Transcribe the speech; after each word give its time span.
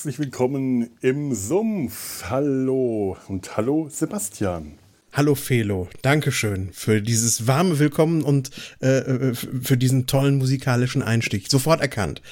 Herzlich 0.00 0.18
willkommen 0.18 0.88
im 1.02 1.34
Sumpf. 1.34 2.24
Hallo 2.30 3.18
und 3.28 3.58
hallo 3.58 3.90
Sebastian. 3.90 4.78
Hallo 5.12 5.34
Felo, 5.34 5.90
Dankeschön 6.00 6.70
für 6.72 7.02
dieses 7.02 7.46
warme 7.46 7.78
Willkommen 7.78 8.22
und 8.22 8.50
äh, 8.80 9.00
äh, 9.00 9.34
für 9.34 9.76
diesen 9.76 10.06
tollen 10.06 10.38
musikalischen 10.38 11.02
Einstieg. 11.02 11.50
Sofort 11.50 11.82
erkannt. 11.82 12.22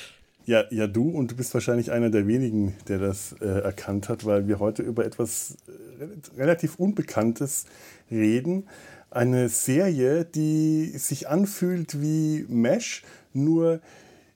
Ja, 0.46 0.64
ja, 0.70 0.86
du 0.86 1.10
und 1.10 1.30
du 1.30 1.36
bist 1.36 1.52
wahrscheinlich 1.52 1.92
einer 1.92 2.08
der 2.08 2.26
wenigen, 2.26 2.74
der 2.88 3.00
das 3.00 3.36
äh, 3.42 3.44
erkannt 3.44 4.08
hat, 4.08 4.24
weil 4.24 4.48
wir 4.48 4.60
heute 4.60 4.82
über 4.82 5.04
etwas 5.04 5.58
äh, 5.66 6.40
relativ 6.40 6.76
Unbekanntes 6.76 7.66
reden. 8.10 8.66
Eine 9.10 9.50
Serie, 9.50 10.24
die 10.24 10.86
sich 10.96 11.28
anfühlt 11.28 12.00
wie 12.00 12.46
Mesh, 12.48 13.02
nur 13.34 13.82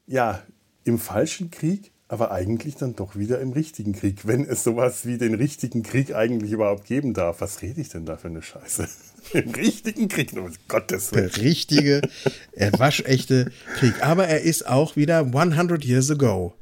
ja, 0.06 0.42
im 0.84 0.98
falschen 0.98 1.50
Krieg 1.50 1.91
aber 2.12 2.30
eigentlich 2.30 2.76
dann 2.76 2.94
doch 2.94 3.16
wieder 3.16 3.40
im 3.40 3.52
richtigen 3.52 3.94
Krieg, 3.94 4.26
wenn 4.26 4.44
es 4.44 4.62
sowas 4.64 5.06
wie 5.06 5.16
den 5.16 5.32
richtigen 5.32 5.82
Krieg 5.82 6.14
eigentlich 6.14 6.52
überhaupt 6.52 6.84
geben 6.84 7.14
darf. 7.14 7.40
Was 7.40 7.62
rede 7.62 7.80
ich 7.80 7.88
denn 7.88 8.04
da 8.04 8.18
für 8.18 8.28
eine 8.28 8.42
Scheiße? 8.42 8.86
Im 9.32 9.50
richtigen 9.52 10.08
Krieg, 10.08 10.34
um 10.36 10.52
Gottes 10.68 11.14
Willen. 11.14 11.30
Der 11.34 11.42
richtige, 11.42 12.02
er 12.52 12.78
waschechte 12.78 13.50
Krieg. 13.78 13.94
Aber 14.04 14.28
er 14.28 14.42
ist 14.42 14.66
auch 14.68 14.94
wieder 14.94 15.20
100 15.20 15.82
Years 15.86 16.10
Ago 16.10 16.52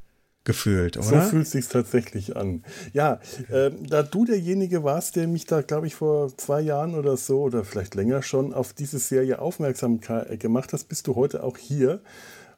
gefühlt, 0.45 0.97
oder? 0.97 1.25
So 1.25 1.31
fühlt 1.31 1.49
sich 1.49 1.67
tatsächlich 1.67 2.37
an. 2.37 2.63
Ja, 2.93 3.19
äh, 3.51 3.73
da 3.89 4.05
du 4.05 4.25
derjenige 4.25 4.85
warst, 4.85 5.17
der 5.17 5.27
mich 5.27 5.47
da, 5.47 5.63
glaube 5.63 5.89
ich, 5.89 5.97
vor 5.97 6.37
zwei 6.37 6.61
Jahren 6.61 6.95
oder 6.95 7.17
so 7.17 7.41
oder 7.41 7.65
vielleicht 7.65 7.97
länger 7.97 8.23
schon 8.23 8.55
auf 8.55 8.73
diese 8.73 9.01
Serie 9.01 9.41
aufmerksam 9.41 9.99
gemacht 10.39 10.73
hast, 10.73 10.85
bist 10.85 11.09
du 11.09 11.17
heute 11.17 11.43
auch 11.43 11.59
hier 11.59 12.03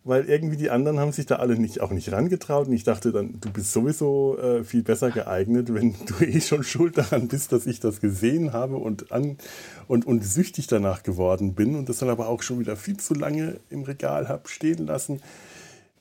weil 0.05 0.25
irgendwie 0.29 0.57
die 0.57 0.71
anderen 0.71 0.99
haben 0.99 1.13
sich 1.13 1.27
da 1.27 1.37
alle 1.37 1.57
nicht, 1.57 1.81
auch 1.81 1.93
nicht 1.93 2.11
rangetraut. 2.11 2.67
Und 2.67 2.73
ich 2.73 2.83
dachte 2.83 3.13
dann, 3.13 3.39
du 3.41 3.51
bist 3.51 3.73
sowieso 3.73 4.37
äh, 4.39 4.65
viel 4.65 4.83
besser 4.83 5.11
geeignet, 5.11 5.73
wenn 5.73 5.95
du 6.07 6.25
eh 6.25 6.41
schon 6.41 6.65
schuld 6.65 6.99
daran 6.99 7.29
bist, 7.29 7.53
dass 7.53 7.67
ich 7.67 7.79
das 7.79 8.01
gesehen 8.01 8.53
habe 8.53 8.77
und, 8.77 9.13
an, 9.13 9.39
und, 9.87 10.07
und 10.07 10.25
süchtig 10.25 10.67
danach 10.67 11.03
geworden 11.03 11.55
bin 11.55 11.77
und 11.77 11.89
das 11.89 11.99
dann 11.99 12.09
aber 12.09 12.29
auch 12.29 12.43
schon 12.43 12.59
wieder 12.59 12.77
viel 12.77 12.97
zu 12.97 13.15
lange 13.15 13.61
im 13.71 13.83
Regal 13.85 14.29
habe 14.29 14.49
stehen 14.49 14.87
lassen. 14.87 15.23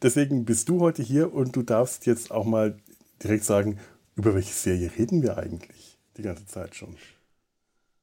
Deswegen 0.02 0.46
bist 0.46 0.68
du 0.68 0.80
heute 0.80 1.04
hier 1.04 1.32
und 1.34 1.56
du 1.56 1.62
darfst 1.62 2.08
jetzt 2.08 2.32
auch 2.32 2.46
mal 2.46 2.78
direkt 3.24 3.44
sagen, 3.44 3.78
über 4.16 4.34
welche 4.34 4.54
Serie 4.54 4.90
reden 4.98 5.22
wir 5.22 5.38
eigentlich 5.38 6.00
die 6.18 6.24
ganze 6.24 6.48
Zeit 6.48 6.76
schon? 6.76 6.96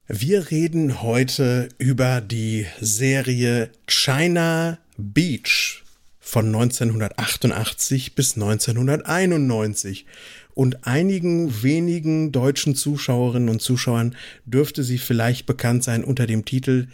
Wir 0.07 0.51
reden 0.51 1.03
heute 1.03 1.69
über 1.77 2.21
die 2.21 2.67
Serie 2.81 3.71
China 3.87 4.79
Beach 4.97 5.85
von 6.29 6.45
1988 6.45 8.15
bis 8.15 8.35
1991. 8.35 10.05
Und 10.53 10.87
einigen 10.87 11.63
wenigen 11.63 12.33
deutschen 12.33 12.75
Zuschauerinnen 12.75 13.49
und 13.49 13.63
Zuschauern 13.63 14.15
dürfte 14.45 14.85
sie 14.85 14.99
vielleicht 14.99 15.47
bekannt 15.47 15.85
sein 15.85 16.05
unter 16.05 16.27
dem 16.27 16.45
Titel 16.45 16.89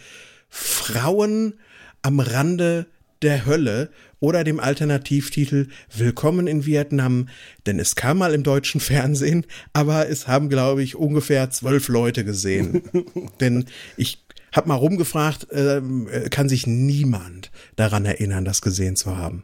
Frauen 0.47 1.55
am 2.01 2.21
Rande 2.21 2.85
der 3.23 3.45
Hölle 3.45 3.89
oder 4.21 4.45
dem 4.45 4.61
Alternativtitel 4.61 5.67
Willkommen 5.93 6.47
in 6.47 6.65
Vietnam, 6.65 7.27
denn 7.65 7.77
es 7.79 7.95
kam 7.95 8.19
mal 8.19 8.33
im 8.33 8.43
deutschen 8.43 8.79
Fernsehen, 8.79 9.45
aber 9.73 10.07
es 10.07 10.29
haben, 10.29 10.47
glaube 10.47 10.81
ich, 10.81 10.95
ungefähr 10.95 11.49
zwölf 11.49 11.89
Leute 11.89 12.23
gesehen. 12.23 12.83
denn 13.41 13.65
ich 13.97 14.24
hab 14.55 14.67
mal 14.67 14.75
rumgefragt, 14.75 15.47
ähm, 15.51 16.07
äh, 16.09 16.29
kann 16.29 16.49
sich 16.49 16.65
niemand 16.65 17.51
daran 17.75 18.05
erinnern, 18.05 18.45
das 18.45 18.61
gesehen 18.61 18.95
zu 18.95 19.17
haben. 19.17 19.43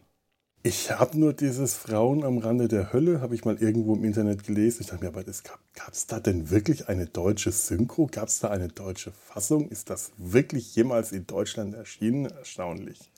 Ich 0.64 0.92
habe 0.92 1.18
nur 1.18 1.34
dieses 1.34 1.74
Frauen 1.74 2.24
am 2.24 2.38
Rande 2.38 2.68
der 2.68 2.94
Hölle, 2.94 3.20
habe 3.20 3.34
ich 3.34 3.46
mal 3.46 3.58
irgendwo 3.58 3.96
im 3.96 4.04
Internet 4.04 4.44
gelesen. 4.44 4.82
Ich 4.82 4.88
dachte 4.88 5.04
mir, 5.04 5.10
aber 5.10 5.24
gab 5.24 5.92
es 5.92 6.06
da 6.06 6.20
denn 6.20 6.52
wirklich 6.52 6.88
eine 6.88 7.08
deutsche 7.08 7.52
Synchro? 7.52 8.06
Gab 8.06 8.28
es 8.28 8.40
da 8.40 8.50
eine 8.50 8.68
deutsche 8.68 9.12
Fassung? 9.12 9.70
Ist 9.70 9.90
das 9.90 10.12
wirklich 10.18 10.76
jemals 10.76 11.12
in 11.12 11.26
Deutschland 11.26 11.74
erschienen? 11.74 12.26
Erstaunlich. 12.26 13.12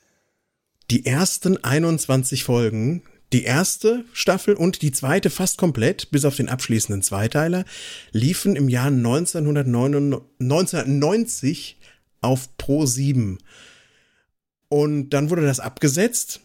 Die 0.89 1.05
ersten 1.05 1.61
21 1.61 2.45
Folgen 2.45 3.03
die 3.33 3.43
erste 3.43 4.05
Staffel 4.13 4.53
und 4.53 4.81
die 4.83 4.91
zweite 4.91 5.31
fast 5.31 5.57
komplett, 5.57 6.11
bis 6.11 6.23
auf 6.23 6.35
den 6.35 6.49
abschließenden 6.49 7.01
Zweiteiler, 7.01 7.65
liefen 8.11 8.55
im 8.55 8.69
Jahr 8.69 8.87
1990 8.87 11.77
auf 12.23 12.57
Pro 12.57 12.85
7. 12.85 13.37
Und 14.69 15.11
dann 15.11 15.29
wurde 15.29 15.43
das 15.43 15.59
abgesetzt 15.59 16.41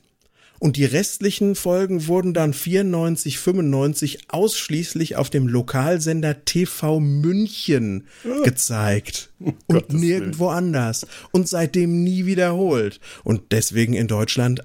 und 0.58 0.76
die 0.76 0.84
restlichen 0.84 1.54
Folgen 1.54 2.08
wurden 2.08 2.34
dann 2.34 2.52
94, 2.52 3.38
95 3.38 4.30
ausschließlich 4.32 5.16
auf 5.16 5.30
dem 5.30 5.46
Lokalsender 5.46 6.44
TV 6.44 7.00
München 7.00 8.08
oh. 8.24 8.42
gezeigt 8.42 9.30
oh, 9.40 9.52
und 9.68 9.92
nirgendwo 9.92 10.46
Willen. 10.46 10.56
anders 10.56 11.06
und 11.30 11.48
seitdem 11.48 12.02
nie 12.02 12.26
wiederholt 12.26 13.00
und 13.24 13.52
deswegen 13.52 13.94
in 13.94 14.08
Deutschland 14.08 14.64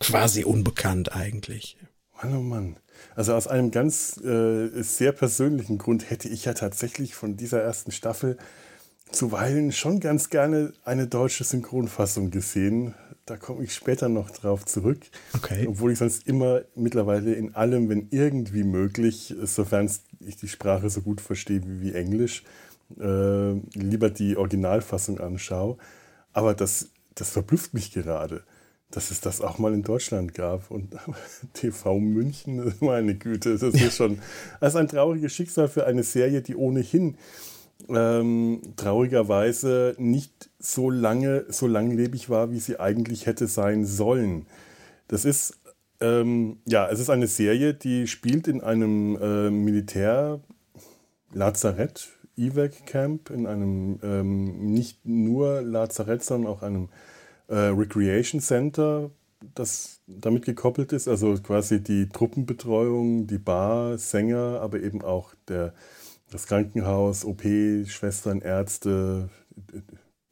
quasi 0.00 0.44
unbekannt 0.44 1.14
eigentlich. 1.14 1.76
Mann, 2.20 2.36
oh 2.36 2.42
Mann. 2.42 2.76
Also 3.14 3.34
aus 3.34 3.46
einem 3.46 3.70
ganz 3.70 4.16
äh, 4.18 4.82
sehr 4.82 5.12
persönlichen 5.12 5.78
Grund 5.78 6.10
hätte 6.10 6.28
ich 6.28 6.44
ja 6.44 6.54
tatsächlich 6.54 7.14
von 7.14 7.36
dieser 7.36 7.60
ersten 7.60 7.92
Staffel 7.92 8.38
zuweilen 9.12 9.72
schon 9.72 10.00
ganz 10.00 10.30
gerne 10.30 10.72
eine 10.84 11.06
deutsche 11.06 11.44
Synchronfassung 11.44 12.30
gesehen. 12.30 12.94
Da 13.26 13.36
komme 13.36 13.64
ich 13.64 13.74
später 13.74 14.08
noch 14.08 14.30
drauf 14.30 14.64
zurück. 14.64 15.00
Okay. 15.34 15.66
Obwohl 15.68 15.92
ich 15.92 15.98
sonst 15.98 16.26
immer 16.26 16.62
mittlerweile 16.74 17.34
in 17.34 17.54
allem, 17.54 17.88
wenn 17.88 18.08
irgendwie 18.10 18.64
möglich, 18.64 19.34
sofern 19.42 19.90
ich 20.20 20.36
die 20.36 20.48
Sprache 20.48 20.88
so 20.88 21.02
gut 21.02 21.20
verstehe 21.20 21.60
wie, 21.64 21.92
Englisch, 21.92 22.42
äh, 22.98 23.52
lieber 23.74 24.10
die 24.10 24.36
Originalfassung 24.36 25.20
anschaue. 25.20 25.76
Aber 26.32 26.54
das, 26.54 26.88
das 27.14 27.30
verblüfft 27.30 27.74
mich 27.74 27.92
gerade, 27.92 28.44
dass 28.90 29.10
es 29.10 29.20
das 29.20 29.42
auch 29.42 29.58
mal 29.58 29.74
in 29.74 29.82
Deutschland 29.82 30.32
gab. 30.34 30.70
Und 30.70 30.96
TV 31.52 31.98
München, 31.98 32.72
meine 32.80 33.14
Güte, 33.14 33.58
das 33.58 33.74
ist 33.74 33.96
schon 33.96 34.20
das 34.60 34.74
ist 34.74 34.80
ein 34.80 34.88
trauriges 34.88 35.34
Schicksal 35.34 35.68
für 35.68 35.86
eine 35.86 36.02
Serie, 36.02 36.40
die 36.40 36.56
ohnehin 36.56 37.18
ähm, 37.88 38.60
traurigerweise 38.76 39.96
nicht 39.98 40.50
so 40.58 40.90
lange, 40.90 41.44
so 41.48 41.66
langlebig 41.66 42.30
war, 42.30 42.50
wie 42.50 42.58
sie 42.58 42.80
eigentlich 42.80 43.26
hätte 43.26 43.46
sein 43.46 43.84
sollen. 43.86 44.46
Das 45.06 45.24
ist, 45.24 45.56
ähm, 46.00 46.58
ja, 46.66 46.88
es 46.88 46.98
ist 47.00 47.10
eine 47.10 47.28
Serie, 47.28 47.74
die 47.74 48.06
spielt 48.06 48.48
in 48.48 48.60
einem 48.60 49.16
äh, 49.20 49.50
Militär-Lazarett, 49.50 52.08
Evac-Camp, 52.36 53.30
in 53.30 53.46
einem 53.46 53.98
ähm, 54.02 54.72
nicht 54.72 55.06
nur 55.06 55.62
Lazarett, 55.62 56.22
sondern 56.22 56.52
auch 56.52 56.62
einem 56.62 56.90
äh, 57.48 57.56
Recreation 57.56 58.40
Center, 58.40 59.10
das 59.54 60.00
damit 60.06 60.44
gekoppelt 60.44 60.92
ist. 60.92 61.08
Also 61.08 61.34
quasi 61.36 61.82
die 61.82 62.08
Truppenbetreuung, 62.08 63.26
die 63.26 63.38
Bar, 63.38 63.98
Sänger, 63.98 64.60
aber 64.60 64.80
eben 64.80 65.02
auch 65.02 65.34
der 65.48 65.74
das 66.30 66.46
Krankenhaus, 66.46 67.24
OP, 67.24 67.42
Schwestern, 67.86 68.40
Ärzte, 68.40 69.28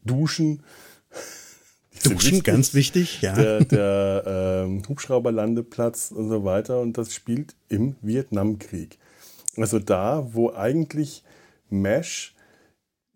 Duschen. 0.04 0.62
Duschen, 2.04 2.32
wichtig. 2.32 2.44
ganz 2.44 2.75
wichtig, 2.75 3.22
ja. 3.22 3.34
Der, 3.34 3.64
der 3.64 4.64
ähm, 4.66 4.82
Hubschrauberlandeplatz 4.87 6.12
und 6.12 6.28
so 6.28 6.44
weiter. 6.44 6.81
Und 6.81 6.98
das 6.98 7.14
spielt 7.14 7.56
im 7.69 7.96
Vietnamkrieg. 8.02 8.98
Also 9.56 9.78
da, 9.78 10.28
wo 10.32 10.52
eigentlich 10.52 11.25
Mesh 11.70 12.34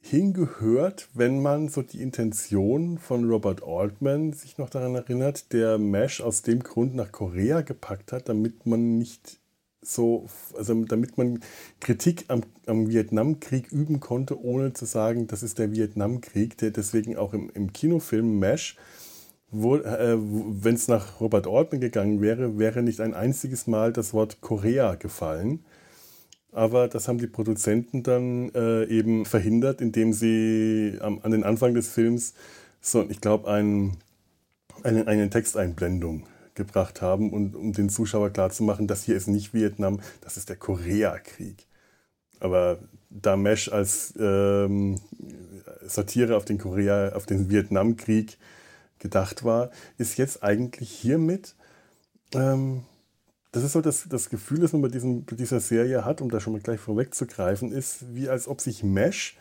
hingehört, 0.00 1.08
wenn 1.12 1.42
man 1.42 1.68
so 1.68 1.82
die 1.82 2.00
Intention 2.00 2.98
von 2.98 3.28
Robert 3.28 3.62
Altman 3.62 4.32
sich 4.32 4.56
noch 4.56 4.70
daran 4.70 4.94
erinnert, 4.94 5.52
der 5.52 5.76
Mesh 5.76 6.22
aus 6.22 6.42
dem 6.42 6.62
Grund 6.62 6.94
nach 6.94 7.12
Korea 7.12 7.60
gepackt 7.60 8.12
hat, 8.12 8.28
damit 8.30 8.64
man 8.64 8.98
nicht 8.98 9.39
so, 9.82 10.26
also 10.56 10.84
damit 10.84 11.16
man 11.16 11.40
Kritik 11.80 12.24
am, 12.28 12.42
am 12.66 12.88
Vietnamkrieg 12.88 13.72
üben 13.72 14.00
konnte, 14.00 14.42
ohne 14.42 14.72
zu 14.72 14.84
sagen, 14.84 15.26
das 15.26 15.42
ist 15.42 15.58
der 15.58 15.72
Vietnamkrieg, 15.72 16.56
der 16.58 16.70
deswegen 16.70 17.16
auch 17.16 17.32
im, 17.32 17.50
im 17.54 17.72
Kinofilm 17.72 18.38
MASH, 18.38 18.76
äh, 19.52 19.56
wenn 19.56 20.74
es 20.74 20.88
nach 20.88 21.20
Robert 21.20 21.46
Altman 21.46 21.80
gegangen 21.80 22.20
wäre, 22.20 22.58
wäre 22.58 22.82
nicht 22.82 23.00
ein 23.00 23.14
einziges 23.14 23.66
Mal 23.66 23.92
das 23.92 24.12
Wort 24.12 24.40
Korea 24.40 24.94
gefallen. 24.94 25.64
Aber 26.52 26.88
das 26.88 27.08
haben 27.08 27.18
die 27.18 27.26
Produzenten 27.26 28.02
dann 28.02 28.50
äh, 28.54 28.84
eben 28.84 29.24
verhindert, 29.24 29.80
indem 29.80 30.12
sie 30.12 30.98
am, 31.00 31.20
an 31.22 31.30
den 31.30 31.44
Anfang 31.44 31.74
des 31.74 31.88
Films 31.88 32.34
so, 32.80 33.04
ich 33.08 33.20
glaube, 33.20 33.48
ein, 33.50 33.96
eine, 34.82 35.06
eine 35.06 35.30
Texteinblendung 35.30 36.24
gebracht 36.54 37.02
haben 37.02 37.32
und 37.32 37.56
um 37.56 37.72
den 37.72 37.88
Zuschauer 37.88 38.30
klarzumachen, 38.30 38.86
das 38.86 39.04
hier 39.04 39.16
ist 39.16 39.28
nicht 39.28 39.54
Vietnam, 39.54 40.00
das 40.20 40.36
ist 40.36 40.48
der 40.48 40.56
Koreakrieg. 40.56 41.66
Aber 42.40 42.78
da 43.10 43.36
Mesh 43.36 43.70
als 43.70 44.14
ähm, 44.18 45.00
Satire 45.82 46.36
auf 46.36 46.44
den 46.44 46.58
Korea, 46.58 47.12
auf 47.12 47.26
den 47.26 47.50
Vietnamkrieg 47.50 48.38
gedacht 48.98 49.44
war, 49.44 49.70
ist 49.98 50.18
jetzt 50.18 50.42
eigentlich 50.42 50.90
hiermit 50.90 51.54
ähm, 52.34 52.84
das 53.52 53.64
ist 53.64 53.72
so 53.72 53.80
das, 53.80 54.06
das 54.08 54.30
Gefühl, 54.30 54.60
das 54.60 54.72
man 54.72 54.82
bei, 54.82 54.88
diesem, 54.88 55.24
bei 55.24 55.34
dieser 55.34 55.60
Serie 55.60 56.04
hat, 56.04 56.20
um 56.20 56.30
da 56.30 56.38
schon 56.40 56.52
mal 56.52 56.62
gleich 56.62 56.78
vorwegzugreifen, 56.78 57.72
ist, 57.72 58.14
wie 58.14 58.28
als 58.28 58.46
ob 58.46 58.60
sich 58.60 58.84
Mesh 58.84 59.36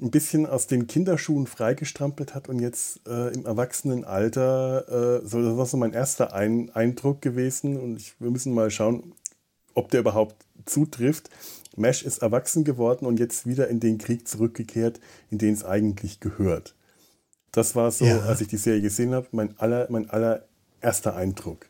ein 0.00 0.10
bisschen 0.10 0.46
aus 0.46 0.66
den 0.66 0.86
Kinderschuhen 0.86 1.46
freigestrampelt 1.46 2.34
hat 2.34 2.48
und 2.48 2.58
jetzt 2.58 3.06
äh, 3.06 3.32
im 3.32 3.46
Erwachsenenalter, 3.46 5.22
äh, 5.22 5.26
so, 5.26 5.40
das 5.42 5.56
war 5.56 5.66
so 5.66 5.76
mein 5.76 5.92
erster 5.92 6.34
ein 6.34 6.70
Eindruck 6.70 7.22
gewesen 7.22 7.78
und 7.78 7.96
ich, 7.96 8.20
wir 8.20 8.30
müssen 8.30 8.54
mal 8.54 8.70
schauen, 8.70 9.14
ob 9.74 9.90
der 9.90 10.00
überhaupt 10.00 10.46
zutrifft. 10.66 11.30
Mesh 11.76 12.02
ist 12.02 12.18
erwachsen 12.18 12.64
geworden 12.64 13.06
und 13.06 13.20
jetzt 13.20 13.46
wieder 13.46 13.68
in 13.68 13.80
den 13.80 13.98
Krieg 13.98 14.26
zurückgekehrt, 14.26 15.00
in 15.30 15.38
den 15.38 15.54
es 15.54 15.64
eigentlich 15.64 16.20
gehört. 16.20 16.74
Das 17.52 17.76
war 17.76 17.90
so, 17.90 18.04
ja. 18.04 18.20
als 18.20 18.40
ich 18.40 18.48
die 18.48 18.56
Serie 18.56 18.82
gesehen 18.82 19.14
habe, 19.14 19.28
mein, 19.30 19.58
aller, 19.58 19.86
mein 19.90 20.10
allererster 20.10 21.14
Eindruck. 21.14 21.66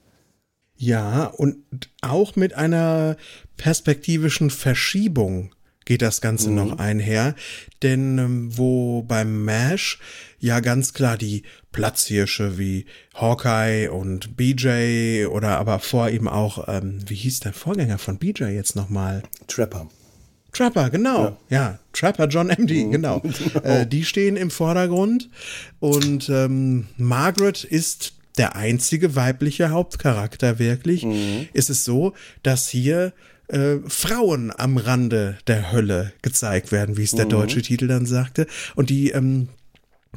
Ja, 0.77 1.27
und 1.27 1.63
auch 2.01 2.37
mit 2.37 2.55
einer 2.55 3.17
perspektivischen 3.57 4.51
Verschiebung 4.51 5.54
geht 5.85 6.03
das 6.03 6.21
Ganze 6.21 6.51
mhm. 6.51 6.57
noch 6.57 6.79
einher. 6.79 7.35
Denn 7.83 8.19
ähm, 8.19 8.59
wo 8.59 9.03
beim 9.03 9.45
MASH 9.45 9.99
ja 10.39 10.61
ganz 10.61 10.93
klar 10.93 11.17
die 11.17 11.43
Platzhirsche 11.73 12.59
wie 12.59 12.87
Hawkeye 13.15 13.89
und 13.89 14.37
BJ 14.37 15.27
oder 15.27 15.59
aber 15.59 15.79
vor 15.81 16.11
ihm 16.11 16.29
auch, 16.29 16.69
ähm, 16.69 17.01
wie 17.07 17.15
hieß 17.15 17.41
der 17.41 17.53
Vorgänger 17.53 17.99
von 17.99 18.19
BJ 18.19 18.45
jetzt 18.45 18.77
nochmal? 18.77 19.23
Trapper. 19.49 19.89
Trapper, 20.53 20.91
genau. 20.91 21.25
Ja, 21.25 21.37
ja 21.49 21.79
Trapper 21.93 22.29
John 22.29 22.49
MD, 22.49 22.87
mhm. 22.87 22.93
genau. 22.93 23.21
genau. 23.21 23.61
Äh, 23.65 23.87
die 23.87 24.05
stehen 24.05 24.37
im 24.37 24.51
Vordergrund 24.51 25.31
und 25.81 26.29
ähm, 26.29 26.87
Margaret 26.97 27.65
ist 27.65 28.15
der 28.39 28.57
einzige 28.57 29.15
weibliche 29.17 29.71
Hauptcharakter 29.71 30.59
wirklich. 30.59 31.05
Mhm. 31.05 31.49
Ist 31.53 31.71
es 31.71 31.85
so, 31.85 32.15
dass 32.43 32.69
hier 32.69 33.13
äh, 33.49 33.77
Frauen 33.87 34.53
am 34.57 34.77
Rande 34.77 35.39
der 35.47 35.73
Hölle 35.73 36.13
gezeigt 36.23 36.73
werden, 36.73 36.97
wie 36.97 37.03
es 37.03 37.13
der 37.13 37.27
mhm. 37.27 37.31
deutsche 37.31 37.63
Titel 37.63 37.87
dann 37.87 38.07
sagte. 38.07 38.47
Und 38.75 38.91
die, 38.91 39.11
ähm, 39.11 39.49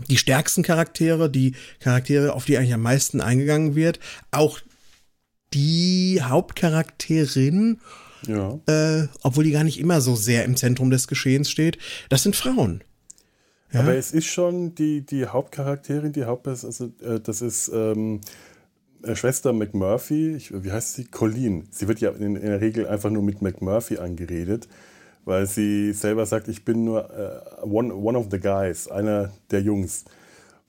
die 0.09 0.17
stärksten 0.17 0.63
Charaktere, 0.63 1.29
die 1.29 1.53
Charaktere, 1.79 2.33
auf 2.33 2.45
die 2.45 2.57
eigentlich 2.57 2.73
am 2.73 2.81
meisten 2.81 3.21
eingegangen 3.21 3.75
wird, 3.75 3.99
auch 4.31 4.59
die 5.53 6.21
Hauptcharakterin, 6.21 7.79
ja. 8.27 8.59
äh, 8.67 9.07
obwohl 9.23 9.43
die 9.43 9.51
gar 9.51 9.63
nicht 9.63 9.79
immer 9.79 10.01
so 10.01 10.15
sehr 10.15 10.45
im 10.45 10.55
Zentrum 10.55 10.89
des 10.89 11.07
Geschehens 11.07 11.49
steht, 11.49 11.77
das 12.09 12.23
sind 12.23 12.35
Frauen. 12.35 12.83
Ja? 13.71 13.81
Aber 13.81 13.95
es 13.95 14.11
ist 14.11 14.27
schon 14.27 14.75
die, 14.75 15.05
die 15.05 15.25
Hauptcharakterin, 15.25 16.13
die 16.13 16.25
Haupt, 16.25 16.47
also 16.47 16.91
äh, 17.01 17.19
das 17.19 17.41
ist 17.41 17.69
ähm, 17.73 18.15
äh, 18.17 18.19
Schwester 19.15 19.53
McMurphy, 19.53 20.35
ich, 20.35 20.51
wie 20.63 20.71
heißt 20.71 20.95
sie? 20.95 21.05
Colleen. 21.05 21.67
Sie 21.71 21.87
wird 21.87 21.99
ja 21.99 22.11
in, 22.11 22.35
in, 22.35 22.41
der 22.41 22.61
Regel 22.61 22.87
einfach 22.87 23.09
nur 23.09 23.23
mit 23.23 23.41
McMurphy 23.41 23.97
angeredet, 23.97 24.67
weil 25.25 25.47
sie 25.47 25.93
selber 25.93 26.25
sagt, 26.25 26.47
ich 26.47 26.65
bin 26.65 26.83
nur 26.83 27.09
uh, 27.09 27.65
one, 27.65 27.93
one 27.93 28.17
of 28.17 28.27
the 28.31 28.39
guys, 28.39 28.87
einer 28.87 29.31
der 29.51 29.61
Jungs. 29.61 30.05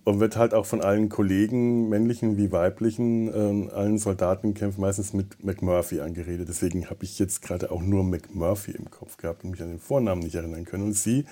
Und 0.05 0.20
wird 0.20 0.38
halt 0.38 0.55
auch 0.55 0.64
von 0.64 0.81
allen 0.81 1.11
Kollegen, 1.11 1.90
männlichen 1.90 2.38
wie 2.38 2.50
weiblichen, 2.50 3.29
äh, 3.29 3.70
allen 3.73 3.99
Soldatenkämpfen 3.99 4.81
meistens 4.81 5.12
mit 5.12 5.44
McMurphy 5.44 6.00
angeredet. 6.00 6.49
Deswegen 6.49 6.88
habe 6.88 7.05
ich 7.05 7.19
jetzt 7.19 7.43
gerade 7.43 7.70
auch 7.70 7.82
nur 7.82 8.05
McMurphy 8.05 8.70
im 8.70 8.90
Kopf 8.90 9.19
gehabt 9.19 9.44
und 9.44 9.50
mich 9.50 9.61
an 9.61 9.69
den 9.69 9.79
Vornamen 9.79 10.23
nicht 10.23 10.35
erinnern 10.35 10.64
können. 10.64 10.85
Und 10.85 10.94
sie 10.94 11.26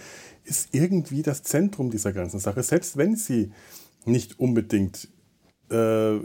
ist 0.45 0.75
irgendwie 0.75 1.23
das 1.23 1.43
Zentrum 1.43 1.91
dieser 1.91 2.13
ganzen 2.13 2.39
Sache, 2.39 2.63
selbst 2.63 2.99
wenn 2.99 3.17
sie 3.17 3.51
nicht 4.05 4.39
unbedingt 4.39 5.09
äh, 5.71 6.19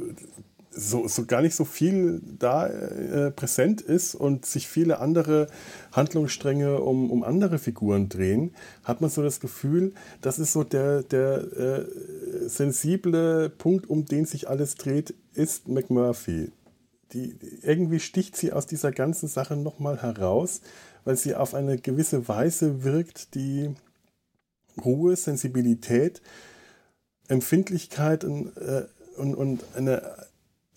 so, 0.74 1.08
so 1.08 1.26
gar 1.26 1.42
nicht 1.42 1.56
so 1.56 1.66
viel 1.66 2.22
da 2.40 2.68
äh, 2.68 3.32
präsent 3.32 3.82
ist 3.82 4.16
und 4.16 4.46
sich 4.46 4.68
viele 4.68 5.00
andere 5.00 5.48
Handlungsstränge 5.92 6.80
um, 6.80 7.12
um 7.12 7.24
andere 7.24 7.60
Figuren 7.60 8.08
drehen, 8.08 8.56
hat 8.84 9.02
man 9.02 9.10
so 9.10 9.22
das 9.22 9.40
Gefühl, 9.40 9.94
das 10.22 10.40
ist 10.40 10.54
so 10.54 10.64
der, 10.64 11.04
der 11.04 11.38
äh, 11.58 11.86
sensible 12.48 13.50
Punkt, 13.50 13.90
um 13.90 14.06
den 14.06 14.26
sich 14.26 14.50
alles 14.50 14.76
dreht, 14.76 15.14
ist 15.34 15.68
McMurphy. 15.68 16.52
Die, 17.12 17.36
irgendwie 17.62 18.00
sticht 18.00 18.38
sie 18.38 18.54
aus 18.54 18.66
dieser 18.66 18.94
ganzen 18.94 19.28
Sache 19.28 19.58
nochmal 19.58 20.02
heraus, 20.02 20.62
weil 21.04 21.18
sie 21.18 21.36
auf 21.36 21.54
eine 21.54 21.78
gewisse 21.78 22.30
Weise 22.30 22.84
wirkt, 22.84 23.36
die 23.36 23.76
Ruhe, 24.84 25.18
Sensibilität, 25.18 26.22
Empfindlichkeit 27.28 28.24
und, 28.24 28.56
äh, 28.56 28.86
und, 29.18 29.36
und 29.36 29.64
eine 29.76 30.02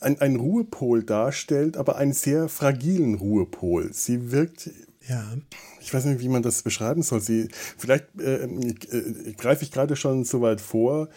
ein, 0.05 0.21
ein 0.21 0.37
Ruhepol 0.37 1.03
darstellt, 1.03 1.77
aber 1.77 1.97
einen 1.97 2.13
sehr 2.13 2.49
fragilen 2.49 3.15
Ruhepol. 3.15 3.93
Sie 3.93 4.31
wirkt 4.31 4.71
ja. 5.09 5.37
Ich 5.81 5.93
weiß 5.93 6.07
nicht, 6.07 6.21
wie 6.21 6.29
man 6.29 6.43
das 6.43 6.63
beschreiben 6.63 7.03
soll. 7.03 7.21
Sie, 7.21 7.49
vielleicht 7.77 8.07
äh, 8.19 8.45
äh, 8.45 9.33
greife 9.37 9.65
ich 9.65 9.71
gerade 9.71 9.97
schon 9.97 10.25
so 10.25 10.41
weit 10.41 10.61
vor, 10.61 11.09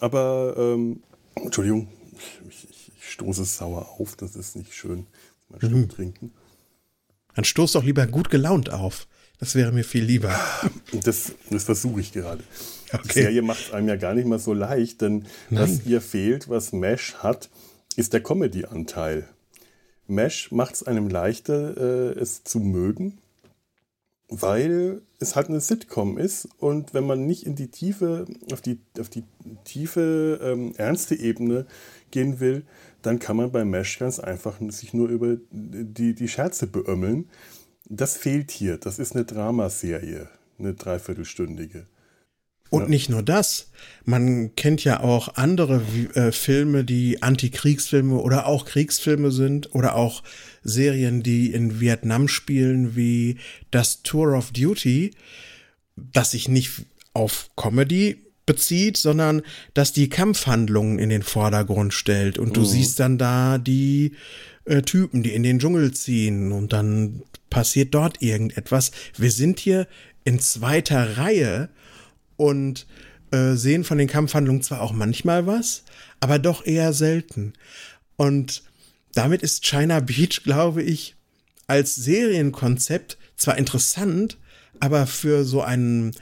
aber 0.00 0.54
ähm, 0.56 1.02
Entschuldigung, 1.34 1.88
ich, 2.48 2.68
ich, 2.70 2.92
ich, 2.96 3.10
stoße 3.10 3.44
sauer 3.44 3.88
auf, 3.98 4.16
das 4.16 4.36
ist 4.36 4.56
nicht 4.56 4.74
schön. 4.74 5.06
Mal 5.50 5.60
Schluck 5.60 5.72
mhm. 5.72 5.88
trinken. 5.88 6.32
Dann 7.34 7.44
stoß 7.44 7.72
doch 7.72 7.84
lieber 7.84 8.06
gut 8.06 8.30
gelaunt 8.30 8.70
auf. 8.70 9.06
Das 9.38 9.54
wäre 9.54 9.72
mir 9.72 9.84
viel 9.84 10.04
lieber. 10.04 10.38
Das, 11.02 11.32
das 11.50 11.64
versuche 11.64 12.00
ich 12.00 12.12
gerade. 12.12 12.44
Okay. 12.92 13.02
Die 13.08 13.12
Serie 13.12 13.42
macht 13.42 13.60
es 13.60 13.72
einem 13.72 13.88
ja 13.88 13.96
gar 13.96 14.14
nicht 14.14 14.26
mal 14.26 14.38
so 14.38 14.52
leicht, 14.52 15.00
denn 15.00 15.26
Nein. 15.50 15.62
was 15.62 15.86
ihr 15.86 16.00
fehlt, 16.00 16.48
was 16.48 16.72
Mesh 16.72 17.14
hat, 17.14 17.50
ist 17.98 18.12
der 18.12 18.22
Comedy-Anteil. 18.22 19.28
Mesh 20.06 20.50
macht 20.52 20.74
es 20.74 20.82
einem 20.82 21.08
leichter, 21.08 21.76
äh, 21.76 22.18
es 22.18 22.44
zu 22.44 22.60
mögen, 22.60 23.18
weil 24.28 25.02
es 25.18 25.36
halt 25.36 25.48
eine 25.48 25.60
Sitcom 25.60 26.18
ist 26.18 26.48
und 26.58 26.94
wenn 26.94 27.06
man 27.06 27.26
nicht 27.26 27.46
in 27.46 27.54
die 27.54 27.68
tiefe, 27.68 28.26
auf 28.52 28.60
die, 28.60 28.80
auf 28.98 29.08
die 29.08 29.24
tiefe, 29.64 30.40
ähm, 30.42 30.74
ernste 30.76 31.14
Ebene 31.14 31.66
gehen 32.10 32.40
will, 32.40 32.64
dann 33.02 33.18
kann 33.18 33.36
man 33.36 33.52
bei 33.52 33.64
Mesh 33.64 33.98
ganz 33.98 34.18
einfach 34.18 34.58
sich 34.68 34.94
nur 34.94 35.08
über 35.08 35.36
die, 35.50 36.14
die 36.14 36.28
Scherze 36.28 36.66
beömmeln. 36.66 37.28
Das 37.88 38.16
fehlt 38.16 38.50
hier. 38.50 38.78
Das 38.78 38.98
ist 38.98 39.14
eine 39.14 39.24
Dramaserie, 39.24 40.28
eine 40.58 40.74
dreiviertelstündige. 40.74 41.86
Und 42.72 42.84
ja. 42.84 42.88
nicht 42.88 43.10
nur 43.10 43.22
das, 43.22 43.68
man 44.06 44.56
kennt 44.56 44.82
ja 44.82 45.00
auch 45.00 45.34
andere 45.34 45.82
äh, 46.14 46.32
Filme, 46.32 46.84
die 46.84 47.22
Antikriegsfilme 47.22 48.14
oder 48.14 48.46
auch 48.46 48.64
Kriegsfilme 48.64 49.30
sind 49.30 49.74
oder 49.74 49.94
auch 49.94 50.22
Serien, 50.64 51.22
die 51.22 51.52
in 51.52 51.80
Vietnam 51.80 52.28
spielen, 52.28 52.96
wie 52.96 53.36
das 53.70 54.02
Tour 54.02 54.34
of 54.34 54.52
Duty, 54.52 55.10
das 55.96 56.30
sich 56.30 56.48
nicht 56.48 56.86
auf 57.12 57.50
Comedy 57.56 58.16
bezieht, 58.46 58.96
sondern 58.96 59.42
dass 59.74 59.92
die 59.92 60.08
Kampfhandlungen 60.08 60.98
in 60.98 61.10
den 61.10 61.22
Vordergrund 61.22 61.92
stellt 61.92 62.38
und 62.38 62.56
du 62.56 62.62
mhm. 62.62 62.66
siehst 62.66 63.00
dann 63.00 63.18
da 63.18 63.58
die 63.58 64.12
äh, 64.64 64.80
Typen, 64.80 65.22
die 65.22 65.34
in 65.34 65.42
den 65.42 65.58
Dschungel 65.58 65.92
ziehen 65.92 66.52
und 66.52 66.72
dann 66.72 67.20
passiert 67.50 67.92
dort 67.92 68.22
irgendetwas. 68.22 68.92
Wir 69.18 69.30
sind 69.30 69.60
hier 69.60 69.86
in 70.24 70.38
zweiter 70.38 71.18
Reihe 71.18 71.68
und 72.36 72.86
äh, 73.30 73.54
sehen 73.54 73.84
von 73.84 73.98
den 73.98 74.08
Kampfhandlungen 74.08 74.62
zwar 74.62 74.80
auch 74.80 74.92
manchmal 74.92 75.46
was, 75.46 75.84
aber 76.20 76.38
doch 76.38 76.64
eher 76.66 76.92
selten. 76.92 77.54
Und 78.16 78.62
damit 79.14 79.42
ist 79.42 79.64
China 79.64 80.00
Beach, 80.00 80.42
glaube 80.44 80.82
ich, 80.82 81.16
als 81.66 81.94
Serienkonzept 81.94 83.18
zwar 83.36 83.58
interessant, 83.58 84.38
aber 84.80 85.06
für 85.06 85.44
so 85.44 85.62
einen 85.62 86.12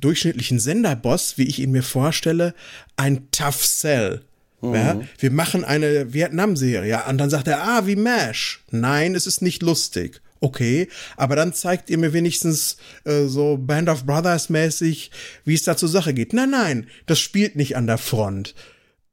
durchschnittlichen 0.00 0.58
Senderboss, 0.58 1.36
wie 1.36 1.44
ich 1.44 1.58
ihn 1.58 1.70
mir 1.70 1.82
vorstelle, 1.82 2.54
ein 2.96 3.30
Tough 3.30 3.64
Sell. 3.64 4.22
Mhm. 4.60 4.74
Ja, 4.74 5.00
wir 5.18 5.30
machen 5.30 5.64
eine 5.64 6.12
Vietnam-Serie. 6.12 7.04
Und 7.08 7.18
dann 7.18 7.30
sagt 7.30 7.46
er, 7.48 7.62
ah, 7.62 7.86
wie 7.86 7.96
MASH. 7.96 8.60
Nein, 8.70 9.14
es 9.14 9.26
ist 9.26 9.42
nicht 9.42 9.62
lustig 9.62 10.20
okay, 10.40 10.88
aber 11.16 11.36
dann 11.36 11.52
zeigt 11.52 11.90
ihr 11.90 11.98
mir 11.98 12.12
wenigstens 12.12 12.76
äh, 13.04 13.26
so 13.26 13.56
Band 13.56 13.88
of 13.88 14.04
Brothers 14.04 14.48
mäßig, 14.48 15.10
wie 15.44 15.54
es 15.54 15.62
da 15.62 15.76
zur 15.76 15.88
Sache 15.88 16.14
geht. 16.14 16.32
Nein, 16.32 16.50
nein, 16.50 16.86
das 17.06 17.20
spielt 17.20 17.56
nicht 17.56 17.76
an 17.76 17.86
der 17.86 17.98
Front. 17.98 18.54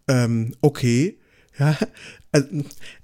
Ähm, 0.08 0.56
okay, 0.62 1.18
ja, 1.60 1.78
also, 2.32 2.48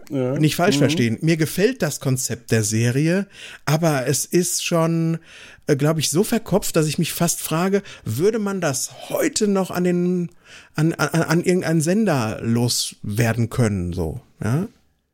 ja. 0.10 0.38
nicht 0.38 0.56
falsch 0.56 0.75
mhm. 0.75 0.80
verstehen. 0.80 1.18
Mir 1.22 1.38
gefällt 1.38 1.82
das 1.82 2.00
Konzept 2.00 2.51
der 2.51 2.63
Serie, 2.63 3.28
aber 3.66 4.08
es 4.08 4.25
ist 4.25 4.66
schon, 4.66 5.20
äh, 5.68 5.75
glaube 5.75 6.00
ich, 6.00 6.10
so 6.10 6.24
verkopft, 6.24 6.75
dass 6.75 6.88
ich 6.88 7.00
mich 7.00 7.13
fast 7.13 7.40
frage, 7.40 7.82
würde 8.04 8.40
man 8.40 8.62
das 8.62 9.10
heute 9.10 9.48
noch 9.48 9.72
an 9.72 9.84
den, 9.84 10.30
an, 10.75 10.94
an, 10.94 11.22
an 11.22 11.44
irgendeinen 11.44 11.82
Sender 11.82 12.40
loswerden 12.42 13.50
können, 13.50 13.94
so, 13.94 14.22
ja? 14.44 14.68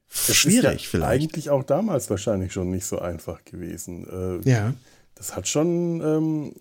Schwierig 0.10 0.84
ja 0.84 0.90
vielleicht. 0.90 1.24
Eigentlich 1.24 1.50
auch 1.50 1.64
damals 1.64 2.10
wahrscheinlich 2.10 2.54
schon 2.54 2.70
nicht 2.70 2.86
so 2.86 3.00
einfach 3.00 3.44
gewesen. 3.46 4.42
Äh, 4.44 4.50
ja. 4.50 4.74
Das 5.16 5.36
hat 5.36 5.48
schon 5.48 6.02
ähm, 6.02 6.54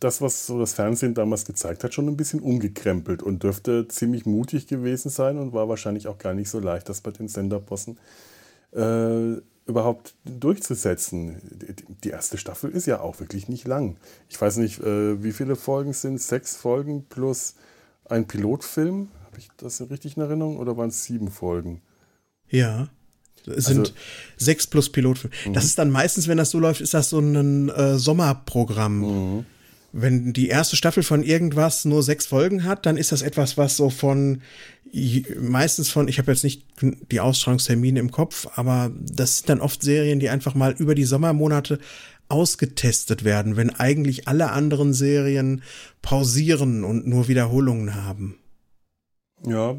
das, 0.00 0.20
was 0.20 0.46
so 0.46 0.58
das 0.58 0.72
Fernsehen 0.72 1.14
damals 1.14 1.44
gezeigt 1.44 1.84
hat, 1.84 1.94
schon 1.94 2.08
ein 2.08 2.16
bisschen 2.16 2.40
umgekrempelt 2.40 3.22
und 3.22 3.42
dürfte 3.42 3.86
ziemlich 3.88 4.26
mutig 4.26 4.66
gewesen 4.66 5.10
sein 5.10 5.38
und 5.38 5.52
war 5.52 5.68
wahrscheinlich 5.68 6.08
auch 6.08 6.18
gar 6.18 6.34
nicht 6.34 6.50
so 6.50 6.58
leicht, 6.58 6.88
das 6.88 7.00
bei 7.00 7.10
den 7.10 7.28
Senderbossen 7.28 7.98
äh, 8.74 9.36
überhaupt 9.66 10.14
durchzusetzen. 10.24 11.40
Die 12.02 12.10
erste 12.10 12.36
Staffel 12.38 12.70
ist 12.70 12.86
ja 12.86 13.00
auch 13.00 13.20
wirklich 13.20 13.48
nicht 13.48 13.66
lang. 13.66 13.96
Ich 14.28 14.40
weiß 14.40 14.56
nicht, 14.56 14.80
äh, 14.80 15.22
wie 15.22 15.32
viele 15.32 15.56
Folgen 15.56 15.92
sind 15.92 16.20
Sechs 16.20 16.56
Folgen 16.56 17.04
plus 17.08 17.54
ein 18.04 18.26
Pilotfilm? 18.26 19.08
Habe 19.26 19.38
ich 19.38 19.50
das 19.56 19.80
richtig 19.88 20.16
in 20.16 20.22
Erinnerung 20.22 20.58
oder 20.58 20.76
waren 20.76 20.88
es 20.88 21.04
sieben 21.04 21.30
Folgen? 21.30 21.80
Ja. 22.52 22.88
Es 23.44 23.64
sind 23.64 23.80
also, 23.80 23.92
sechs 24.36 24.68
plus 24.68 24.90
Pilotfilm. 24.90 25.32
Mhm. 25.46 25.52
Das 25.52 25.64
ist 25.64 25.76
dann 25.78 25.90
meistens, 25.90 26.28
wenn 26.28 26.38
das 26.38 26.50
so 26.50 26.60
läuft, 26.60 26.80
ist 26.80 26.94
das 26.94 27.10
so 27.10 27.18
ein 27.18 27.68
äh, 27.70 27.98
Sommerprogramm. 27.98 28.98
Mhm. 29.00 29.46
Wenn 29.94 30.32
die 30.32 30.48
erste 30.48 30.76
Staffel 30.76 31.02
von 31.02 31.22
irgendwas 31.22 31.84
nur 31.84 32.02
sechs 32.02 32.26
Folgen 32.26 32.64
hat, 32.64 32.86
dann 32.86 32.96
ist 32.96 33.12
das 33.12 33.20
etwas, 33.20 33.58
was 33.58 33.76
so 33.76 33.90
von 33.90 34.40
meistens 35.38 35.88
von, 35.88 36.06
ich 36.06 36.18
habe 36.18 36.30
jetzt 36.30 36.44
nicht 36.44 36.66
die 37.10 37.20
Ausstrahlungstermine 37.20 37.98
im 37.98 38.10
Kopf, 38.10 38.46
aber 38.56 38.92
das 39.00 39.38
sind 39.38 39.48
dann 39.48 39.60
oft 39.60 39.82
Serien, 39.82 40.20
die 40.20 40.28
einfach 40.28 40.54
mal 40.54 40.74
über 40.78 40.94
die 40.94 41.04
Sommermonate 41.04 41.78
ausgetestet 42.28 43.24
werden, 43.24 43.56
wenn 43.56 43.70
eigentlich 43.70 44.28
alle 44.28 44.50
anderen 44.50 44.92
Serien 44.92 45.62
pausieren 46.02 46.84
und 46.84 47.06
nur 47.06 47.28
Wiederholungen 47.28 47.94
haben. 47.94 48.38
Ja, 49.46 49.76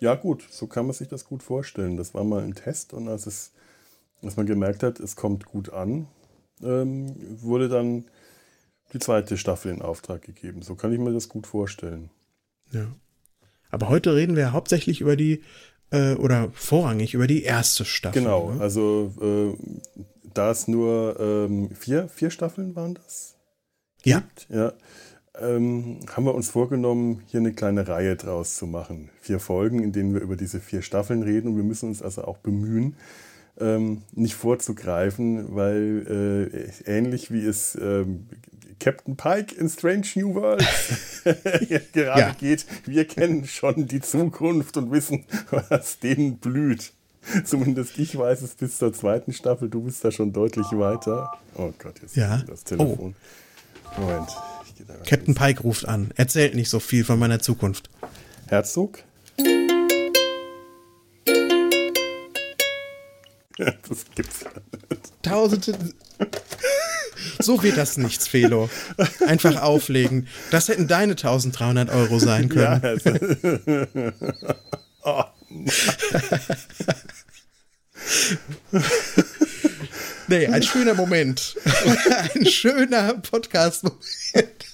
ja 0.00 0.14
gut, 0.14 0.46
so 0.50 0.66
kann 0.66 0.86
man 0.86 0.94
sich 0.94 1.08
das 1.08 1.24
gut 1.24 1.42
vorstellen. 1.42 1.96
Das 1.96 2.14
war 2.14 2.24
mal 2.24 2.42
ein 2.42 2.54
Test 2.54 2.92
und 2.92 3.08
als 3.08 3.26
es, 3.26 3.52
als 4.22 4.36
man 4.36 4.46
gemerkt 4.46 4.82
hat, 4.82 4.98
es 4.98 5.14
kommt 5.14 5.44
gut 5.44 5.72
an, 5.72 6.08
ähm, 6.62 7.14
wurde 7.40 7.68
dann 7.68 8.04
die 8.92 8.98
zweite 8.98 9.36
Staffel 9.36 9.72
in 9.72 9.82
Auftrag 9.82 10.22
gegeben. 10.22 10.62
So 10.62 10.74
kann 10.74 10.92
ich 10.92 10.98
mir 10.98 11.12
das 11.12 11.28
gut 11.28 11.46
vorstellen. 11.46 12.10
Ja. 12.72 12.86
Aber 13.70 13.88
heute 13.88 14.16
reden 14.16 14.36
wir 14.36 14.52
hauptsächlich 14.52 15.00
über 15.00 15.16
die, 15.16 15.42
äh, 15.90 16.14
oder 16.14 16.50
vorrangig 16.52 17.14
über 17.14 17.26
die 17.26 17.42
erste 17.42 17.84
Staffel. 17.84 18.22
Genau, 18.22 18.52
ne? 18.52 18.60
also 18.60 19.12
äh, 19.20 19.54
da 20.34 20.50
es 20.50 20.66
nur 20.66 21.18
ähm, 21.20 21.70
vier, 21.74 22.08
vier 22.08 22.30
Staffeln 22.30 22.74
waren 22.74 22.94
das? 22.94 23.36
Ja. 24.02 24.22
ja 24.48 24.72
ähm, 25.40 26.00
haben 26.14 26.24
wir 26.24 26.34
uns 26.34 26.50
vorgenommen, 26.50 27.22
hier 27.26 27.40
eine 27.40 27.52
kleine 27.52 27.88
Reihe 27.88 28.16
draus 28.16 28.56
zu 28.56 28.66
machen. 28.66 29.10
Vier 29.20 29.40
Folgen, 29.40 29.82
in 29.82 29.92
denen 29.92 30.14
wir 30.14 30.20
über 30.20 30.36
diese 30.36 30.60
vier 30.60 30.82
Staffeln 30.82 31.22
reden 31.22 31.48
und 31.48 31.56
wir 31.56 31.64
müssen 31.64 31.88
uns 31.88 32.02
also 32.02 32.24
auch 32.24 32.38
bemühen, 32.38 32.94
ähm, 33.58 34.02
nicht 34.12 34.34
vorzugreifen, 34.34 35.54
weil 35.54 36.50
äh, 36.86 36.90
ähnlich 36.90 37.30
wie 37.30 37.44
es 37.44 37.76
ähm, 37.80 38.26
Captain 38.78 39.16
Pike 39.16 39.54
in 39.54 39.68
Strange 39.68 40.06
New 40.14 40.34
World 40.34 40.66
gerade 41.92 42.20
ja. 42.20 42.32
geht. 42.38 42.66
Wir 42.86 43.06
kennen 43.06 43.46
schon 43.46 43.86
die 43.86 44.00
Zukunft 44.00 44.76
und 44.76 44.90
wissen, 44.90 45.24
was 45.68 45.98
denen 45.98 46.38
blüht. 46.38 46.92
Zumindest 47.44 47.98
ich 47.98 48.16
weiß 48.16 48.42
es 48.42 48.54
bis 48.54 48.78
zur 48.78 48.92
zweiten 48.92 49.32
Staffel. 49.32 49.68
Du 49.68 49.82
bist 49.82 50.04
da 50.04 50.10
schon 50.10 50.32
deutlich 50.32 50.66
weiter. 50.72 51.30
Oh 51.54 51.70
Gott, 51.78 52.00
jetzt 52.00 52.16
ja. 52.16 52.42
das 52.46 52.64
Telefon. 52.64 53.14
Oh. 53.96 54.00
Moment. 54.00 54.30
Captain 55.06 55.34
Pike 55.34 55.62
ruft 55.62 55.86
an. 55.86 56.12
Erzählt 56.16 56.54
nicht 56.54 56.70
so 56.70 56.80
viel 56.80 57.04
von 57.04 57.18
meiner 57.18 57.40
Zukunft. 57.40 57.90
Herzog? 58.48 59.02
das 63.56 64.04
gibt's 64.14 64.40
ja 64.42 64.50
nicht. 64.90 65.12
Tausende. 65.22 65.78
So 67.40 67.62
wird 67.62 67.76
das 67.76 67.96
nichts, 67.96 68.26
Felo. 68.28 68.70
Einfach 69.26 69.60
auflegen. 69.60 70.28
Das 70.50 70.68
hätten 70.68 70.88
deine 70.88 71.12
1300 71.12 71.90
Euro 71.90 72.18
sein 72.18 72.48
können. 72.48 72.62
Ja, 72.62 72.80
also. 72.82 73.10
oh. 75.04 75.24
nee, 80.28 80.46
ein 80.46 80.62
schöner 80.62 80.94
Moment. 80.94 81.56
ein 82.34 82.46
schöner 82.46 83.14
Podcast-Moment. 83.14 84.69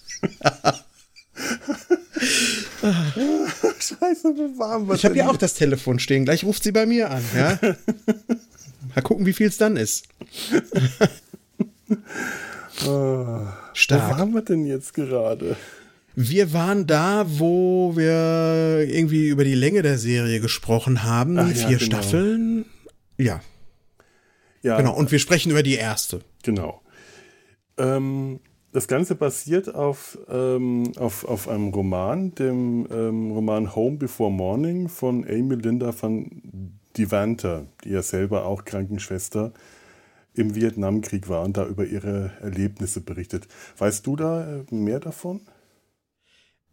Scheiße, 3.78 4.34
wie 4.34 4.58
warm 4.58 4.92
Ich 4.94 5.04
habe 5.04 5.16
ja 5.16 5.28
auch 5.28 5.36
das 5.36 5.54
Telefon 5.54 5.98
stehen. 5.98 6.24
Gleich 6.24 6.44
ruft 6.44 6.62
sie 6.62 6.72
bei 6.72 6.86
mir 6.86 7.10
an. 7.10 7.24
Ja? 7.34 7.58
Mal 8.94 9.02
gucken, 9.02 9.26
wie 9.26 9.32
viel 9.32 9.48
es 9.48 9.58
dann 9.58 9.76
ist. 9.76 10.08
Oh, 12.86 13.40
Stark. 13.72 14.14
Wo 14.14 14.18
waren 14.18 14.34
wir 14.34 14.42
denn 14.42 14.66
jetzt 14.66 14.94
gerade? 14.94 15.56
Wir 16.14 16.52
waren 16.52 16.86
da, 16.86 17.26
wo 17.26 17.94
wir 17.94 18.86
irgendwie 18.88 19.28
über 19.28 19.44
die 19.44 19.54
Länge 19.54 19.82
der 19.82 19.98
Serie 19.98 20.40
gesprochen 20.40 21.02
haben. 21.02 21.38
Ach, 21.38 21.48
Vier 21.48 21.70
ja, 21.72 21.78
genau. 21.78 21.84
Staffeln. 21.84 22.64
Ja. 23.18 23.40
Ja. 24.62 24.78
Genau. 24.78 24.94
Und 24.94 25.12
wir 25.12 25.18
sprechen 25.18 25.50
über 25.50 25.62
die 25.62 25.74
erste. 25.74 26.20
Genau. 26.42 26.82
Ähm, 27.76 28.40
das 28.76 28.88
Ganze 28.88 29.14
basiert 29.14 29.74
auf, 29.74 30.18
ähm, 30.28 30.92
auf, 30.98 31.24
auf 31.24 31.48
einem 31.48 31.68
Roman, 31.68 32.34
dem 32.34 32.86
ähm, 32.92 33.30
Roman 33.30 33.74
Home 33.74 33.96
Before 33.96 34.30
Morning 34.30 34.90
von 34.90 35.26
Amy 35.26 35.54
Linda 35.54 35.94
van 35.98 36.74
Devanter, 36.94 37.68
die 37.84 37.92
ja 37.92 38.02
selber 38.02 38.44
auch 38.44 38.66
Krankenschwester 38.66 39.54
im 40.34 40.54
Vietnamkrieg 40.54 41.30
war 41.30 41.42
und 41.42 41.56
da 41.56 41.64
über 41.64 41.86
ihre 41.86 42.32
Erlebnisse 42.42 43.00
berichtet. 43.00 43.48
Weißt 43.78 44.06
du 44.06 44.14
da 44.14 44.58
äh, 44.58 44.74
mehr 44.74 45.00
davon? 45.00 45.40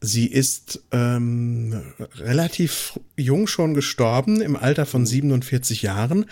Sie 0.02 0.28
ist 0.28 0.84
ähm, 0.92 1.94
relativ 2.18 3.00
jung 3.16 3.48
schon 3.48 3.74
gestorben, 3.74 4.42
im 4.42 4.58
Alter 4.58 4.86
von 4.86 5.06
47 5.06 5.84
Jahren, 5.84 6.26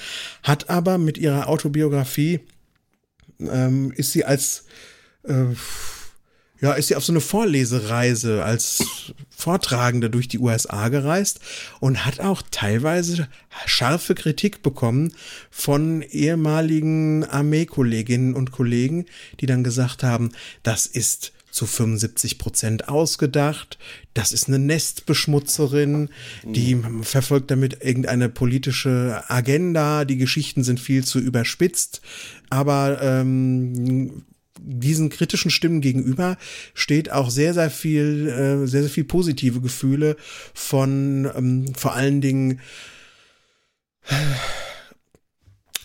hat 0.44 0.70
aber 0.70 0.98
mit 0.98 1.18
ihrer 1.18 1.48
Autobiografie, 1.48 2.42
ähm, 3.40 3.94
ist 3.96 4.12
sie 4.12 4.26
als 4.26 4.66
äh, 5.24 5.56
ja, 6.62 6.74
ist 6.74 6.88
sie 6.88 6.96
auf 6.96 7.04
so 7.04 7.12
eine 7.12 7.22
Vorlesereise 7.22 8.46
als 8.46 9.14
Vortragende 9.30 10.12
durch 10.12 10.28
die 10.28 10.38
USA 10.38 10.90
gereist 10.90 11.40
und 11.80 12.06
hat 12.06 12.20
auch 12.20 12.44
teilweise 12.52 13.28
scharfe 13.66 14.14
Kritik 14.14 14.62
bekommen 14.62 15.14
von 15.50 16.04
ehemaligen 16.04 17.24
Armeekolleginnen 17.24 18.36
und 18.36 18.52
Kollegen, 18.52 19.06
die 19.40 19.48
dann 19.48 19.64
gesagt 19.64 20.04
haben, 20.04 20.30
das 20.62 20.86
ist 20.86 21.34
zu 21.50 21.66
75 21.66 22.38
Prozent 22.38 22.88
ausgedacht. 22.88 23.78
Das 24.14 24.32
ist 24.32 24.48
eine 24.48 24.60
Nestbeschmutzerin, 24.60 26.10
die 26.44 26.82
verfolgt 27.02 27.52
damit 27.52 27.84
irgendeine 27.84 28.30
politische 28.30 29.24
Agenda. 29.28 30.06
Die 30.06 30.18
Geschichten 30.18 30.64
sind 30.64 30.80
viel 30.80 31.04
zu 31.04 31.20
überspitzt. 31.20 32.02
Aber 32.50 33.02
ähm, 33.02 34.24
diesen 34.64 35.10
kritischen 35.10 35.52
Stimmen 35.52 35.82
gegenüber 35.82 36.38
steht 36.74 37.12
auch 37.12 37.30
sehr, 37.30 37.54
sehr 37.54 37.70
viel, 37.70 38.28
äh, 38.28 38.68
sehr, 38.68 38.84
sehr 38.84 38.92
viel 38.92 39.04
positive 39.04 39.62
Gefühle 39.62 40.16
von 40.54 41.30
ähm, 41.36 41.74
vor 41.76 41.94
allen 41.94 42.22
Dingen 42.22 42.60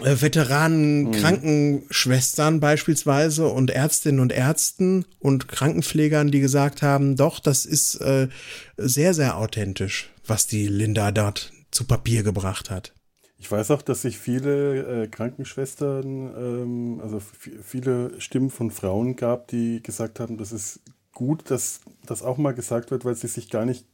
äh, 0.01 0.21
Veteranen, 0.21 1.05
mhm. 1.05 1.13
Krankenschwestern 1.13 2.61
beispielsweise 2.61 3.49
und 3.49 3.71
Ärztinnen 3.71 4.21
und 4.21 4.33
Ärzten 4.33 5.07
und 5.19 5.49
Krankenpflegern, 5.49 6.31
die 6.31 6.41
gesagt 6.41 6.83
haben, 6.83 7.17
doch, 7.17 7.41
das 7.41 7.65
ist 7.65 7.97
äh, 7.97 8.29
sehr, 8.77 9.15
sehr 9.15 9.39
authentisch, 9.39 10.11
was 10.27 10.47
die 10.47 10.67
Linda 10.67 11.13
dort 11.13 11.53
zu 11.71 11.85
Papier 11.85 12.23
gebracht 12.23 12.71
hat. 12.71 12.96
Ich 13.39 13.51
weiß 13.53 13.71
auch, 13.71 13.83
dass 13.83 14.03
sich 14.03 14.19
viele 14.19 15.05
äh, 15.05 15.09
Krankenschwestern, 15.09 16.07
ähm, 16.37 17.01
also 17.03 17.21
viele 17.21 18.19
Stimmen 18.21 18.51
von 18.51 18.71
Frauen 18.71 19.15
gab, 19.17 19.49
die 19.49 19.83
gesagt 19.83 20.21
haben, 20.21 20.39
das 20.39 20.53
ist 20.53 20.81
gut, 21.13 21.51
dass 21.51 21.81
das 22.07 22.23
auch 22.23 22.39
mal 22.39 22.55
gesagt 22.55 22.91
wird, 22.91 23.05
weil 23.05 23.15
sie 23.15 23.27
sich 23.29 23.51
gar 23.51 23.67
nicht, 23.67 23.87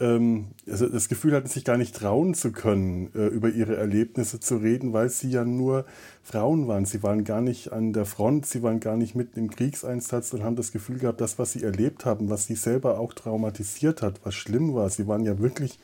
ähm, 0.00 0.46
also 0.66 0.88
das 0.88 1.08
Gefühl 1.08 1.34
hatten, 1.34 1.46
sich 1.46 1.64
gar 1.64 1.76
nicht 1.76 1.94
trauen 1.94 2.32
zu 2.32 2.52
können, 2.52 3.10
äh, 3.14 3.26
über 3.26 3.50
ihre 3.50 3.76
Erlebnisse 3.76 4.40
zu 4.40 4.56
reden, 4.56 4.94
weil 4.94 5.10
sie 5.10 5.30
ja 5.30 5.44
nur 5.44 5.84
Frauen 6.22 6.66
waren. 6.66 6.86
Sie 6.86 7.02
waren 7.02 7.24
gar 7.24 7.42
nicht 7.42 7.70
an 7.70 7.92
der 7.92 8.06
Front, 8.06 8.46
sie 8.46 8.62
waren 8.62 8.80
gar 8.80 8.96
nicht 8.96 9.14
mitten 9.14 9.40
im 9.40 9.50
Kriegseinsatz 9.50 10.32
und 10.32 10.42
haben 10.42 10.56
das 10.56 10.72
Gefühl 10.72 10.98
gehabt, 10.98 11.20
das, 11.20 11.38
was 11.38 11.52
sie 11.52 11.62
erlebt 11.62 12.06
haben, 12.06 12.30
was 12.30 12.46
sie 12.46 12.56
selber 12.56 12.98
auch 12.98 13.12
traumatisiert 13.12 14.00
hat, 14.00 14.20
was 14.24 14.34
schlimm 14.34 14.74
war. 14.74 14.88
Sie 14.88 15.06
waren 15.06 15.24
ja 15.26 15.38
wirklich 15.38 15.78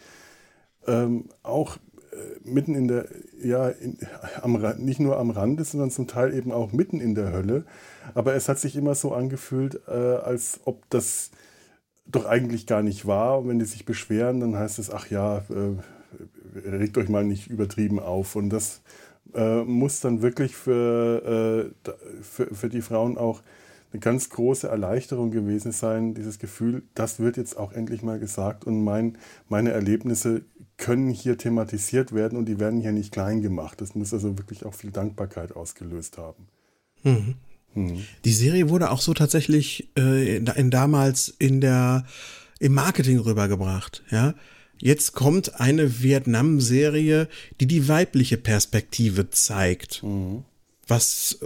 ähm, 0.87 1.28
auch 1.42 1.76
mitten 2.44 2.74
in 2.74 2.88
der, 2.88 3.06
ja, 3.42 3.68
in, 3.68 3.98
am, 4.42 4.52
nicht 4.78 5.00
nur 5.00 5.18
am 5.18 5.30
Rande, 5.30 5.64
sondern 5.64 5.90
zum 5.90 6.06
Teil 6.06 6.34
eben 6.34 6.52
auch 6.52 6.72
mitten 6.72 7.00
in 7.00 7.14
der 7.14 7.32
Hölle. 7.32 7.64
Aber 8.14 8.34
es 8.34 8.48
hat 8.48 8.58
sich 8.58 8.76
immer 8.76 8.94
so 8.94 9.12
angefühlt, 9.12 9.80
äh, 9.88 9.92
als 9.92 10.60
ob 10.64 10.88
das 10.90 11.30
doch 12.06 12.26
eigentlich 12.26 12.66
gar 12.66 12.82
nicht 12.82 13.06
war. 13.06 13.38
Und 13.38 13.48
wenn 13.48 13.58
die 13.58 13.64
sich 13.64 13.84
beschweren, 13.84 14.40
dann 14.40 14.56
heißt 14.56 14.78
es, 14.78 14.90
ach 14.90 15.08
ja, 15.10 15.38
äh, 15.50 16.68
regt 16.68 16.98
euch 16.98 17.08
mal 17.08 17.24
nicht 17.24 17.48
übertrieben 17.48 18.00
auf. 18.00 18.36
Und 18.36 18.50
das 18.50 18.82
äh, 19.34 19.62
muss 19.62 20.00
dann 20.00 20.22
wirklich 20.22 20.56
für, 20.56 21.72
äh, 21.84 21.92
für, 22.22 22.54
für 22.54 22.68
die 22.68 22.82
Frauen 22.82 23.16
auch 23.16 23.42
eine 23.92 24.00
ganz 24.00 24.30
große 24.30 24.68
Erleichterung 24.68 25.30
gewesen 25.30 25.73
sein, 25.73 26.14
dieses 26.14 26.38
Gefühl, 26.38 26.82
das 26.94 27.18
wird 27.18 27.37
jetzt 27.37 27.56
auch 27.56 27.73
endlich 27.73 28.02
mal 28.02 28.18
gesagt 28.18 28.64
und 28.64 28.85
mein, 28.85 29.18
meine 29.49 29.70
Erlebnisse 29.70 30.42
können 30.76 31.11
hier 31.11 31.37
thematisiert 31.37 32.12
werden 32.12 32.38
und 32.38 32.47
die 32.47 32.59
werden 32.59 32.80
hier 32.80 32.92
nicht 32.92 33.12
klein 33.12 33.42
gemacht. 33.42 33.80
Das 33.80 33.94
muss 33.94 34.14
also 34.14 34.38
wirklich 34.38 34.64
auch 34.64 34.75
viel 34.75 34.90
Dankbarkeit 34.90 35.54
ausgelöst 35.54 36.18
haben. 36.18 36.47
Mhm. 37.02 37.35
Mhm. 37.75 38.04
Die 38.25 38.32
Serie 38.32 38.68
wurde 38.68 38.90
auch 38.90 39.00
so 39.00 39.12
tatsächlich 39.14 39.90
äh, 39.97 40.37
in, 40.37 40.47
in 40.47 40.70
damals 40.70 41.35
in 41.38 41.61
der 41.61 42.04
im 42.59 42.75
Marketing 42.75 43.18
rübergebracht, 43.18 44.02
ja. 44.11 44.35
Jetzt 44.82 45.12
kommt 45.12 45.61
eine 45.61 46.00
Vietnam-Serie, 46.00 47.28
die 47.61 47.66
die 47.66 47.87
weibliche 47.87 48.38
Perspektive 48.38 49.28
zeigt. 49.28 50.02
Mhm. 50.02 50.44
Was, 50.87 51.40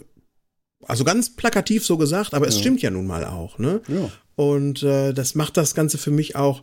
also 0.88 1.05
ganz 1.05 1.35
plakativ 1.35 1.85
so 1.85 1.97
gesagt, 1.97 2.35
aber 2.35 2.47
es 2.47 2.55
ja. 2.57 2.61
stimmt 2.61 2.83
ja 2.83 2.91
nun 2.91 3.07
mal 3.07 3.25
auch, 3.25 3.59
ne? 3.59 3.81
Ja. 3.88 4.11
Und 4.37 4.83
äh, 4.83 5.12
das 5.12 5.35
macht 5.35 5.57
das 5.57 5.75
Ganze 5.75 5.99
für 5.99 6.11
mich 6.11 6.37
auch 6.37 6.62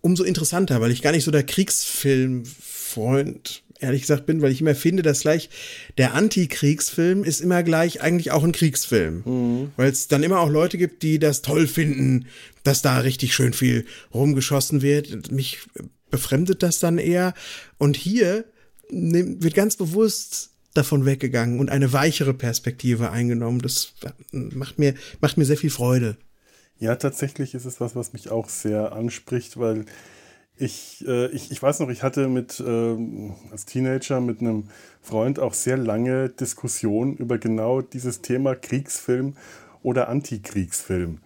umso 0.00 0.24
interessanter, 0.24 0.80
weil 0.80 0.90
ich 0.90 1.02
gar 1.02 1.12
nicht 1.12 1.24
so 1.24 1.30
der 1.30 1.44
Kriegsfilmfreund 1.44 3.62
ehrlich 3.78 4.02
gesagt 4.02 4.26
bin, 4.26 4.42
weil 4.42 4.52
ich 4.52 4.60
immer 4.60 4.74
finde, 4.74 5.02
dass 5.02 5.20
gleich 5.20 5.50
der 5.98 6.14
Antikriegsfilm 6.14 7.24
ist 7.24 7.40
immer 7.40 7.62
gleich 7.62 8.00
eigentlich 8.00 8.30
auch 8.30 8.42
ein 8.42 8.52
Kriegsfilm. 8.52 9.22
Mhm. 9.24 9.72
Weil 9.76 9.90
es 9.90 10.08
dann 10.08 10.22
immer 10.22 10.40
auch 10.40 10.48
Leute 10.48 10.78
gibt, 10.78 11.02
die 11.02 11.18
das 11.18 11.42
toll 11.42 11.66
finden, 11.66 12.26
dass 12.62 12.82
da 12.82 12.98
richtig 12.98 13.34
schön 13.34 13.52
viel 13.52 13.84
rumgeschossen 14.14 14.82
wird. 14.82 15.30
Mich 15.30 15.60
befremdet 16.10 16.62
das 16.62 16.80
dann 16.80 16.98
eher. 16.98 17.34
Und 17.78 17.96
hier 17.96 18.44
wird 18.88 19.54
ganz 19.54 19.76
bewusst 19.76 20.50
davon 20.76 21.04
weggegangen 21.04 21.60
und 21.60 21.70
eine 21.70 21.92
weichere 21.92 22.34
Perspektive 22.34 23.10
eingenommen. 23.10 23.60
Das 23.60 23.94
macht 24.32 24.78
mir, 24.78 24.94
macht 25.20 25.36
mir 25.36 25.44
sehr 25.44 25.56
viel 25.56 25.70
Freude. 25.70 26.16
Ja, 26.78 26.96
tatsächlich 26.96 27.54
ist 27.54 27.64
es 27.64 27.80
was, 27.80 27.96
was 27.96 28.12
mich 28.12 28.30
auch 28.30 28.48
sehr 28.48 28.92
anspricht, 28.92 29.58
weil 29.58 29.86
ich, 30.58 31.04
äh, 31.06 31.26
ich, 31.28 31.50
ich 31.50 31.62
weiß 31.62 31.80
noch, 31.80 31.88
ich 31.88 32.02
hatte 32.02 32.28
mit 32.28 32.60
äh, 32.60 32.96
als 33.50 33.66
Teenager 33.66 34.20
mit 34.20 34.40
einem 34.40 34.68
Freund 35.02 35.38
auch 35.38 35.54
sehr 35.54 35.76
lange 35.76 36.30
Diskussionen 36.30 37.16
über 37.16 37.38
genau 37.38 37.80
dieses 37.82 38.22
Thema 38.22 38.54
Kriegsfilm 38.54 39.36
oder 39.82 40.08
Antikriegsfilm. 40.08 41.20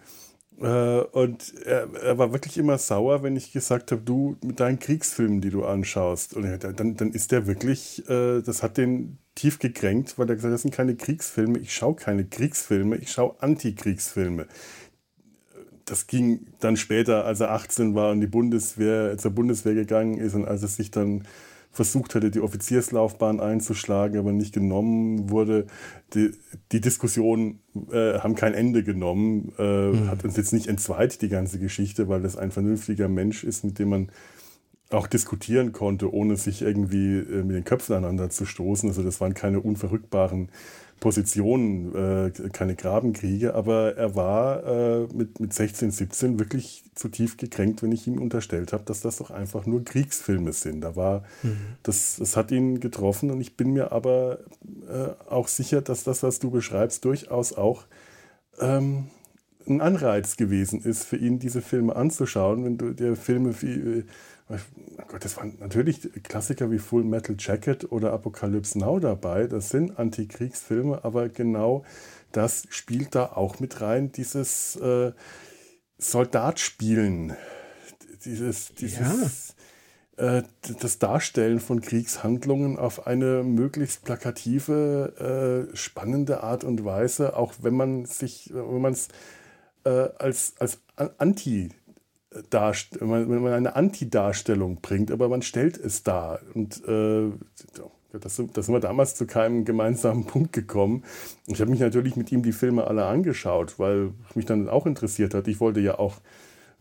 Äh, 0.61 1.01
und 1.01 1.55
er, 1.65 1.89
er, 1.95 2.19
war 2.19 2.33
wirklich 2.33 2.59
immer 2.59 2.77
sauer, 2.79 3.23
wenn 3.23 3.37
ich 3.37 3.53
gesagt 3.53 3.93
habe, 3.93 4.03
du 4.03 4.37
mit 4.45 4.61
deinen 4.61 4.79
Kriegsfilmen, 4.79 5.41
die 5.41 5.51
du 5.51 5.65
anschaust. 5.65 6.35
Und 6.35 6.45
dann, 6.63 6.97
dann 6.97 7.13
ist 7.13 7.33
der 7.33 7.47
wirklich, 7.47 8.07
äh, 8.09 8.43
das 8.43 8.63
hat 8.63 8.77
den 8.77 9.19
tief 9.41 9.59
gekränkt, 9.59 10.19
weil 10.19 10.29
er 10.29 10.37
gesagt 10.37 10.53
hat, 10.53 10.55
das 10.55 10.63
sind 10.63 10.75
keine 10.75 10.97
Kriegsfilme, 10.97 11.59
ich 11.59 11.75
schaue 11.75 11.97
keine 11.97 12.25
Kriegsfilme, 12.25 12.97
ich 12.97 13.11
schaue 13.11 13.35
Antikriegsfilme 13.41 14.47
das 15.91 16.07
ging 16.07 16.47
dann 16.61 16.77
später, 16.77 17.25
als 17.25 17.41
er 17.41 17.51
18 17.51 17.95
war 17.95 18.13
und 18.13 18.21
die 18.21 18.29
Bundeswehr, 18.29 19.19
zur 19.19 19.33
Bundeswehr 19.33 19.75
gegangen 19.75 20.19
ist 20.19 20.35
und 20.35 20.47
als 20.47 20.63
er 20.63 20.69
sich 20.69 20.91
dann 20.91 21.25
versucht 21.73 22.15
hatte, 22.15 22.31
die 22.31 22.41
Offizierslaufbahn 22.41 23.41
einzuschlagen, 23.41 24.19
aber 24.19 24.33
nicht 24.33 24.53
genommen 24.53 25.31
wurde. 25.31 25.67
Die, 26.15 26.33
die 26.73 26.81
Diskussionen 26.81 27.61
äh, 27.93 28.19
haben 28.19 28.35
kein 28.35 28.55
Ende 28.55 28.83
genommen, 28.83 29.53
äh, 29.59 29.89
mhm. 29.91 30.11
hat 30.11 30.25
uns 30.25 30.37
jetzt 30.37 30.53
nicht 30.53 30.67
entzweit, 30.67 31.23
die 31.23 31.29
ganze 31.29 31.59
Geschichte, 31.61 32.09
weil 32.09 32.23
das 32.23 32.37
ein 32.37 32.51
vernünftiger 32.51 33.09
Mensch 33.09 33.45
ist, 33.45 33.65
mit 33.65 33.79
dem 33.79 33.91
man 33.91 34.09
auch 34.91 35.07
diskutieren 35.07 35.73
konnte, 35.73 36.13
ohne 36.13 36.37
sich 36.37 36.63
irgendwie 36.63 37.19
äh, 37.19 37.43
mit 37.43 37.57
den 37.57 37.65
Köpfen 37.65 37.95
aneinander 37.95 38.31
zu 38.31 38.45
stoßen. 38.45 38.89
Also 38.89 39.03
das 39.03 39.21
waren 39.21 39.35
keine 39.35 39.61
unverrückbaren 39.61 40.49
Positionen, 40.99 41.95
äh, 41.95 42.31
keine 42.53 42.75
Grabenkriege, 42.75 43.55
aber 43.55 43.97
er 43.97 44.15
war 44.15 44.65
äh, 44.67 45.07
mit, 45.15 45.41
mit 45.41 45.55
16, 45.55 45.91
17 45.91 46.39
wirklich 46.39 46.85
zutiefst 46.95 47.39
gekränkt, 47.39 47.83
wenn 47.83 47.93
ich 47.93 48.07
ihm 48.07 48.21
unterstellt 48.21 48.73
habe, 48.73 48.85
dass 48.85 49.01
das 49.01 49.17
doch 49.17 49.31
einfach 49.31 49.65
nur 49.65 49.83
Kriegsfilme 49.83 50.53
sind. 50.53 50.83
Da 50.83 50.97
war, 50.97 51.25
mhm. 51.43 51.57
das, 51.85 52.17
das 52.17 52.37
hat 52.37 52.51
ihn 52.51 52.81
getroffen 52.81 53.31
und 53.31 53.41
ich 53.41 53.57
bin 53.57 53.73
mir 53.73 53.93
aber 53.93 54.41
äh, 54.89 55.31
auch 55.31 55.49
sicher, 55.49 55.81
dass 55.81 56.05
das, 56.05 56.23
was 56.23 56.39
du 56.39 56.51
beschreibst, 56.51 57.05
durchaus 57.05 57.55
auch 57.55 57.85
ähm, 58.61 59.07
ein 59.67 59.81
Anreiz 59.81 60.37
gewesen 60.37 60.83
ist, 60.83 61.05
für 61.05 61.17
ihn 61.17 61.39
diese 61.39 61.63
Filme 61.63 61.97
anzuschauen. 61.97 62.65
Wenn 62.65 62.77
du 62.77 62.93
dir 62.93 63.17
Filme 63.17 63.55
wie 63.63 64.05
oh 64.40 64.40
Gott, 65.07 65.25
das 65.25 65.37
waren 65.37 65.57
natürlich 65.61 66.09
Klassiker 66.23 66.71
wie 66.71 66.79
Full 66.79 67.05
Metal 67.05 67.37
Jacket 67.39 67.91
oder 67.91 68.13
Apocalypse 68.13 68.79
Now 68.79 68.99
dabei. 68.99 69.47
Das 69.47 69.69
sind 69.69 69.99
Antikriegsfilme, 69.99 71.05
aber 71.05 71.29
genau 71.29 71.85
das 72.33 72.67
spielt 72.71 73.15
da 73.15 73.27
auch 73.27 73.61
mit 73.61 73.81
rein, 73.81 74.13
dieses 74.13 74.77
äh, 74.77 75.13
Soldatspielen, 75.99 77.37
dieses, 78.25 78.75
dieses 78.75 79.55
ja. 80.17 80.39
äh, 80.39 80.43
das 80.81 80.99
Darstellen 80.99 81.61
von 81.61 81.81
Kriegshandlungen 81.81 82.79
auf 82.79 83.07
eine 83.07 83.43
möglichst 83.43 84.05
plakative, 84.05 85.69
äh, 85.73 85.77
spannende 85.77 86.43
Art 86.43 86.65
und 86.65 86.85
Weise, 86.85 87.37
auch 87.37 87.55
wenn 87.63 87.75
man 87.75 88.05
sich, 88.05 88.51
wenn 88.55 88.81
man 88.81 88.93
es 88.93 89.09
äh, 89.85 90.09
als, 90.19 90.55
als 90.59 90.79
Anti 91.19 91.71
wenn 92.31 93.43
man 93.43 93.53
eine 93.53 93.75
Anti-Darstellung 93.75 94.81
bringt, 94.81 95.11
aber 95.11 95.29
man 95.29 95.43
stellt 95.43 95.77
es 95.77 96.05
dar. 96.05 96.41
Und 96.55 96.83
äh, 96.87 97.31
das, 98.13 98.43
das 98.53 98.67
sind 98.67 98.75
wir 98.75 98.81
damals 98.81 99.15
zu 99.15 99.27
keinem 99.27 99.65
gemeinsamen 99.65 100.25
Punkt 100.27 100.53
gekommen. 100.53 101.05
Ich 101.47 101.61
habe 101.61 101.71
mich 101.71 101.81
natürlich 101.81 102.17
mit 102.17 102.31
ihm 102.33 102.43
die 102.43 102.53
Filme 102.53 102.87
alle 102.87 103.07
angeschaut, 103.07 103.79
weil 103.79 104.13
mich 104.35 104.47
dann 104.47 104.69
auch 104.69 104.87
interessiert 104.87 105.35
hat. 105.35 105.49
Ich 105.49 105.61
wollte 105.61 105.81
ja 105.81 105.99
auch, 105.99 106.17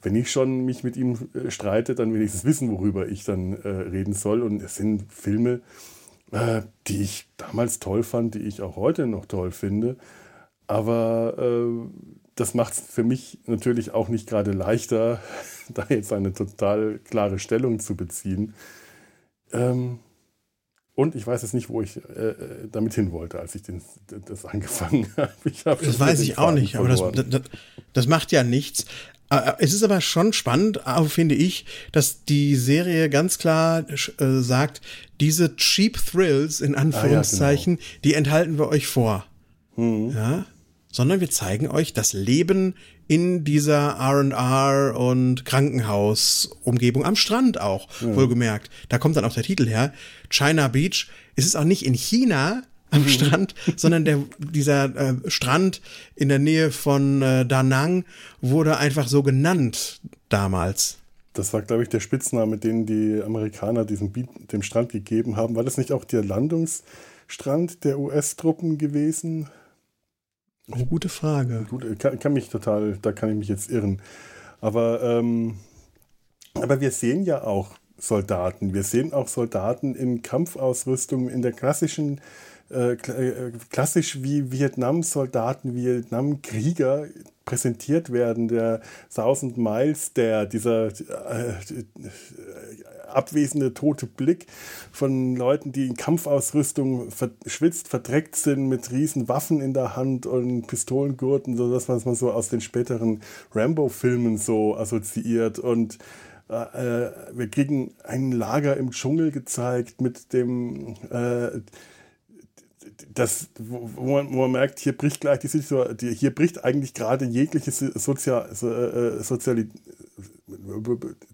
wenn 0.01 0.15
ich 0.15 0.31
schon 0.31 0.65
mich 0.65 0.83
mit 0.83 0.97
ihm 0.97 1.17
äh, 1.33 1.49
streite, 1.49 1.95
dann 1.95 2.13
wenigstens 2.13 2.45
wissen, 2.45 2.71
worüber 2.71 3.07
ich 3.07 3.23
dann 3.23 3.53
äh, 3.53 3.67
reden 3.67 4.13
soll. 4.13 4.41
Und 4.41 4.61
es 4.61 4.75
sind 4.75 5.11
Filme, 5.11 5.61
äh, 6.31 6.61
die 6.87 7.01
ich 7.01 7.27
damals 7.37 7.79
toll 7.79 8.03
fand, 8.03 8.35
die 8.35 8.39
ich 8.39 8.61
auch 8.61 8.75
heute 8.75 9.07
noch 9.07 9.25
toll 9.25 9.51
finde. 9.51 9.97
Aber 10.67 11.35
äh, 11.39 12.18
das 12.39 12.53
macht 12.53 12.73
es 12.73 12.79
für 12.79 13.03
mich 13.03 13.39
natürlich 13.45 13.91
auch 13.91 14.07
nicht 14.07 14.27
gerade 14.27 14.51
leichter, 14.51 15.21
da 15.69 15.85
jetzt 15.89 16.13
eine 16.13 16.33
total 16.33 16.99
klare 16.99 17.39
Stellung 17.39 17.79
zu 17.79 17.95
beziehen. 17.95 18.53
Ähm, 19.51 19.99
und 20.95 21.15
ich 21.15 21.25
weiß 21.25 21.43
jetzt 21.43 21.53
nicht, 21.53 21.69
wo 21.69 21.81
ich 21.81 21.97
äh, 21.97 22.29
äh 22.29 22.35
damit 22.69 22.93
hin 22.93 23.11
wollte, 23.11 23.39
als 23.39 23.55
ich 23.55 23.61
den, 23.63 23.81
das 24.25 24.45
angefangen 24.45 25.07
habe. 25.17 25.31
Hab 25.65 25.81
das 25.81 25.99
weiß 25.99 26.19
ich 26.19 26.37
auch 26.37 26.51
nicht, 26.51 26.75
aber 26.75 26.89
das, 26.89 27.01
das, 27.13 27.41
das, 27.93 28.07
macht 28.07 28.31
ja 28.31 28.43
nichts. 28.43 28.85
Äh, 29.29 29.37
äh, 29.37 29.53
es 29.59 29.73
ist 29.73 29.83
aber 29.83 30.01
schon 30.01 30.33
spannend, 30.33 30.81
finde 31.07 31.35
ich, 31.35 31.65
dass 31.93 32.25
die 32.25 32.55
Serie 32.55 33.09
ganz 33.09 33.37
klar 33.37 33.85
äh, 33.89 34.41
sagt, 34.41 34.81
diese 35.21 35.55
Cheap 35.55 35.97
Thrills 35.97 36.59
in 36.59 36.75
Anführungszeichen, 36.75 37.75
ah, 37.75 37.81
ja, 37.81 37.85
genau. 37.85 37.99
die 38.03 38.13
enthalten 38.15 38.57
wir 38.57 38.67
euch 38.67 38.87
vor. 38.87 39.25
Mhm. 39.77 40.11
Ja, 40.11 40.45
sondern 40.91 41.19
wir 41.19 41.29
zeigen 41.29 41.67
euch 41.67 41.93
das 41.93 42.13
Leben 42.13 42.75
in 43.07 43.43
dieser 43.43 43.97
R&R 43.99 44.97
und 44.97 45.45
Krankenhausumgebung 45.45 47.05
am 47.05 47.15
Strand 47.15 47.59
auch, 47.59 47.87
ja. 48.01 48.15
wohlgemerkt. 48.15 48.69
Da 48.89 48.97
kommt 48.97 49.15
dann 49.17 49.25
auch 49.25 49.33
der 49.33 49.43
Titel 49.43 49.67
her. 49.67 49.93
China 50.29 50.67
Beach. 50.67 51.09
Es 51.35 51.45
ist 51.45 51.55
auch 51.55 51.63
nicht 51.63 51.85
in 51.85 51.93
China 51.93 52.63
am 52.91 53.03
mhm. 53.03 53.09
Strand, 53.09 53.55
sondern 53.75 54.05
der, 54.05 54.23
dieser 54.37 54.95
äh, 54.95 55.15
Strand 55.27 55.81
in 56.15 56.29
der 56.29 56.39
Nähe 56.39 56.71
von 56.71 57.21
äh, 57.21 57.45
Da 57.45 57.63
Nang 57.63 58.05
wurde 58.41 58.77
einfach 58.77 59.07
so 59.07 59.23
genannt 59.23 60.01
damals. 60.29 60.97
Das 61.33 61.53
war, 61.53 61.61
glaube 61.61 61.83
ich, 61.83 61.89
der 61.89 61.99
Spitzname, 61.99 62.57
den 62.57 62.85
die 62.85 63.21
Amerikaner 63.23 63.85
diesem 63.85 64.11
Beat, 64.11 64.29
dem 64.51 64.61
Strand 64.61 64.91
gegeben 64.91 65.35
haben. 65.35 65.55
War 65.55 65.63
das 65.63 65.77
nicht 65.77 65.91
auch 65.91 66.03
der 66.03 66.23
Landungsstrand 66.23 67.83
der 67.83 67.99
US-Truppen 67.99 68.77
gewesen? 68.77 69.47
Oh, 70.71 70.85
gute 70.85 71.09
Frage. 71.09 71.65
Gut, 71.69 71.99
kann, 71.99 72.19
kann, 72.19 72.33
mich 72.33 72.49
total, 72.49 72.97
da 73.01 73.11
kann 73.11 73.29
ich 73.29 73.35
mich 73.35 73.47
jetzt 73.47 73.71
irren. 73.71 74.01
Aber, 74.61 75.01
ähm, 75.01 75.57
aber 76.53 76.79
wir 76.81 76.91
sehen 76.91 77.23
ja 77.23 77.43
auch 77.43 77.75
Soldaten. 77.97 78.73
Wir 78.73 78.83
sehen 78.83 79.13
auch 79.13 79.27
Soldaten 79.27 79.95
in 79.95 80.21
Kampfausrüstung, 80.21 81.29
in 81.29 81.41
der 81.41 81.53
klassischen, 81.53 82.21
äh, 82.69 82.93
äh 82.93 83.51
klassisch 83.69 84.21
wie 84.21 84.51
Vietnam-Soldaten, 84.51 85.75
Vietnam-Krieger 85.75 87.07
präsentiert 87.45 88.11
werden. 88.11 88.47
Der 88.47 88.81
Thousand 89.13 89.57
Miles, 89.57 90.13
der, 90.13 90.45
dieser 90.45 90.87
äh, 90.87 91.53
abwesende 93.15 93.73
tote 93.73 94.05
Blick 94.05 94.47
von 94.91 95.35
Leuten, 95.35 95.71
die 95.71 95.87
in 95.87 95.95
Kampfausrüstung 95.95 97.11
verschwitzt, 97.11 97.87
verdreckt 97.87 98.35
sind, 98.35 98.67
mit 98.67 98.91
riesen 98.91 99.27
Waffen 99.27 99.61
in 99.61 99.73
der 99.73 99.95
Hand 99.95 100.25
und 100.25 100.67
Pistolengurten, 100.67 101.57
so 101.57 101.71
das, 101.71 101.89
was 101.89 102.05
man 102.05 102.15
so 102.15 102.31
aus 102.31 102.49
den 102.49 102.61
späteren 102.61 103.21
Rambo-Filmen 103.53 104.37
so 104.37 104.75
assoziiert. 104.75 105.59
Und 105.59 105.97
äh, 106.49 107.05
äh, 107.05 107.11
wir 107.33 107.47
kriegen 107.49 107.93
ein 108.03 108.31
Lager 108.31 108.77
im 108.77 108.91
Dschungel 108.91 109.31
gezeigt 109.31 110.01
mit 110.01 110.33
dem 110.33 110.95
äh, 111.11 111.61
das, 113.13 113.49
wo 113.57 114.13
man, 114.13 114.33
wo 114.33 114.41
man, 114.41 114.51
merkt, 114.51 114.79
hier 114.79 114.97
bricht 114.97 115.21
gleich 115.21 115.39
die 115.39 115.47
Situation, 115.47 115.95
hier 115.99 116.33
bricht 116.33 116.63
eigentlich 116.63 116.93
gerade 116.93 117.25
jegliche 117.25 117.71
Sozial, 117.71 118.49
äh, 118.49 119.23
Soziali 119.23 119.69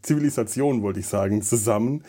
Zivilisation, 0.01 0.81
wollte 0.81 0.99
ich 0.99 1.07
sagen, 1.07 1.41
zusammen. 1.41 2.03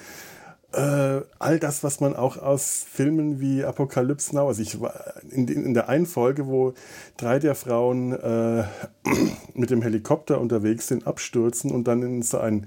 Äh, 0.73 1.23
all 1.39 1.59
das, 1.59 1.85
was 1.85 2.01
man 2.01 2.17
auch 2.17 2.37
aus 2.37 2.85
Filmen 2.87 3.41
wie 3.41 3.65
Apocalypse 3.65 4.35
Now, 4.35 4.49
also 4.49 4.61
ich 4.61 4.81
war 4.81 5.15
in, 5.31 5.49
in 5.49 5.75
der 5.75 5.89
einen 5.89 6.07
Folge, 6.07 6.49
wo 6.49 6.75
drei 7.17 7.39
der 7.39 7.55
Frauen 7.55 8.13
äh, 8.13 8.65
mit 9.55 9.71
dem 9.71 9.81
Helikopter 9.81 10.41
unterwegs 10.41 10.89
sind, 10.89 11.07
abstürzen 11.07 11.71
und 11.71 11.89
dann 11.89 12.03
in 12.03 12.23
so 12.23 12.39
ein 12.39 12.67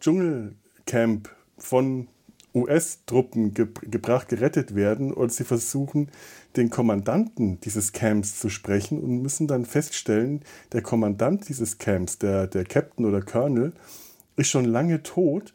Dschungelcamp 0.00 1.30
von 1.56 2.08
US-Truppen 2.62 3.54
ge 3.54 3.68
gebracht, 3.82 4.28
gerettet 4.28 4.74
werden 4.74 5.12
und 5.12 5.32
sie 5.32 5.44
versuchen, 5.44 6.10
den 6.56 6.70
Kommandanten 6.70 7.60
dieses 7.60 7.92
Camps 7.92 8.38
zu 8.38 8.48
sprechen 8.48 9.00
und 9.00 9.22
müssen 9.22 9.46
dann 9.46 9.64
feststellen, 9.64 10.42
der 10.72 10.82
Kommandant 10.82 11.48
dieses 11.48 11.78
Camps, 11.78 12.18
der, 12.18 12.46
der 12.46 12.64
Captain 12.64 13.04
oder 13.04 13.22
Colonel, 13.22 13.72
ist 14.36 14.48
schon 14.48 14.64
lange 14.64 15.02
tot 15.02 15.52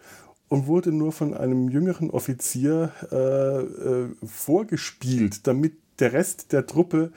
und 0.50 0.68
wurde 0.68 0.92
nur 0.92 1.12
von 1.12 1.34
einem 1.34 1.70
jüngeren 1.70 2.10
Offizier 2.10 2.92
äh, 3.12 3.16
äh, 3.16 4.10
vorgespielt, 4.24 5.48
damit 5.48 5.74
der 6.00 6.14
Rest 6.14 6.52
der 6.52 6.68
Truppe 6.68 7.12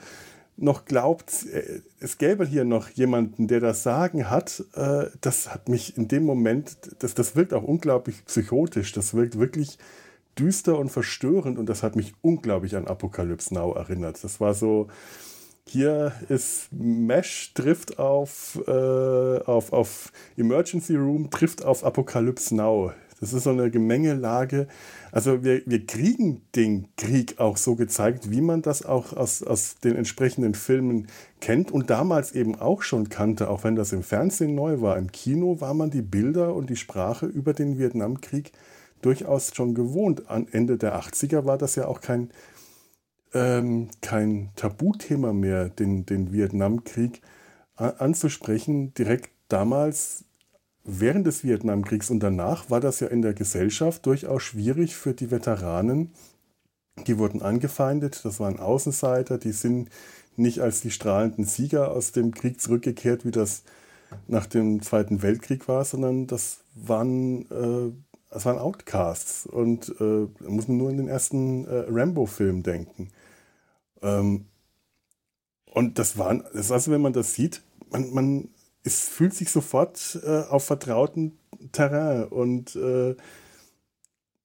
noch 0.57 0.85
glaubt, 0.85 1.45
äh, 1.53 1.81
es 1.99 2.17
gäbe 2.17 2.45
hier 2.45 2.65
noch 2.65 2.89
jemanden, 2.89 3.47
der 3.47 3.59
das 3.59 3.83
Sagen 3.83 4.29
hat, 4.29 4.63
äh, 4.73 5.05
das 5.21 5.53
hat 5.53 5.69
mich 5.69 5.97
in 5.97 6.07
dem 6.07 6.23
Moment, 6.23 6.77
das, 6.99 7.13
das 7.13 7.35
wirkt 7.35 7.53
auch 7.53 7.63
unglaublich 7.63 8.25
psychotisch, 8.25 8.91
das 8.91 9.13
wirkt 9.13 9.39
wirklich 9.39 9.77
düster 10.37 10.77
und 10.77 10.89
verstörend 10.89 11.57
und 11.57 11.67
das 11.67 11.83
hat 11.83 11.95
mich 11.95 12.13
unglaublich 12.21 12.75
an 12.75 12.87
Apocalypse 12.87 13.53
Now 13.53 13.73
erinnert. 13.73 14.23
Das 14.23 14.39
war 14.39 14.53
so, 14.53 14.87
hier 15.65 16.13
ist 16.29 16.71
Mesh 16.71 17.53
trifft 17.53 17.99
auf, 17.99 18.59
äh, 18.67 18.71
auf, 18.71 19.73
auf 19.73 20.11
Emergency 20.37 20.95
Room, 20.95 21.29
trifft 21.29 21.65
auf 21.65 21.83
Apocalypse 21.83 22.55
Now. 22.55 22.93
Das 23.19 23.33
ist 23.33 23.43
so 23.43 23.49
eine 23.49 23.71
Gemengelage. 23.71 24.67
Also 25.11 25.43
wir, 25.43 25.61
wir 25.65 25.85
kriegen 25.85 26.41
den 26.55 26.87
Krieg 26.97 27.39
auch 27.39 27.57
so 27.57 27.75
gezeigt, 27.75 28.29
wie 28.29 28.41
man 28.41 28.61
das 28.61 28.85
auch 28.85 29.13
aus, 29.13 29.41
aus 29.41 29.77
den 29.77 29.95
entsprechenden 29.95 30.53
Filmen 30.53 31.07
kennt 31.41 31.71
und 31.71 31.89
damals 31.89 32.33
eben 32.33 32.55
auch 32.55 32.83
schon 32.83 33.09
kannte, 33.09 33.49
auch 33.49 33.63
wenn 33.63 33.75
das 33.75 33.91
im 33.91 34.03
Fernsehen 34.03 34.53
neu 34.53 34.81
war. 34.81 34.97
Im 34.97 35.11
Kino 35.11 35.59
war 35.59 35.73
man 35.73 35.89
die 35.89 36.03
Bilder 36.03 36.53
und 36.53 36.69
die 36.69 36.75
Sprache 36.75 37.25
über 37.25 37.53
den 37.53 37.79
Vietnamkrieg 37.79 38.51
durchaus 39.01 39.53
schon 39.55 39.73
gewohnt. 39.73 40.29
An 40.29 40.47
Ende 40.51 40.77
der 40.77 40.99
80er 40.99 41.45
war 41.45 41.57
das 41.57 41.75
ja 41.75 41.87
auch 41.87 42.01
kein, 42.01 42.29
ähm, 43.33 43.89
kein 44.01 44.49
Tabuthema 44.55 45.33
mehr, 45.33 45.69
den, 45.69 46.05
den 46.05 46.31
Vietnamkrieg 46.31 47.21
anzusprechen. 47.75 48.93
Direkt 48.93 49.31
damals 49.49 50.25
während 50.87 51.27
des 51.27 51.43
Vietnamkriegs 51.43 52.09
und 52.09 52.21
danach 52.21 52.69
war 52.69 52.79
das 52.79 53.01
ja 53.01 53.07
in 53.07 53.21
der 53.21 53.33
Gesellschaft 53.33 54.05
durchaus 54.05 54.41
schwierig 54.41 54.95
für 54.95 55.13
die 55.13 55.29
Veteranen. 55.29 56.11
Die 57.05 57.19
wurden 57.19 57.41
angefeindet, 57.43 58.21
das 58.23 58.39
waren 58.39 58.59
Außenseiter, 58.59 59.37
die 59.37 59.51
sind 59.51 59.89
nicht 60.37 60.61
als 60.61 60.81
die 60.81 60.91
strahlenden 60.91 61.45
Sieger 61.45 61.91
aus 61.91 62.13
dem 62.13 62.33
Krieg 62.33 62.61
zurückgekehrt, 62.61 63.25
wie 63.25 63.31
das 63.31 63.63
nach 64.27 64.45
dem 64.45 64.81
Zweiten 64.81 65.21
Weltkrieg 65.21 65.67
war, 65.67 65.83
sondern 65.83 66.25
das 66.25 66.59
waren, 66.73 67.41
äh, 67.51 67.91
das 68.29 68.45
waren 68.45 68.57
Outcasts. 68.57 69.45
Und 69.45 69.89
äh, 69.99 70.27
da 70.39 70.49
muss 70.49 70.67
man 70.67 70.77
nur 70.77 70.89
in 70.89 70.97
den 70.97 71.07
ersten 71.07 71.65
äh, 71.65 71.85
Rambo-Film 71.89 72.63
denken. 72.63 73.09
Ähm, 74.01 74.45
und 75.65 75.99
das 75.99 76.17
waren, 76.17 76.43
das 76.53 76.71
also 76.71 76.91
wenn 76.91 77.01
man 77.01 77.13
das 77.13 77.33
sieht, 77.33 77.61
man, 77.91 78.13
man 78.13 78.49
es 78.87 79.01
fühlt 79.01 79.33
sich 79.33 79.51
sofort 79.51 80.19
äh, 80.23 80.43
auf 80.49 80.63
vertrauten 80.63 81.37
Terrain 81.71 82.23
und 82.23 82.75
äh, 82.75 83.15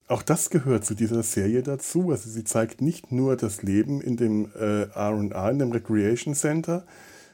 auch 0.07 0.21
das 0.21 0.49
gehört 0.49 0.85
zu 0.85 0.95
dieser 0.95 1.23
Serie 1.23 1.63
dazu. 1.63 2.11
Also 2.11 2.29
sie 2.29 2.43
zeigt 2.43 2.81
nicht 2.81 3.11
nur 3.11 3.37
das 3.37 3.63
Leben 3.63 4.01
in 4.01 4.17
dem 4.17 4.51
äh, 4.53 4.83
in 4.83 5.59
dem 5.59 5.71
Recreation 5.71 6.35
Center, 6.35 6.85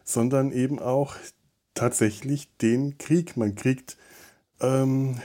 sondern 0.04 0.52
eben 0.52 0.80
auch 0.80 1.16
tatsächlich 1.74 2.56
den 2.58 2.98
Krieg. 3.00 3.36
Man 3.38 3.56
kriegt 3.56 3.98
ähm, 4.62 5.20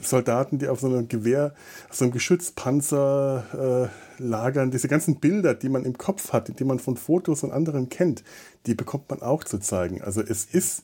Soldaten, 0.00 0.58
die 0.58 0.68
auf 0.68 0.80
so 0.80 0.88
einem 0.88 1.08
Gewehr, 1.08 1.54
auf 1.88 1.96
so 1.96 2.04
einem 2.04 2.12
Geschützpanzer 2.12 3.90
äh, 4.18 4.22
lagern. 4.22 4.70
Diese 4.70 4.88
ganzen 4.88 5.20
Bilder, 5.20 5.54
die 5.54 5.68
man 5.68 5.84
im 5.84 5.96
Kopf 5.96 6.32
hat, 6.32 6.58
die 6.58 6.64
man 6.64 6.78
von 6.78 6.96
Fotos 6.96 7.44
und 7.44 7.52
anderen 7.52 7.88
kennt, 7.88 8.24
die 8.66 8.74
bekommt 8.74 9.08
man 9.08 9.22
auch 9.22 9.44
zu 9.44 9.58
zeigen. 9.58 10.02
Also 10.02 10.20
es 10.20 10.44
ist 10.44 10.82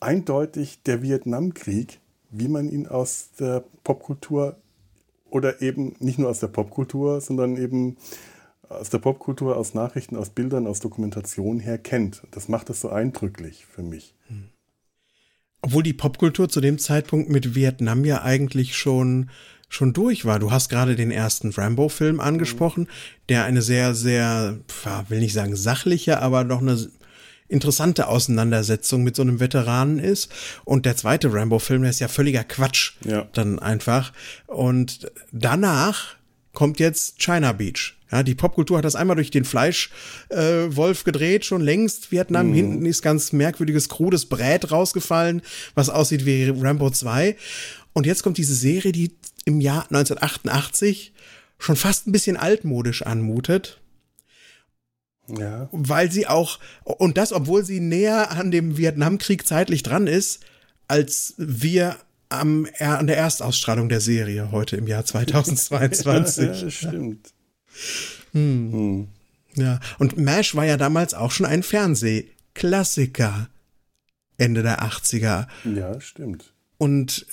eindeutig 0.00 0.82
der 0.84 1.02
Vietnamkrieg, 1.02 2.00
wie 2.30 2.48
man 2.48 2.68
ihn 2.70 2.86
aus 2.86 3.30
der 3.38 3.64
Popkultur 3.84 4.56
oder 5.30 5.62
eben 5.62 5.94
nicht 5.98 6.18
nur 6.18 6.28
aus 6.28 6.40
der 6.40 6.48
Popkultur, 6.48 7.20
sondern 7.20 7.56
eben 7.56 7.96
aus 8.68 8.90
der 8.90 8.98
Popkultur, 8.98 9.56
aus 9.56 9.74
Nachrichten, 9.74 10.16
aus 10.16 10.30
Bildern, 10.30 10.66
aus 10.66 10.80
Dokumentation 10.80 11.60
her 11.60 11.78
kennt. 11.78 12.22
Das 12.30 12.48
macht 12.48 12.70
es 12.70 12.80
so 12.80 12.88
eindrücklich 12.90 13.64
für 13.66 13.82
mich. 13.82 14.14
Hm. 14.28 14.48
Obwohl 15.62 15.82
die 15.82 15.92
Popkultur 15.92 16.48
zu 16.48 16.60
dem 16.60 16.78
Zeitpunkt 16.78 17.28
mit 17.28 17.54
Vietnam 17.54 18.04
ja 18.04 18.22
eigentlich 18.22 18.76
schon 18.76 19.30
schon 19.68 19.92
durch 19.92 20.24
war. 20.24 20.38
Du 20.38 20.50
hast 20.50 20.68
gerade 20.68 20.96
den 20.96 21.10
ersten 21.10 21.50
Rambo-Film 21.50 22.20
angesprochen, 22.20 22.84
mhm. 22.84 22.88
der 23.28 23.44
eine 23.44 23.62
sehr, 23.62 23.94
sehr, 23.94 24.58
will 25.08 25.20
nicht 25.20 25.32
sagen 25.32 25.56
sachliche, 25.56 26.20
aber 26.22 26.44
doch 26.44 26.60
eine 26.60 26.78
interessante 27.48 28.08
Auseinandersetzung 28.08 29.02
mit 29.02 29.16
so 29.16 29.22
einem 29.22 29.40
Veteranen 29.40 29.98
ist. 29.98 30.30
Und 30.64 30.86
der 30.86 30.96
zweite 30.96 31.32
Rambo-Film, 31.32 31.82
der 31.82 31.90
ist 31.90 32.00
ja 32.00 32.08
völliger 32.08 32.44
Quatsch. 32.44 32.92
Ja. 33.04 33.26
Dann 33.32 33.58
einfach. 33.58 34.12
Und 34.46 35.10
danach 35.32 36.16
kommt 36.52 36.80
jetzt 36.80 37.18
China 37.18 37.52
Beach. 37.52 37.94
Ja, 38.10 38.22
die 38.22 38.36
Popkultur 38.36 38.78
hat 38.78 38.84
das 38.84 38.94
einmal 38.94 39.16
durch 39.16 39.30
den 39.30 39.44
Fleischwolf 39.44 41.00
äh, 41.00 41.04
gedreht, 41.04 41.44
schon 41.44 41.60
längst. 41.60 42.12
Vietnam, 42.12 42.48
mhm. 42.48 42.54
hinten 42.54 42.86
ist 42.86 43.02
ganz 43.02 43.32
merkwürdiges, 43.32 43.88
krudes 43.88 44.26
Brät 44.26 44.70
rausgefallen, 44.70 45.42
was 45.74 45.90
aussieht 45.90 46.24
wie 46.24 46.48
Rambo 46.48 46.90
2. 46.90 47.36
Und 47.92 48.06
jetzt 48.06 48.22
kommt 48.22 48.38
diese 48.38 48.54
Serie, 48.54 48.92
die 48.92 49.16
im 49.44 49.60
Jahr 49.60 49.84
1988 49.84 51.12
schon 51.58 51.76
fast 51.76 52.06
ein 52.06 52.12
bisschen 52.12 52.36
altmodisch 52.36 53.02
anmutet. 53.02 53.80
Ja. 55.28 55.68
Weil 55.72 56.10
sie 56.10 56.26
auch, 56.26 56.58
und 56.84 57.16
das, 57.16 57.32
obwohl 57.32 57.64
sie 57.64 57.80
näher 57.80 58.30
an 58.30 58.50
dem 58.50 58.76
Vietnamkrieg 58.76 59.46
zeitlich 59.46 59.82
dran 59.82 60.06
ist, 60.06 60.40
als 60.88 61.34
wir 61.36 61.96
am, 62.28 62.66
an 62.78 63.06
der 63.06 63.16
Erstausstrahlung 63.16 63.88
der 63.88 64.00
Serie 64.00 64.50
heute 64.52 64.76
im 64.76 64.86
Jahr 64.86 65.04
2022. 65.06 66.44
ja, 66.44 66.64
das 66.64 66.74
stimmt. 66.74 67.32
Hm. 68.32 68.72
Hm. 68.72 69.08
Ja, 69.54 69.80
und 69.98 70.18
MASH 70.18 70.54
war 70.54 70.64
ja 70.64 70.76
damals 70.76 71.14
auch 71.14 71.30
schon 71.30 71.46
ein 71.46 71.62
Fernsehklassiker. 71.62 73.48
Ende 74.38 74.62
der 74.62 74.82
80er. 74.82 75.46
Ja, 75.64 76.00
stimmt. 76.00 76.52
Und 76.76 77.26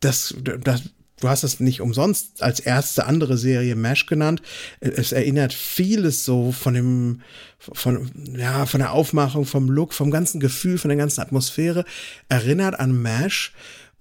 das, 0.00 0.34
das 0.42 0.82
du 1.22 1.28
hast 1.28 1.44
es 1.44 1.60
nicht 1.60 1.80
umsonst 1.80 2.42
als 2.42 2.60
erste 2.60 3.06
andere 3.06 3.38
Serie 3.38 3.76
MASH 3.76 4.06
genannt. 4.06 4.42
Es 4.80 5.12
erinnert 5.12 5.52
vieles 5.52 6.24
so 6.24 6.52
von 6.52 6.74
dem, 6.74 7.20
von, 7.58 8.10
ja, 8.36 8.66
von 8.66 8.80
der 8.80 8.92
Aufmachung, 8.92 9.44
vom 9.44 9.68
Look, 9.68 9.94
vom 9.94 10.10
ganzen 10.10 10.40
Gefühl, 10.40 10.78
von 10.78 10.88
der 10.88 10.98
ganzen 10.98 11.20
Atmosphäre, 11.20 11.84
erinnert 12.28 12.78
an 12.78 13.00
MASH. 13.00 13.52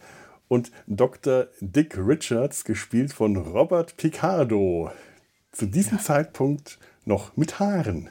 und 0.49 0.71
Dr. 0.87 1.47
Dick 1.61 1.97
Richards, 1.97 2.65
gespielt 2.65 3.13
von 3.13 3.37
Robert 3.37 3.97
Picardo. 3.97 4.91
Zu 5.53 5.67
diesem 5.67 5.99
ja. 5.99 6.05
Zeitpunkt 6.05 6.79
noch 7.05 7.37
mit 7.37 7.59
Haaren 7.59 8.11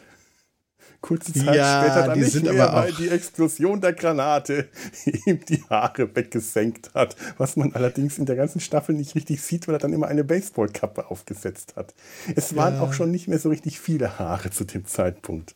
kurze 1.05 1.33
Zeit 1.33 1.55
ja, 1.55 1.83
später 1.83 2.07
dann 2.07 2.19
nicht 2.19 2.43
mehr, 2.43 2.73
weil 2.73 2.91
die 2.93 3.09
Explosion 3.09 3.79
der 3.79 3.93
Granate 3.93 4.67
ihm 5.25 5.39
die 5.47 5.63
Haare 5.69 6.15
weggesenkt 6.15 6.95
hat. 6.95 7.15
Was 7.37 7.55
man 7.57 7.73
allerdings 7.73 8.17
in 8.17 8.25
der 8.25 8.35
ganzen 8.35 8.59
Staffel 8.59 8.95
nicht 8.95 9.13
richtig 9.13 9.41
sieht, 9.41 9.67
weil 9.67 9.75
er 9.75 9.79
dann 9.79 9.93
immer 9.93 10.07
eine 10.07 10.23
Baseballkappe 10.23 11.11
aufgesetzt 11.11 11.75
hat. 11.75 11.93
Es 12.35 12.55
waren 12.55 12.75
ja. 12.75 12.81
auch 12.81 12.93
schon 12.93 13.11
nicht 13.11 13.27
mehr 13.27 13.37
so 13.37 13.49
richtig 13.49 13.79
viele 13.79 14.17
Haare 14.17 14.49
zu 14.49 14.63
dem 14.63 14.85
Zeitpunkt. 14.85 15.55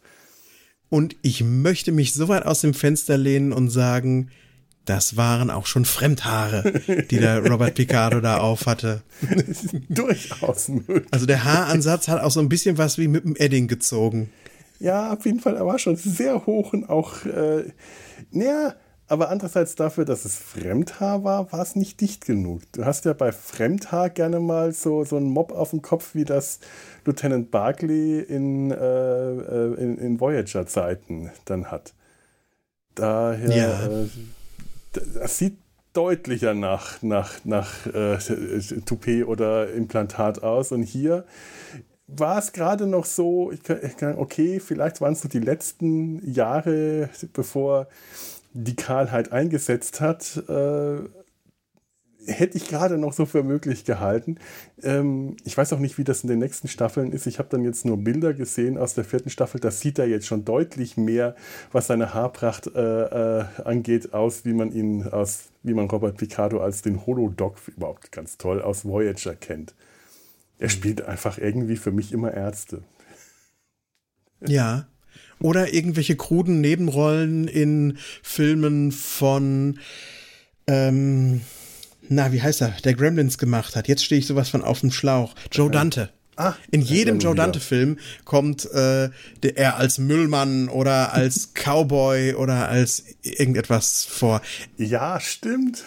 Und 0.90 1.16
ich 1.24 1.44
möchte 1.44 1.92
mich 1.92 2.14
so 2.14 2.28
weit 2.28 2.46
aus 2.46 2.62
dem 2.62 2.76
Fenster 2.76 3.18
lehnen 3.18 3.52
und 3.52 3.70
sagen, 3.70 4.30
das 4.86 5.18
waren 5.18 5.50
auch 5.50 5.66
schon 5.66 5.86
Fremdhaare, 5.86 6.82
die 7.10 7.18
der 7.18 7.46
Robert 7.50 7.76
Picardo 7.76 8.22
da 8.22 8.38
auf 8.38 8.66
hatte. 8.68 9.02
Durchaus 9.90 10.68
möglich. 10.68 11.06
Also 11.12 11.26
der 11.26 11.44
Haaransatz 11.44 12.08
hat 12.08 12.22
auch 12.22 12.32
so 12.32 12.40
ein 12.40 12.50
bisschen 12.50 12.78
was 12.78 12.98
wie 12.98 13.08
mit 13.08 13.24
dem 13.24 13.36
Edding 13.36 13.68
gezogen. 13.68 14.30
Ja, 14.80 15.14
auf 15.14 15.26
jeden 15.26 15.40
Fall, 15.40 15.58
er 15.58 15.66
war 15.66 15.78
schon 15.78 15.98
sehr 15.98 16.46
hoch 16.46 16.74
und 16.74 16.90
auch, 16.90 17.26
äh, 17.26 17.66
naja, 18.32 18.76
aber 19.08 19.30
andererseits 19.30 19.76
dafür, 19.76 20.06
dass 20.06 20.24
es 20.24 20.38
Fremdhaar 20.38 21.24
war, 21.24 21.52
war 21.52 21.62
es 21.62 21.76
nicht 21.76 22.00
dicht 22.00 22.26
genug. 22.26 22.62
Du 22.74 22.86
hast 22.86 23.06
ja 23.06 23.14
bei 23.14 23.32
Fremdhaar 23.32 24.12
gerne 24.12 24.40
mal 24.40 24.72
so, 24.72 25.04
so 25.04 25.18
einen 25.18 25.32
Mob 25.32 25.52
auf 25.52 25.72
dem 25.72 25.82
Kopf, 25.82 26.14
wie 26.14 26.26
das 26.26 26.60
Lieutenant 27.06 27.50
Barclay 27.50 28.20
in, 28.20 28.70
äh, 28.70 28.76
äh 28.76 29.74
in, 29.82 29.98
in 29.98 30.20
Voyager-Zeiten 30.20 31.32
dann 31.46 31.72
hat. 31.72 31.94
Daher, 32.94 33.50
ja. 33.50 33.88
äh, 33.88 34.08
das 35.16 35.40
sieht 35.40 35.58
deutlicher 35.94 36.54
nach, 36.54 37.02
nach, 37.02 37.44
nach 37.46 37.88
äh, 37.88 38.18
Toupet 38.86 39.26
oder 39.26 39.72
Implantat 39.74 40.44
aus. 40.44 40.72
Und 40.72 40.84
hier 40.84 41.26
war 42.16 42.40
es 42.40 42.52
gerade 42.54 42.88
noch 42.88 43.06
so, 43.06 43.52
ich 43.52 43.64
kann, 43.64 44.18
okay, 44.18 44.60
vielleicht 44.60 45.02
waren 45.02 45.14
es 45.14 45.22
so 45.22 45.30
die 45.30 45.40
letzten 45.40 46.32
Jahre, 46.32 47.10
bevor 47.34 47.88
die 48.54 48.76
Kahlheit 48.76 49.32
eingesetzt 49.32 50.02
hat, 50.02 50.44
äh, 50.48 51.02
hätte 52.26 52.58
ich 52.58 52.68
gerade 52.68 52.98
noch 52.98 53.14
so 53.14 53.26
für 53.26 53.44
möglich 53.44 53.86
gehalten. 53.86 54.38
Ähm, 54.84 55.38
ich 55.46 55.58
weiß 55.58 55.74
auch 55.74 55.80
nicht, 55.80 55.98
wie 55.98 56.04
das 56.04 56.24
in 56.24 56.30
den 56.30 56.40
nächsten 56.40 56.68
Staffeln 56.68 57.12
ist. 57.12 57.28
Ich 57.28 57.40
habe 57.40 57.50
dann 57.50 57.64
jetzt 57.64 57.86
nur 57.86 57.98
Bilder 57.98 58.34
gesehen 58.34 58.78
aus 58.78 58.94
der 58.94 59.04
vierten 59.04 59.30
Staffel. 59.30 59.60
Da 59.60 59.72
sieht 59.72 60.00
er 60.00 60.08
jetzt 60.08 60.28
schon 60.28 60.46
deutlich 60.46 60.98
mehr, 60.98 61.36
was 61.72 61.88
seine 61.88 62.14
Haarpracht 62.14 62.68
äh, 62.68 63.40
äh, 63.40 63.46
angeht, 63.64 64.14
aus, 64.14 64.46
wie 64.46 64.54
man 64.54 64.72
ihn 64.72 65.08
aus, 65.08 65.50
wie 65.64 65.74
man 65.74 65.90
Robert 65.90 66.18
Picardo 66.18 66.62
als 66.62 66.82
den 66.82 67.06
Holodoc 67.06 67.56
überhaupt 67.68 68.12
ganz 68.12 68.38
toll 68.38 68.62
aus 68.62 68.86
Voyager 68.86 69.36
kennt. 69.36 69.74
Er 70.60 70.70
spielt 70.70 71.02
einfach 71.02 71.38
irgendwie 71.38 71.78
für 71.78 71.92
mich 71.92 72.12
immer 72.12 72.34
Ärzte. 72.34 72.84
Ja. 74.48 74.88
Oder 75.42 75.74
irgendwelche 75.74 76.16
kruden 76.16 76.62
Nebenrollen 76.62 77.50
in 77.50 77.98
Filmen 78.24 78.94
von, 78.94 79.80
ähm, 80.66 81.42
na, 82.08 82.32
wie 82.32 82.42
heißt 82.42 82.62
er, 82.62 82.70
der 82.86 82.94
Gremlins 82.94 83.38
gemacht 83.38 83.76
hat. 83.76 83.90
Jetzt 83.90 84.06
stehe 84.06 84.20
ich 84.20 84.28
sowas 84.28 84.48
von 84.48 84.62
auf 84.62 84.80
dem 84.80 84.92
Schlauch. 84.92 85.36
Joe 85.52 85.70
Dante. 85.70 86.14
Ah, 86.40 86.56
in 86.72 86.82
jedem 86.82 87.20
Joe 87.20 87.36
Dante-Film 87.36 87.98
kommt 88.24 88.64
äh, 88.72 89.10
der, 89.44 89.58
er 89.58 89.76
als 89.76 89.98
Müllmann 89.98 90.70
oder 90.70 91.12
als 91.12 91.54
Cowboy 91.54 92.36
oder 92.36 92.70
als 92.70 93.04
irgendetwas 93.24 94.06
vor. 94.06 94.42
Ja, 94.78 95.20
stimmt. 95.20 95.84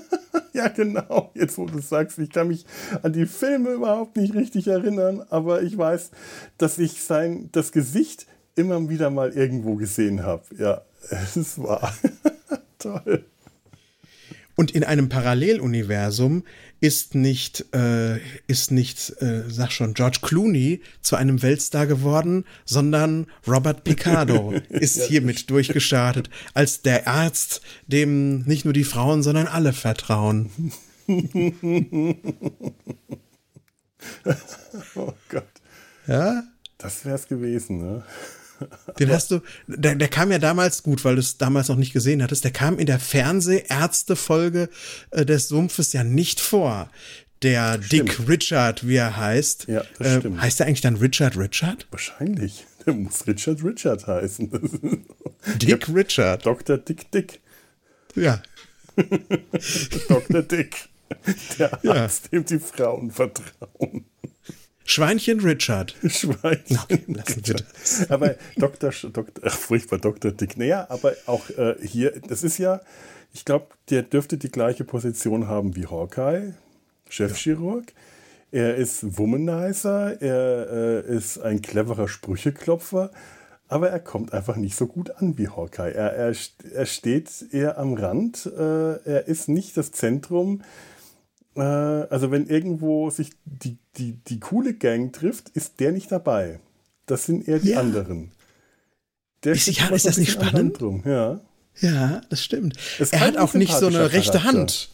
ja, 0.52 0.68
genau. 0.68 1.30
Jetzt, 1.32 1.56
wo 1.56 1.64
du 1.64 1.80
sagst, 1.80 2.18
ich 2.18 2.28
kann 2.28 2.48
mich 2.48 2.66
an 3.02 3.14
die 3.14 3.24
Filme 3.24 3.70
überhaupt 3.70 4.18
nicht 4.18 4.34
richtig 4.34 4.66
erinnern, 4.66 5.24
aber 5.30 5.62
ich 5.62 5.78
weiß, 5.78 6.10
dass 6.58 6.76
ich 6.76 7.02
sein, 7.02 7.48
das 7.52 7.72
Gesicht 7.72 8.26
immer 8.56 8.86
wieder 8.90 9.08
mal 9.08 9.30
irgendwo 9.30 9.76
gesehen 9.76 10.22
habe. 10.22 10.44
Ja, 10.58 10.82
es 11.34 11.56
war 11.56 11.94
toll. 12.78 13.24
Und 14.56 14.70
in 14.70 14.84
einem 14.84 15.08
Paralleluniversum 15.08 16.44
ist 16.80 17.14
nicht, 17.14 17.64
äh, 17.74 18.18
ist 18.46 18.70
nicht, 18.70 19.20
äh, 19.22 19.42
sag 19.48 19.72
schon, 19.72 19.94
George 19.94 20.18
Clooney 20.22 20.82
zu 21.00 21.16
einem 21.16 21.42
Weltstar 21.42 21.86
geworden, 21.86 22.44
sondern 22.64 23.26
Robert 23.46 23.84
Picardo 23.84 24.52
ist 24.68 25.02
hiermit 25.04 25.50
durchgestartet 25.50 26.30
als 26.52 26.82
der 26.82 27.08
Arzt, 27.08 27.62
dem 27.86 28.40
nicht 28.42 28.64
nur 28.64 28.74
die 28.74 28.84
Frauen, 28.84 29.22
sondern 29.22 29.46
alle 29.46 29.72
vertrauen. 29.72 30.50
oh 34.94 35.12
Gott. 35.28 35.44
Ja? 36.06 36.44
Das 36.78 37.04
wär's 37.04 37.26
gewesen, 37.28 37.78
ne? 37.78 38.04
Den 38.98 39.10
hast 39.10 39.30
du, 39.30 39.40
der, 39.66 39.94
der 39.94 40.08
kam 40.08 40.30
ja 40.30 40.38
damals 40.38 40.82
gut, 40.82 41.04
weil 41.04 41.14
du 41.14 41.20
es 41.20 41.38
damals 41.38 41.68
noch 41.68 41.76
nicht 41.76 41.92
gesehen 41.92 42.22
hattest. 42.22 42.44
Der 42.44 42.50
kam 42.52 42.78
in 42.78 42.86
der 42.86 42.98
Fernsehärzte-Folge 42.98 44.68
äh, 45.10 45.26
des 45.26 45.48
Sumpfes 45.48 45.92
ja 45.92 46.04
nicht 46.04 46.40
vor. 46.40 46.90
Der. 47.42 47.78
Dick 47.78 48.28
Richard, 48.28 48.86
wie 48.86 48.96
er 48.96 49.16
heißt. 49.16 49.66
Ja, 49.68 49.82
das 49.98 50.06
äh, 50.06 50.18
stimmt. 50.20 50.40
Heißt 50.40 50.60
er 50.60 50.66
eigentlich 50.66 50.80
dann 50.80 50.96
Richard 50.96 51.36
Richard? 51.36 51.86
Wahrscheinlich. 51.90 52.64
Der 52.86 52.94
muss 52.94 53.26
Richard 53.26 53.62
Richard 53.64 54.06
heißen. 54.06 54.50
Dick 55.56 55.88
Richard. 55.88 56.46
Dr. 56.46 56.78
Dick 56.78 57.10
Dick. 57.10 57.40
Ja. 58.14 58.42
Dr. 60.08 60.42
Dick. 60.42 60.88
Der 61.58 61.72
Arzt, 61.84 62.28
ja. 62.30 62.38
dem 62.38 62.44
die 62.44 62.58
Frauen 62.58 63.10
vertrauen. 63.10 64.04
Schweinchen 64.84 65.40
Richard. 65.40 65.96
Schweinchen. 66.06 66.78
Okay, 66.82 67.04
lassen 67.08 67.46
wir 67.46 67.54
das. 67.54 68.10
Aber 68.10 68.34
Dr. 68.56 68.90
Dr. 68.90 69.42
Ach, 69.42 69.56
furchtbar, 69.56 69.98
Dr. 69.98 70.30
Dick. 70.30 70.56
Naja, 70.56 70.86
aber 70.88 71.14
auch 71.26 71.48
äh, 71.50 71.76
hier, 71.82 72.20
das 72.28 72.42
ist 72.44 72.58
ja, 72.58 72.80
ich 73.32 73.44
glaube, 73.44 73.66
der 73.90 74.02
dürfte 74.02 74.36
die 74.36 74.50
gleiche 74.50 74.84
Position 74.84 75.48
haben 75.48 75.74
wie 75.74 75.86
Hawkeye, 75.86 76.54
Chefchirurg. 77.08 77.86
Ja. 77.86 78.60
Er 78.60 78.76
ist 78.76 79.18
Womanizer, 79.18 80.22
er 80.22 81.02
äh, 81.08 81.16
ist 81.16 81.38
ein 81.38 81.60
cleverer 81.60 82.06
Sprücheklopfer, 82.06 83.10
aber 83.66 83.90
er 83.90 83.98
kommt 83.98 84.32
einfach 84.32 84.54
nicht 84.54 84.76
so 84.76 84.86
gut 84.86 85.10
an 85.10 85.36
wie 85.38 85.48
Hawkeye. 85.48 85.92
Er, 85.92 86.12
er, 86.12 86.34
er 86.72 86.86
steht 86.86 87.30
eher 87.50 87.78
am 87.78 87.94
Rand, 87.94 88.46
äh, 88.46 88.92
er 89.04 89.26
ist 89.26 89.48
nicht 89.48 89.76
das 89.76 89.90
Zentrum 89.90 90.62
äh, 91.56 91.60
also 91.60 92.30
wenn 92.30 92.46
irgendwo 92.46 93.10
sich 93.10 93.30
die, 93.44 93.78
die, 93.96 94.12
die 94.26 94.40
coole 94.40 94.74
Gang 94.74 95.12
trifft, 95.12 95.50
ist 95.50 95.80
der 95.80 95.92
nicht 95.92 96.10
dabei. 96.10 96.60
Das 97.06 97.26
sind 97.26 97.46
eher 97.46 97.58
die 97.58 97.70
ja. 97.70 97.80
anderen. 97.80 98.30
Der 99.44 99.52
ist, 99.52 99.66
ja, 99.66 99.88
ist 99.88 100.06
das 100.06 100.16
nicht 100.16 100.32
spannend? 100.32 100.78
Ja. 101.04 101.40
ja, 101.80 102.20
das 102.30 102.42
stimmt. 102.42 102.76
Er 103.10 103.20
hat 103.20 103.36
auch 103.36 103.54
nicht 103.54 103.74
so 103.74 103.86
eine 103.86 104.12
rechte 104.12 104.38
Charakter. 104.38 104.58
Hand. 104.58 104.90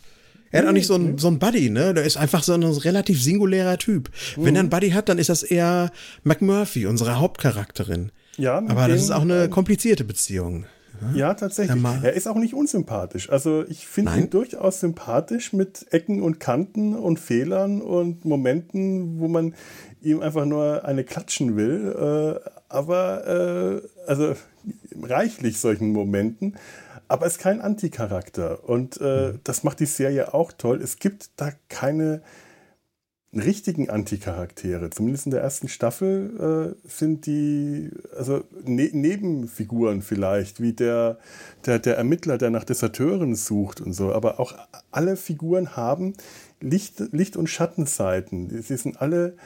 Er 0.50 0.62
hat 0.62 0.68
auch 0.68 0.72
nicht 0.72 0.88
so 0.88 0.96
ein, 0.96 1.16
so 1.16 1.28
ein 1.28 1.38
Buddy, 1.38 1.70
ne? 1.70 1.94
Der 1.94 2.02
ist 2.04 2.16
einfach 2.16 2.42
so 2.42 2.54
ein 2.54 2.64
relativ 2.64 3.22
singulärer 3.22 3.78
Typ. 3.78 4.10
Mhm. 4.36 4.44
Wenn 4.44 4.56
er 4.56 4.60
einen 4.60 4.70
Buddy 4.70 4.90
hat, 4.90 5.08
dann 5.08 5.18
ist 5.18 5.28
das 5.28 5.44
eher 5.44 5.92
McMurphy, 6.24 6.86
unsere 6.86 7.20
Hauptcharakterin. 7.20 8.10
Ja, 8.36 8.58
aber 8.58 8.88
das 8.88 9.02
ist 9.02 9.10
auch 9.10 9.22
eine 9.22 9.48
komplizierte 9.48 10.02
Beziehung. 10.02 10.64
Ja, 11.14 11.34
tatsächlich. 11.34 11.82
Er 12.02 12.12
ist 12.12 12.26
auch 12.26 12.36
nicht 12.36 12.54
unsympathisch. 12.54 13.30
Also 13.30 13.64
ich 13.68 13.86
finde 13.86 14.16
ihn 14.16 14.30
durchaus 14.30 14.80
sympathisch 14.80 15.52
mit 15.52 15.86
Ecken 15.90 16.22
und 16.22 16.40
Kanten 16.40 16.94
und 16.94 17.18
Fehlern 17.18 17.80
und 17.80 18.24
Momenten, 18.24 19.18
wo 19.18 19.28
man 19.28 19.54
ihm 20.02 20.20
einfach 20.20 20.44
nur 20.44 20.84
eine 20.84 21.04
klatschen 21.04 21.56
will. 21.56 22.40
Äh, 22.44 22.50
aber 22.68 23.82
äh, 23.82 23.88
also 24.06 24.34
reichlich 25.02 25.58
solchen 25.58 25.92
Momenten. 25.92 26.56
Aber 27.08 27.26
es 27.26 27.32
ist 27.32 27.38
kein 27.38 27.60
Anticharakter. 27.60 28.68
Und 28.68 29.00
äh, 29.00 29.32
mhm. 29.32 29.40
das 29.44 29.64
macht 29.64 29.80
die 29.80 29.86
Serie 29.86 30.32
auch 30.32 30.52
toll. 30.52 30.80
Es 30.80 30.98
gibt 30.98 31.30
da 31.36 31.50
keine 31.68 32.22
richtigen 33.32 33.88
Anticharaktere, 33.90 34.90
zumindest 34.90 35.26
in 35.26 35.30
der 35.30 35.40
ersten 35.40 35.68
Staffel, 35.68 36.74
äh, 36.84 36.88
sind 36.88 37.26
die, 37.26 37.90
also 38.16 38.42
ne 38.64 38.90
Nebenfiguren 38.92 40.02
vielleicht, 40.02 40.60
wie 40.60 40.72
der, 40.72 41.18
der, 41.64 41.78
der 41.78 41.96
Ermittler, 41.96 42.38
der 42.38 42.50
nach 42.50 42.64
Deserteuren 42.64 43.36
sucht 43.36 43.80
und 43.80 43.92
so. 43.92 44.12
Aber 44.12 44.40
auch 44.40 44.54
alle 44.90 45.16
Figuren 45.16 45.76
haben 45.76 46.14
Licht, 46.60 47.00
Licht- 47.12 47.36
und 47.36 47.48
Schattenseiten. 47.48 48.62
Sie 48.62 48.76
sind 48.76 49.00
alle 49.00 49.36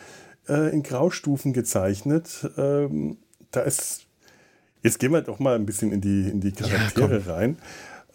äh, 0.49 0.73
in 0.73 0.83
Graustufen 0.83 1.53
gezeichnet. 1.53 2.51
Ähm, 2.57 3.19
da 3.51 3.61
ist, 3.61 4.07
jetzt 4.83 4.99
gehen 4.99 5.13
wir 5.13 5.21
doch 5.21 5.39
mal 5.39 5.57
ein 5.57 5.67
bisschen 5.67 5.93
in 5.93 6.01
die, 6.01 6.31
in 6.31 6.41
die 6.41 6.53
Charaktere 6.53 7.21
ja, 7.21 7.35
rein. 7.35 7.59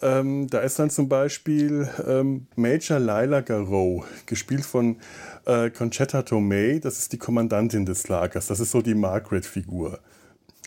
Ähm, 0.02 0.46
da 0.48 0.60
ist 0.60 0.78
dann 0.78 0.90
zum 0.90 1.08
Beispiel 1.08 1.88
ähm, 2.06 2.46
Major 2.56 2.98
Lila 2.98 3.40
Garou, 3.42 4.04
gespielt 4.26 4.64
von 4.64 4.96
äh, 5.44 5.70
Conchetta 5.70 6.22
Tomei. 6.22 6.80
Das 6.82 6.98
ist 6.98 7.12
die 7.12 7.18
Kommandantin 7.18 7.84
des 7.84 8.08
Lagers. 8.08 8.46
Das 8.46 8.60
ist 8.60 8.70
so 8.70 8.80
die 8.80 8.94
Margaret-Figur. 8.94 9.98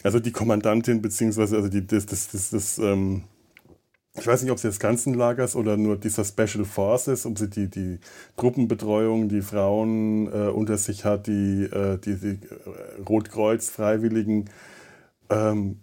Also 0.03 0.19
die 0.19 0.31
Kommandantin, 0.31 1.01
beziehungsweise 1.01 1.55
also 1.55 1.69
die, 1.69 1.85
das, 1.85 2.05
das, 2.05 2.27
das, 2.29 2.49
das 2.51 2.77
ähm, 2.77 3.23
ich 4.15 4.27
weiß 4.27 4.43
nicht, 4.43 4.51
ob 4.51 4.59
sie 4.59 4.67
des 4.67 4.79
ganzen 4.79 5.15
Lagers 5.15 5.55
oder 5.55 5.75
nur 5.75 5.97
dieser 5.97 6.23
Special 6.23 6.65
Forces, 6.65 7.25
ob 7.25 7.39
sie 7.39 7.49
die, 7.49 7.67
die 7.67 7.99
Truppenbetreuung, 8.37 9.27
die 9.27 9.41
Frauen 9.41 10.27
äh, 10.27 10.49
unter 10.49 10.77
sich 10.77 11.03
hat, 11.03 11.25
die, 11.25 11.63
äh, 11.63 11.97
die, 11.97 12.17
die 12.17 12.27
äh, 12.27 13.01
Rotkreuz-Freiwilligen. 13.07 14.49
Ähm, 15.31 15.79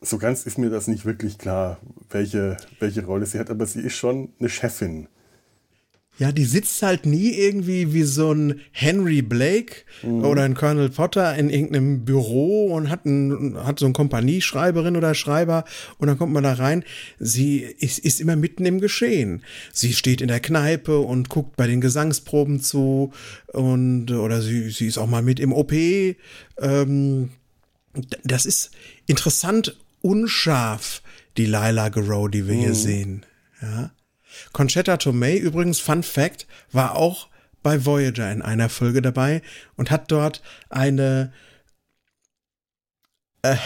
so 0.00 0.18
ganz 0.18 0.46
ist 0.46 0.58
mir 0.58 0.70
das 0.70 0.88
nicht 0.88 1.04
wirklich 1.04 1.38
klar, 1.38 1.78
welche, 2.10 2.56
welche 2.80 3.04
Rolle 3.04 3.26
sie 3.26 3.38
hat, 3.38 3.50
aber 3.50 3.66
sie 3.66 3.80
ist 3.80 3.94
schon 3.94 4.32
eine 4.38 4.48
Chefin. 4.48 5.08
Ja, 6.18 6.32
die 6.32 6.46
sitzt 6.46 6.82
halt 6.82 7.04
nie 7.04 7.30
irgendwie 7.32 7.92
wie 7.92 8.04
so 8.04 8.32
ein 8.32 8.60
Henry 8.72 9.20
Blake 9.20 9.84
mhm. 10.02 10.24
oder 10.24 10.44
ein 10.44 10.54
Colonel 10.54 10.88
Potter 10.88 11.34
in 11.36 11.50
irgendeinem 11.50 12.06
Büro 12.06 12.74
und 12.74 12.88
hat, 12.88 13.04
ein, 13.04 13.54
hat 13.62 13.78
so 13.78 13.84
eine 13.84 13.92
Kompanieschreiberin 13.92 14.96
oder 14.96 15.14
Schreiber 15.14 15.64
und 15.98 16.08
dann 16.08 16.16
kommt 16.16 16.32
man 16.32 16.42
da 16.42 16.54
rein. 16.54 16.84
Sie 17.18 17.58
ist, 17.58 17.98
ist 17.98 18.22
immer 18.22 18.34
mitten 18.34 18.64
im 18.64 18.80
Geschehen. 18.80 19.42
Sie 19.74 19.92
steht 19.92 20.22
in 20.22 20.28
der 20.28 20.40
Kneipe 20.40 21.00
und 21.00 21.28
guckt 21.28 21.56
bei 21.56 21.66
den 21.66 21.82
Gesangsproben 21.82 22.62
zu 22.62 23.12
und 23.48 24.10
oder 24.10 24.40
sie, 24.40 24.70
sie 24.70 24.86
ist 24.86 24.96
auch 24.96 25.08
mal 25.08 25.22
mit 25.22 25.38
im 25.38 25.52
OP. 25.52 25.72
Ähm, 25.72 27.28
das 28.24 28.46
ist 28.46 28.70
interessant 29.06 29.76
unscharf, 30.06 31.02
die 31.36 31.46
Lila 31.46 31.88
Garou, 31.88 32.28
die 32.28 32.46
wir 32.46 32.54
mhm. 32.54 32.60
hier 32.60 32.74
sehen. 32.74 33.26
Ja. 33.60 33.90
Conchetta 34.52 34.96
Tomei 34.96 35.36
übrigens, 35.36 35.80
Fun 35.80 36.02
Fact, 36.02 36.46
war 36.72 36.96
auch 36.96 37.28
bei 37.62 37.84
Voyager 37.84 38.30
in 38.30 38.42
einer 38.42 38.68
Folge 38.68 39.02
dabei 39.02 39.42
und 39.76 39.90
hat 39.90 40.10
dort 40.12 40.42
eine 40.68 41.32
äh, 43.42 43.56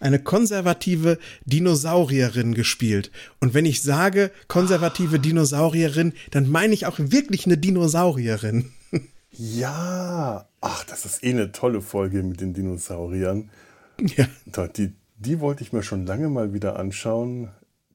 eine 0.00 0.18
konservative 0.18 1.18
Dinosaurierin 1.46 2.54
gespielt. 2.54 3.10
Und 3.40 3.54
wenn 3.54 3.64
ich 3.64 3.80
sage 3.82 4.30
konservative 4.48 5.18
Dinosaurierin, 5.18 6.12
dann 6.30 6.48
meine 6.48 6.74
ich 6.74 6.84
auch 6.84 6.98
wirklich 6.98 7.46
eine 7.46 7.58
Dinosaurierin. 7.58 8.70
Ja, 9.36 10.48
ach, 10.60 10.84
das 10.84 11.04
ist 11.04 11.24
eh 11.24 11.30
eine 11.30 11.50
tolle 11.50 11.80
Folge 11.80 12.22
mit 12.22 12.40
den 12.40 12.54
Dinosauriern. 12.54 13.50
Ja. 13.98 14.28
Die, 14.76 14.92
die 15.24 15.40
wollte 15.40 15.62
ich 15.62 15.72
mir 15.72 15.82
schon 15.82 16.06
lange 16.06 16.28
mal 16.28 16.52
wieder 16.52 16.78
anschauen. 16.78 17.50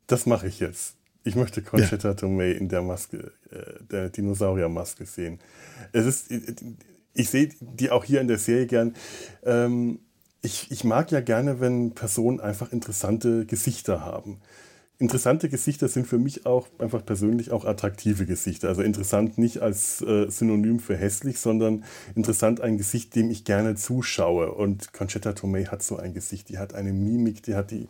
Das 0.07 0.25
mache 0.25 0.47
ich 0.47 0.59
jetzt. 0.59 0.95
Ich 1.23 1.35
möchte 1.35 1.61
Conchetta 1.61 2.09
ja. 2.09 2.13
Tomei 2.13 2.51
in 2.51 2.69
der 2.69 2.81
Maske, 2.81 3.31
äh, 3.51 3.83
der 3.91 4.09
Dinosauriermaske 4.09 5.05
sehen. 5.05 5.39
Es 5.91 6.05
ist, 6.05 6.31
ich 7.13 7.29
sehe 7.29 7.49
die 7.59 7.91
auch 7.91 8.03
hier 8.03 8.21
in 8.21 8.27
der 8.27 8.37
Serie 8.37 8.67
gern. 8.67 8.95
Ähm, 9.43 9.99
ich, 10.41 10.71
ich 10.71 10.83
mag 10.83 11.11
ja 11.11 11.19
gerne, 11.19 11.59
wenn 11.59 11.93
Personen 11.93 12.39
einfach 12.39 12.71
interessante 12.71 13.45
Gesichter 13.45 14.05
haben. 14.05 14.39
Interessante 15.01 15.47
Gesichter 15.47 15.88
sind 15.88 16.07
für 16.07 16.17
mich 16.17 16.45
auch 16.45 16.67
einfach 16.77 17.05
persönlich 17.05 17.51
auch 17.51 17.63
attraktive 17.63 18.25
Gesichter. 18.25 18.67
Also 18.67 18.81
interessant 18.81 19.38
nicht 19.38 19.59
als 19.62 20.01
äh, 20.01 20.29
Synonym 20.29 20.81
für 20.81 20.97
hässlich, 20.97 21.39
sondern 21.39 21.85
interessant 22.15 22.59
ein 22.59 22.77
Gesicht, 22.77 23.15
dem 23.15 23.31
ich 23.31 23.45
gerne 23.45 23.75
zuschaue. 23.75 24.51
Und 24.51 24.91
Conchetta 24.91 25.31
Tomei 25.31 25.63
hat 25.63 25.83
so 25.83 25.95
ein 25.95 26.13
Gesicht, 26.13 26.49
die 26.49 26.57
hat 26.57 26.73
eine 26.73 26.91
Mimik, 26.91 27.43
die 27.43 27.55
hat 27.55 27.71
die 27.71 27.88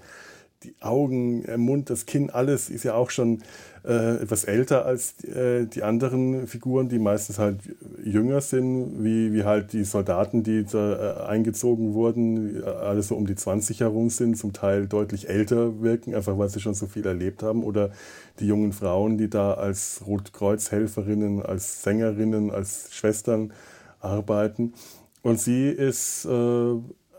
die 0.63 0.75
Augen, 0.81 1.43
der 1.43 1.57
Mund, 1.57 1.89
das 1.89 2.05
Kinn, 2.05 2.29
alles 2.29 2.69
ist 2.69 2.83
ja 2.83 2.93
auch 2.93 3.09
schon 3.09 3.43
äh, 3.83 4.21
etwas 4.21 4.43
älter 4.43 4.85
als 4.85 5.23
äh, 5.23 5.65
die 5.65 5.83
anderen 5.83 6.47
Figuren, 6.47 6.89
die 6.89 6.99
meistens 6.99 7.39
halt 7.39 7.57
jünger 8.03 8.41
sind, 8.41 9.03
wie, 9.03 9.33
wie 9.33 9.43
halt 9.43 9.73
die 9.73 9.83
Soldaten, 9.83 10.43
die 10.43 10.65
da 10.65 11.25
äh, 11.25 11.27
eingezogen 11.27 11.93
wurden, 11.93 12.63
alles 12.63 13.07
so 13.07 13.15
um 13.15 13.25
die 13.25 13.35
20 13.35 13.79
herum 13.81 14.09
sind, 14.09 14.37
zum 14.37 14.53
Teil 14.53 14.87
deutlich 14.87 15.29
älter 15.29 15.81
wirken, 15.81 16.15
einfach 16.15 16.37
weil 16.37 16.49
sie 16.49 16.59
schon 16.59 16.73
so 16.73 16.87
viel 16.87 17.05
erlebt 17.05 17.43
haben. 17.43 17.63
Oder 17.63 17.91
die 18.39 18.47
jungen 18.47 18.73
Frauen, 18.73 19.17
die 19.17 19.29
da 19.29 19.53
als 19.53 20.01
Rotkreuzhelferinnen, 20.05 21.41
als 21.41 21.83
Sängerinnen, 21.83 22.51
als 22.51 22.93
Schwestern 22.93 23.53
arbeiten. 23.99 24.73
Und 25.21 25.39
sie 25.39 25.69
ist 25.69 26.25
äh, 26.25 26.73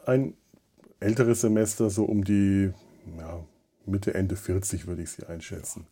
ein 0.06 0.34
älteres 1.00 1.40
Semester, 1.40 1.90
so 1.90 2.04
um 2.04 2.24
die 2.24 2.70
ja, 3.18 3.44
Mitte, 3.86 4.14
Ende 4.14 4.36
40 4.36 4.86
würde 4.86 5.02
ich 5.02 5.10
sie 5.10 5.26
einschätzen. 5.26 5.86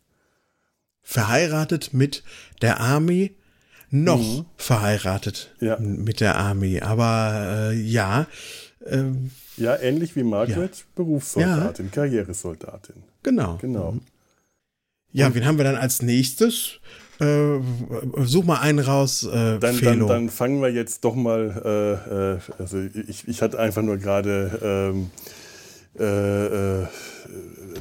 Verheiratet 1.09 1.91
mit 1.91 2.21
der 2.61 2.79
Army, 2.79 3.31
noch 3.89 4.21
mhm. 4.21 4.45
verheiratet 4.57 5.55
ja. 5.59 5.75
mit 5.79 6.19
der 6.19 6.35
Army, 6.35 6.81
aber 6.81 7.71
äh, 7.71 7.73
ja. 7.73 8.27
Äh, 8.85 9.05
ja, 9.57 9.75
ähnlich 9.77 10.15
wie 10.15 10.21
Margaret, 10.21 10.75
ja. 10.75 10.83
Berufssoldatin, 10.93 11.85
ja. 11.87 11.91
Karrieresoldatin. 11.91 12.97
Genau. 13.23 13.57
Genau. 13.59 13.93
Mhm. 13.93 14.01
Ja, 15.11 15.25
Und 15.25 15.33
wen 15.33 15.47
haben 15.47 15.57
wir 15.57 15.65
dann 15.65 15.77
als 15.77 16.03
nächstes? 16.03 16.79
Äh, 17.19 17.57
such 18.17 18.45
mal 18.45 18.59
einen 18.59 18.77
raus, 18.77 19.23
äh, 19.23 19.57
dann, 19.57 19.81
dann, 19.81 20.07
dann, 20.07 20.29
fangen 20.29 20.61
wir 20.61 20.69
jetzt 20.69 21.03
doch 21.03 21.15
mal, 21.15 21.59
äh, 21.65 22.35
äh 22.35 22.39
also 22.59 22.77
ich, 23.07 23.27
ich 23.27 23.41
hatte 23.41 23.57
einfach 23.57 23.81
nur 23.81 23.97
gerade 23.97 24.91
ähm, 24.93 25.09
äh, 25.99 26.05
äh, 26.83 26.87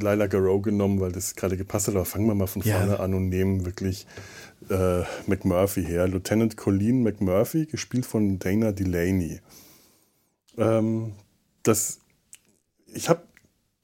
Lila 0.01 0.27
Garou 0.27 0.61
genommen, 0.61 1.01
weil 1.01 1.12
das 1.12 1.35
gerade 1.35 1.57
gepasst 1.57 1.88
hat. 1.88 1.94
Aber 1.94 2.05
fangen 2.05 2.27
wir 2.27 2.35
mal 2.35 2.46
von 2.46 2.62
vorne 2.62 2.92
ja. 2.92 3.01
an 3.01 3.14
und 3.14 3.29
nehmen 3.29 3.64
wirklich 3.64 4.07
äh, 4.70 5.03
McMurphy 5.27 5.85
her. 5.85 6.09
Lieutenant 6.09 6.57
Colleen 6.57 7.03
McMurphy, 7.03 7.66
gespielt 7.66 8.07
von 8.07 8.38
Dana 8.38 8.72
Delaney. 8.72 9.40
Ähm, 10.57 11.12
das, 11.62 12.01
ich 12.87 13.09
habe 13.09 13.22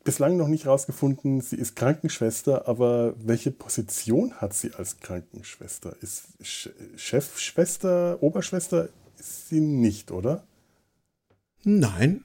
bislang 0.04 0.36
noch 0.36 0.48
nicht 0.48 0.66
rausgefunden, 0.66 1.40
sie 1.40 1.56
ist 1.56 1.76
Krankenschwester, 1.76 2.68
aber 2.68 3.14
welche 3.18 3.50
Position 3.50 4.34
hat 4.34 4.54
sie 4.54 4.72
als 4.74 4.98
Krankenschwester? 5.00 5.96
Ist 6.00 6.28
Chefschwester, 6.96 8.22
Oberschwester 8.22 8.90
ist 9.18 9.48
sie 9.48 9.60
nicht, 9.60 10.10
oder? 10.10 10.44
Nein. 11.64 12.24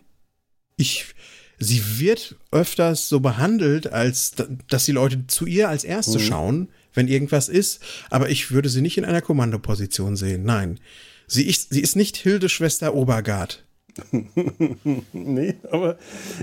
Ich, 0.75 1.13
sie 1.59 1.99
wird 1.99 2.35
öfters 2.51 3.09
so 3.09 3.19
behandelt, 3.19 3.91
als 3.91 4.33
dass 4.69 4.85
die 4.85 4.91
Leute 4.91 5.27
zu 5.27 5.45
ihr 5.45 5.69
als 5.69 5.83
Erste 5.83 6.19
mhm. 6.19 6.23
schauen, 6.23 6.67
wenn 6.93 7.07
irgendwas 7.07 7.49
ist. 7.49 7.81
Aber 8.09 8.29
ich 8.29 8.51
würde 8.51 8.69
sie 8.69 8.81
nicht 8.81 8.97
in 8.97 9.05
einer 9.05 9.21
Kommandoposition 9.21 10.15
sehen. 10.15 10.43
Nein. 10.43 10.79
Sie 11.27 11.45
ist, 11.45 11.71
sie 11.71 11.81
ist 11.81 11.95
nicht 11.95 12.17
Hilde 12.17 12.49
Schwester 12.49 12.95
Obergard. 12.95 13.65
nee, 15.13 15.55
aber, 15.71 15.97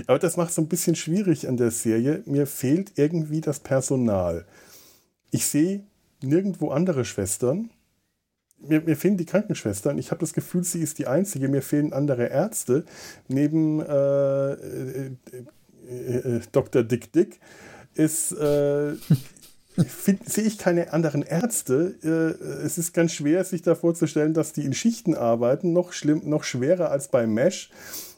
aber 0.05 0.19
das 0.19 0.37
macht 0.37 0.49
es 0.49 0.55
so 0.55 0.61
ein 0.61 0.67
bisschen 0.67 0.95
schwierig 0.95 1.47
an 1.47 1.57
der 1.57 1.71
Serie. 1.71 2.21
Mir 2.25 2.45
fehlt 2.45 2.93
irgendwie 2.95 3.41
das 3.41 3.59
Personal. 3.59 4.45
Ich 5.31 5.45
sehe 5.45 5.83
nirgendwo 6.21 6.69
andere 6.69 7.03
Schwestern 7.03 7.69
mir, 8.59 8.81
mir 8.81 8.95
fehlen 8.95 9.17
die 9.17 9.25
Krankenschwestern. 9.25 9.97
Ich 9.97 10.11
habe 10.11 10.19
das 10.19 10.33
Gefühl, 10.33 10.63
sie 10.63 10.81
ist 10.81 10.99
die 10.99 11.07
Einzige. 11.07 11.47
Mir 11.47 11.61
fehlen 11.61 11.93
andere 11.93 12.27
Ärzte. 12.27 12.85
Neben 13.27 13.81
äh, 13.81 14.53
äh, 14.53 15.11
äh, 15.87 16.41
Dr. 16.51 16.83
Dick 16.83 17.11
Dick 17.13 17.39
ist, 17.93 18.31
äh, 18.33 18.93
sehe 20.25 20.45
ich 20.45 20.57
keine 20.57 20.93
anderen 20.93 21.21
Ärzte. 21.21 21.95
Äh, 22.03 22.65
es 22.65 22.77
ist 22.77 22.93
ganz 22.93 23.13
schwer, 23.13 23.43
sich 23.43 23.61
da 23.61 23.75
vorzustellen, 23.75 24.33
dass 24.33 24.53
die 24.53 24.65
in 24.65 24.73
Schichten 24.73 25.15
arbeiten. 25.15 25.73
Noch, 25.73 25.93
schlimm, 25.93 26.21
noch 26.25 26.43
schwerer 26.43 26.91
als 26.91 27.09
bei 27.09 27.27
Mesh 27.27 27.69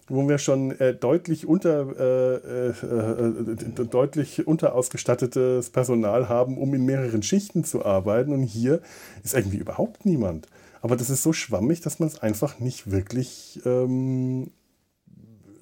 wo 0.10 0.28
wir 0.28 0.38
schon 0.38 0.78
äh, 0.80 0.94
deutlich 0.94 1.48
unter 1.48 1.88
äh, 1.98 2.36
äh, 2.36 2.70
äh, 2.70 3.86
deutlich 3.86 4.48
unterausgestattetes 4.48 5.70
Personal 5.70 6.28
haben, 6.30 6.58
um 6.58 6.74
in 6.74 6.86
mehreren 6.86 7.24
Schichten 7.24 7.64
zu 7.64 7.86
arbeiten. 7.86 8.34
Und 8.34 8.44
hier 8.44 8.82
ist 9.24 9.36
irgendwie 9.36 9.58
überhaupt 9.58 10.06
niemand. 10.06 10.48
Aber 10.82 10.96
das 10.96 11.10
ist 11.10 11.24
so 11.24 11.34
schwammig, 11.34 11.82
dass 11.82 12.00
man 12.00 12.08
es 12.08 12.22
einfach 12.22 12.60
nicht 12.60 12.92
wirklich 12.92 13.62
ähm, 13.66 14.52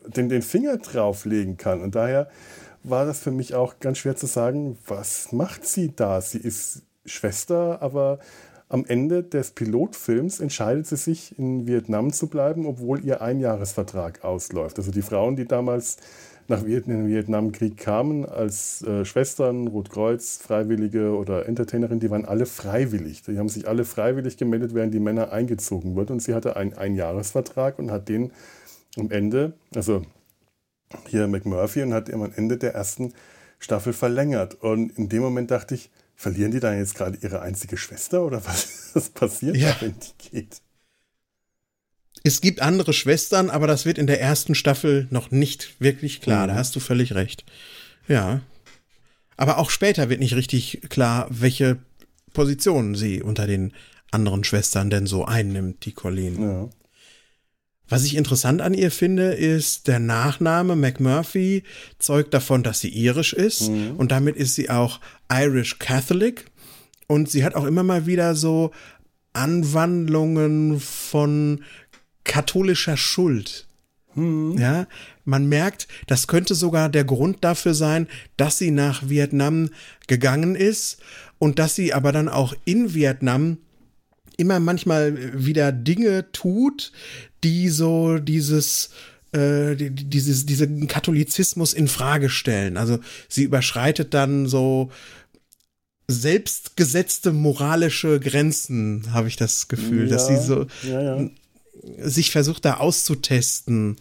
den, 0.08 0.30
den 0.30 0.42
Finger 0.42 0.78
drauflegen 0.78 1.58
kann. 1.58 1.82
Und 1.82 1.96
daher 1.96 2.30
war 2.84 3.06
das 3.06 3.20
für 3.20 3.32
mich 3.32 3.56
auch 3.56 3.80
ganz 3.80 3.98
schwer 3.98 4.16
zu 4.16 4.28
sagen, 4.28 4.78
was 4.88 5.32
macht 5.32 5.66
sie 5.66 5.94
da? 5.96 6.22
Sie 6.22 6.38
ist 6.38 6.84
Schwester, 7.06 7.82
aber 7.82 8.20
am 8.70 8.86
Ende 8.86 9.24
des 9.24 9.52
Pilotfilms 9.52 10.40
entscheidet 10.40 10.88
sie 10.88 10.98
sich, 10.98 11.38
in 11.40 11.68
Vietnam 11.68 12.12
zu 12.12 12.28
bleiben, 12.28 12.66
obwohl 12.66 13.04
ihr 13.04 13.22
Einjahresvertrag 13.22 14.24
ausläuft. 14.26 14.78
Also 14.78 14.92
die 14.92 15.02
Frauen, 15.02 15.38
die 15.38 15.46
damals 15.46 15.98
nach 16.50 16.66
Vietnam, 16.66 17.08
Vietnamkrieg 17.08 17.78
kamen, 17.78 18.26
als 18.26 18.82
äh, 18.82 19.06
Schwestern, 19.06 19.68
Rotkreuz, 19.68 20.38
Freiwillige 20.38 21.16
oder 21.16 21.46
Entertainerin, 21.46 22.00
die 22.00 22.10
waren 22.10 22.26
alle 22.26 22.46
freiwillig. 22.46 23.24
Die 23.24 23.38
haben 23.38 23.50
sich 23.50 23.68
alle 23.68 23.86
freiwillig 23.86 24.38
gemeldet, 24.38 24.74
während 24.74 24.94
die 24.94 25.00
Männer 25.00 25.32
eingezogen 25.32 25.96
wurden. 25.96 26.14
Und 26.14 26.20
sie 26.22 26.34
hatte 26.34 26.56
einen 26.56 26.74
Einjahresvertrag 26.74 27.80
und 27.80 27.92
hat 27.92 28.10
den 28.10 28.32
am 28.98 29.12
Ende, 29.12 29.54
also 29.76 30.04
hier 31.08 31.28
McMurphy, 31.28 31.84
und 31.84 31.94
hat 31.94 32.12
am 32.12 32.32
Ende 32.36 32.58
der 32.58 32.74
ersten 32.74 33.14
Staffel 33.60 33.94
verlängert. 33.94 34.56
Und 34.56 34.98
in 34.98 35.10
dem 35.10 35.22
Moment 35.22 35.52
dachte 35.52 35.76
ich, 35.76 35.90
verlieren 36.18 36.52
die 36.52 36.60
da 36.60 36.74
jetzt 36.74 36.96
gerade 36.96 37.18
ihre 37.22 37.42
einzige 37.42 37.78
Schwester 37.78 38.24
oder 38.26 38.44
was, 38.46 38.90
was 38.94 39.10
passiert 39.12 39.56
Ja. 39.56 39.72
da, 39.74 39.82
wenn 39.82 39.96
die 40.00 40.30
geht? 40.30 40.62
Es 42.24 42.42
gibt 42.42 42.62
andere 42.62 42.92
Schwestern, 42.92 43.50
aber 43.50 43.68
das 43.68 43.86
wird 43.86 43.98
in 43.98 44.08
der 44.08 44.20
ersten 44.20 44.56
Staffel 44.56 45.08
noch 45.12 45.32
nicht 45.32 45.80
wirklich 45.80 46.20
klar. 46.20 46.44
Mhm. 46.44 46.50
Da 46.50 46.56
hast 46.56 46.76
du 46.76 46.80
völlig 46.82 47.14
recht. 47.16 47.46
Ja. 48.08 48.42
Aber 49.38 49.60
auch 49.60 49.70
später 49.70 50.10
wird 50.10 50.20
nicht 50.20 50.36
richtig 50.36 50.82
klar, 50.90 51.28
welche 51.30 51.78
Position 52.34 52.96
sie 52.96 53.22
unter 53.22 53.48
den 53.48 53.72
anderen 54.12 54.44
Schwestern 54.44 54.90
denn 54.90 55.06
so 55.06 55.26
einnimmt, 55.26 55.86
die 55.86 55.92
Colleen. 55.94 56.42
Ja. 56.42 56.70
Was 57.90 58.04
ich 58.04 58.16
interessant 58.16 58.62
an 58.62 58.74
ihr 58.74 58.92
finde, 58.92 59.34
ist 59.34 59.88
der 59.88 60.00
Nachname 60.00 60.76
McMurphy 60.76 61.64
zeugt 62.00 62.34
davon, 62.34 62.64
dass 62.64 62.80
sie 62.80 62.90
irisch 62.90 63.34
ist. 63.34 63.70
Und 63.98 64.12
damit 64.12 64.36
ist 64.36 64.56
sie 64.56 64.70
auch 64.70 65.00
Irish 65.32 65.80
Catholic. 65.80 66.46
Und 67.08 67.30
sie 67.30 67.46
hat 67.46 67.56
auch 67.56 67.66
immer 67.66 67.84
mal 67.84 68.06
wieder 68.06 68.36
so 68.36 68.72
Anwandlungen 69.34 70.80
von 70.80 71.64
katholischer 72.24 72.98
Schuld. 72.98 73.68
Ja, 74.58 74.88
man 75.26 75.46
merkt, 75.48 75.88
das 76.08 76.28
könnte 76.28 76.56
sogar 76.56 76.90
der 76.90 77.04
Grund 77.04 77.44
dafür 77.44 77.76
sein, 77.76 78.08
dass 78.36 78.58
sie 78.58 78.72
nach 78.72 79.08
Vietnam 79.08 79.70
gegangen 80.08 80.56
ist 80.56 80.98
und 81.38 81.60
dass 81.60 81.76
sie 81.76 81.94
aber 81.94 82.12
dann 82.12 82.28
auch 82.28 82.56
in 82.66 82.96
Vietnam 82.96 83.60
immer 84.38 84.60
manchmal 84.60 85.46
wieder 85.46 85.72
Dinge 85.72 86.32
tut, 86.32 86.92
die 87.44 87.70
so 87.70 88.18
dieses 88.20 88.90
äh, 89.34 89.76
die- 89.76 89.90
die- 89.90 90.06
dieses 90.10 90.46
diesen 90.46 90.88
Katholizismus 90.88 91.74
in 91.74 91.88
Frage 91.88 92.30
stellen. 92.30 92.78
Also 92.78 93.00
sie 93.28 93.44
überschreitet 93.44 94.14
dann 94.14 94.48
so 94.48 94.90
selbstgesetzte 96.08 97.34
moralische 97.34 98.20
Grenzen, 98.20 99.12
habe 99.12 99.28
ich 99.28 99.36
das 99.36 99.68
Gefühl, 99.68 100.08
dass 100.08 100.28
sie 100.28 100.38
so 100.38 100.66
Ja, 100.84 101.02
ja. 101.20 101.30
sich 102.00 102.32
versucht 102.32 102.64
da 102.66 102.76
auszutesten 102.78 103.98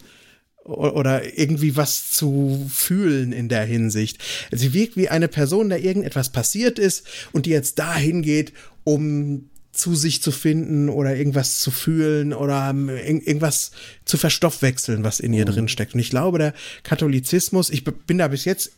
oder 0.63 1.37
irgendwie 1.37 1.75
was 1.75 2.11
zu 2.11 2.65
fühlen 2.73 3.31
in 3.33 3.49
der 3.49 3.63
Hinsicht. 3.65 4.19
Sie 4.51 4.73
wirkt 4.73 4.95
wie 4.97 5.09
eine 5.09 5.27
Person, 5.27 5.69
der 5.69 5.83
irgendetwas 5.83 6.29
passiert 6.31 6.79
ist 6.79 7.05
und 7.33 7.45
die 7.45 7.51
jetzt 7.51 7.79
dahin 7.79 8.21
geht, 8.21 8.53
um 8.83 9.49
zu 9.77 9.95
sich 9.95 10.21
zu 10.21 10.31
finden 10.31 10.89
oder 10.89 11.15
irgendwas 11.15 11.59
zu 11.59 11.71
fühlen 11.71 12.33
oder 12.33 12.69
ähm, 12.69 12.89
irg- 12.89 13.23
irgendwas 13.25 13.71
zu 14.05 14.17
verstoffwechseln, 14.17 15.03
was 15.03 15.19
in 15.19 15.33
ihr 15.33 15.45
drin 15.45 15.67
steckt. 15.67 15.93
Und 15.93 15.99
ich 15.99 16.09
glaube, 16.09 16.39
der 16.39 16.53
Katholizismus, 16.83 17.69
ich 17.69 17.83
bin 17.83 18.17
da 18.17 18.27
bis 18.27 18.45
jetzt 18.45 18.71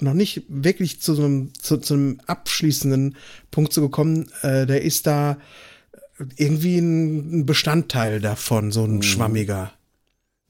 noch 0.00 0.14
nicht 0.14 0.44
wirklich 0.48 1.00
zu 1.00 1.14
so 1.14 1.24
einem, 1.24 1.52
zu, 1.54 1.78
zu 1.78 1.94
einem 1.94 2.20
abschließenden 2.26 3.16
Punkt 3.50 3.72
zu 3.72 3.80
gekommen, 3.80 4.30
äh, 4.42 4.66
der 4.66 4.82
ist 4.82 5.06
da 5.06 5.38
irgendwie 6.36 6.78
ein 6.78 7.46
Bestandteil 7.46 8.20
davon, 8.20 8.70
so 8.70 8.84
ein 8.84 9.02
schwammiger. 9.02 9.72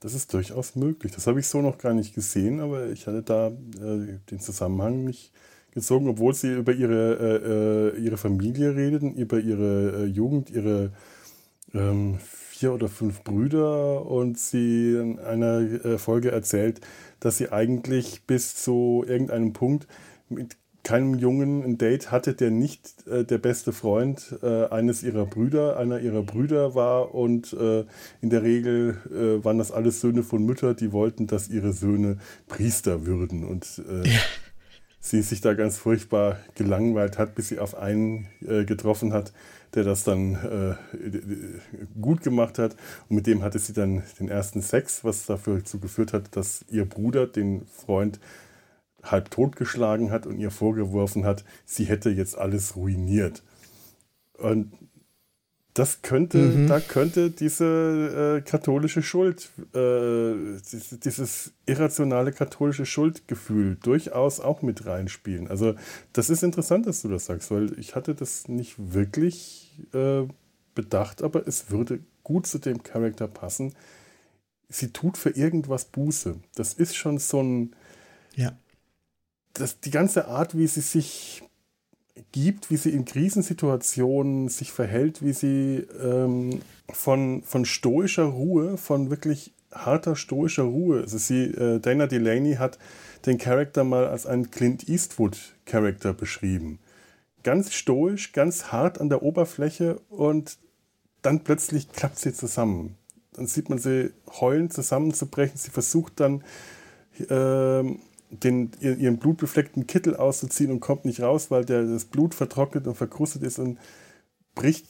Das 0.01 0.15
ist 0.15 0.35
durchaus 0.35 0.75
möglich. 0.75 1.13
Das 1.13 1.27
habe 1.27 1.39
ich 1.39 1.47
so 1.47 1.63
noch 1.63 1.79
gar 1.79 1.95
nicht 1.95 2.15
gesehen, 2.15 2.61
aber 2.61 2.91
ich 2.91 3.07
hatte 3.07 3.23
da 3.23 3.49
äh, 3.49 4.19
den 4.31 4.41
Zusammenhang 4.41 5.05
nicht 5.05 5.31
gezogen, 5.73 6.09
obwohl 6.09 6.35
sie 6.35 6.53
über 6.53 6.73
ihre, 6.73 7.93
äh, 7.95 7.99
äh, 7.99 8.05
ihre 8.05 8.17
Familie 8.17 8.77
redeten, 8.77 9.15
über 9.15 9.39
ihre 9.39 10.05
äh, 10.05 10.07
Jugend, 10.07 10.51
ihre 10.51 10.93
ähm, 11.75 12.19
vier 12.21 12.73
oder 12.73 12.89
fünf 12.89 13.23
Brüder 13.25 14.07
und 14.07 14.39
sie 14.39 14.95
in 14.95 15.19
einer 15.19 15.61
äh, 15.61 15.99
Folge 15.99 16.31
erzählt, 16.31 16.81
dass 17.21 17.39
sie 17.39 17.51
eigentlich 17.51 18.27
bis 18.27 18.55
zu 18.55 19.05
irgendeinem 19.07 19.53
Punkt 19.53 19.87
mit 20.29 20.57
keinem 20.85 21.15
Jungen 21.15 21.63
ein 21.63 21.79
Date 21.79 22.11
hatte, 22.11 22.35
der 22.35 22.51
nicht 22.51 23.07
äh, 23.07 23.25
der 23.25 23.39
beste 23.39 23.73
Freund 23.73 24.37
äh, 24.43 24.67
eines 24.67 25.03
ihrer 25.03 25.27
Brüder, 25.27 25.77
einer 25.77 26.01
ihrer 26.01 26.23
Brüder 26.23 26.75
war 26.75 27.15
und 27.15 27.53
äh, 27.53 27.85
in 28.21 28.31
der 28.31 28.43
Regel 28.43 28.99
äh, 29.11 29.45
waren 29.45 29.59
das 29.59 29.71
alles 29.71 30.01
Söhne 30.01 30.23
von 30.23 30.45
Müttern, 30.45 30.77
die 30.77 30.93
wollten, 30.93 31.27
dass 31.27 31.49
ihre 31.49 31.73
Söhne 31.73 32.19
Priester 32.49 33.07
würden 33.07 33.45
und 33.45 33.83
äh, 33.89 34.09
sie 35.03 35.21
sich 35.21 35.41
da 35.41 35.53
ganz 35.53 35.77
furchtbar 35.77 36.39
gelangweilt 36.55 37.19
hat, 37.19 37.35
bis 37.35 37.49
sie 37.49 37.59
auf 37.59 37.77
einen 37.77 38.29
äh, 38.47 38.65
getroffen 38.65 39.13
hat, 39.13 39.33
der 39.75 39.83
das 39.83 40.05
dann 40.05 40.37
äh, 40.37 42.01
gut 42.01 42.23
gemacht 42.23 42.59
hat. 42.59 42.77
Und 43.09 43.17
mit 43.17 43.27
dem 43.27 43.43
hatte 43.43 43.59
sie 43.59 43.73
dann 43.73 44.05
den 44.21 44.29
ersten 44.29 44.63
Sex, 44.63 45.03
was 45.03 45.27
dafür 45.27 45.61
geführt 45.61 46.13
hat, 46.13 46.37
dass 46.37 46.65
ihr 46.71 46.85
Bruder 46.85 47.27
den 47.27 47.67
Freund 47.67 48.21
halb 49.03 49.31
totgeschlagen 49.33 50.13
hat 50.13 50.25
und 50.25 50.39
ihr 50.39 50.53
vorgeworfen 50.53 51.27
hat, 51.27 51.45
sie 51.67 51.85
hätte 51.85 52.09
jetzt 52.09 52.39
alles 52.39 52.77
ruiniert. 52.77 53.43
Und 54.39 54.73
das 55.75 56.03
könnte, 56.03 56.67
da 56.67 56.81
könnte 56.81 57.31
diese 57.31 58.41
äh, 58.45 58.49
katholische 58.49 59.03
Schuld, 59.03 59.49
äh, 59.75 60.35
dieses, 60.71 61.01
dieses 61.01 61.53
irrationale 61.65 62.33
katholische 62.33 62.85
Schuldgefühl 62.85 63.77
durchaus 63.83 64.39
auch 64.41 64.61
mit 64.61 64.85
reinspielen. 64.85 65.49
Also 65.49 65.75
das 66.13 66.29
ist 66.29 66.43
interessant, 66.43 66.87
dass 66.87 67.01
du 67.03 67.09
das 67.09 67.25
sagst, 67.25 67.51
weil 67.51 67.79
ich 67.79 67.95
hatte 67.95 68.15
das 68.15 68.49
nicht 68.49 68.75
wirklich 68.79 69.73
äh, 69.95 70.25
bedacht, 70.75 71.23
aber 71.23 71.47
es 71.49 71.71
würde 71.71 72.01
gut 72.23 72.47
zu 72.47 72.59
dem 72.59 72.83
Charakter 72.83 73.27
passen. 73.27 73.73
Sie 74.69 74.89
tut 74.89 75.17
für 75.17 75.31
irgendwas 75.31 75.87
Buße. 75.87 76.37
Das 76.55 76.75
ist 76.75 76.97
schon 76.97 77.17
so 77.19 77.43
ein, 77.43 77.75
Ja. 78.37 78.53
das, 79.55 79.81
die 79.81 79.91
ganze 79.91 80.29
Art, 80.29 80.57
wie 80.57 80.67
sie 80.67 80.81
sich 80.83 81.43
gibt, 82.33 82.71
wie 82.71 82.77
sie 82.77 82.91
in 82.91 83.05
Krisensituationen 83.05 84.49
sich 84.49 84.73
verhält, 84.73 85.23
wie 85.23 85.33
sie 85.33 85.87
ähm, 86.03 86.61
von, 86.93 87.43
von 87.43 87.65
stoischer 87.65 88.25
Ruhe, 88.25 88.77
von 88.77 89.11
wirklich 89.11 89.53
harter 89.73 90.17
stoischer 90.17 90.65
Ruhe, 90.65 91.01
also 91.01 91.19
sie, 91.19 91.45
äh, 91.45 91.81
Dana 91.81 92.07
Delaney 92.07 92.55
hat 92.55 92.79
den 93.27 93.39
Charakter 93.39 93.85
mal 93.85 94.07
als 94.07 94.27
einen 94.27 94.51
Clint 94.51 94.89
Eastwood-Charakter 94.89 96.13
beschrieben. 96.13 96.79
Ganz 97.43 97.73
stoisch, 97.73 98.33
ganz 98.33 98.67
hart 98.67 99.01
an 99.01 99.09
der 99.09 99.23
Oberfläche 99.23 100.01
und 100.09 100.59
dann 101.23 101.45
plötzlich 101.45 101.91
klappt 101.93 102.19
sie 102.19 102.33
zusammen. 102.33 102.97
Dann 103.33 103.47
sieht 103.47 103.71
man 103.71 103.79
sie 103.79 104.13
heulen, 104.41 104.71
zusammenzubrechen. 104.71 105.57
Sie 105.57 105.71
versucht 105.71 106.21
dann, 106.21 106.45
ähm, 107.31 108.01
den, 108.33 108.71
ihr- 108.81 108.97
ihren 108.97 109.19
blutbefleckten 109.19 109.87
Kittel 109.87 110.17
auszuziehen 110.17 110.71
und 110.71 110.81
kommt 110.81 111.05
nicht 111.05 111.21
raus, 111.21 111.51
weil 111.51 111.65
der, 111.65 111.85
das 111.85 112.07
Blut 112.07 112.35
vertrocknet 112.35 112.87
und 112.87 112.95
verkrustet 112.97 113.43
ist 113.43 113.59
und 113.59 113.79
bricht 114.55 114.87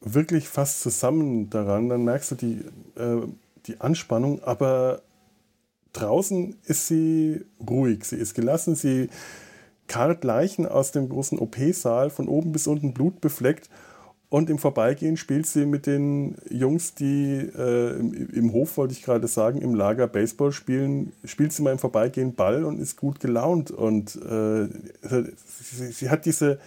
wirklich 0.00 0.48
fast 0.48 0.80
zusammen 0.82 1.50
daran. 1.50 1.88
Dann 1.88 2.04
merkst 2.04 2.30
du 2.32 2.34
die, 2.36 2.64
äh, 2.96 3.26
die 3.66 3.80
Anspannung, 3.80 4.42
aber 4.42 5.02
draußen 5.92 6.56
ist 6.64 6.86
sie 6.86 7.44
ruhig, 7.68 8.04
sie 8.04 8.16
ist 8.16 8.34
gelassen, 8.34 8.74
sie 8.76 9.08
karrt 9.88 10.24
Leichen 10.24 10.66
aus 10.66 10.92
dem 10.92 11.08
großen 11.08 11.38
OP-Saal 11.38 12.10
von 12.10 12.28
oben 12.28 12.52
bis 12.52 12.66
unten 12.66 12.94
blutbefleckt 12.94 13.68
und 14.30 14.48
im 14.48 14.58
Vorbeigehen 14.58 15.16
spielt 15.18 15.46
sie 15.46 15.66
mit 15.66 15.86
den 15.86 16.36
Jungs, 16.48 16.94
die 16.94 17.34
äh, 17.36 17.98
im, 17.98 18.30
im 18.30 18.52
Hof, 18.52 18.76
wollte 18.78 18.94
ich 18.94 19.02
gerade 19.02 19.28
sagen, 19.28 19.60
im 19.60 19.74
Lager 19.74 20.06
Baseball 20.06 20.52
spielen, 20.52 21.12
spielt 21.24 21.52
sie 21.52 21.62
mal 21.62 21.72
im 21.72 21.78
Vorbeigehen 21.80 22.34
Ball 22.34 22.64
und 22.64 22.80
ist 22.80 22.96
gut 22.96 23.20
gelaunt. 23.20 23.72
Und 23.72 24.16
äh, 24.16 24.68
sie, 25.02 25.92
sie 25.92 26.10
hat 26.10 26.26
diese, 26.26 26.60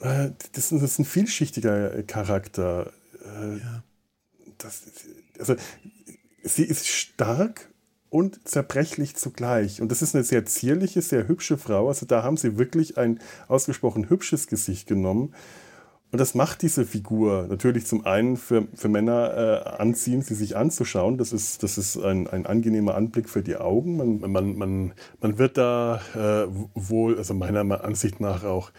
äh, 0.00 0.30
das, 0.52 0.72
ist- 0.72 0.82
das 0.82 0.92
ist 0.92 0.98
ein 0.98 1.04
vielschichtiger 1.04 2.02
Charakter. 2.04 2.92
Äh, 3.24 3.58
das, 4.58 4.82
also, 5.38 5.56
sie 6.42 6.64
ist 6.64 6.86
stark 6.88 7.68
und 8.10 8.46
zerbrechlich 8.48 9.16
zugleich. 9.16 9.80
Und 9.82 9.90
das 9.90 10.02
ist 10.02 10.14
eine 10.14 10.24
sehr 10.24 10.46
zierliche, 10.46 11.02
sehr 11.02 11.28
hübsche 11.28 11.58
Frau. 11.58 11.88
Also 11.88 12.06
da 12.06 12.22
haben 12.22 12.36
sie 12.36 12.56
wirklich 12.56 12.98
ein 12.98 13.20
ausgesprochen 13.48 14.08
hübsches 14.08 14.46
Gesicht 14.46 14.86
genommen. 14.86 15.34
Und 16.12 16.20
das 16.20 16.34
macht 16.34 16.62
diese 16.62 16.84
Figur 16.84 17.46
natürlich 17.48 17.86
zum 17.86 18.06
einen 18.06 18.36
für, 18.36 18.68
für 18.74 18.88
Männer 18.88 19.64
äh, 19.66 19.82
anziehend, 19.82 20.24
sie 20.24 20.34
sich 20.34 20.56
anzuschauen. 20.56 21.18
Das 21.18 21.32
ist, 21.32 21.62
das 21.62 21.78
ist 21.78 21.96
ein, 21.98 22.28
ein 22.28 22.46
angenehmer 22.46 22.94
Anblick 22.94 23.28
für 23.28 23.42
die 23.42 23.56
Augen. 23.56 23.96
Man, 23.96 24.32
man, 24.32 24.56
man, 24.56 24.92
man 25.20 25.38
wird 25.38 25.58
da 25.58 26.00
äh, 26.14 26.46
wohl, 26.74 27.18
also 27.18 27.34
meiner 27.34 27.84
Ansicht 27.84 28.20
nach 28.20 28.44
auch 28.44 28.70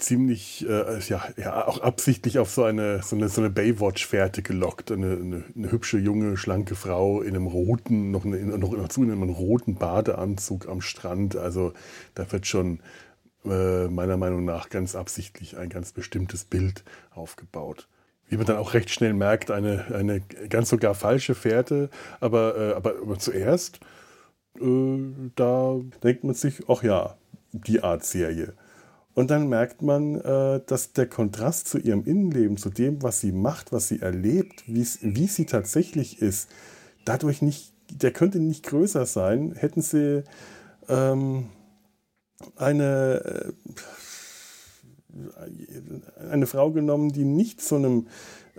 ziemlich, 0.00 0.66
äh, 0.68 0.98
ja, 1.08 1.22
ja, 1.36 1.66
auch 1.66 1.80
absichtlich 1.80 2.38
auf 2.38 2.50
so 2.50 2.64
eine, 2.64 3.02
so 3.02 3.16
eine, 3.16 3.28
so 3.28 3.40
eine 3.40 3.50
Baywatch-Fährte 3.50 4.42
gelockt. 4.42 4.90
Eine, 4.90 5.12
eine, 5.12 5.44
eine, 5.54 5.72
hübsche, 5.72 5.98
junge, 5.98 6.36
schlanke 6.36 6.74
Frau 6.74 7.22
in 7.22 7.34
einem 7.34 7.46
roten, 7.46 8.10
noch, 8.10 8.24
eine, 8.24 8.38
noch 8.58 8.74
dazu 8.74 9.02
in 9.02 9.10
einem 9.10 9.30
roten 9.30 9.76
Badeanzug 9.76 10.68
am 10.68 10.80
Strand. 10.80 11.36
Also 11.36 11.72
da 12.14 12.30
wird 12.32 12.46
schon 12.46 12.80
äh, 13.44 13.88
meiner 13.88 14.16
Meinung 14.16 14.44
nach 14.44 14.68
ganz 14.68 14.94
absichtlich 14.94 15.56
ein 15.56 15.68
ganz 15.68 15.92
bestimmtes 15.92 16.44
Bild 16.44 16.84
aufgebaut. 17.10 17.88
Wie 18.28 18.36
man 18.36 18.46
dann 18.46 18.58
auch 18.58 18.74
recht 18.74 18.90
schnell 18.90 19.12
merkt, 19.12 19.50
eine, 19.50 19.86
eine 19.94 20.20
ganz 20.20 20.68
sogar 20.68 20.94
falsche 20.94 21.34
Fährte, 21.34 21.90
aber, 22.20 22.56
äh, 22.56 22.72
aber, 22.74 22.94
aber 23.02 23.18
zuerst, 23.18 23.80
äh, 24.60 24.98
da 25.34 25.80
denkt 26.02 26.24
man 26.24 26.34
sich, 26.34 26.62
ach 26.68 26.82
ja, 26.82 27.16
die 27.52 27.82
Art 27.82 28.04
Serie. 28.04 28.54
Und 29.14 29.30
dann 29.30 29.48
merkt 29.48 29.82
man, 29.82 30.20
äh, 30.20 30.60
dass 30.64 30.92
der 30.92 31.06
Kontrast 31.06 31.68
zu 31.68 31.78
ihrem 31.78 32.04
Innenleben, 32.04 32.56
zu 32.56 32.70
dem, 32.70 33.02
was 33.02 33.20
sie 33.20 33.32
macht, 33.32 33.72
was 33.72 33.88
sie 33.88 34.00
erlebt, 34.00 34.62
wie 34.66 35.26
sie 35.26 35.46
tatsächlich 35.46 36.22
ist, 36.22 36.48
dadurch 37.04 37.42
nicht, 37.42 37.72
der 37.90 38.12
könnte 38.12 38.38
nicht 38.38 38.64
größer 38.64 39.04
sein, 39.06 39.52
hätten 39.56 39.82
sie 39.82 40.22
ähm, 40.88 41.48
eine, 42.56 43.52
äh, 45.14 46.30
eine 46.30 46.46
Frau 46.46 46.70
genommen, 46.70 47.12
die 47.12 47.24
nicht 47.24 47.60
so 47.60 47.76
einem, 47.76 48.08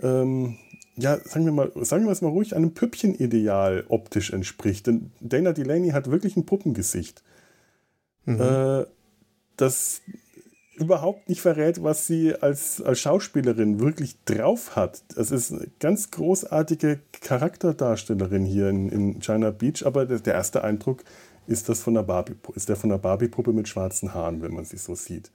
ähm, 0.00 0.56
ja, 0.96 1.18
sagen 1.18 1.44
wir 1.44 1.52
mal, 1.52 1.72
sagen 1.76 2.04
wir 2.04 2.12
es 2.12 2.22
mal 2.22 2.28
ruhig, 2.28 2.54
einem 2.54 2.74
Püppchenideal 2.74 3.84
optisch 3.88 4.32
entspricht. 4.32 4.86
Denn 4.86 5.12
Dana 5.20 5.52
Delaney 5.52 5.90
hat 5.90 6.10
wirklich 6.10 6.36
ein 6.36 6.46
Puppengesicht. 6.46 7.22
Mhm. 8.24 8.40
Äh, 8.40 8.84
das 9.56 10.02
überhaupt 10.74 11.28
nicht 11.28 11.40
verrät, 11.40 11.82
was 11.82 12.06
sie 12.06 12.34
als, 12.34 12.80
als 12.80 13.00
Schauspielerin 13.00 13.80
wirklich 13.80 14.16
drauf 14.24 14.74
hat. 14.74 15.02
Es 15.16 15.30
ist 15.30 15.52
eine 15.52 15.68
ganz 15.80 16.10
großartige 16.10 17.00
Charakterdarstellerin 17.20 18.44
hier 18.44 18.68
in, 18.68 18.88
in 18.88 19.20
China 19.20 19.50
Beach, 19.50 19.84
aber 19.84 20.06
der, 20.06 20.20
der 20.20 20.34
erste 20.34 20.64
Eindruck 20.64 21.04
ist 21.46 21.68
das 21.68 21.80
von 21.80 21.94
der 21.94 22.02
Barbie, 22.02 22.34
ist 22.54 22.68
der 22.68 22.76
von 22.76 22.90
der 22.90 22.98
Barbie-Puppe 22.98 23.52
mit 23.52 23.68
schwarzen 23.68 24.14
Haaren, 24.14 24.42
wenn 24.42 24.54
man 24.54 24.64
sie 24.64 24.76
so 24.76 24.94
sieht. 24.94 25.30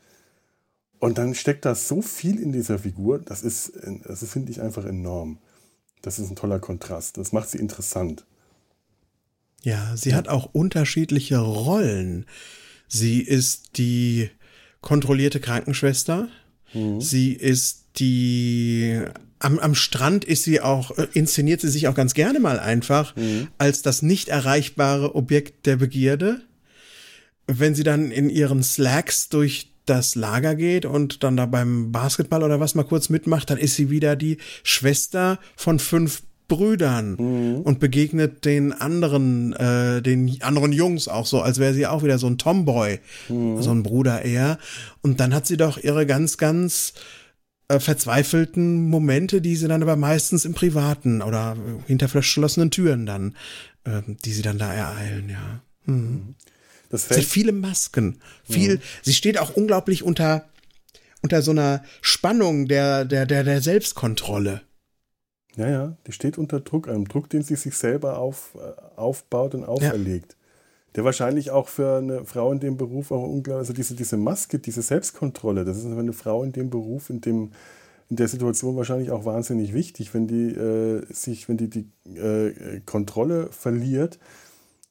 Und 0.99 1.18
dann 1.18 1.36
steckt 1.36 1.66
da 1.66 1.76
so 1.76 2.01
viel 2.01 2.39
in 2.39 2.51
dieser 2.51 2.80
Figur, 2.80 3.20
das 3.20 3.43
ist, 3.43 3.74
das 4.03 4.24
finde 4.30 4.51
ich 4.51 4.62
einfach 4.62 4.86
enorm. 4.86 5.38
Das 6.01 6.20
ist 6.20 6.30
ein 6.30 6.36
toller 6.36 6.60
Kontrast. 6.60 7.18
Das 7.18 7.32
macht 7.34 7.49
sie 7.49 7.58
interessant. 7.58 8.26
Ja, 9.62 9.97
sie 9.97 10.16
hat 10.16 10.28
auch 10.28 10.49
unterschiedliche 10.53 11.39
Rollen. 11.39 12.26
Sie 12.88 13.22
ist 13.22 13.78
die 13.78 14.30
kontrollierte 14.82 15.39
Krankenschwester. 15.39 16.30
Mhm. 16.74 17.01
Sie 17.01 17.34
ist 17.34 17.86
die 17.97 19.01
am, 19.40 19.60
am 19.60 19.76
Strand 19.76 20.26
ist 20.26 20.44
sie 20.44 20.62
auch, 20.62 20.98
äh, 20.98 21.08
inszeniert 21.14 21.62
sie 21.62 21.70
sich 21.70 21.88
auch 21.88 21.96
ganz 21.96 22.14
gerne 22.14 22.40
mal 22.40 22.60
einfach 22.60 23.16
mhm. 23.16 23.48
als 23.58 23.82
das 23.82 24.02
nicht 24.02 24.30
erreichbare 24.30 25.16
Objekt 25.16 25.66
der 25.66 25.78
Begierde. 25.78 26.42
Wenn 27.48 27.76
sie 27.76 27.84
dann 27.84 28.12
in 28.12 28.30
ihren 28.30 28.64
Slacks 28.64 29.30
durch 29.30 29.72
das 29.86 30.16
Lager 30.16 30.56
geht 30.56 30.86
und 30.86 31.24
dann 31.24 31.38
da 31.38 31.46
beim 31.46 31.92
Basketball 31.92 32.44
oder 32.44 32.60
was 32.60 32.76
mal 32.76 32.84
kurz 32.84 33.10
mitmacht, 33.10 33.50
dann 33.50 33.58
ist 33.58 33.76
sie 33.76 33.90
wieder 33.90 34.16
die 34.16 34.38
Schwester 34.64 35.40
von 35.56 35.80
fünf 35.80 36.24
Brüdern 36.48 37.16
mhm. 37.20 37.62
und 37.62 37.80
begegnet 37.80 38.46
den 38.46 38.72
anderen, 38.74 39.54
äh, 39.54 40.02
den 40.02 40.42
anderen 40.42 40.72
Jungs 40.72 41.08
auch 41.08 41.26
so, 41.26 41.42
als 41.42 41.60
wäre 41.60 41.74
sie 41.74 41.88
auch 41.88 42.04
wieder 42.04 42.18
so 42.20 42.28
ein 42.28 42.38
Tomboy, 42.38 43.00
mhm. 43.28 43.62
so 43.62 43.72
ein 43.72 43.84
Bruder 43.84 44.24
eher. 44.24 44.58
Und 45.02 45.20
dann 45.20 45.34
hat 45.34 45.46
sie 45.46 45.58
doch 45.58 45.78
ihre 45.78 46.06
ganz, 46.06 46.38
ganz 46.38 46.94
äh, 47.68 47.80
verzweifelten 47.80 48.89
Momente, 48.89 49.41
die 49.41 49.55
sie 49.55 49.68
dann 49.68 49.84
aber 49.84 49.95
meistens 49.95 50.45
im 50.45 50.53
Privaten 50.53 51.22
oder 51.22 51.57
hinter 51.86 52.07
verschlossenen 52.07 52.72
Türen 52.72 53.05
dann, 53.05 53.36
äh, 53.84 54.01
die 54.24 54.32
sie 54.32 54.41
dann 54.41 54.57
da 54.57 54.74
ereilen, 54.74 55.30
ja. 55.30 55.61
Mhm. 55.86 56.36
Das 56.89 57.05
fällt. 57.05 57.20
Sie 57.20 57.26
hat 57.26 57.32
viele 57.32 57.51
Masken, 57.51 58.22
viel, 58.49 58.76
mhm. 58.76 58.82
sie 59.01 59.13
steht 59.13 59.38
auch 59.38 59.55
unglaublich 59.55 60.03
unter, 60.03 60.47
unter 61.22 61.41
so 61.41 61.51
einer 61.51 61.84
Spannung 62.01 62.68
der, 62.68 63.03
der, 63.03 63.26
der, 63.26 63.43
der 63.43 63.61
Selbstkontrolle. 63.61 64.61
Ja, 65.57 65.70
ja, 65.70 65.97
die 66.05 66.11
steht 66.11 66.38
unter 66.38 66.61
Druck, 66.61 66.88
einem 66.88 67.07
Druck, 67.07 67.30
den 67.30 67.41
sie 67.41 67.55
sich 67.55 67.76
selber 67.76 68.20
auf, 68.20 68.55
äh, 68.55 68.95
aufbaut 68.95 69.55
und 69.55 69.65
auferlegt. 69.65 70.37
Der 70.98 71.04
wahrscheinlich 71.04 71.52
auch 71.52 71.68
für 71.68 71.98
eine 71.98 72.26
Frau 72.26 72.52
in 72.52 72.60
dem 72.60 72.76
Beruf 72.76 73.12
auch 73.12 73.22
unglaublich, 73.22 73.60
also 73.60 73.74
diese, 73.74 73.93
diese 73.93 74.18
Maske, 74.18 74.58
diese 74.58 74.82
Selbstkontrolle, 74.82 75.64
das 75.64 75.78
ist 75.78 75.84
für 75.84 75.98
eine 75.98 76.12
Frau 76.12 76.43
in 76.43 76.52
dem 76.52 76.72
Beruf, 76.72 77.12
in 77.12 77.22
dem 77.22 77.52
in 78.10 78.16
der 78.16 78.28
Situation 78.28 78.78
wahrscheinlich 78.78 79.12
auch 79.12 79.26
wahnsinnig 79.26 79.74
wichtig, 79.74 80.14
wenn 80.14 80.28
die 80.28 80.56
äh, 80.56 81.06
sich, 81.14 81.48
wenn 81.50 81.58
die 81.58 81.70
die 81.70 81.89
äh, 82.16 82.80
Kontrolle 82.86 83.50
verliert, 83.52 84.18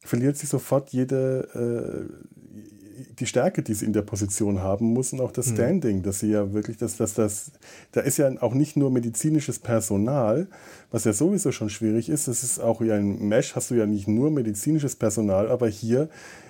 verliert 0.00 0.36
sie 0.36 0.46
sofort 0.46 0.90
jede, 0.90 2.06
äh, 2.06 2.85
die 3.18 3.26
Stärke, 3.26 3.62
die 3.62 3.74
sie 3.74 3.86
in 3.86 3.92
der 3.92 4.02
Position 4.02 4.60
haben 4.60 4.86
muss 4.86 5.12
und 5.12 5.20
auch 5.20 5.32
das 5.32 5.48
mhm. 5.48 5.54
Standing, 5.54 6.02
dass 6.02 6.20
sie 6.20 6.30
ja 6.30 6.52
wirklich, 6.52 6.76
dass, 6.76 6.96
dass 6.96 7.14
das, 7.14 7.52
da 7.92 8.00
ist 8.00 8.16
ja 8.16 8.30
auch 8.40 8.54
nicht 8.54 8.76
nur 8.76 8.90
medizinisches 8.90 9.58
Personal, 9.58 10.48
was 10.90 11.04
ja 11.04 11.12
sowieso 11.12 11.52
schon 11.52 11.70
schwierig 11.70 12.08
ist, 12.08 12.28
das 12.28 12.42
ist 12.42 12.58
auch 12.58 12.80
ja 12.80 12.94
ein 12.94 13.28
Mesh, 13.28 13.56
hast 13.56 13.70
du 13.70 13.74
ja 13.74 13.86
nicht 13.86 14.08
nur 14.08 14.30
medizinisches 14.30 14.96
Personal, 14.96 15.48
aber 15.48 15.68
hier 15.68 16.08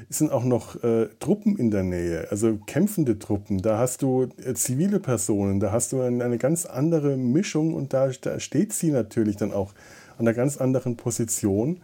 sind 0.08 0.32
auch 0.32 0.44
noch 0.44 0.82
äh, 0.82 1.08
Truppen 1.20 1.56
in 1.56 1.70
der 1.70 1.82
Nähe, 1.82 2.28
also 2.30 2.58
kämpfende 2.66 3.18
Truppen, 3.18 3.62
da 3.62 3.78
hast 3.78 4.02
du 4.02 4.28
äh, 4.44 4.54
zivile 4.54 5.00
Personen, 5.00 5.60
da 5.60 5.72
hast 5.72 5.92
du 5.92 6.00
eine, 6.00 6.24
eine 6.24 6.38
ganz 6.38 6.66
andere 6.66 7.16
Mischung 7.16 7.74
und 7.74 7.92
da, 7.92 8.10
da 8.20 8.38
steht 8.40 8.72
sie 8.72 8.90
natürlich 8.90 9.36
dann 9.36 9.52
auch 9.52 9.72
an 10.18 10.26
einer 10.26 10.34
ganz 10.34 10.56
anderen 10.56 10.96
Position. 10.96 11.80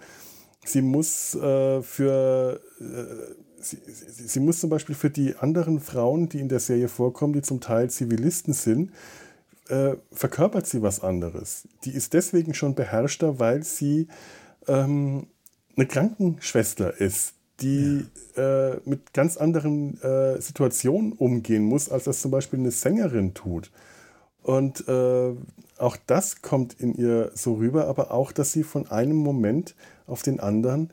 Sie 0.64 0.82
muss 0.82 1.34
äh, 1.34 1.82
für 1.82 2.60
äh, 2.80 3.51
sie, 3.62 3.78
sie, 3.86 4.28
sie, 4.28 4.40
muss 4.40 4.60
zum 4.60 4.70
Beispiel 4.70 4.94
für 4.94 5.10
die 5.10 5.36
anderen 5.36 5.80
Frauen, 5.80 6.28
die 6.28 6.40
in 6.40 6.48
der 6.48 6.60
Serie 6.60 6.88
vorkommen, 6.88 7.32
die 7.32 7.42
zum 7.42 7.60
Teil 7.60 7.90
Zivilisten 7.90 8.54
sind, 8.54 8.92
äh, 9.68 9.96
verkörpert 10.10 10.66
sie 10.66 10.82
was 10.82 11.00
anderes. 11.00 11.68
Die 11.84 11.92
ist 11.92 12.12
deswegen 12.12 12.54
schon 12.54 12.74
beherrschter, 12.74 13.38
weil 13.38 13.62
sie 13.62 14.08
ähm, 14.68 15.26
eine 15.76 15.86
Krankenschwester 15.86 17.00
ist, 17.00 17.34
die 17.60 18.06
ja. 18.36 18.72
äh, 18.72 18.80
mit 18.84 19.12
ganz 19.14 19.36
anderen 19.36 20.00
äh, 20.02 20.40
Situationen 20.40 21.12
umgehen 21.12 21.64
muss, 21.64 21.88
als 21.88 22.04
das 22.04 22.20
zum 22.20 22.30
Beispiel 22.30 22.58
eine 22.58 22.70
Sängerin 22.70 23.34
tut. 23.34 23.70
Und 24.42 24.86
äh, 24.88 25.34
auch 25.78 25.96
das 26.06 26.42
kommt 26.42 26.74
in 26.80 26.94
ihr 26.94 27.30
so 27.34 27.54
rüber, 27.54 27.86
aber 27.86 28.10
auch, 28.10 28.32
dass 28.32 28.52
sie 28.52 28.64
von 28.64 28.90
einem 28.90 29.16
Moment 29.16 29.74
auf 30.06 30.22
den 30.22 30.40
anderen 30.40 30.90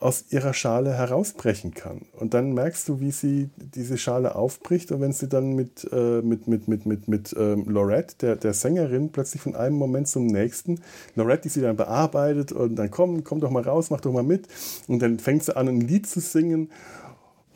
aus 0.00 0.26
ihrer 0.30 0.54
Schale 0.54 0.92
herausbrechen 0.92 1.74
kann. 1.74 2.02
Und 2.12 2.32
dann 2.34 2.52
merkst 2.52 2.88
du, 2.88 3.00
wie 3.00 3.10
sie 3.10 3.50
diese 3.56 3.98
Schale 3.98 4.36
aufbricht 4.36 4.92
und 4.92 5.00
wenn 5.00 5.12
sie 5.12 5.28
dann 5.28 5.54
mit, 5.54 5.88
äh, 5.90 6.22
mit, 6.22 6.46
mit, 6.46 6.68
mit, 6.68 6.86
mit, 6.86 7.08
mit 7.08 7.34
ähm, 7.36 7.64
Lorette, 7.68 8.14
der, 8.20 8.36
der 8.36 8.54
Sängerin, 8.54 9.10
plötzlich 9.10 9.42
von 9.42 9.56
einem 9.56 9.76
Moment 9.76 10.06
zum 10.06 10.26
nächsten, 10.26 10.80
Lorette, 11.16 11.42
die 11.42 11.48
sie 11.48 11.62
dann 11.62 11.76
bearbeitet 11.76 12.52
und 12.52 12.76
dann 12.76 12.90
komm, 12.90 13.24
komm 13.24 13.40
doch 13.40 13.50
mal 13.50 13.62
raus, 13.62 13.90
mach 13.90 14.00
doch 14.00 14.12
mal 14.12 14.22
mit. 14.22 14.46
Und 14.86 15.02
dann 15.02 15.18
fängt 15.18 15.42
sie 15.42 15.56
an, 15.56 15.68
ein 15.68 15.80
Lied 15.80 16.06
zu 16.06 16.20
singen 16.20 16.70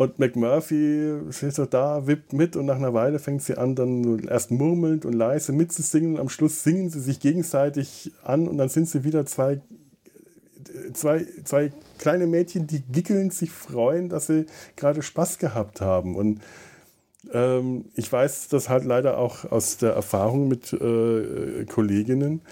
und 0.03 0.19
McMurphy 0.19 1.31
steht 1.31 1.55
so 1.55 1.65
da, 1.65 2.09
wippt 2.09 2.33
mit 2.33 2.57
und 2.57 2.67
nach 2.67 2.77
einer 2.77 2.93
Weile 2.93 3.21
fängt 3.21 3.43
sie 3.43 3.57
an, 3.57 3.77
dann 3.77 4.21
erst 4.25 4.51
murmelnd 4.51 5.05
und 5.05 5.13
leise 5.13 5.53
mitzusingen. 5.53 6.19
Am 6.19 6.29
Schluss 6.29 6.65
singen 6.65 6.91
sie 6.91 7.01
sich 7.01 7.21
gegenseitig 7.21 8.11
an 8.25 8.49
und 8.49 8.59
dann 8.59 8.69
sind 8.69 8.89
sie 8.89 9.05
wieder 9.05 9.27
zwei 9.27 9.61
zwei, 10.93 11.27
zwei 11.45 11.73
kleine 11.99 12.27
Mädchen, 12.27 12.67
die 12.67 12.83
gickelnd 12.83 13.33
sich 13.35 13.51
freuen, 13.51 14.09
dass 14.09 14.27
sie 14.27 14.47
gerade 14.77 15.03
Spaß 15.03 15.39
gehabt 15.39 15.81
haben. 15.81 16.17
Und 16.17 16.41
ähm, 17.33 17.87
ich 17.95 18.13
weiß 18.13 18.49
das 18.49 18.69
halt 18.69 18.85
leider 18.85 19.19
auch 19.19 19.51
aus 19.51 19.77
der 19.79 19.93
Erfahrung 19.93 20.49
mit 20.49 20.73
äh, 20.73 21.65
Kolleginnen, 21.67 22.43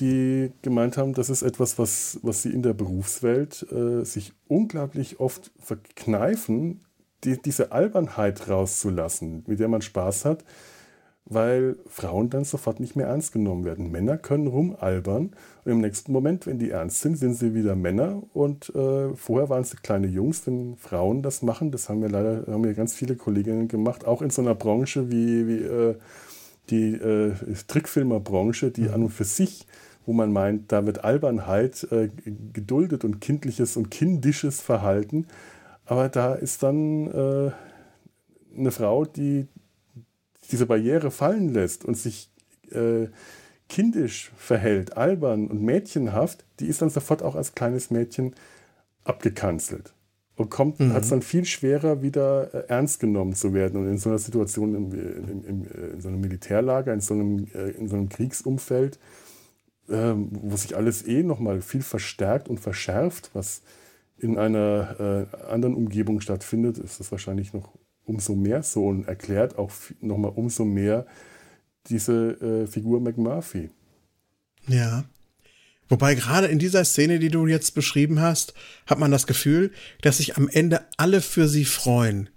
die 0.00 0.52
gemeint 0.62 0.96
haben, 0.96 1.12
das 1.12 1.28
ist 1.28 1.42
etwas, 1.42 1.78
was, 1.78 2.18
was 2.22 2.42
sie 2.42 2.50
in 2.50 2.62
der 2.62 2.72
Berufswelt 2.72 3.66
äh, 3.70 4.04
sich 4.04 4.32
unglaublich 4.48 5.20
oft 5.20 5.50
verkneifen, 5.58 6.80
die, 7.24 7.40
diese 7.40 7.72
Albernheit 7.72 8.48
rauszulassen, 8.48 9.44
mit 9.46 9.60
der 9.60 9.68
man 9.68 9.82
Spaß 9.82 10.24
hat 10.24 10.44
weil 11.24 11.76
Frauen 11.88 12.30
dann 12.30 12.44
sofort 12.44 12.80
nicht 12.80 12.96
mehr 12.96 13.06
ernst 13.06 13.32
genommen 13.32 13.64
werden. 13.64 13.90
Männer 13.90 14.18
können 14.18 14.46
rumalbern 14.46 15.30
und 15.64 15.72
im 15.72 15.80
nächsten 15.80 16.12
Moment, 16.12 16.46
wenn 16.46 16.58
die 16.58 16.70
ernst 16.70 17.00
sind, 17.00 17.16
sind 17.16 17.34
sie 17.34 17.54
wieder 17.54 17.76
Männer 17.76 18.22
und 18.32 18.74
äh, 18.74 19.14
vorher 19.14 19.48
waren 19.48 19.62
es 19.62 19.76
kleine 19.82 20.08
Jungs, 20.08 20.46
wenn 20.46 20.76
Frauen 20.76 21.22
das 21.22 21.42
machen. 21.42 21.70
Das 21.70 21.88
haben 21.88 22.02
wir 22.02 22.08
leider 22.08 22.44
haben 22.46 22.64
wir 22.64 22.74
ganz 22.74 22.94
viele 22.94 23.16
Kolleginnen 23.16 23.68
gemacht, 23.68 24.06
auch 24.06 24.22
in 24.22 24.30
so 24.30 24.42
einer 24.42 24.54
Branche 24.54 25.10
wie, 25.10 25.46
wie 25.46 25.62
äh, 25.62 25.94
die 26.70 26.94
äh, 26.94 27.32
Trickfilmerbranche, 27.66 28.70
die 28.70 28.82
mhm. 28.82 28.94
an 28.94 29.02
und 29.04 29.10
für 29.10 29.24
sich 29.24 29.66
wo 30.06 30.12
man 30.12 30.32
meint, 30.32 30.72
da 30.72 30.84
wird 30.86 31.04
Albernheit 31.04 31.86
äh, 31.92 32.10
geduldet 32.52 33.04
und 33.04 33.20
kindliches 33.20 33.76
und 33.76 33.90
kindisches 33.90 34.60
Verhalten. 34.60 35.26
Aber 35.84 36.08
da 36.08 36.34
ist 36.34 36.62
dann 36.62 37.06
äh, 37.06 37.50
eine 38.58 38.70
Frau, 38.70 39.04
die 39.04 39.46
diese 40.50 40.66
Barriere 40.66 41.10
fallen 41.10 41.48
lässt 41.48 41.84
und 41.84 41.96
sich 41.96 42.30
äh, 42.70 43.08
kindisch 43.68 44.32
verhält, 44.36 44.96
albern 44.96 45.46
und 45.46 45.62
mädchenhaft, 45.62 46.44
die 46.60 46.66
ist 46.66 46.82
dann 46.82 46.90
sofort 46.90 47.22
auch 47.22 47.36
als 47.36 47.54
kleines 47.54 47.90
Mädchen 47.90 48.34
abgekanzelt 49.04 49.94
und 50.36 50.50
kommt, 50.50 50.80
mhm. 50.80 50.92
hat 50.92 51.04
es 51.04 51.10
dann 51.10 51.22
viel 51.22 51.44
schwerer, 51.44 52.02
wieder 52.02 52.52
äh, 52.54 52.68
ernst 52.68 53.00
genommen 53.00 53.34
zu 53.34 53.54
werden. 53.54 53.80
Und 53.80 53.88
in 53.88 53.98
so 53.98 54.08
einer 54.08 54.18
Situation, 54.18 54.74
im, 54.74 54.92
im, 54.92 55.44
im, 55.44 55.92
in 55.94 56.00
so 56.00 56.08
einem 56.08 56.20
Militärlager, 56.20 56.92
in 56.92 57.00
so 57.00 57.14
einem, 57.14 57.46
äh, 57.54 57.70
in 57.70 57.88
so 57.88 57.96
einem 57.96 58.08
Kriegsumfeld, 58.08 58.98
ähm, 59.88 60.28
wo 60.30 60.56
sich 60.56 60.76
alles 60.76 61.06
eh 61.06 61.22
nochmal 61.22 61.60
viel 61.60 61.82
verstärkt 61.82 62.48
und 62.48 62.60
verschärft, 62.60 63.30
was 63.34 63.62
in 64.18 64.38
einer 64.38 65.28
äh, 65.32 65.46
anderen 65.50 65.74
Umgebung 65.74 66.20
stattfindet, 66.20 66.78
ist 66.78 67.00
das 67.00 67.10
wahrscheinlich 67.10 67.52
noch 67.52 67.72
umso 68.04 68.34
mehr 68.34 68.62
so 68.62 68.86
und 68.86 69.06
erklärt 69.06 69.58
auch 69.58 69.72
nochmal 70.00 70.32
umso 70.34 70.64
mehr 70.64 71.06
diese 71.88 72.32
äh, 72.40 72.66
Figur 72.66 73.00
McMurphy. 73.00 73.70
Ja. 74.68 75.04
Wobei 75.88 76.14
gerade 76.14 76.46
in 76.46 76.58
dieser 76.58 76.84
Szene, 76.84 77.18
die 77.18 77.28
du 77.28 77.46
jetzt 77.46 77.74
beschrieben 77.74 78.20
hast, 78.20 78.54
hat 78.86 78.98
man 78.98 79.10
das 79.10 79.26
Gefühl, 79.26 79.72
dass 80.00 80.18
sich 80.18 80.36
am 80.36 80.48
Ende 80.48 80.80
alle 80.96 81.20
für 81.20 81.48
sie 81.48 81.64
freuen. 81.64 82.30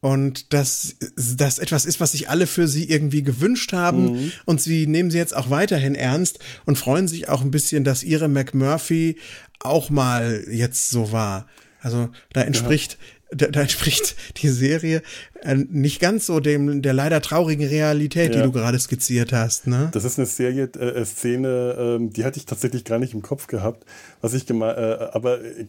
Und 0.00 0.54
dass 0.54 0.96
das 1.16 1.58
etwas 1.58 1.84
ist, 1.84 2.00
was 2.00 2.12
sich 2.12 2.30
alle 2.30 2.46
für 2.46 2.66
sie 2.66 2.88
irgendwie 2.88 3.22
gewünscht 3.22 3.74
haben. 3.74 4.12
Mhm. 4.12 4.32
Und 4.46 4.60
sie 4.60 4.86
nehmen 4.86 5.10
sie 5.10 5.18
jetzt 5.18 5.36
auch 5.36 5.50
weiterhin 5.50 5.94
ernst 5.94 6.38
und 6.64 6.76
freuen 6.76 7.06
sich 7.06 7.28
auch 7.28 7.42
ein 7.42 7.50
bisschen, 7.50 7.84
dass 7.84 8.02
ihre 8.02 8.28
McMurphy 8.28 9.18
auch 9.58 9.90
mal 9.90 10.44
jetzt 10.50 10.88
so 10.88 11.12
war. 11.12 11.46
Also 11.80 12.08
da 12.32 12.42
entspricht, 12.42 12.92
ja. 12.92 12.98
Da, 13.32 13.46
da 13.46 13.60
entspricht 13.62 14.16
die 14.38 14.48
Serie 14.48 15.02
äh, 15.42 15.54
nicht 15.54 16.00
ganz 16.00 16.26
so 16.26 16.40
dem 16.40 16.82
der 16.82 16.92
leider 16.92 17.20
traurigen 17.20 17.66
Realität, 17.66 18.34
ja. 18.34 18.40
die 18.40 18.46
du 18.46 18.52
gerade 18.52 18.78
skizziert 18.78 19.32
hast. 19.32 19.66
Ne? 19.66 19.88
Das 19.92 20.04
ist 20.04 20.18
eine 20.18 20.26
Serie, 20.26 20.64
äh, 20.64 21.04
Szene, 21.04 21.98
äh, 22.00 22.08
die 22.10 22.24
hatte 22.24 22.38
ich 22.38 22.46
tatsächlich 22.46 22.84
gar 22.84 22.98
nicht 22.98 23.14
im 23.14 23.22
Kopf 23.22 23.46
gehabt, 23.46 23.84
was 24.20 24.34
ich 24.34 24.46
gemeint, 24.46 24.78
äh, 24.78 25.08
aber 25.12 25.40
äh, 25.42 25.66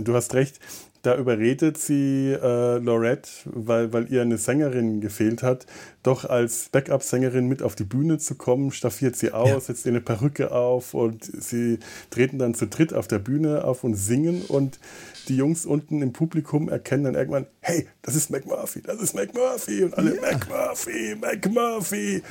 du 0.00 0.14
hast 0.14 0.34
recht. 0.34 0.58
Da 1.06 1.16
überredet 1.16 1.78
sie 1.78 2.32
äh, 2.32 2.78
Lorette, 2.78 3.30
weil, 3.44 3.92
weil 3.92 4.12
ihr 4.12 4.22
eine 4.22 4.38
Sängerin 4.38 5.00
gefehlt 5.00 5.44
hat, 5.44 5.64
doch 6.02 6.24
als 6.24 6.68
Backup-Sängerin 6.70 7.46
mit 7.46 7.62
auf 7.62 7.76
die 7.76 7.84
Bühne 7.84 8.18
zu 8.18 8.34
kommen, 8.34 8.72
staffiert 8.72 9.14
sie 9.14 9.30
aus, 9.30 9.48
ja. 9.48 9.60
setzt 9.60 9.86
ihr 9.86 9.92
eine 9.92 10.00
Perücke 10.00 10.50
auf 10.50 10.94
und 10.94 11.22
sie 11.22 11.78
treten 12.10 12.40
dann 12.40 12.54
zu 12.54 12.66
dritt 12.66 12.92
auf 12.92 13.06
der 13.06 13.20
Bühne 13.20 13.62
auf 13.62 13.84
und 13.84 13.94
singen 13.94 14.42
und 14.48 14.80
die 15.28 15.36
Jungs 15.36 15.64
unten 15.64 16.02
im 16.02 16.12
Publikum 16.12 16.68
erkennen 16.68 17.04
dann 17.04 17.14
irgendwann, 17.14 17.46
hey, 17.60 17.86
das 18.02 18.16
ist 18.16 18.30
McMurphy, 18.30 18.82
das 18.82 19.00
ist 19.00 19.14
McMurphy 19.14 19.84
und 19.84 19.96
alle 19.96 20.16
ja. 20.16 20.22
McMurphy, 20.22 21.14
McMurphy. 21.20 22.22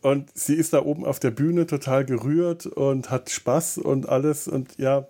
Und 0.00 0.30
sie 0.32 0.54
ist 0.54 0.72
da 0.74 0.84
oben 0.84 1.04
auf 1.04 1.18
der 1.18 1.32
Bühne 1.32 1.66
total 1.66 2.04
gerührt 2.04 2.66
und 2.66 3.10
hat 3.10 3.30
Spaß 3.30 3.78
und 3.78 4.08
alles 4.08 4.46
und 4.46 4.78
ja, 4.78 5.08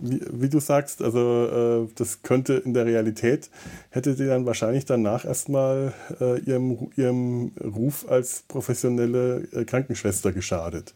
wie, 0.00 0.20
wie 0.30 0.48
du 0.48 0.60
sagst, 0.60 1.02
also 1.02 1.86
äh, 1.88 1.92
das 1.94 2.22
könnte 2.22 2.54
in 2.54 2.74
der 2.74 2.86
Realität, 2.86 3.50
hätte 3.90 4.14
sie 4.14 4.26
dann 4.26 4.46
wahrscheinlich 4.46 4.84
danach 4.84 5.24
erstmal 5.24 5.92
äh, 6.20 6.40
ihrem, 6.40 6.90
ihrem 6.96 7.52
Ruf 7.62 8.06
als 8.08 8.42
professionelle 8.48 9.48
äh, 9.52 9.64
Krankenschwester 9.64 10.32
geschadet. 10.32 10.94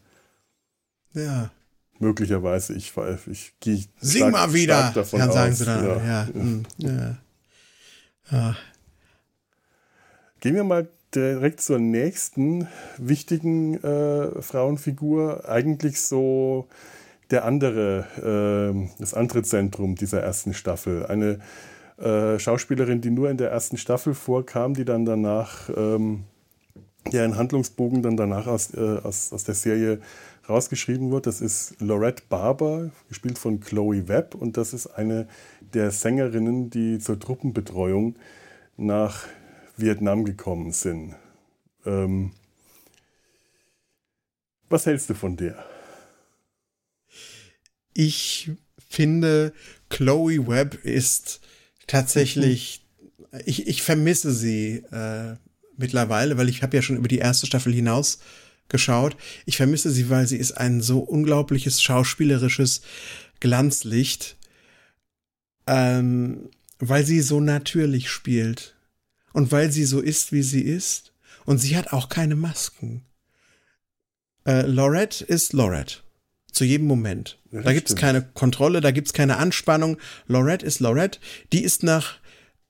Ja 1.13 1.51
möglicherweise. 1.99 2.73
Ich, 2.73 2.93
ich 3.27 3.53
gehe 3.59 3.83
Sing 3.99 4.29
stark, 4.29 4.31
mal 4.31 4.53
wieder, 4.53 4.91
davon 4.93 5.19
ja, 5.19 5.31
sagen 5.31 5.51
aus. 5.51 5.57
sie 5.57 5.65
dann. 5.65 5.85
Ja. 5.85 6.05
Ja. 6.05 6.27
Hm, 6.33 6.63
ja. 6.77 7.17
ja. 8.31 8.55
Gehen 10.39 10.55
wir 10.55 10.63
mal 10.63 10.87
direkt 11.15 11.61
zur 11.61 11.79
nächsten 11.79 12.67
wichtigen 12.97 13.81
äh, 13.83 14.41
Frauenfigur. 14.41 15.47
Eigentlich 15.49 16.01
so 16.01 16.67
der 17.31 17.45
andere, 17.45 18.05
äh, 18.17 18.99
das 18.99 19.13
andere 19.13 19.43
Zentrum 19.43 19.95
dieser 19.95 20.21
ersten 20.21 20.53
Staffel. 20.53 21.05
Eine 21.05 21.39
äh, 21.97 22.39
Schauspielerin, 22.39 23.01
die 23.01 23.09
nur 23.09 23.29
in 23.29 23.37
der 23.37 23.51
ersten 23.51 23.77
Staffel 23.77 24.13
vorkam, 24.13 24.73
die 24.73 24.85
dann 24.85 25.05
danach, 25.05 25.69
ähm, 25.75 26.23
deren 27.11 27.37
Handlungsbogen 27.37 28.01
dann 28.01 28.17
danach 28.17 28.47
aus, 28.47 28.73
äh, 28.73 28.99
aus, 29.03 29.33
aus 29.33 29.43
der 29.43 29.55
Serie 29.55 29.99
rausgeschrieben 30.47 31.11
wird. 31.11 31.25
Das 31.25 31.41
ist 31.41 31.75
Lorette 31.79 32.23
Barber, 32.29 32.91
gespielt 33.09 33.37
von 33.37 33.59
Chloe 33.59 34.07
Webb. 34.07 34.35
Und 34.35 34.57
das 34.57 34.73
ist 34.73 34.87
eine 34.87 35.27
der 35.73 35.91
Sängerinnen, 35.91 36.69
die 36.69 36.99
zur 36.99 37.19
Truppenbetreuung 37.19 38.15
nach 38.77 39.25
Vietnam 39.75 40.23
gekommen 40.23 40.71
sind. 40.71 41.15
Ähm, 41.85 42.31
was 44.69 44.85
hältst 44.85 45.09
du 45.09 45.13
von 45.13 45.35
der? 45.35 45.63
Ich 47.99 48.51
finde, 48.89 49.53
Chloe 49.89 50.47
Webb 50.47 50.75
ist 50.85 51.39
tatsächlich, 51.87 52.85
ich, 53.43 53.65
ich 53.65 53.81
vermisse 53.81 54.31
sie 54.31 54.83
äh, 54.91 55.35
mittlerweile, 55.77 56.37
weil 56.37 56.47
ich 56.47 56.61
habe 56.61 56.77
ja 56.77 56.83
schon 56.83 56.97
über 56.97 57.07
die 57.07 57.17
erste 57.17 57.47
Staffel 57.47 57.73
hinaus 57.73 58.19
geschaut. 58.69 59.17
Ich 59.47 59.57
vermisse 59.57 59.89
sie, 59.89 60.11
weil 60.11 60.27
sie 60.27 60.37
ist 60.37 60.51
ein 60.51 60.81
so 60.81 60.99
unglaubliches 60.99 61.81
schauspielerisches 61.81 62.83
Glanzlicht, 63.39 64.37
ähm, 65.65 66.51
weil 66.77 67.03
sie 67.03 67.21
so 67.21 67.39
natürlich 67.39 68.11
spielt 68.11 68.75
und 69.33 69.51
weil 69.51 69.71
sie 69.71 69.85
so 69.85 70.01
ist, 70.01 70.31
wie 70.31 70.43
sie 70.43 70.61
ist. 70.61 71.13
Und 71.45 71.57
sie 71.57 71.75
hat 71.75 71.93
auch 71.93 72.09
keine 72.09 72.35
Masken. 72.35 73.01
Äh, 74.45 74.67
Lorette 74.67 75.25
ist 75.25 75.53
Lorette. 75.53 76.03
Zu 76.51 76.63
jedem 76.65 76.87
Moment. 76.87 77.37
Ja, 77.51 77.61
da 77.61 77.73
gibt 77.73 77.89
es 77.89 77.95
keine 77.95 78.21
Kontrolle, 78.33 78.81
da 78.81 78.91
gibt 78.91 79.07
es 79.07 79.13
keine 79.13 79.37
Anspannung. 79.37 79.97
Lorette 80.27 80.65
ist 80.65 80.79
Lorette. 80.79 81.19
Die 81.53 81.63
ist 81.63 81.83
nach 81.83 82.15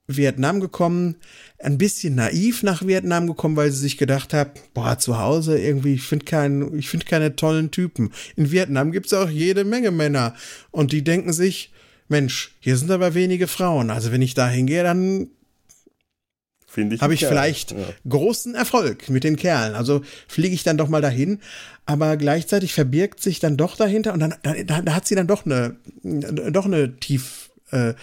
Vietnam 0.08 0.60
gekommen, 0.60 1.16
ein 1.58 1.76
bisschen 1.76 2.14
naiv 2.14 2.62
nach 2.62 2.86
Vietnam 2.86 3.26
gekommen, 3.26 3.56
weil 3.56 3.70
sie 3.70 3.80
sich 3.80 3.98
gedacht 3.98 4.32
hat, 4.32 4.58
boah, 4.72 4.98
zu 4.98 5.18
Hause 5.18 5.58
irgendwie, 5.58 5.94
ich 5.94 6.02
finde 6.02 6.24
keinen, 6.24 6.78
ich 6.78 6.88
finde 6.88 7.06
keine 7.06 7.36
tollen 7.36 7.70
Typen. 7.70 8.12
In 8.34 8.50
Vietnam 8.50 8.90
gibt's 8.90 9.12
auch 9.12 9.28
jede 9.28 9.64
Menge 9.64 9.90
Männer. 9.90 10.34
Und 10.70 10.92
die 10.92 11.04
denken 11.04 11.32
sich, 11.32 11.72
Mensch, 12.08 12.56
hier 12.60 12.78
sind 12.78 12.90
aber 12.90 13.14
wenige 13.14 13.46
Frauen. 13.46 13.90
Also 13.90 14.10
wenn 14.10 14.22
ich 14.22 14.32
da 14.32 14.48
hingehe, 14.48 14.82
dann 14.82 15.28
ich 16.78 17.00
habe 17.00 17.14
ich 17.14 17.20
Kerl. 17.20 17.30
vielleicht 17.30 17.72
ja. 17.72 17.78
großen 18.08 18.54
Erfolg 18.54 19.08
mit 19.08 19.24
den 19.24 19.36
Kerlen. 19.36 19.74
Also 19.74 20.02
fliege 20.26 20.54
ich 20.54 20.62
dann 20.62 20.78
doch 20.78 20.88
mal 20.88 21.02
dahin. 21.02 21.40
Aber 21.86 22.16
gleichzeitig 22.16 22.74
verbirgt 22.74 23.22
sich 23.22 23.40
dann 23.40 23.56
doch 23.56 23.76
dahinter 23.76 24.12
und 24.12 24.20
dann 24.20 24.34
da, 24.42 24.82
da 24.82 24.94
hat 24.94 25.08
sie 25.08 25.14
dann 25.14 25.26
doch 25.26 25.46
eine, 25.46 25.76
doch 26.02 26.66
eine 26.66 26.96
tief, 26.96 27.50
äh, 27.70 27.94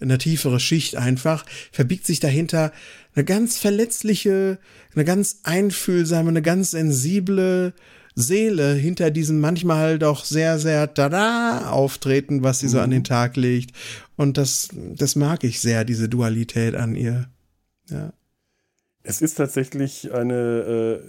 eine 0.00 0.18
tiefere 0.18 0.60
Schicht 0.60 0.96
einfach, 0.96 1.44
verbiegt 1.70 2.06
sich 2.06 2.20
dahinter 2.20 2.72
eine 3.14 3.24
ganz 3.24 3.58
verletzliche, 3.58 4.58
eine 4.94 5.04
ganz 5.04 5.40
einfühlsame, 5.42 6.30
eine 6.30 6.42
ganz 6.42 6.72
sensible 6.72 7.74
Seele 8.14 8.74
hinter 8.74 9.10
diesem 9.10 9.40
manchmal 9.40 9.98
doch 9.98 10.24
sehr, 10.24 10.58
sehr 10.58 10.94
tada 10.94 11.70
auftreten, 11.70 12.42
was 12.42 12.60
sie 12.60 12.68
so 12.68 12.80
an 12.80 12.90
den 12.90 13.00
mhm. 13.00 13.04
Tag 13.04 13.36
legt. 13.36 13.74
Und 14.16 14.38
das, 14.38 14.68
das 14.72 15.16
mag 15.16 15.44
ich 15.44 15.60
sehr, 15.60 15.84
diese 15.84 16.08
Dualität 16.08 16.76
an 16.76 16.94
ihr. 16.94 17.28
Ja. 17.90 18.12
Es 19.04 19.22
ist 19.22 19.36
tatsächlich 19.36 20.12
eine 20.12 21.00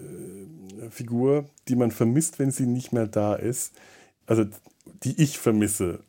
äh, 0.85 0.89
Figur, 0.91 1.45
die 1.67 1.75
man 1.75 1.89
vermisst, 1.91 2.37
wenn 2.37 2.51
sie 2.51 2.67
nicht 2.67 2.93
mehr 2.93 3.07
da 3.07 3.33
ist. 3.33 3.73
Also 4.27 4.45
die 5.03 5.19
ich 5.21 5.39
vermisse 5.39 5.99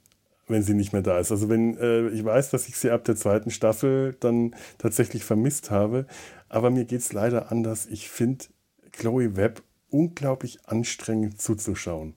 wenn 0.48 0.62
sie 0.62 0.74
nicht 0.74 0.92
mehr 0.92 1.02
da 1.02 1.18
ist. 1.18 1.32
Also 1.32 1.48
wenn 1.48 1.76
äh, 1.78 2.08
ich 2.08 2.24
weiß, 2.24 2.50
dass 2.50 2.68
ich 2.68 2.76
sie 2.76 2.90
ab 2.90 3.04
der 3.04 3.16
zweiten 3.16 3.50
Staffel 3.50 4.16
dann 4.20 4.54
tatsächlich 4.78 5.24
vermisst 5.24 5.70
habe, 5.70 6.06
aber 6.48 6.70
mir 6.70 6.84
geht 6.84 7.00
es 7.00 7.12
leider 7.12 7.50
anders. 7.50 7.86
Ich 7.86 8.08
finde 8.08 8.44
Chloe 8.92 9.36
Webb 9.36 9.62
unglaublich 9.90 10.60
anstrengend 10.66 11.40
zuzuschauen. 11.40 12.14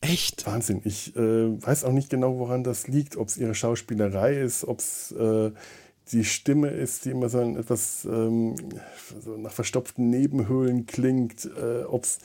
Echt? 0.00 0.46
Wahnsinn. 0.46 0.82
Ich 0.84 1.16
äh, 1.16 1.62
weiß 1.62 1.84
auch 1.84 1.92
nicht 1.92 2.10
genau, 2.10 2.38
woran 2.38 2.64
das 2.64 2.86
liegt, 2.86 3.16
ob 3.16 3.28
es 3.28 3.36
ihre 3.36 3.54
Schauspielerei 3.54 4.38
ist, 4.38 4.64
ob 4.64 4.80
es 4.80 5.12
äh, 5.12 5.52
die 6.12 6.24
Stimme 6.24 6.68
ist, 6.68 7.04
die 7.04 7.10
immer 7.10 7.28
so 7.28 7.38
ein 7.38 7.56
etwas 7.56 8.04
ähm, 8.04 8.54
so 9.20 9.36
nach 9.36 9.52
verstopften 9.52 10.08
Nebenhöhlen 10.08 10.86
klingt, 10.86 11.44
äh, 11.44 11.84
ob 11.84 12.04
es 12.04 12.18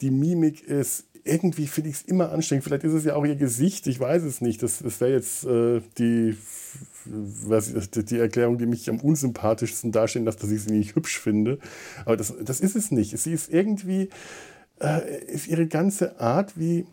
die 0.00 0.10
Mimik 0.10 0.62
ist 0.62 1.04
irgendwie 1.24 1.66
finde 1.66 1.90
ich 1.90 1.96
es 1.96 2.02
immer 2.02 2.32
anstrengend. 2.32 2.64
Vielleicht 2.64 2.84
ist 2.84 2.92
es 2.92 3.04
ja 3.04 3.14
auch 3.14 3.24
ihr 3.24 3.36
Gesicht, 3.36 3.86
ich 3.86 4.00
weiß 4.00 4.22
es 4.22 4.40
nicht. 4.40 4.62
Das, 4.62 4.78
das 4.78 5.00
wäre 5.00 5.12
jetzt 5.12 5.44
äh, 5.44 5.80
die, 5.98 6.36
was, 7.04 7.72
die 7.90 8.18
Erklärung, 8.18 8.58
die 8.58 8.66
mich 8.66 8.88
am 8.88 9.00
unsympathischsten 9.00 9.92
darstellen 9.92 10.24
lässt, 10.24 10.42
dass 10.42 10.50
ich 10.50 10.62
sie 10.62 10.72
nicht 10.72 10.94
hübsch 10.94 11.18
finde. 11.18 11.58
Aber 12.04 12.16
das, 12.16 12.34
das 12.42 12.60
ist 12.60 12.76
es 12.76 12.90
nicht. 12.90 13.16
Sie 13.18 13.32
ist 13.32 13.52
irgendwie, 13.52 14.08
äh, 14.80 15.24
ist 15.24 15.48
ihre 15.48 15.66
ganze 15.66 16.20
Art, 16.20 16.58
wie, 16.58 16.86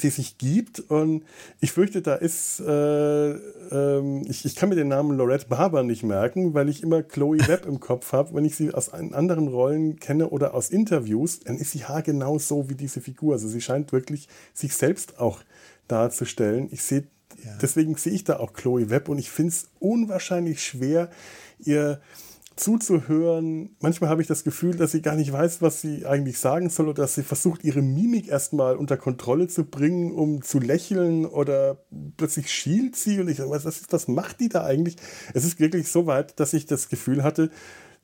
sie 0.00 0.10
sich 0.10 0.38
gibt. 0.38 0.80
Und 0.80 1.24
ich 1.60 1.72
fürchte, 1.72 2.02
da 2.02 2.14
ist, 2.14 2.60
äh, 2.60 3.30
ähm, 3.30 4.24
ich, 4.28 4.44
ich 4.44 4.54
kann 4.56 4.68
mir 4.68 4.74
den 4.74 4.88
Namen 4.88 5.16
Lorette 5.16 5.46
Barber 5.48 5.82
nicht 5.82 6.02
merken, 6.02 6.54
weil 6.54 6.68
ich 6.68 6.82
immer 6.82 7.02
Chloe 7.02 7.38
Webb 7.46 7.66
im 7.66 7.80
Kopf 7.80 8.12
habe. 8.12 8.34
Wenn 8.34 8.44
ich 8.44 8.56
sie 8.56 8.72
aus 8.72 8.92
anderen 8.92 9.48
Rollen 9.48 9.98
kenne 9.98 10.28
oder 10.28 10.54
aus 10.54 10.70
Interviews, 10.70 11.40
dann 11.40 11.56
ist 11.56 11.72
sie 11.72 11.84
haargenau 11.84 12.38
so 12.38 12.68
wie 12.68 12.74
diese 12.74 13.00
Figur. 13.00 13.34
Also 13.34 13.48
sie 13.48 13.60
scheint 13.60 13.92
wirklich 13.92 14.28
sich 14.54 14.74
selbst 14.74 15.18
auch 15.18 15.40
darzustellen. 15.88 16.68
Ich 16.70 16.82
sehe, 16.82 17.04
ja. 17.44 17.56
deswegen 17.60 17.96
sehe 17.96 18.12
ich 18.12 18.24
da 18.24 18.38
auch 18.38 18.52
Chloe 18.52 18.90
Webb 18.90 19.08
und 19.08 19.18
ich 19.18 19.30
finde 19.30 19.50
es 19.50 19.68
unwahrscheinlich 19.78 20.62
schwer, 20.62 21.10
ihr 21.58 22.00
zuzuhören. 22.56 23.76
Manchmal 23.80 24.08
habe 24.08 24.22
ich 24.22 24.28
das 24.28 24.42
Gefühl, 24.42 24.74
dass 24.76 24.92
sie 24.92 25.02
gar 25.02 25.14
nicht 25.14 25.30
weiß, 25.30 25.60
was 25.60 25.82
sie 25.82 26.06
eigentlich 26.06 26.38
sagen 26.38 26.70
soll 26.70 26.88
oder 26.88 27.02
dass 27.02 27.14
sie 27.14 27.22
versucht, 27.22 27.64
ihre 27.64 27.82
Mimik 27.82 28.28
erstmal 28.28 28.76
unter 28.76 28.96
Kontrolle 28.96 29.46
zu 29.46 29.64
bringen, 29.64 30.10
um 30.12 30.42
zu 30.42 30.58
lächeln 30.58 31.26
oder 31.26 31.84
plötzlich 32.16 32.50
schielt 32.50 32.96
sie 32.96 33.20
und 33.20 33.28
ich 33.28 33.36
sage, 33.36 33.50
was, 33.50 33.66
ist, 33.66 33.92
was 33.92 34.08
macht 34.08 34.40
die 34.40 34.48
da 34.48 34.64
eigentlich? 34.64 34.96
Es 35.34 35.44
ist 35.44 35.60
wirklich 35.60 35.88
so 35.88 36.06
weit, 36.06 36.40
dass 36.40 36.54
ich 36.54 36.64
das 36.64 36.88
Gefühl 36.88 37.22
hatte, 37.22 37.50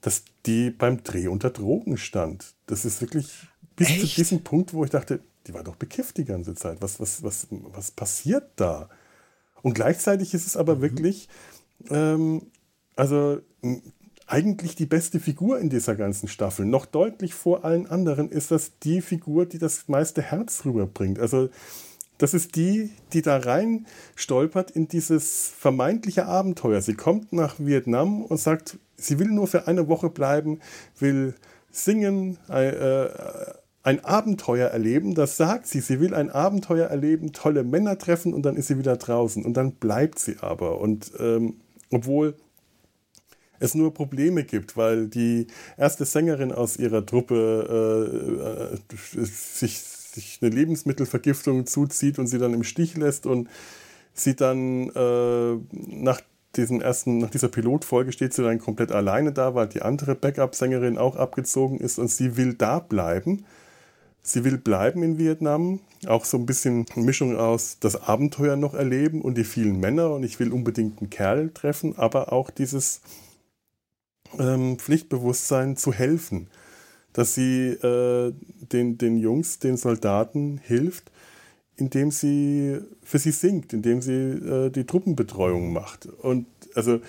dass 0.02 0.24
die 0.44 0.70
beim 0.70 1.02
Dreh 1.02 1.28
unter 1.28 1.50
Drogen 1.50 1.96
stand. 1.96 2.54
Das 2.66 2.84
ist 2.84 3.00
wirklich 3.00 3.48
bis 3.76 3.88
Echt? 3.88 4.00
zu 4.00 4.06
diesem 4.06 4.44
Punkt, 4.44 4.74
wo 4.74 4.84
ich 4.84 4.90
dachte, 4.90 5.20
die 5.46 5.54
war 5.54 5.64
doch 5.64 5.76
bekifft 5.76 6.18
die 6.18 6.24
ganze 6.26 6.54
Zeit. 6.54 6.82
Was, 6.82 7.00
was, 7.00 7.22
was, 7.22 7.46
was 7.50 7.90
passiert 7.90 8.50
da? 8.56 8.90
Und 9.62 9.74
gleichzeitig 9.74 10.34
ist 10.34 10.46
es 10.46 10.56
aber 10.56 10.76
mhm. 10.76 10.82
wirklich, 10.82 11.28
ähm, 11.88 12.42
also 12.96 13.40
eigentlich 14.32 14.74
die 14.74 14.86
beste 14.86 15.20
Figur 15.20 15.60
in 15.60 15.68
dieser 15.68 15.94
ganzen 15.94 16.26
Staffel. 16.26 16.64
Noch 16.64 16.86
deutlich 16.86 17.34
vor 17.34 17.66
allen 17.66 17.86
anderen 17.86 18.30
ist 18.30 18.50
das 18.50 18.78
die 18.82 19.02
Figur, 19.02 19.44
die 19.44 19.58
das 19.58 19.88
meiste 19.88 20.22
Herz 20.22 20.64
rüberbringt. 20.64 21.18
Also 21.18 21.50
das 22.16 22.32
ist 22.32 22.56
die, 22.56 22.90
die 23.12 23.20
da 23.20 23.36
rein 23.36 23.86
stolpert 24.16 24.70
in 24.70 24.88
dieses 24.88 25.48
vermeintliche 25.48 26.24
Abenteuer. 26.24 26.80
Sie 26.80 26.94
kommt 26.94 27.34
nach 27.34 27.56
Vietnam 27.58 28.22
und 28.22 28.38
sagt, 28.38 28.78
sie 28.96 29.18
will 29.18 29.28
nur 29.28 29.48
für 29.48 29.68
eine 29.68 29.86
Woche 29.88 30.08
bleiben, 30.08 30.60
will 30.98 31.34
singen, 31.70 32.38
äh, 32.48 33.08
ein 33.82 34.02
Abenteuer 34.02 34.68
erleben. 34.68 35.14
Das 35.14 35.36
sagt 35.36 35.66
sie. 35.66 35.80
Sie 35.80 36.00
will 36.00 36.14
ein 36.14 36.30
Abenteuer 36.30 36.86
erleben, 36.86 37.34
tolle 37.34 37.64
Männer 37.64 37.98
treffen 37.98 38.32
und 38.32 38.46
dann 38.46 38.56
ist 38.56 38.68
sie 38.68 38.78
wieder 38.78 38.96
draußen. 38.96 39.44
Und 39.44 39.58
dann 39.58 39.72
bleibt 39.72 40.18
sie 40.18 40.36
aber. 40.40 40.80
Und 40.80 41.12
ähm, 41.18 41.56
obwohl 41.90 42.34
es 43.60 43.74
nur 43.74 43.94
Probleme 43.94 44.44
gibt, 44.44 44.76
weil 44.76 45.08
die 45.08 45.46
erste 45.76 46.04
Sängerin 46.04 46.52
aus 46.52 46.76
ihrer 46.76 47.06
Truppe 47.06 48.76
äh, 48.90 48.94
äh, 48.94 49.24
sich, 49.24 49.78
sich 49.78 50.38
eine 50.42 50.50
Lebensmittelvergiftung 50.50 51.66
zuzieht 51.66 52.18
und 52.18 52.26
sie 52.26 52.38
dann 52.38 52.54
im 52.54 52.64
Stich 52.64 52.96
lässt 52.96 53.26
und 53.26 53.48
sie 54.14 54.36
dann 54.36 54.90
äh, 54.90 55.56
nach 55.70 56.20
diesen 56.56 56.80
ersten, 56.80 57.18
nach 57.18 57.30
dieser 57.30 57.48
Pilotfolge 57.48 58.12
steht 58.12 58.34
sie 58.34 58.42
dann 58.42 58.58
komplett 58.58 58.92
alleine 58.92 59.32
da, 59.32 59.54
weil 59.54 59.68
die 59.68 59.82
andere 59.82 60.14
Backup-Sängerin 60.14 60.98
auch 60.98 61.16
abgezogen 61.16 61.78
ist 61.78 61.98
und 61.98 62.08
sie 62.08 62.36
will 62.36 62.54
da 62.54 62.78
bleiben. 62.78 63.44
Sie 64.24 64.44
will 64.44 64.58
bleiben 64.58 65.02
in 65.02 65.18
Vietnam, 65.18 65.80
auch 66.06 66.24
so 66.24 66.36
ein 66.36 66.46
bisschen 66.46 66.86
Mischung 66.94 67.36
aus 67.36 67.78
das 67.80 67.96
Abenteuer 68.08 68.54
noch 68.56 68.74
erleben 68.74 69.20
und 69.20 69.36
die 69.36 69.44
vielen 69.44 69.80
Männer 69.80 70.10
und 70.10 70.22
ich 70.22 70.38
will 70.38 70.52
unbedingt 70.52 71.00
einen 71.00 71.10
Kerl 71.10 71.50
treffen, 71.50 71.98
aber 71.98 72.32
auch 72.32 72.50
dieses 72.50 73.00
ähm, 74.38 74.78
Pflichtbewusstsein 74.78 75.76
zu 75.76 75.92
helfen, 75.92 76.48
dass 77.12 77.34
sie 77.34 77.68
äh, 77.68 78.32
den, 78.72 78.98
den 78.98 79.16
Jungs, 79.18 79.58
den 79.58 79.76
Soldaten 79.76 80.58
hilft, 80.58 81.10
indem 81.76 82.10
sie 82.10 82.80
für 83.02 83.18
sie 83.18 83.32
singt, 83.32 83.72
indem 83.72 84.02
sie 84.02 84.12
äh, 84.12 84.70
die 84.70 84.84
Truppenbetreuung 84.84 85.72
macht. 85.72 86.06
Und 86.06 86.46
also 86.74 87.00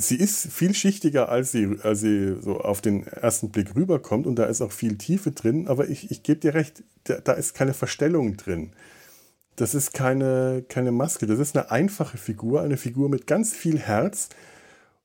sie 0.00 0.16
ist 0.16 0.46
vielschichtiger, 0.46 1.28
als 1.28 1.52
sie, 1.52 1.76
als 1.82 2.00
sie 2.00 2.36
so 2.40 2.60
auf 2.60 2.80
den 2.80 3.06
ersten 3.06 3.50
Blick 3.50 3.74
rüberkommt 3.76 4.26
und 4.26 4.36
da 4.36 4.44
ist 4.44 4.60
auch 4.60 4.72
viel 4.72 4.96
Tiefe 4.96 5.32
drin, 5.32 5.68
aber 5.68 5.88
ich, 5.88 6.10
ich 6.10 6.22
gebe 6.22 6.40
dir 6.40 6.54
recht, 6.54 6.82
da, 7.04 7.20
da 7.20 7.32
ist 7.32 7.54
keine 7.54 7.74
Verstellung 7.74 8.36
drin. 8.36 8.72
Das 9.56 9.74
ist 9.74 9.92
keine, 9.92 10.64
keine 10.68 10.90
Maske, 10.90 11.26
das 11.26 11.38
ist 11.38 11.56
eine 11.56 11.70
einfache 11.70 12.16
Figur, 12.16 12.62
eine 12.62 12.76
Figur 12.76 13.08
mit 13.08 13.26
ganz 13.26 13.52
viel 13.52 13.78
Herz, 13.78 14.30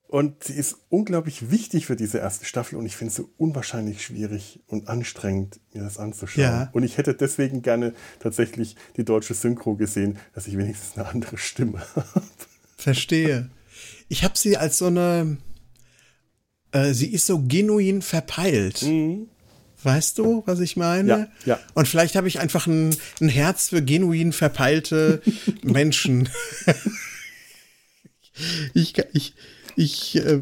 und 0.08 0.44
sie 0.44 0.54
ist 0.54 0.76
unglaublich 0.88 1.50
wichtig 1.50 1.86
für 1.86 1.96
diese 1.96 2.18
erste 2.18 2.44
Staffel 2.44 2.76
und 2.76 2.86
ich 2.86 2.96
finde 2.96 3.10
es 3.10 3.16
so 3.16 3.28
unwahrscheinlich 3.38 4.02
schwierig 4.02 4.60
und 4.66 4.88
anstrengend, 4.88 5.60
mir 5.72 5.82
das 5.82 5.98
anzuschauen. 5.98 6.44
Ja. 6.44 6.70
Und 6.72 6.84
ich 6.84 6.96
hätte 6.96 7.14
deswegen 7.14 7.62
gerne 7.62 7.92
tatsächlich 8.20 8.76
die 8.96 9.04
deutsche 9.04 9.34
Synchro 9.34 9.74
gesehen, 9.74 10.18
dass 10.34 10.46
ich 10.46 10.56
wenigstens 10.56 10.96
eine 10.96 11.08
andere 11.08 11.38
Stimme 11.38 11.82
habe. 11.96 12.22
Verstehe. 12.76 13.50
Ich 14.08 14.22
habe 14.22 14.38
sie 14.38 14.56
als 14.56 14.78
so 14.78 14.86
eine, 14.86 15.38
äh, 16.70 16.92
sie 16.92 17.12
ist 17.12 17.26
so 17.26 17.42
genuin 17.42 18.00
verpeilt. 18.00 18.82
Mhm. 18.82 19.28
Weißt 19.82 20.18
du, 20.18 20.42
was 20.46 20.60
ich 20.60 20.76
meine? 20.76 21.30
Ja, 21.44 21.44
ja. 21.44 21.60
Und 21.74 21.86
vielleicht 21.86 22.16
habe 22.16 22.28
ich 22.28 22.40
einfach 22.40 22.66
ein, 22.66 22.96
ein 23.20 23.28
Herz 23.28 23.68
für 23.68 23.82
genuin 23.82 24.32
verpeilte 24.32 25.20
Menschen. 25.62 26.28
ich, 28.74 28.94
ich, 29.12 29.34
ich 29.76 30.16
äh, 30.16 30.40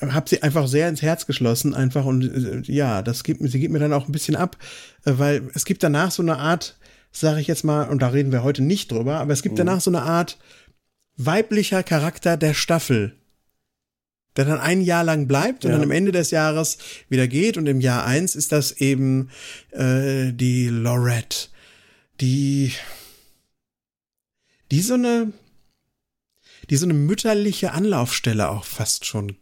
habe 0.00 0.28
sie 0.28 0.42
einfach 0.42 0.66
sehr 0.66 0.88
ins 0.88 1.02
Herz 1.02 1.26
geschlossen, 1.26 1.74
einfach 1.74 2.06
und 2.06 2.24
äh, 2.24 2.72
ja, 2.72 3.02
das 3.02 3.22
gibt, 3.22 3.42
sie 3.42 3.60
gibt 3.60 3.72
mir 3.72 3.78
dann 3.78 3.92
auch 3.92 4.08
ein 4.08 4.12
bisschen 4.12 4.34
ab, 4.34 4.56
äh, 5.04 5.12
weil 5.16 5.50
es 5.54 5.64
gibt 5.64 5.82
danach 5.82 6.10
so 6.10 6.22
eine 6.22 6.38
Art, 6.38 6.78
sage 7.12 7.40
ich 7.40 7.46
jetzt 7.46 7.64
mal, 7.64 7.88
und 7.88 8.00
da 8.00 8.08
reden 8.08 8.32
wir 8.32 8.42
heute 8.42 8.62
nicht 8.62 8.90
drüber, 8.90 9.20
aber 9.20 9.32
es 9.32 9.42
gibt 9.42 9.54
mhm. 9.54 9.58
danach 9.58 9.80
so 9.82 9.90
eine 9.90 10.02
Art 10.02 10.38
weiblicher 11.16 11.82
Charakter 11.82 12.38
der 12.38 12.54
Staffel, 12.54 13.14
der 14.36 14.46
dann 14.46 14.60
ein 14.60 14.80
Jahr 14.80 15.04
lang 15.04 15.28
bleibt 15.28 15.66
und 15.66 15.70
ja. 15.70 15.76
dann 15.76 15.84
am 15.84 15.90
Ende 15.90 16.10
des 16.10 16.30
Jahres 16.30 16.78
wieder 17.10 17.28
geht 17.28 17.58
und 17.58 17.68
im 17.68 17.82
Jahr 17.82 18.06
eins 18.06 18.34
ist 18.34 18.52
das 18.52 18.72
eben 18.72 19.28
äh, 19.72 20.32
die 20.32 20.68
Lorette, 20.68 21.48
die 22.22 22.72
die 24.70 24.80
so 24.80 24.94
eine 24.94 25.34
die 26.72 26.78
so 26.78 26.86
eine 26.86 26.94
mütterliche 26.94 27.72
Anlaufstelle 27.72 28.48
auch 28.48 28.64
fast 28.64 29.04
schon 29.04 29.36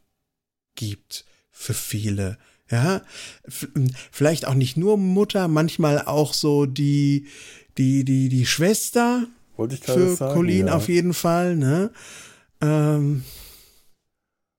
gibt 0.75 1.25
für 1.53 1.75
viele. 1.75 2.39
Ja, 2.69 3.03
vielleicht 4.11 4.47
auch 4.47 4.55
nicht 4.55 4.77
nur 4.77 4.99
Mutter, 4.99 5.47
manchmal 5.47 6.03
auch 6.07 6.35
so 6.35 6.67
die, 6.67 7.29
die, 7.79 8.05
die, 8.05 8.29
die 8.31 8.47
Schwester. 8.47 9.29
Wollte 9.57 9.77
ich 9.77 9.81
gerade 9.81 10.17
sagen. 10.17 10.33
Für 10.33 10.39
Colleen 10.39 10.67
ja. 10.67 10.75
auf 10.75 10.89
jeden 10.89 11.15
Fall, 11.15 11.55
ne? 11.55 11.93
Ähm, 12.61 13.23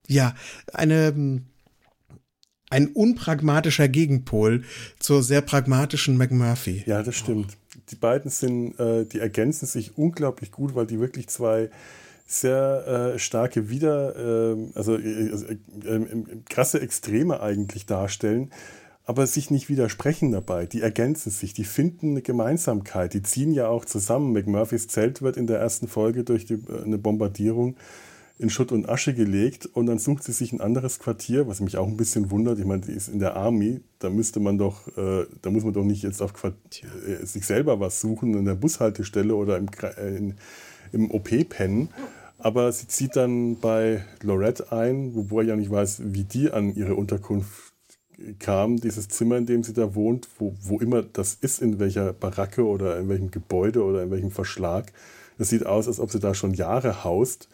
ja, 0.08 0.34
eine, 0.72 1.42
ein 2.70 2.86
unpragmatischer 2.88 3.88
Gegenpol 3.88 4.64
zur 4.98 5.22
sehr 5.22 5.42
pragmatischen 5.42 6.16
McMurphy. 6.16 6.84
Ja, 6.86 7.02
das 7.02 7.16
stimmt. 7.16 7.54
Die 7.90 7.96
beiden 7.96 8.30
sind, 8.30 8.80
äh, 8.80 9.04
die 9.04 9.18
ergänzen 9.18 9.66
sich 9.66 9.98
unglaublich 9.98 10.52
gut, 10.52 10.74
weil 10.74 10.86
die 10.86 11.00
wirklich 11.00 11.28
zwei 11.28 11.68
sehr 12.32 13.12
äh, 13.14 13.18
starke 13.18 13.68
Wieder, 13.68 14.16
ähm, 14.16 14.72
also, 14.74 14.96
äh, 14.96 15.30
also 15.30 15.46
äh, 15.46 16.06
krasse 16.48 16.80
Extreme 16.80 17.40
eigentlich 17.40 17.86
darstellen, 17.86 18.50
aber 19.04 19.26
sich 19.26 19.50
nicht 19.50 19.68
widersprechen 19.68 20.32
dabei. 20.32 20.66
Die 20.66 20.80
ergänzen 20.80 21.30
sich, 21.30 21.52
die 21.52 21.64
finden 21.64 22.12
eine 22.12 22.22
Gemeinsamkeit, 22.22 23.14
die 23.14 23.22
ziehen 23.22 23.52
ja 23.52 23.68
auch 23.68 23.84
zusammen. 23.84 24.32
McMurphys 24.32 24.88
Zelt 24.88 25.22
wird 25.22 25.36
in 25.36 25.46
der 25.46 25.58
ersten 25.58 25.88
Folge 25.88 26.24
durch 26.24 26.46
die, 26.46 26.54
äh, 26.54 26.84
eine 26.84 26.98
Bombardierung 26.98 27.76
in 28.38 28.50
Schutt 28.50 28.72
und 28.72 28.88
Asche 28.88 29.14
gelegt 29.14 29.66
und 29.66 29.86
dann 29.86 29.98
sucht 29.98 30.24
sie 30.24 30.32
sich 30.32 30.52
ein 30.52 30.60
anderes 30.60 30.98
Quartier, 30.98 31.46
was 31.46 31.60
mich 31.60 31.76
auch 31.76 31.86
ein 31.86 31.96
bisschen 31.96 32.30
wundert. 32.30 32.58
Ich 32.58 32.64
meine, 32.64 32.82
die 32.82 32.92
ist 32.92 33.08
in 33.08 33.18
der 33.18 33.36
Army, 33.36 33.80
da 34.00 34.10
müsste 34.10 34.40
man 34.40 34.58
doch, 34.58 34.88
äh, 34.96 35.26
da 35.42 35.50
muss 35.50 35.64
man 35.64 35.72
doch 35.72 35.84
nicht 35.84 36.02
jetzt 36.02 36.20
auf 36.20 36.32
Quartier, 36.32 36.88
äh, 37.06 37.24
sich 37.24 37.46
selber 37.46 37.78
was 37.78 38.00
suchen 38.00 38.34
in 38.34 38.44
der 38.44 38.54
Bushaltestelle 38.54 39.34
oder 39.34 39.58
im, 39.58 39.68
äh, 39.82 40.16
in, 40.16 40.34
im 40.92 41.10
OP 41.10 41.28
pennen. 41.48 41.90
Aber 42.42 42.72
sie 42.72 42.88
zieht 42.88 43.14
dann 43.14 43.60
bei 43.60 44.04
Lorette 44.20 44.72
ein, 44.72 45.14
wobei 45.14 45.42
ich 45.42 45.48
ja 45.48 45.56
nicht 45.56 45.70
weiß, 45.70 46.02
wie 46.06 46.24
die 46.24 46.50
an 46.50 46.74
ihre 46.74 46.96
Unterkunft 46.96 47.72
kam. 48.40 48.78
Dieses 48.78 49.08
Zimmer, 49.08 49.36
in 49.36 49.46
dem 49.46 49.62
sie 49.62 49.72
da 49.72 49.94
wohnt, 49.94 50.28
wo, 50.38 50.52
wo 50.60 50.80
immer 50.80 51.02
das 51.02 51.34
ist, 51.34 51.62
in 51.62 51.78
welcher 51.78 52.12
Baracke 52.12 52.66
oder 52.66 52.98
in 52.98 53.08
welchem 53.08 53.30
Gebäude 53.30 53.84
oder 53.84 54.02
in 54.02 54.10
welchem 54.10 54.32
Verschlag. 54.32 54.92
Das 55.38 55.50
sieht 55.50 55.66
aus, 55.66 55.86
als 55.86 56.00
ob 56.00 56.10
sie 56.10 56.18
da 56.18 56.34
schon 56.34 56.52
Jahre 56.52 57.04
haust. 57.04 57.48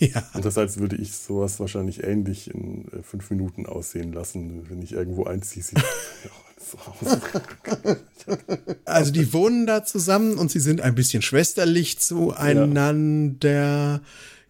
Ja. 0.14 0.26
Und 0.32 0.46
das 0.46 0.56
heißt, 0.56 0.80
würde 0.80 0.96
ich 0.96 1.12
sowas 1.12 1.60
wahrscheinlich 1.60 2.02
ähnlich 2.02 2.52
in 2.52 2.88
äh, 2.88 3.02
fünf 3.02 3.30
Minuten 3.30 3.66
aussehen 3.66 4.14
lassen, 4.14 4.70
wenn 4.70 4.80
ich 4.80 4.92
irgendwo 4.92 5.24
einziehe. 5.24 5.62
also 8.84 9.12
die 9.12 9.32
wohnen 9.32 9.66
da 9.66 9.84
zusammen 9.84 10.38
und 10.38 10.50
sie 10.50 10.60
sind 10.60 10.80
ein 10.80 10.94
bisschen 10.94 11.22
schwesterlich 11.22 11.98
zueinander. 11.98 14.00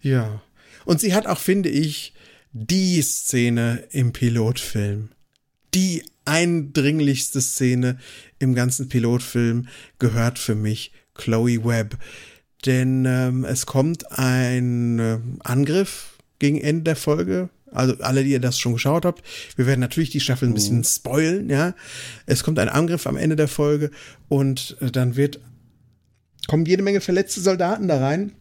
Ja. 0.02 0.10
ja. 0.10 0.42
Und 0.84 1.00
sie 1.00 1.14
hat 1.14 1.26
auch, 1.26 1.38
finde 1.38 1.68
ich, 1.68 2.14
die 2.52 3.00
Szene 3.02 3.84
im 3.90 4.12
Pilotfilm. 4.12 5.10
Die 5.74 6.02
eindringlichste 6.24 7.40
Szene 7.40 7.98
im 8.38 8.54
ganzen 8.54 8.88
Pilotfilm 8.88 9.68
gehört 9.98 10.38
für 10.38 10.54
mich 10.54 10.92
Chloe 11.14 11.64
Webb. 11.64 11.96
Denn 12.66 13.04
ähm, 13.06 13.44
es 13.44 13.66
kommt 13.66 14.12
ein 14.18 14.98
äh, 14.98 15.18
Angriff 15.40 16.18
gegen 16.38 16.60
Ende 16.60 16.84
der 16.84 16.96
Folge. 16.96 17.48
Also 17.72 17.94
alle, 18.00 18.24
die 18.24 18.32
ihr 18.32 18.40
das 18.40 18.58
schon 18.58 18.72
geschaut 18.72 19.04
habt, 19.04 19.22
wir 19.56 19.66
werden 19.66 19.80
natürlich 19.80 20.10
die 20.10 20.20
Staffel 20.20 20.48
ein 20.48 20.54
bisschen 20.54 20.78
mhm. 20.78 20.84
spoilen, 20.84 21.50
ja. 21.50 21.74
Es 22.26 22.42
kommt 22.42 22.58
ein 22.58 22.68
Angriff 22.68 23.06
am 23.06 23.16
Ende 23.16 23.36
der 23.36 23.46
Folge 23.46 23.92
und 24.28 24.76
äh, 24.80 24.90
dann 24.90 25.14
wird 25.16 25.40
kommen 26.48 26.66
jede 26.66 26.82
Menge 26.82 27.00
verletzte 27.00 27.40
Soldaten 27.40 27.86
da 27.86 27.98
rein 27.98 28.32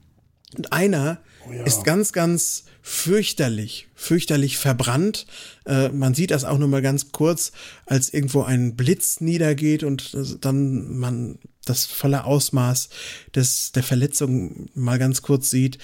und 0.58 0.74
einer 0.74 1.20
oh 1.48 1.52
ja. 1.52 1.64
ist 1.64 1.84
ganz, 1.84 2.14
ganz 2.14 2.66
fürchterlich, 2.82 3.88
fürchterlich 3.96 4.58
verbrannt. 4.58 5.26
Äh, 5.66 5.90
man 5.90 6.14
sieht 6.14 6.32
das 6.32 6.46
auch 6.46 6.58
nur 6.58 6.68
mal 6.68 6.82
ganz 6.82 7.12
kurz, 7.12 7.52
als 7.86 8.14
irgendwo 8.14 8.44
ein 8.44 8.76
Blitz 8.76 9.22
niedergeht 9.22 9.84
und 9.84 10.18
dann 10.42 10.98
man 10.98 11.40
das 11.66 11.86
volle 11.86 12.24
Ausmaß 12.24 12.90
des, 13.36 13.72
der 13.74 13.84
Verletzung 13.84 14.70
mal 14.74 14.98
ganz 14.98 15.22
kurz 15.22 15.50
sieht. 15.50 15.78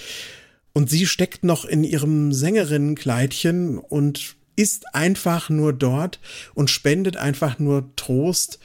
Und 0.72 0.90
sie 0.90 1.06
steckt 1.06 1.44
noch 1.44 1.64
in 1.64 1.84
ihrem 1.84 2.32
Sängerinnenkleidchen 2.32 3.78
und 3.78 4.36
ist 4.56 4.94
einfach 4.94 5.48
nur 5.48 5.72
dort 5.72 6.18
und 6.54 6.70
spendet 6.70 7.16
einfach 7.16 7.58
nur 7.58 7.94
Trost, 7.96 8.58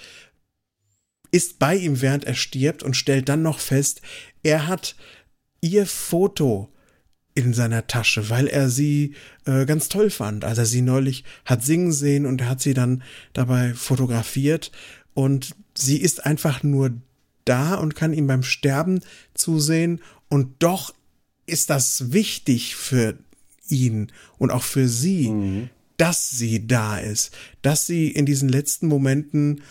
ist 1.32 1.60
bei 1.60 1.76
ihm, 1.76 2.02
während 2.02 2.26
er 2.26 2.34
stirbt 2.34 2.84
und 2.84 2.96
stellt 2.96 3.30
dann 3.30 3.42
noch 3.42 3.60
fest, 3.60 4.02
er 4.44 4.68
hat 4.68 4.96
ihr 5.62 5.86
Foto 5.86 6.70
in 7.34 7.54
seiner 7.54 7.88
Tasche, 7.88 8.30
weil 8.30 8.48
er 8.48 8.70
sie 8.70 9.16
äh, 9.46 9.66
ganz 9.66 9.90
toll 9.90 10.10
fand, 10.10 10.44
als 10.44 10.58
er 10.58 10.66
sie 10.66 10.82
neulich 10.82 11.24
hat 11.46 11.64
singen 11.64 11.92
sehen 11.92 12.26
und 12.26 12.42
er 12.42 12.50
hat 12.50 12.62
sie 12.62 12.74
dann 12.74 13.04
dabei 13.34 13.74
fotografiert 13.74 14.72
und 15.14 15.56
sie 15.74 15.98
ist 15.98 16.26
einfach 16.26 16.64
nur 16.64 16.92
da 17.46 17.76
und 17.76 17.96
kann 17.96 18.14
ihm 18.14 18.28
beim 18.28 18.44
Sterben 18.44 19.02
zusehen 19.34 20.02
und 20.30 20.56
doch 20.60 20.94
ist 21.46 21.70
das 21.70 22.12
wichtig 22.12 22.76
für 22.76 23.18
ihn 23.68 24.12
und 24.38 24.52
auch 24.52 24.64
für 24.64 24.88
sie, 24.88 25.30
mhm. 25.30 25.70
dass 25.98 26.30
sie 26.30 26.68
da 26.68 26.98
ist, 26.98 27.32
dass 27.62 27.88
sie 27.88 28.10
in 28.10 28.26
diesen 28.26 28.50
letzten 28.50 28.88
Momenten 28.88 29.62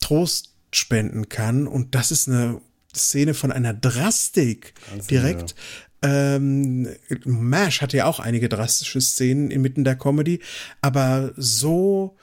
Trost 0.00 0.52
spenden 0.70 1.28
kann 1.28 1.66
und 1.66 1.94
das 1.94 2.10
ist 2.10 2.28
eine 2.28 2.60
Szene 2.94 3.34
von 3.34 3.52
einer 3.52 3.74
Drastik 3.74 4.74
Ganz 4.90 5.06
direkt. 5.06 5.54
Ähm, 6.02 6.88
MASH 7.24 7.80
hatte 7.80 7.96
ja 7.96 8.06
auch 8.06 8.20
einige 8.20 8.48
drastische 8.48 9.00
Szenen 9.00 9.50
inmitten 9.50 9.84
der 9.84 9.96
Comedy, 9.96 10.40
aber 10.80 11.32
so 11.36 12.16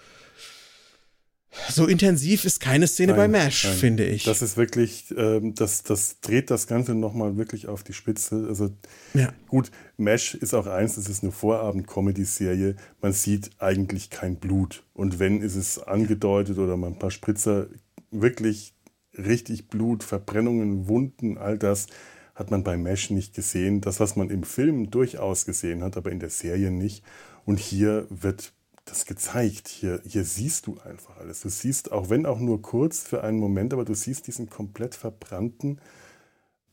so 1.70 1.86
intensiv 1.86 2.46
ist 2.46 2.60
keine 2.60 2.88
Szene 2.88 3.14
nein, 3.14 3.32
bei 3.32 3.40
MASH, 3.40 3.66
nein. 3.66 3.74
finde 3.76 4.06
ich. 4.06 4.24
Das 4.24 4.42
ist 4.42 4.58
wirklich, 4.58 5.14
ähm, 5.16 5.54
das, 5.56 5.84
das 5.84 6.20
dreht 6.20 6.50
das 6.50 6.68
Ganze 6.68 6.96
nochmal 6.96 7.38
wirklich 7.38 7.68
auf 7.68 7.84
die 7.84 7.94
Spitze. 7.94 8.46
Also 8.48 8.72
ja. 9.14 9.32
gut, 9.48 9.72
MASH 9.98 10.36
ist 10.36 10.54
auch 10.54 10.68
eins, 10.68 10.96
das 10.96 11.08
ist 11.08 11.24
eine 11.24 11.32
Vorabend-Comedy-Serie. 11.32 12.76
Man 13.02 13.14
sieht 13.14 13.52
eigentlich 13.60 14.10
kein 14.10 14.38
Blut. 14.38 14.84
Und 14.94 15.20
wenn, 15.20 15.42
ist 15.42 15.56
es 15.56 15.80
angedeutet 15.80 16.58
oder 16.58 16.76
mal 16.76 16.88
ein 16.88 17.00
paar 17.00 17.12
Spritzer. 17.12 17.68
Wirklich 18.10 18.74
richtig 19.18 19.68
Blut, 19.68 20.04
Verbrennungen, 20.04 20.88
Wunden, 20.88 21.38
all 21.38 21.58
das 21.58 21.88
hat 22.36 22.52
man 22.52 22.64
bei 22.64 22.78
Mesh 22.78 23.10
nicht 23.10 23.34
gesehen. 23.34 23.82
Das, 23.82 24.00
was 24.00 24.16
man 24.16 24.30
im 24.30 24.44
Film 24.44 24.90
durchaus 24.90 25.46
gesehen 25.46 25.84
hat, 25.84 25.98
aber 25.98 26.12
in 26.12 26.20
der 26.20 26.30
Serie 26.30 26.72
nicht. 26.72 27.04
Und 27.46 27.60
hier 27.60 28.08
wird 28.10 28.54
das 28.86 29.06
gezeigt. 29.06 29.68
Hier, 29.68 30.02
hier 30.06 30.24
siehst 30.24 30.68
du 30.68 30.80
einfach 30.80 31.18
alles. 31.18 31.42
Du 31.42 31.50
siehst, 31.50 31.92
auch 31.92 32.10
wenn 32.10 32.26
auch 32.26 32.40
nur 32.40 32.62
kurz 32.62 33.02
für 33.02 33.24
einen 33.24 33.40
Moment, 33.40 33.74
aber 33.74 33.86
du 33.86 33.94
siehst 33.94 34.28
diesen 34.28 34.50
komplett 34.50 34.96
verbrannten 34.96 35.80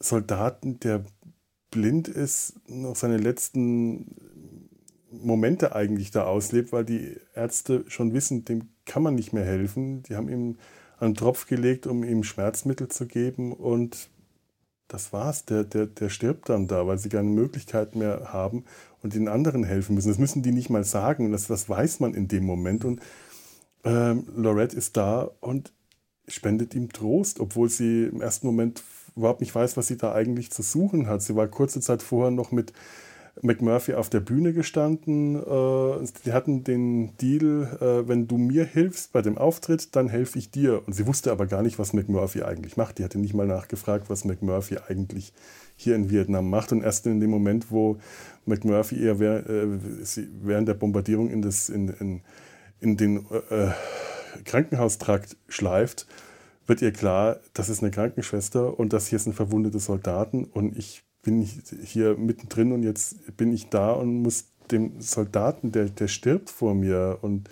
Soldaten, 0.00 0.80
der 0.80 1.04
blind 1.70 2.08
ist, 2.08 2.54
noch 2.66 2.96
seine 2.96 3.18
letzten 3.18 4.16
Momente 5.10 5.74
eigentlich 5.74 6.10
da 6.10 6.24
auslebt, 6.24 6.72
weil 6.72 6.84
die 6.84 7.16
Ärzte 7.34 7.84
schon 7.88 8.12
wissen, 8.12 8.44
dem 8.44 8.70
kann 8.86 9.02
man 9.02 9.14
nicht 9.14 9.32
mehr 9.32 9.44
helfen. 9.44 10.02
Die 10.04 10.16
haben 10.16 10.28
ihm 10.28 10.56
einen 10.98 11.14
Tropf 11.14 11.46
gelegt, 11.46 11.86
um 11.86 12.02
ihm 12.04 12.24
Schmerzmittel 12.24 12.88
zu 12.88 13.06
geben 13.06 13.52
und 13.52 14.10
das 14.92 15.12
war's. 15.12 15.44
Der, 15.44 15.64
der, 15.64 15.86
der 15.86 16.08
stirbt 16.08 16.48
dann 16.48 16.66
da, 16.66 16.86
weil 16.86 16.98
sie 16.98 17.08
keine 17.08 17.28
Möglichkeit 17.28 17.94
mehr 17.94 18.32
haben 18.32 18.64
und 19.02 19.14
den 19.14 19.28
anderen 19.28 19.64
helfen 19.64 19.94
müssen. 19.94 20.08
Das 20.08 20.18
müssen 20.18 20.42
die 20.42 20.52
nicht 20.52 20.70
mal 20.70 20.84
sagen. 20.84 21.32
Das, 21.32 21.46
das 21.46 21.68
weiß 21.68 22.00
man 22.00 22.14
in 22.14 22.28
dem 22.28 22.44
Moment. 22.44 22.84
Und 22.84 23.00
ähm, 23.84 24.26
Lorette 24.34 24.76
ist 24.76 24.96
da 24.96 25.30
und 25.40 25.72
spendet 26.28 26.74
ihm 26.74 26.92
Trost, 26.92 27.40
obwohl 27.40 27.68
sie 27.68 28.04
im 28.04 28.20
ersten 28.20 28.46
Moment 28.46 28.82
überhaupt 29.16 29.40
nicht 29.40 29.54
weiß, 29.54 29.76
was 29.76 29.86
sie 29.86 29.96
da 29.96 30.12
eigentlich 30.12 30.50
zu 30.50 30.62
suchen 30.62 31.06
hat. 31.06 31.22
Sie 31.22 31.34
war 31.36 31.48
kurze 31.48 31.80
Zeit 31.80 32.02
vorher 32.02 32.30
noch 32.30 32.52
mit 32.52 32.72
McMurphy 33.42 33.94
auf 33.94 34.10
der 34.10 34.20
Bühne 34.20 34.52
gestanden. 34.52 35.36
Äh, 35.36 36.06
die 36.24 36.32
hatten 36.32 36.64
den 36.64 37.16
Deal, 37.16 37.78
äh, 37.80 38.08
wenn 38.08 38.28
du 38.28 38.36
mir 38.36 38.64
hilfst 38.64 39.12
bei 39.12 39.22
dem 39.22 39.38
Auftritt, 39.38 39.94
dann 39.96 40.08
helfe 40.08 40.38
ich 40.38 40.50
dir. 40.50 40.82
Und 40.86 40.92
sie 40.92 41.06
wusste 41.06 41.32
aber 41.32 41.46
gar 41.46 41.62
nicht, 41.62 41.78
was 41.78 41.92
McMurphy 41.92 42.42
eigentlich 42.42 42.76
macht. 42.76 42.98
Die 42.98 43.04
hatte 43.04 43.18
nicht 43.18 43.34
mal 43.34 43.46
nachgefragt, 43.46 44.10
was 44.10 44.24
McMurphy 44.24 44.78
eigentlich 44.88 45.32
hier 45.76 45.94
in 45.94 46.10
Vietnam 46.10 46.50
macht. 46.50 46.72
Und 46.72 46.82
erst 46.82 47.06
in 47.06 47.20
dem 47.20 47.30
Moment, 47.30 47.70
wo 47.70 47.98
McMurphy 48.46 49.02
eher 49.02 49.20
äh, 49.20 49.66
während 50.42 50.68
der 50.68 50.74
Bombardierung 50.74 51.30
in, 51.30 51.42
das, 51.42 51.68
in, 51.68 51.88
in, 51.88 52.20
in 52.80 52.96
den 52.96 53.26
äh, 53.50 53.70
Krankenhaustrakt 54.44 55.36
schleift, 55.48 56.06
wird 56.66 56.82
ihr 56.82 56.92
klar, 56.92 57.40
das 57.54 57.68
ist 57.68 57.82
eine 57.82 57.90
Krankenschwester 57.90 58.78
und 58.78 58.92
das 58.92 59.08
hier 59.08 59.18
sind 59.18 59.32
verwundete 59.34 59.80
Soldaten 59.80 60.44
und 60.44 60.76
ich 60.78 61.02
bin 61.22 61.42
ich 61.42 61.60
hier 61.84 62.16
mittendrin 62.16 62.72
und 62.72 62.82
jetzt 62.82 63.36
bin 63.36 63.52
ich 63.52 63.68
da 63.68 63.92
und 63.92 64.22
muss 64.22 64.46
dem 64.70 65.00
Soldaten, 65.00 65.72
der, 65.72 65.86
der 65.86 66.08
stirbt 66.08 66.50
vor 66.50 66.74
mir 66.74 67.18
und 67.22 67.48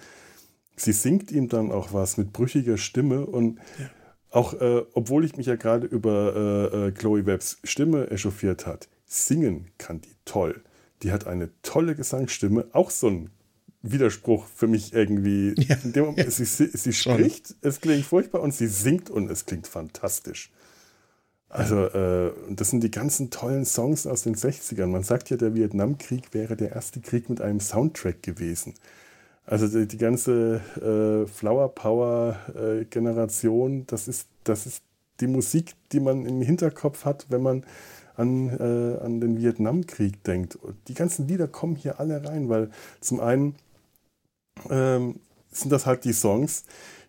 sie 0.76 0.92
singt 0.92 1.32
ihm 1.32 1.48
dann 1.48 1.72
auch 1.72 1.92
was 1.92 2.16
mit 2.16 2.32
brüchiger 2.32 2.78
Stimme 2.78 3.26
und 3.26 3.58
ja. 3.78 3.90
auch, 4.30 4.54
äh, 4.54 4.84
obwohl 4.94 5.24
ich 5.24 5.36
mich 5.36 5.46
ja 5.46 5.56
gerade 5.56 5.86
über 5.86 6.70
äh, 6.72 6.88
äh, 6.88 6.92
Chloe 6.92 7.26
Webbs 7.26 7.58
Stimme 7.64 8.10
echauffiert 8.10 8.66
hat, 8.66 8.88
singen 9.04 9.70
kann 9.78 10.00
die 10.00 10.14
toll. 10.24 10.62
Die 11.02 11.12
hat 11.12 11.26
eine 11.26 11.50
tolle 11.62 11.94
Gesangsstimme, 11.94 12.66
auch 12.72 12.90
so 12.90 13.08
ein 13.08 13.30
Widerspruch 13.82 14.46
für 14.46 14.66
mich 14.66 14.92
irgendwie. 14.92 15.54
Ja. 15.68 15.76
Moment, 16.02 16.18
ja. 16.18 16.30
Sie, 16.30 16.44
sie 16.44 16.92
spricht, 16.92 17.54
es 17.60 17.80
klingt 17.80 18.04
furchtbar 18.04 18.42
und 18.42 18.52
sie 18.52 18.66
singt 18.66 19.10
und 19.10 19.30
es 19.30 19.46
klingt 19.46 19.66
fantastisch. 19.66 20.50
Also, 21.50 21.86
äh, 21.86 22.32
das 22.50 22.70
sind 22.70 22.82
die 22.82 22.90
ganzen 22.90 23.30
tollen 23.30 23.64
Songs 23.64 24.06
aus 24.06 24.22
den 24.22 24.34
60ern. 24.34 24.86
Man 24.86 25.02
sagt 25.02 25.30
ja, 25.30 25.36
der 25.36 25.54
Vietnamkrieg 25.54 26.34
wäre 26.34 26.56
der 26.56 26.72
erste 26.72 27.00
Krieg 27.00 27.30
mit 27.30 27.40
einem 27.40 27.60
Soundtrack 27.60 28.22
gewesen. 28.22 28.74
Also 29.46 29.66
die, 29.66 29.88
die 29.88 29.96
ganze 29.96 30.60
äh, 30.76 31.26
Flower 31.26 31.74
Power 31.74 32.36
äh, 32.54 32.84
Generation, 32.84 33.86
das 33.86 34.06
ist, 34.06 34.28
das 34.44 34.66
ist 34.66 34.82
die 35.20 35.26
Musik, 35.26 35.74
die 35.92 36.00
man 36.00 36.26
im 36.26 36.42
Hinterkopf 36.42 37.06
hat, 37.06 37.26
wenn 37.30 37.42
man 37.42 37.64
an, 38.16 38.50
äh, 38.50 38.98
an 39.02 39.20
den 39.20 39.38
Vietnamkrieg 39.38 40.22
denkt. 40.24 40.56
Und 40.56 40.76
die 40.88 40.94
ganzen 40.94 41.28
Lieder 41.28 41.48
kommen 41.48 41.76
hier 41.76 41.98
alle 41.98 42.28
rein, 42.28 42.50
weil 42.50 42.70
zum 43.00 43.20
einen 43.20 43.54
ähm, 44.68 45.20
sind 45.50 45.72
das 45.72 45.86
halt 45.86 46.04
die 46.04 46.12
Songs, 46.12 46.64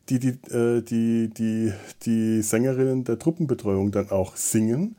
die 0.10 0.20
die, 0.20 0.54
äh, 0.54 0.82
die, 0.82 1.30
die, 1.30 1.74
die 2.04 2.42
Sängerinnen 2.42 3.04
der 3.04 3.20
Truppenbetreuung 3.20 3.92
dann 3.92 4.10
auch 4.10 4.36
singen. 4.36 4.96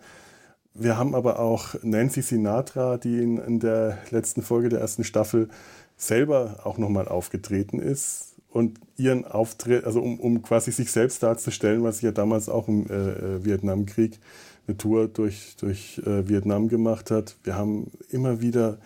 Wir 0.75 0.97
haben 0.97 1.15
aber 1.15 1.41
auch 1.41 1.75
Nancy 1.83 2.23
Sinatra, 2.23 2.97
die 2.97 3.19
in, 3.19 3.39
in 3.39 3.61
der 3.61 3.99
letzten 4.11 4.43
Folge 4.43 4.69
der 4.69 4.81
ersten 4.81 5.05
Staffel 5.05 5.49
selber 5.97 6.61
auch 6.65 6.79
nochmal 6.79 7.09
aufgetreten 7.09 7.81
ist 7.81 8.37
und 8.49 8.81
ihren 8.97 9.25
Auftritt, 9.25 9.85
also 9.85 10.01
um, 10.01 10.19
um 10.21 10.43
quasi 10.43 10.73
sich 10.73 10.91
selbst 10.91 11.23
darzustellen, 11.23 11.83
was 11.83 11.99
sie 11.99 12.07
ja 12.07 12.13
damals 12.13 12.49
auch 12.49 12.69
im 12.69 12.89
äh, 12.89 12.95
äh, 12.95 13.45
Vietnamkrieg 13.45 14.19
eine 14.67 14.77
Tour 14.77 15.09
durch, 15.09 15.57
durch 15.59 16.01
äh, 16.07 16.29
Vietnam 16.29 16.69
gemacht 16.69 17.11
hat. 17.11 17.37
Wir 17.43 17.57
haben 17.57 17.91
immer 18.11 18.41
wieder 18.41 18.79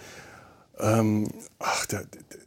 ähm, 0.78 1.28
ach, 1.58 1.86
der, 1.86 2.04
der, 2.04 2.40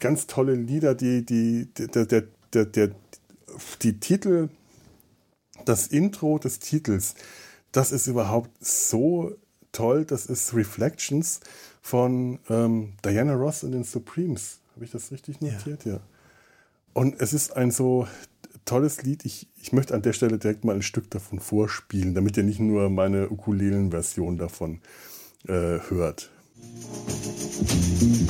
ganz 0.00 0.26
tolle 0.26 0.54
Lieder, 0.54 0.94
die, 0.94 1.24
die, 1.24 1.68
der, 1.74 2.06
der, 2.06 2.22
der, 2.52 2.66
der, 2.66 2.90
die 3.82 3.98
Titel, 4.00 4.48
das 5.64 5.86
Intro 5.88 6.38
des 6.38 6.58
Titels, 6.58 7.14
das 7.72 7.92
ist 7.92 8.06
überhaupt 8.06 8.50
so 8.60 9.36
toll. 9.72 10.04
Das 10.04 10.26
ist 10.26 10.54
Reflections 10.54 11.40
von 11.82 12.38
ähm, 12.48 12.94
Diana 13.04 13.34
Ross 13.34 13.64
und 13.64 13.72
den 13.72 13.84
Supremes. 13.84 14.58
Habe 14.74 14.84
ich 14.84 14.90
das 14.90 15.12
richtig 15.12 15.40
notiert? 15.40 15.84
Ja. 15.84 15.94
ja. 15.94 16.00
Und 16.92 17.20
es 17.20 17.32
ist 17.32 17.56
ein 17.56 17.70
so 17.70 18.08
tolles 18.64 19.02
Lied. 19.02 19.24
Ich, 19.24 19.48
ich 19.56 19.72
möchte 19.72 19.94
an 19.94 20.02
der 20.02 20.12
Stelle 20.12 20.38
direkt 20.38 20.64
mal 20.64 20.74
ein 20.74 20.82
Stück 20.82 21.10
davon 21.10 21.40
vorspielen, 21.40 22.14
damit 22.14 22.36
ihr 22.36 22.42
nicht 22.42 22.60
nur 22.60 22.90
meine 22.90 23.30
Ukulelen-Version 23.30 24.38
davon 24.38 24.80
äh, 25.46 25.78
hört. 25.88 26.30
Musik 27.60 28.29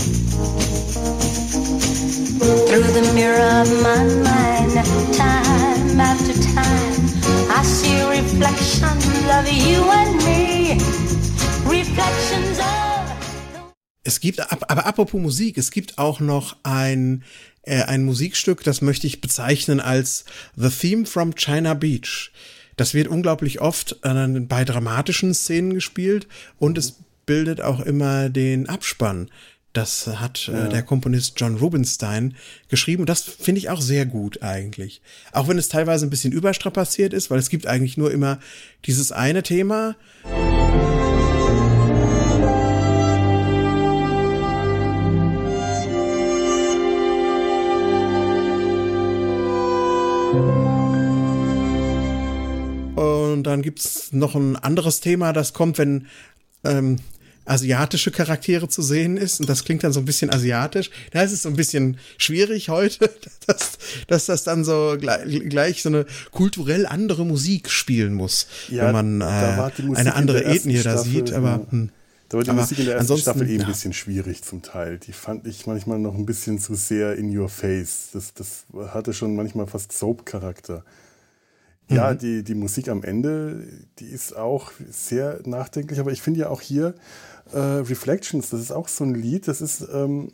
of 3.61 3.69
my 3.83 4.05
mind, 4.23 4.73
time 5.15 6.01
after 6.01 6.33
time, 6.55 7.05
I 7.51 7.63
see 7.63 8.01
reflections 8.09 9.05
of 9.29 9.45
you 9.53 9.85
and 9.85 10.17
me. 10.25 10.79
Reflections 11.69 12.59
of. 12.59 12.71
Es 14.03 14.21
gibt, 14.21 14.41
aber 14.51 14.87
apropos 14.87 15.21
Musik, 15.21 15.59
es 15.59 15.71
gibt 15.71 15.99
auch 15.99 16.21
noch 16.21 16.57
ein, 16.63 17.23
äh, 17.63 17.83
ein 17.83 18.05
Musikstück, 18.05 18.65
das 18.65 18.81
möchte 18.81 19.07
ich 19.07 19.21
bezeichnen 19.21 19.81
als 19.81 20.25
The 20.57 20.71
Theme 20.71 21.05
from 21.05 21.35
China 21.35 21.75
Beach. 21.75 22.33
Das 22.77 22.95
wird 22.95 23.09
unglaublich 23.09 23.61
oft 23.61 23.99
äh, 24.05 24.41
bei 24.41 24.65
dramatischen 24.65 25.35
Szenen 25.35 25.75
gespielt 25.75 26.29
und 26.59 26.79
es 26.79 26.95
bildet 27.27 27.61
auch 27.61 27.81
immer 27.81 28.31
den 28.31 28.71
Abspann. 28.71 29.31
Das 29.73 30.09
hat 30.09 30.49
äh, 30.49 30.53
ja. 30.53 30.67
äh, 30.67 30.69
der 30.69 30.83
Komponist 30.83 31.39
John 31.39 31.57
Rubinstein 31.57 32.35
geschrieben. 32.69 33.03
Und 33.03 33.09
das 33.09 33.23
finde 33.23 33.61
ich 33.61 33.71
auch 33.71 33.81
sehr 33.81 34.05
gut 34.05 34.43
eigentlich. 34.43 35.01
Auch 35.33 35.49
wenn 35.49 35.59
es 35.59 35.69
teilweise 35.69 36.07
ein 36.07 36.11
bisschen 36.11 36.33
überstrapaziert 36.33 37.13
ist, 37.13 37.31
weil 37.31 37.39
es 37.39 37.51
gibt 37.51 37.67
eigentlich 37.67 37.97
nur 37.97 38.11
immer 38.11 38.41
dieses 38.85 39.13
eine 39.13 39.43
Thema. 39.43 39.95
Und 52.97 53.45
dann 53.45 53.63
gibt's 53.63 54.13
noch 54.13 54.35
ein 54.35 54.57
anderes 54.57 55.01
Thema, 55.01 55.33
das 55.33 55.55
kommt, 55.55 55.79
wenn 55.79 56.09
ähm, 56.65 56.99
asiatische 57.51 58.11
Charaktere 58.11 58.69
zu 58.69 58.83
sehen 58.83 59.17
ist. 59.17 59.41
Und 59.41 59.49
das 59.49 59.65
klingt 59.65 59.85
dann 59.85 59.93
so 59.93 60.01
ein 60.01 60.05
bisschen 60.05 60.31
asiatisch. 60.31 60.91
Da 61.11 61.23
ist 61.23 61.33
es 61.33 61.43
so 61.43 61.49
ein 61.49 61.57
bisschen 61.57 61.99
schwierig 62.17 62.69
heute, 62.69 63.11
dass, 63.47 63.79
dass 64.07 64.27
das 64.27 64.45
dann 64.45 64.65
so 64.65 64.97
gleich, 64.99 65.49
gleich 65.49 65.83
so 65.83 65.89
eine 65.89 66.07
kulturell 66.31 66.87
andere 66.87 67.27
Musik 67.27 67.71
spielen 67.71 68.15
muss, 68.15 68.47
ja, 68.69 68.87
wenn 68.87 68.93
man 68.93 69.21
äh, 69.21 69.95
eine 69.95 70.15
andere 70.15 70.45
Ethnie 70.45 70.83
da 70.83 70.99
sieht. 70.99 71.33
Aber, 71.33 71.67
hm. 71.71 71.91
Da 72.29 72.37
war 72.37 72.45
die 72.45 72.51
aber 72.51 72.61
Musik 72.61 72.79
in 72.79 72.87
der 72.87 72.97
ersten 72.97 73.19
Staffel 73.19 73.51
eh 73.51 73.55
ein 73.55 73.61
ja. 73.61 73.67
bisschen 73.67 73.93
schwierig 73.93 74.43
zum 74.43 74.63
Teil. 74.63 74.99
Die 74.99 75.13
fand 75.13 75.49
ich 75.49 75.67
manchmal 75.67 75.99
noch 75.99 76.15
ein 76.15 76.27
bisschen 76.27 76.61
zu 76.61 76.77
sehr 76.77 77.17
in 77.17 77.37
your 77.37 77.49
face. 77.49 78.11
Das, 78.13 78.35
das 78.35 78.67
hatte 78.93 79.13
schon 79.13 79.35
manchmal 79.35 79.67
fast 79.67 79.91
Soap-Charakter. 79.91 80.85
Ja, 81.89 82.13
mhm. 82.13 82.19
die, 82.19 82.45
die 82.45 82.55
Musik 82.55 82.89
am 82.89 83.03
Ende, 83.03 83.67
die 83.99 84.07
ist 84.07 84.37
auch 84.37 84.71
sehr 84.91 85.41
nachdenklich, 85.45 85.99
aber 85.99 86.13
ich 86.13 86.23
finde 86.23 86.41
ja 86.41 86.49
auch 86.49 86.61
hier 86.61 86.95
äh, 87.53 87.59
Reflections, 87.59 88.51
das 88.51 88.61
ist 88.61 88.73
auch 88.73 88.89
so 88.89 89.05
ein 89.05 89.15
Lied, 89.15 89.49
das 89.49 89.61
ist, 89.61 89.87
ähm, 89.93 90.33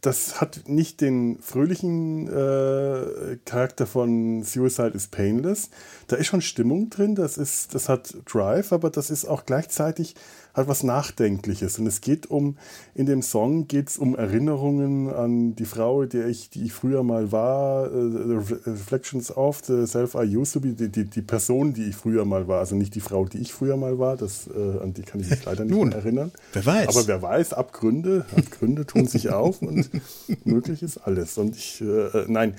das 0.00 0.40
hat 0.40 0.68
nicht 0.68 1.00
den 1.00 1.38
fröhlichen 1.40 2.28
äh, 2.28 3.38
Charakter 3.44 3.86
von 3.86 4.42
Suicide 4.44 4.92
is 4.94 5.08
Painless. 5.08 5.70
Da 6.06 6.16
ist 6.16 6.28
schon 6.28 6.42
Stimmung 6.42 6.90
drin, 6.90 7.14
das, 7.14 7.38
ist, 7.38 7.74
das 7.74 7.88
hat 7.88 8.14
Drive, 8.24 8.72
aber 8.72 8.90
das 8.90 9.10
ist 9.10 9.24
auch 9.24 9.46
gleichzeitig 9.46 10.14
hat 10.56 10.68
was 10.68 10.82
Nachdenkliches. 10.82 11.78
Und 11.78 11.86
es 11.86 12.00
geht 12.00 12.26
um, 12.30 12.56
in 12.94 13.04
dem 13.06 13.20
Song 13.20 13.68
geht 13.68 13.90
es 13.90 13.98
um 13.98 14.16
Erinnerungen 14.16 15.12
an 15.12 15.54
die 15.54 15.66
Frau, 15.66 16.06
die 16.06 16.22
ich, 16.22 16.48
die 16.48 16.64
ich 16.64 16.72
früher 16.72 17.02
mal 17.02 17.30
war, 17.30 17.92
uh, 17.92 18.40
Reflections 18.66 19.36
of 19.36 19.62
the 19.66 19.86
Self 19.86 20.14
I 20.14 20.24
used 20.24 20.54
to 20.54 20.60
be, 20.60 20.72
die, 20.72 20.88
die, 20.88 21.04
die, 21.04 21.22
Person, 21.22 21.74
die 21.74 21.84
ich 21.84 21.96
früher 21.96 22.24
mal 22.24 22.48
war, 22.48 22.60
also 22.60 22.74
nicht 22.74 22.94
die 22.94 23.00
Frau, 23.00 23.26
die 23.26 23.38
ich 23.38 23.52
früher 23.52 23.76
mal 23.76 23.98
war, 23.98 24.16
das, 24.16 24.48
uh, 24.48 24.80
an 24.80 24.94
die 24.94 25.02
kann 25.02 25.20
ich 25.20 25.28
mich 25.28 25.44
leider 25.44 25.64
nicht 25.64 25.74
Nun, 25.74 25.90
mehr 25.90 25.98
erinnern. 25.98 26.32
Wer 26.54 26.64
weiß. 26.64 26.88
Aber 26.88 27.06
wer 27.06 27.20
weiß, 27.20 27.52
Abgründe, 27.52 28.24
Abgründe 28.34 28.86
tun 28.86 29.06
sich 29.06 29.30
auf 29.30 29.60
und 29.60 29.90
möglich 30.44 30.82
ist 30.82 30.98
alles. 30.98 31.36
Und 31.36 31.54
ich, 31.54 31.82
uh, 31.82 32.24
nein, 32.28 32.54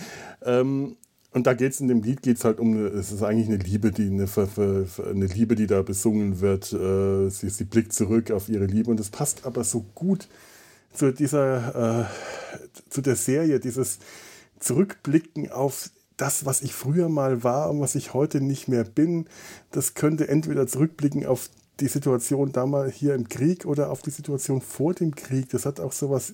ähm, 0.45 0.98
und 1.32 1.45
da 1.45 1.53
geht 1.53 1.73
es 1.73 1.82
in 1.82 1.88
dem 1.88 2.01
Lied 2.01 2.21
geht's 2.21 2.45
halt 2.45 2.59
um, 2.59 2.86
es 2.86 3.11
ist 3.11 3.21
eigentlich 3.21 3.47
eine 3.47 3.57
Liebe, 3.57 3.91
die 3.91 4.07
eine, 4.07 4.28
eine 4.28 5.25
Liebe, 5.25 5.55
die 5.55 5.67
da 5.67 5.82
besungen 5.82 6.39
wird. 6.39 6.73
Äh, 6.73 7.30
sie, 7.30 7.49
sie 7.49 7.65
blickt 7.65 7.93
zurück 7.93 8.32
auf 8.32 8.49
ihre 8.49 8.65
Liebe 8.65 8.89
und 8.89 8.99
es 8.99 9.09
passt 9.09 9.45
aber 9.45 9.63
so 9.63 9.86
gut 9.93 10.28
zu 10.93 11.11
dieser, 11.11 12.01
äh, 12.01 12.05
zu 12.89 13.01
der 13.01 13.15
Serie, 13.15 13.59
dieses 13.59 13.99
Zurückblicken 14.59 15.51
auf 15.51 15.91
das, 16.15 16.45
was 16.45 16.63
ich 16.63 16.73
früher 16.73 17.09
mal 17.09 17.43
war 17.43 17.69
und 17.69 17.80
was 17.80 17.95
ich 17.95 18.13
heute 18.13 18.41
nicht 18.41 18.67
mehr 18.67 18.84
bin. 18.84 19.28
Das 19.71 19.93
könnte 19.93 20.28
entweder 20.28 20.65
zurückblicken 20.65 21.25
auf 21.25 21.49
die 21.80 21.88
Situation 21.88 22.51
damals 22.51 22.95
hier 22.95 23.13
im 23.13 23.30
Krieg 23.30 23.65
oder 23.65 23.91
auf 23.91 24.01
die 24.01 24.09
Situation 24.09 24.61
vor 24.61 24.95
dem 24.95 25.13
Krieg. 25.13 25.49
Das 25.49 25.65
hat 25.65 25.80
auch 25.80 25.91
so 25.91 26.09
was 26.09 26.32
äh, 26.32 26.34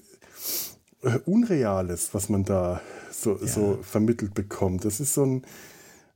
Unreales, 1.25 2.13
was 2.13 2.29
man 2.29 2.45
da 2.45 2.81
so, 3.11 3.37
ja. 3.39 3.47
so 3.47 3.79
vermittelt 3.81 4.33
bekommt. 4.33 4.85
Das 4.85 4.99
ist 4.99 5.13
so 5.13 5.25
ein 5.25 5.43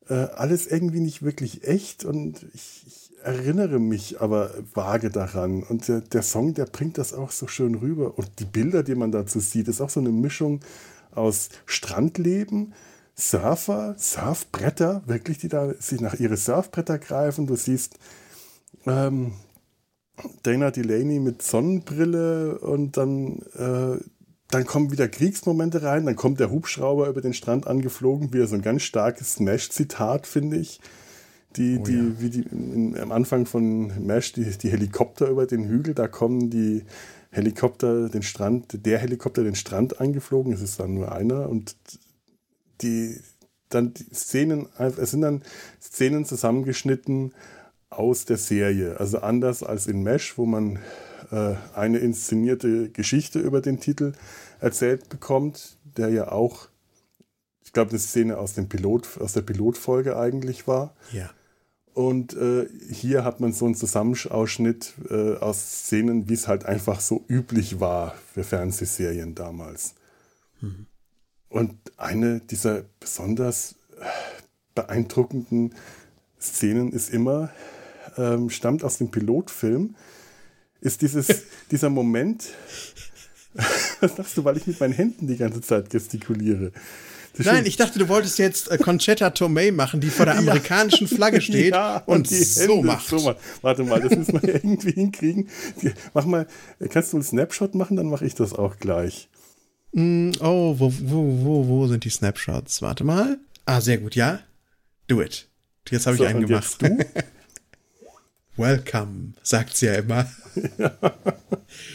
äh, 0.09 0.13
alles 0.13 0.67
irgendwie 0.67 1.01
nicht 1.01 1.23
wirklich 1.23 1.67
echt 1.67 2.05
und 2.05 2.45
ich, 2.53 2.83
ich, 2.87 3.07
erinnere 3.23 3.79
mich 3.79 4.21
aber 4.21 4.51
vage 4.73 5.09
daran. 5.09 5.63
Und 5.63 5.87
der, 5.87 6.01
der 6.01 6.21
Song, 6.21 6.53
der 6.53 6.65
bringt 6.65 6.97
das 6.97 7.13
auch 7.13 7.31
so 7.31 7.47
schön 7.47 7.75
rüber. 7.75 8.17
Und 8.17 8.39
die 8.39 8.45
Bilder, 8.45 8.83
die 8.83 8.95
man 8.95 9.11
dazu 9.11 9.39
sieht, 9.39 9.67
ist 9.67 9.81
auch 9.81 9.89
so 9.89 9.99
eine 9.99 10.11
Mischung 10.11 10.61
aus 11.11 11.49
Strandleben, 11.65 12.73
Surfer, 13.15 13.95
Surfbretter, 13.97 15.01
wirklich, 15.07 15.39
die 15.39 15.49
da 15.49 15.73
sich 15.79 15.99
nach 15.99 16.13
ihre 16.19 16.37
Surfbretter 16.37 16.99
greifen. 16.99 17.47
Du 17.47 17.55
siehst 17.55 17.97
ähm, 18.85 19.33
Dana 20.43 20.71
Delaney 20.71 21.19
mit 21.19 21.41
Sonnenbrille 21.41 22.59
und 22.59 22.97
dann 22.97 23.41
äh, 23.57 23.97
dann 24.49 24.65
kommen 24.65 24.91
wieder 24.91 25.07
Kriegsmomente 25.07 25.83
rein, 25.83 26.05
dann 26.05 26.15
kommt 26.15 26.39
der 26.39 26.51
Hubschrauber 26.51 27.09
über 27.09 27.21
den 27.21 27.33
Strand 27.33 27.67
angeflogen, 27.67 28.33
wieder 28.33 28.47
so 28.47 28.55
ein 28.55 28.61
ganz 28.61 28.83
starkes 28.83 29.33
Smash-Zitat, 29.33 30.25
finde 30.25 30.57
ich. 30.57 30.79
Die, 31.55 31.77
oh, 31.79 31.83
die, 31.83 31.95
ja. 31.95 32.19
wie 32.19 32.29
die 32.29 32.41
in, 32.43 32.97
am 32.97 33.11
Anfang 33.11 33.45
von 33.45 34.05
Mesh, 34.05 34.33
die, 34.33 34.45
die 34.45 34.69
Helikopter 34.69 35.27
über 35.27 35.45
den 35.45 35.67
Hügel, 35.67 35.93
da 35.93 36.07
kommen 36.07 36.49
die 36.49 36.83
Helikopter 37.31 38.09
den 38.09 38.21
Strand, 38.21 38.85
der 38.85 38.99
Helikopter 38.99 39.43
den 39.43 39.55
Strand 39.55 39.99
angeflogen, 39.99 40.53
es 40.53 40.61
ist 40.61 40.79
dann 40.79 40.93
nur 40.93 41.11
einer 41.11 41.49
und 41.49 41.75
die 42.81 43.19
dann 43.69 43.93
die 43.93 44.05
Szenen, 44.13 44.67
es 44.77 45.11
sind 45.11 45.21
dann 45.21 45.41
Szenen 45.81 46.25
zusammengeschnitten 46.25 47.33
aus 47.89 48.25
der 48.25 48.37
Serie. 48.37 48.97
Also 48.99 49.19
anders 49.19 49.63
als 49.63 49.87
in 49.87 50.03
Mesh, 50.03 50.37
wo 50.37 50.45
man 50.45 50.79
eine 51.29 51.97
inszenierte 51.97 52.89
Geschichte 52.89 53.39
über 53.39 53.61
den 53.61 53.79
Titel 53.79 54.13
erzählt 54.59 55.09
bekommt, 55.09 55.77
der 55.83 56.09
ja 56.09 56.31
auch, 56.31 56.69
ich 57.63 57.73
glaube, 57.73 57.91
eine 57.91 57.99
Szene 57.99 58.37
aus, 58.37 58.53
dem 58.53 58.69
Pilot, 58.69 59.19
aus 59.19 59.33
der 59.33 59.41
Pilotfolge 59.41 60.17
eigentlich 60.17 60.67
war. 60.67 60.93
Ja. 61.11 61.29
Und 61.93 62.35
äh, 62.37 62.67
hier 62.91 63.23
hat 63.23 63.39
man 63.39 63.53
so 63.53 63.65
einen 63.65 63.73
Zusammenausschnitt 63.73 64.93
äh, 65.09 65.35
aus 65.37 65.85
Szenen, 65.85 66.29
wie 66.29 66.35
es 66.35 66.47
halt 66.47 66.63
einfach 66.65 66.99
so 66.99 67.25
üblich 67.27 67.79
war 67.79 68.13
für 68.33 68.43
Fernsehserien 68.43 69.33
damals. 69.33 69.95
Mhm. 70.61 70.85
Und 71.49 71.75
eine 71.97 72.39
dieser 72.39 72.83
besonders 72.99 73.75
äh, 73.99 74.05
beeindruckenden 74.75 75.73
Szenen 76.39 76.91
ist 76.91 77.09
immer, 77.09 77.49
ähm, 78.15 78.51
stammt 78.51 78.83
aus 78.83 78.99
dem 78.99 79.09
Pilotfilm, 79.09 79.95
ist 80.81 81.01
dieses, 81.01 81.27
dieser 81.71 81.89
Moment, 81.89 82.43
was 83.99 84.15
sagst 84.15 84.37
du, 84.37 84.43
weil 84.43 84.57
ich 84.57 84.67
mit 84.67 84.79
meinen 84.79 84.93
Händen 84.93 85.27
die 85.27 85.37
ganze 85.37 85.61
Zeit 85.61 85.89
gestikuliere? 85.89 86.71
Nein, 87.39 87.65
ich 87.65 87.75
dachte, 87.75 87.99
du 87.99 88.07
wolltest 88.07 88.39
jetzt 88.39 88.71
äh, 88.71 88.77
Conchetta 88.77 89.29
Tomei 89.29 89.71
machen, 89.71 90.01
die 90.01 90.09
vor 90.09 90.25
der 90.25 90.37
amerikanischen 90.39 91.07
Flagge 91.07 91.41
steht 91.41 91.73
ja, 91.73 91.97
und, 92.05 92.19
und 92.19 92.27
so 92.29 92.81
macht. 92.81 93.07
So 93.07 93.19
macht. 93.19 93.37
Warte 93.61 93.83
mal, 93.83 94.01
das 94.01 94.17
müssen 94.17 94.41
wir 94.41 94.55
irgendwie 94.55 94.91
hinkriegen. 94.91 95.49
Mach 96.13 96.25
mal, 96.25 96.47
kannst 96.89 97.13
du 97.13 97.17
einen 97.17 97.23
Snapshot 97.23 97.75
machen, 97.75 97.95
dann 97.95 98.07
mache 98.09 98.25
ich 98.25 98.35
das 98.35 98.53
auch 98.53 98.77
gleich. 98.77 99.29
Mm, 99.91 100.31
oh, 100.39 100.75
wo, 100.79 100.91
wo, 101.01 101.45
wo, 101.45 101.67
wo 101.67 101.87
sind 101.87 102.03
die 102.03 102.09
Snapshots? 102.09 102.81
Warte 102.81 103.03
mal. 103.03 103.37
Ah, 103.65 103.81
sehr 103.81 103.97
gut, 103.97 104.15
ja. 104.15 104.39
Do 105.07 105.21
it. 105.21 105.47
Jetzt 105.89 106.05
habe 106.05 106.15
ich 106.15 106.21
so, 106.21 106.27
einen 106.27 106.45
gemacht. 106.45 106.81
du? 106.81 106.97
Welcome, 108.57 109.33
sagt 109.43 109.77
sie 109.77 109.87
ja 109.87 109.95
immer. 109.95 110.29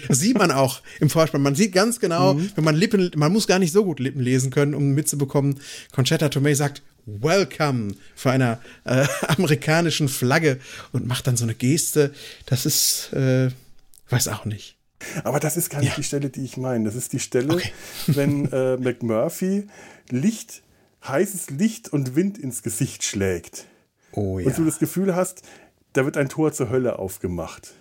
Das 0.08 0.20
sieht 0.20 0.38
man 0.38 0.50
auch 0.50 0.80
im 1.00 1.10
Vorspann. 1.10 1.42
Man 1.42 1.54
sieht 1.54 1.72
ganz 1.72 1.98
genau, 1.98 2.34
mhm. 2.34 2.50
wenn 2.54 2.64
man 2.64 2.74
Lippen, 2.74 3.10
man 3.16 3.32
muss 3.32 3.46
gar 3.46 3.58
nicht 3.58 3.72
so 3.72 3.84
gut 3.84 4.00
Lippen 4.00 4.20
lesen 4.20 4.50
können, 4.50 4.74
um 4.74 4.92
mitzubekommen. 4.92 5.58
Conchetta 5.92 6.28
Tomei 6.28 6.54
sagt 6.54 6.82
Welcome 7.06 7.94
vor 8.14 8.32
einer 8.32 8.60
äh, 8.84 9.06
amerikanischen 9.28 10.08
Flagge 10.08 10.60
und 10.92 11.06
macht 11.06 11.26
dann 11.26 11.36
so 11.36 11.44
eine 11.44 11.54
Geste. 11.54 12.12
Das 12.46 12.66
ist, 12.66 13.12
äh, 13.12 13.50
weiß 14.10 14.28
auch 14.28 14.44
nicht. 14.44 14.76
Aber 15.24 15.40
das 15.40 15.56
ist 15.56 15.70
gar 15.70 15.80
nicht 15.80 15.90
ja. 15.90 15.96
die 15.96 16.04
Stelle, 16.04 16.30
die 16.30 16.44
ich 16.44 16.56
meine. 16.56 16.84
Das 16.84 16.94
ist 16.94 17.12
die 17.12 17.18
Stelle, 17.18 17.52
okay. 17.52 17.72
wenn 18.06 18.50
äh, 18.52 18.76
McMurphy 18.76 19.66
Licht, 20.10 20.62
heißes 21.06 21.50
Licht 21.50 21.92
und 21.92 22.14
Wind 22.14 22.38
ins 22.38 22.62
Gesicht 22.62 23.02
schlägt. 23.02 23.66
Oh, 24.12 24.38
ja. 24.38 24.46
Und 24.46 24.58
du 24.58 24.64
das 24.64 24.78
Gefühl 24.78 25.16
hast, 25.16 25.42
da 25.92 26.04
wird 26.04 26.16
ein 26.16 26.28
Tor 26.28 26.52
zur 26.52 26.70
Hölle 26.70 26.98
aufgemacht. 26.98 27.74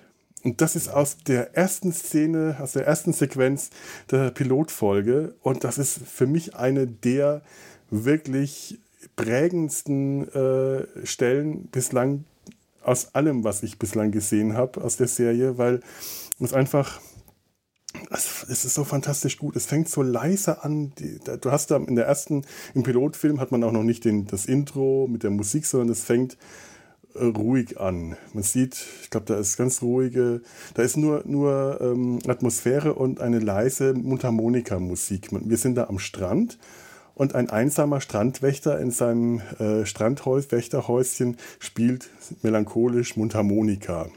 Und 0.43 0.61
das 0.61 0.75
ist 0.75 0.89
aus 0.89 1.17
der 1.17 1.55
ersten 1.55 1.93
Szene, 1.93 2.57
aus 2.59 2.71
der 2.71 2.87
ersten 2.87 3.13
Sequenz 3.13 3.69
der 4.09 4.31
Pilotfolge. 4.31 5.35
Und 5.41 5.63
das 5.63 5.77
ist 5.77 5.99
für 5.99 6.25
mich 6.25 6.55
eine 6.55 6.87
der 6.87 7.41
wirklich 7.89 8.79
prägendsten 9.15 10.27
äh, 10.33 11.05
Stellen 11.05 11.67
bislang 11.67 12.25
aus 12.83 13.13
allem, 13.13 13.43
was 13.43 13.61
ich 13.61 13.77
bislang 13.77 14.11
gesehen 14.11 14.55
habe 14.55 14.83
aus 14.83 14.97
der 14.97 15.07
Serie, 15.07 15.57
weil 15.57 15.81
es 16.39 16.53
einfach 16.53 16.99
es 18.09 18.65
ist 18.65 18.73
so 18.73 18.83
fantastisch 18.83 19.37
gut. 19.37 19.55
Es 19.55 19.65
fängt 19.65 19.89
so 19.89 20.01
leise 20.01 20.63
an. 20.63 20.93
du 20.95 21.51
hast 21.51 21.71
da 21.71 21.77
in 21.77 21.95
der 21.95 22.05
ersten, 22.05 22.45
im 22.73 22.83
Pilotfilm 22.83 23.39
hat 23.39 23.51
man 23.51 23.63
auch 23.63 23.71
noch 23.71 23.83
nicht 23.83 24.05
den, 24.05 24.27
das 24.27 24.45
Intro 24.45 25.07
mit 25.09 25.23
der 25.23 25.29
Musik, 25.29 25.65
sondern 25.65 25.89
es 25.89 26.03
fängt 26.03 26.37
ruhig 27.15 27.79
an. 27.79 28.15
Man 28.33 28.43
sieht, 28.43 28.77
ich 29.03 29.09
glaube, 29.09 29.25
da 29.27 29.37
ist 29.37 29.57
ganz 29.57 29.81
ruhige, 29.81 30.41
da 30.73 30.83
ist 30.83 30.97
nur, 30.97 31.23
nur 31.25 31.79
ähm, 31.81 32.19
Atmosphäre 32.27 32.93
und 32.93 33.21
eine 33.21 33.39
leise 33.39 33.93
Mundharmonika-Musik. 33.93 35.29
Wir 35.31 35.57
sind 35.57 35.75
da 35.75 35.85
am 35.85 35.99
Strand 35.99 36.57
und 37.13 37.35
ein 37.35 37.49
einsamer 37.49 38.01
Strandwächter 38.01 38.79
in 38.79 38.91
seinem 38.91 39.41
äh, 39.59 39.85
Strandwächterhäuschen 39.85 41.37
spielt 41.59 42.09
melancholisch 42.41 43.15
Mundharmonika. 43.15 44.09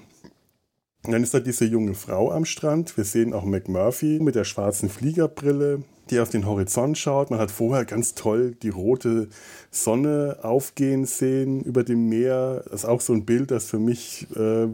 Und 1.05 1.13
dann 1.13 1.23
ist 1.23 1.35
da 1.35 1.41
diese 1.41 1.67
junge 1.67 1.95
Frau 1.95 2.31
am 2.31 2.47
Strand. 2.47 2.97
Wir 2.97 3.05
sehen 3.05 3.35
auch 3.35 3.45
McMurphy 3.45 4.21
mit 4.21 4.37
der 4.37 4.45
schwarzen 4.45 4.89
Fliegerbrille, 4.89 5.83
die 6.11 6.21
auf 6.21 6.29
den 6.29 6.47
Horizont 6.47 6.99
schaut. 6.99 7.31
Man 7.31 7.41
hat 7.41 7.51
vorher 7.51 7.85
ganz 7.85 8.15
toll 8.15 8.57
die 8.63 8.69
rote 8.69 9.29
Sonne 9.71 10.39
aufgehen 10.43 11.05
sehen 11.05 11.63
über 11.63 11.85
dem 11.85 12.09
Meer. 12.09 12.63
Das 12.67 12.83
ist 12.83 12.85
auch 12.85 13.01
so 13.01 13.13
ein 13.13 13.25
Bild, 13.25 13.51
das 13.51 13.67
für 13.67 13.79
mich 13.79 14.27
äh, 14.37 14.69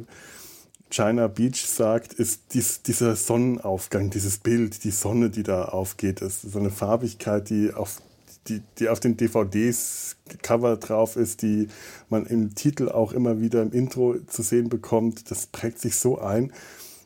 China 0.90 1.28
Beach 1.28 1.66
sagt, 1.66 2.12
ist 2.12 2.52
dies, 2.52 2.82
dieser 2.82 3.14
Sonnenaufgang, 3.14 4.10
dieses 4.10 4.38
Bild, 4.38 4.82
die 4.82 4.90
Sonne, 4.90 5.30
die 5.30 5.44
da 5.44 5.66
aufgeht. 5.66 6.20
Das 6.20 6.44
ist 6.44 6.52
so 6.52 6.58
eine 6.58 6.70
Farbigkeit, 6.70 7.48
die 7.48 7.72
auf 7.72 8.02
die, 8.48 8.62
die 8.78 8.88
auf 8.88 9.00
den 9.00 9.16
DVDs 9.16 10.16
Cover 10.42 10.76
drauf 10.76 11.16
ist, 11.16 11.42
die 11.42 11.68
man 12.08 12.26
im 12.26 12.54
Titel 12.54 12.88
auch 12.88 13.12
immer 13.12 13.40
wieder 13.40 13.62
im 13.62 13.72
Intro 13.72 14.16
zu 14.26 14.42
sehen 14.42 14.68
bekommt, 14.68 15.30
das 15.30 15.46
prägt 15.46 15.78
sich 15.78 15.96
so 15.96 16.18
ein. 16.18 16.52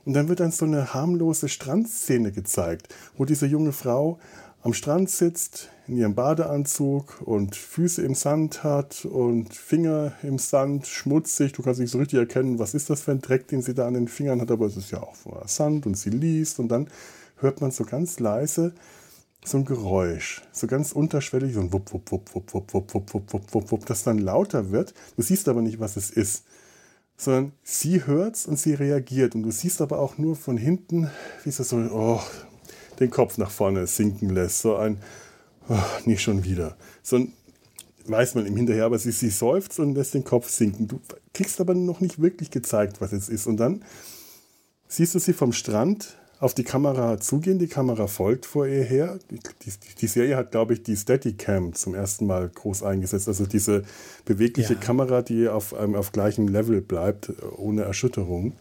Und 0.05 0.13
dann 0.15 0.29
wird 0.29 0.41
dann 0.41 0.51
so 0.51 0.65
eine 0.65 0.93
harmlose 0.93 1.49
Strandszene 1.49 2.33
gezeigt, 2.33 2.95
wo 3.17 3.25
diese 3.25 3.47
junge 3.47 3.73
Frau 3.73 4.19
am 4.63 4.73
Strand 4.73 5.11
sitzt, 5.11 5.69
in 5.87 5.99
ihrem 5.99 6.15
Badeanzug 6.15 7.21
und 7.23 7.55
Füße 7.55 8.03
im 8.03 8.15
Sand 8.15 8.65
hat 8.65 9.05
und 9.05 9.53
Finger 9.53 10.13
im 10.23 10.39
Sand, 10.39 10.87
schmutzig. 10.87 11.53
Du 11.53 11.63
kannst 11.63 11.81
nicht 11.81 11.91
so 11.91 11.99
richtig 11.99 12.19
erkennen, 12.19 12.59
was 12.59 12.73
ist 12.73 12.89
das 12.89 13.03
für 13.03 13.11
ein 13.11 13.21
Dreck, 13.21 13.49
den 13.49 13.61
sie 13.61 13.75
da 13.75 13.87
an 13.87 13.95
den 13.95 14.09
Fingern 14.09 14.41
hat, 14.41 14.51
aber 14.51 14.67
es 14.67 14.77
ist 14.77 14.91
ja 14.91 15.03
auch 15.03 15.15
Sand 15.47 15.87
und 15.87 15.99
sie 15.99 16.11
liest 16.11 16.59
und 16.59 16.69
dann 16.69 16.89
hört 17.37 17.61
man 17.61 17.71
so 17.71 17.85
ganz 17.85 18.21
leise 18.21 18.73
so 19.45 19.59
ein 19.59 19.65
Geräusch, 19.67 20.43
so 20.53 20.67
ganz 20.67 20.93
unterschwellig, 20.93 21.53
so 21.53 21.61
ein 21.61 21.73
Wupp, 21.73 21.93
Wupp, 21.93 22.11
Wupp, 22.11 22.35
Wupp, 22.35 22.55
Wupp, 22.55 22.73
Wupp, 22.73 22.95
Wupp, 22.95 23.15
Wupp, 23.15 23.33
Wupp, 23.33 23.55
Wupp, 23.55 23.73
Wupp, 23.73 23.87
das 23.87 24.03
dann 24.03 24.19
lauter 24.19 24.71
wird. 24.71 24.95
Du 25.17 25.23
siehst 25.23 25.49
aber 25.49 25.61
nicht, 25.61 25.79
was 25.81 25.97
es 25.97 26.11
ist, 26.11 26.45
sondern 27.17 27.53
sie 27.63 28.07
hört's 28.07 28.47
und 28.47 28.59
sie 28.59 28.75
reagiert. 28.75 29.35
Und 29.35 29.43
du 29.43 29.51
siehst 29.51 29.81
aber 29.81 29.99
auch 29.99 30.19
nur 30.19 30.37
von 30.37 30.57
hinten, 30.57 31.11
wie 31.43 31.51
es 31.51 31.57
so, 31.57 31.77
oh, 31.77 32.21
den 33.01 33.11
Kopf 33.11 33.39
nach 33.39 33.51
vorne 33.51 33.87
sinken 33.87 34.31
lässt. 34.31 34.61
So 34.61 34.77
ein, 34.77 34.99
oh, 35.69 35.79
nicht 36.05 36.23
schon 36.23 36.45
wieder. 36.45 36.77
So 37.03 37.17
ein, 37.17 37.33
weiß 38.07 38.35
man 38.35 38.47
im 38.47 38.57
Hinterher, 38.57 38.85
aber 38.85 38.99
sie, 38.99 39.13
sie 39.13 39.31
seufzt 39.31 39.79
und 39.79 39.95
lässt 39.95 40.15
den 40.15 40.25
Kopf 40.25 40.51
sinken. 40.51 40.89
Du 40.89 41.01
kriegst 41.33 41.61
aber 41.61 41.75
noch 41.75 42.01
nicht 42.01 42.21
wirklich 42.21 42.51
gezeigt, 42.51 43.01
was 43.01 43.13
es 43.13 43.29
ist. 43.29 43.47
Und 43.47 43.59
dann 43.59 43.85
siehst 44.89 45.15
du 45.15 45.19
sie 45.19 45.33
vom 45.33 45.53
Strand 45.53 46.17
auf 46.45 46.53
die 46.53 46.63
Kamera 46.63 47.19
zugehen. 47.19 47.59
Die 47.59 47.69
Kamera 47.69 48.07
folgt 48.07 48.45
vor 48.45 48.67
ihr 48.67 48.85
her. 48.85 49.19
Die, 49.31 49.41
die, 49.65 49.73
die 49.99 50.07
Serie 50.07 50.37
hat, 50.37 50.51
glaube 50.51 50.75
ich, 50.75 50.83
die 50.83 50.95
Steadicam 50.95 51.73
zum 51.73 51.95
ersten 51.95 52.27
Mal 52.27 52.51
groß 52.51 52.83
eingesetzt. 52.83 53.29
Also 53.29 53.47
diese 53.47 53.83
bewegliche 54.27 54.75
ja. 54.75 54.79
Kamera, 54.79 55.23
die 55.23 55.49
auf, 55.49 55.75
ähm, 55.79 55.95
auf 55.95 56.13
gleichem 56.13 56.47
Level 56.47 56.83
bleibt, 56.83 57.33
ohne 57.57 57.85
Erschütterung. 57.85 58.53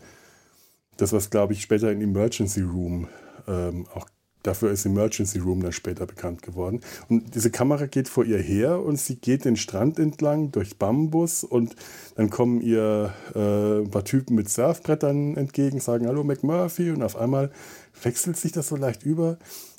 Das, 0.96 1.12
was, 1.12 1.30
glaube 1.30 1.52
ich, 1.52 1.62
später 1.62 1.92
in 1.92 2.00
Emergency 2.00 2.62
Room 2.62 3.10
ähm, 3.50 3.86
auch 3.94 4.08
Dafür 4.44 4.72
ist 4.72 4.86
Emergency 4.86 5.40
Room 5.40 5.62
dann 5.62 5.72
später 5.72 6.06
bekannt 6.06 6.42
geworden. 6.42 6.82
Und 7.10 7.34
diese 7.34 7.50
Kamera 7.50 7.86
geht 7.86 8.10
vor 8.10 8.26
ihr 8.26 8.38
her 8.38 8.82
und 8.82 9.00
sie 9.00 9.16
geht 9.16 9.46
den 9.46 9.56
Strand 9.56 10.00
entlang 10.00 10.52
durch 10.52 10.78
Bambus 10.78 11.44
und 11.44 11.76
dann 12.16 12.30
kommen 12.30 12.62
ihr 12.62 13.14
äh, 13.34 13.84
ein 13.84 13.90
paar 13.90 14.04
Typen 14.04 14.36
mit 14.36 14.50
Surfbrettern 14.50 15.38
entgegen, 15.38 15.80
sagen 15.80 16.08
Hallo 16.08 16.24
McMurphy 16.24 16.92
und 16.92 17.04
auf 17.04 17.16
einmal 17.16 17.52
wechselt 18.04 18.38
sich 18.38 18.52
das 18.52 18.68
so 18.68 18.76
leicht 18.76 19.04
über. 19.04 19.38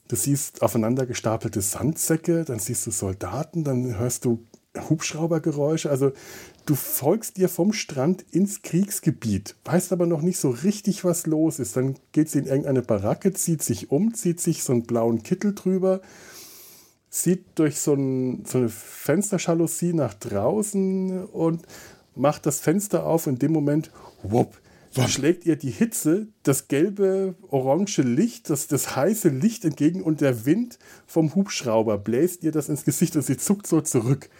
Du 0.08 0.16
siehst 0.16 0.62
aufeinander 0.62 1.06
gestapelte 1.06 1.60
Sandsäcke, 1.60 2.44
dann 2.44 2.58
siehst 2.58 2.86
du 2.86 2.90
Soldaten, 2.90 3.64
dann 3.64 3.98
hörst 3.98 4.24
du 4.24 4.44
Hubschraubergeräusche. 4.76 5.90
Also 5.90 6.12
du 6.66 6.74
folgst 6.74 7.36
dir 7.36 7.48
vom 7.48 7.72
Strand 7.72 8.24
ins 8.30 8.62
Kriegsgebiet, 8.62 9.56
weißt 9.64 9.92
aber 9.92 10.06
noch 10.06 10.22
nicht 10.22 10.38
so 10.38 10.50
richtig, 10.50 11.04
was 11.04 11.26
los 11.26 11.58
ist. 11.58 11.76
Dann 11.76 11.96
geht 12.12 12.30
sie 12.30 12.40
in 12.40 12.46
irgendeine 12.46 12.82
Baracke, 12.82 13.32
zieht 13.32 13.62
sich 13.62 13.90
um, 13.90 14.14
zieht 14.14 14.40
sich 14.40 14.62
so 14.62 14.72
einen 14.72 14.84
blauen 14.84 15.22
Kittel 15.22 15.54
drüber, 15.54 16.00
sieht 17.10 17.44
durch 17.56 17.78
so, 17.78 17.94
ein, 17.94 18.44
so 18.46 18.58
eine 18.58 18.68
Fensterjalousie 18.68 19.92
nach 19.92 20.14
draußen 20.14 21.26
und 21.26 21.66
macht 22.14 22.46
das 22.46 22.60
Fenster 22.60 23.06
auf. 23.06 23.26
In 23.26 23.38
dem 23.38 23.52
Moment, 23.52 23.90
wupp, 24.22 24.60
dann 24.94 25.08
schlägt 25.08 25.44
ihr 25.44 25.56
die 25.56 25.70
Hitze, 25.70 26.28
das 26.44 26.68
gelbe, 26.68 27.34
orange 27.48 28.02
Licht, 28.02 28.48
das, 28.48 28.68
das 28.68 28.94
heiße 28.94 29.28
Licht 29.28 29.64
entgegen 29.64 30.02
und 30.02 30.20
der 30.20 30.46
Wind 30.46 30.78
vom 31.06 31.34
Hubschrauber 31.34 31.98
bläst 31.98 32.44
ihr 32.44 32.52
das 32.52 32.68
ins 32.68 32.84
Gesicht 32.84 33.16
und 33.16 33.22
sie 33.22 33.36
zuckt 33.36 33.66
so 33.66 33.80
zurück. 33.80 34.30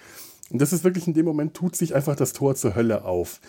Und 0.51 0.61
das 0.61 0.73
ist 0.73 0.85
wirklich 0.85 1.07
in 1.07 1.15
dem 1.15 1.25
Moment, 1.25 1.55
tut 1.55 1.77
sich 1.77 1.95
einfach 1.95 2.17
das 2.17 2.33
Tor 2.33 2.55
zur 2.55 2.75
Hölle 2.75 3.05
auf. 3.05 3.41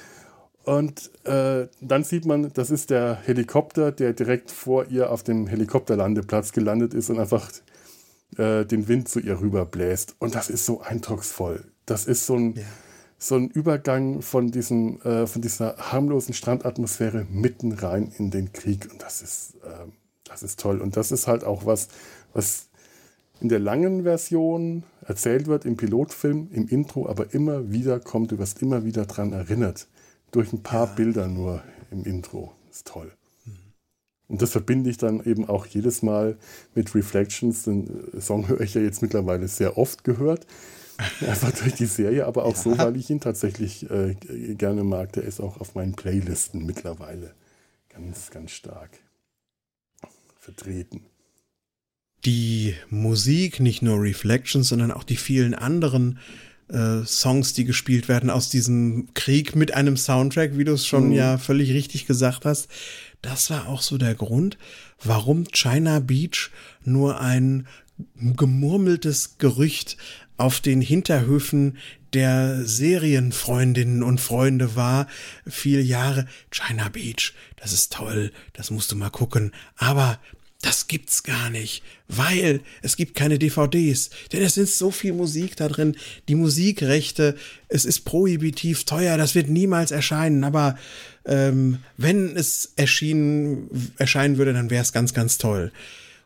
Und 0.63 1.11
äh, 1.25 1.67
dann 1.79 2.03
sieht 2.03 2.25
man, 2.25 2.51
das 2.53 2.71
ist 2.71 2.89
der 2.89 3.19
Helikopter, 3.23 3.91
der 3.91 4.13
direkt 4.13 4.49
vor 4.49 4.87
ihr 4.87 5.11
auf 5.11 5.21
dem 5.21 5.45
Helikopterlandeplatz 5.45 6.53
gelandet 6.53 6.95
ist 6.95 7.11
und 7.11 7.19
einfach 7.19 7.51
äh, 8.37 8.65
den 8.65 8.87
Wind 8.87 9.07
zu 9.07 9.19
ihr 9.19 9.39
rüber 9.39 9.65
bläst. 9.65 10.15
Und 10.17 10.33
das 10.33 10.49
ist 10.49 10.65
so 10.65 10.81
eindrucksvoll. 10.81 11.65
Das 11.85 12.05
ist 12.07 12.25
so 12.25 12.35
ein, 12.35 12.55
ja. 12.55 12.63
so 13.19 13.35
ein 13.35 13.49
Übergang 13.49 14.23
von, 14.23 14.49
diesem, 14.49 14.99
äh, 15.01 15.27
von 15.27 15.43
dieser 15.43 15.77
harmlosen 15.77 16.33
Strandatmosphäre 16.33 17.27
mitten 17.29 17.71
rein 17.71 18.11
in 18.17 18.31
den 18.31 18.51
Krieg. 18.51 18.89
Und 18.91 19.03
das 19.03 19.21
ist, 19.21 19.55
äh, 19.63 19.85
das 20.23 20.41
ist 20.41 20.59
toll. 20.59 20.81
Und 20.81 20.97
das 20.97 21.11
ist 21.11 21.27
halt 21.27 21.43
auch 21.43 21.67
was, 21.67 21.89
was 22.33 22.69
in 23.39 23.49
der 23.49 23.59
langen 23.59 24.03
Version 24.03 24.83
erzählt 25.07 25.47
wird, 25.47 25.65
im 25.65 25.77
Pilotfilm, 25.77 26.49
im 26.51 26.67
Intro, 26.67 27.07
aber 27.07 27.33
immer 27.33 27.71
wieder 27.71 27.99
kommt, 27.99 28.31
du 28.31 28.39
wirst 28.39 28.61
immer 28.61 28.85
wieder 28.85 29.05
dran 29.05 29.33
erinnert. 29.33 29.87
Durch 30.31 30.51
ein 30.51 30.63
paar 30.63 30.87
ja. 30.87 30.93
Bilder 30.93 31.27
nur 31.27 31.63
im 31.91 32.03
Intro. 32.03 32.53
Ist 32.69 32.87
toll. 32.87 33.11
Mhm. 33.45 33.57
Und 34.27 34.41
das 34.41 34.51
verbinde 34.51 34.89
ich 34.89 34.97
dann 34.97 35.23
eben 35.23 35.47
auch 35.47 35.65
jedes 35.65 36.01
Mal 36.01 36.37
mit 36.73 36.93
Reflections. 36.95 37.63
Den 37.63 37.89
Song 38.19 38.47
höre 38.47 38.61
ich 38.61 38.73
ja 38.73 38.81
jetzt 38.81 39.01
mittlerweile 39.01 39.47
sehr 39.47 39.77
oft 39.77 40.03
gehört. 40.03 40.45
Einfach 41.27 41.51
durch 41.51 41.75
die 41.75 41.85
Serie, 41.85 42.25
aber 42.25 42.45
auch 42.45 42.55
ja. 42.55 42.61
so, 42.61 42.77
weil 42.77 42.95
ich 42.95 43.09
ihn 43.09 43.19
tatsächlich 43.19 43.89
äh, 43.89 44.15
gerne 44.55 44.83
mag. 44.83 45.13
Der 45.13 45.23
ist 45.23 45.39
auch 45.39 45.59
auf 45.59 45.75
meinen 45.75 45.93
Playlisten 45.93 46.65
mittlerweile 46.65 47.33
ganz, 47.89 48.31
ganz 48.31 48.51
stark 48.51 48.91
vertreten 50.39 51.01
die 52.25 52.75
Musik, 52.89 53.59
nicht 53.59 53.81
nur 53.81 54.01
Reflections, 54.01 54.69
sondern 54.69 54.91
auch 54.91 55.03
die 55.03 55.15
vielen 55.15 55.53
anderen 55.53 56.19
äh, 56.69 57.03
Songs, 57.05 57.53
die 57.53 57.65
gespielt 57.65 58.07
werden 58.07 58.29
aus 58.29 58.49
diesem 58.49 59.13
Krieg 59.13 59.55
mit 59.55 59.73
einem 59.73 59.97
Soundtrack, 59.97 60.57
wie 60.57 60.63
du 60.63 60.73
es 60.73 60.87
schon 60.87 61.07
mhm. 61.07 61.13
ja 61.13 61.37
völlig 61.37 61.71
richtig 61.71 62.07
gesagt 62.07 62.45
hast. 62.45 62.67
Das 63.21 63.49
war 63.49 63.67
auch 63.67 63.81
so 63.81 63.97
der 63.97 64.15
Grund, 64.15 64.57
warum 65.03 65.45
China 65.51 65.99
Beach 65.99 66.49
nur 66.83 67.19
ein 67.19 67.67
gemurmeltes 68.17 69.37
Gerücht 69.37 69.97
auf 70.37 70.59
den 70.59 70.81
Hinterhöfen 70.81 71.77
der 72.13 72.65
Serienfreundinnen 72.65 74.03
und 74.03 74.21
Freunde 74.21 74.75
war, 74.75 75.07
viele 75.47 75.81
Jahre. 75.81 76.27
China 76.49 76.89
Beach, 76.89 77.33
das 77.57 77.73
ist 77.73 77.93
toll, 77.93 78.31
das 78.53 78.71
musst 78.71 78.91
du 78.91 78.95
mal 78.95 79.09
gucken. 79.09 79.51
Aber 79.77 80.19
das 80.65 80.87
gibt's 80.87 81.21
gar 81.21 81.51
nicht, 81.51 81.83
weil 82.07 82.61
es 82.81 82.97
gibt 82.97 83.13
keine 83.13 83.37
DVDs, 83.37 84.09
denn 84.33 84.41
es 84.41 84.57
ist 84.57 84.79
so 84.79 84.89
viel 84.89 85.13
Musik 85.13 85.55
da 85.55 85.67
drin, 85.67 85.95
die 86.27 86.33
Musikrechte, 86.33 87.35
es 87.67 87.85
ist 87.85 87.99
prohibitiv 87.99 88.83
teuer, 88.83 89.15
das 89.15 89.35
wird 89.35 89.47
niemals 89.47 89.91
erscheinen, 89.91 90.43
aber 90.43 90.75
ähm, 91.25 91.77
wenn 91.97 92.35
es 92.35 92.73
erschienen, 92.77 93.93
erscheinen 93.99 94.39
würde, 94.39 94.53
dann 94.53 94.71
wäre 94.71 94.81
es 94.81 94.91
ganz, 94.91 95.13
ganz 95.13 95.37
toll. 95.37 95.71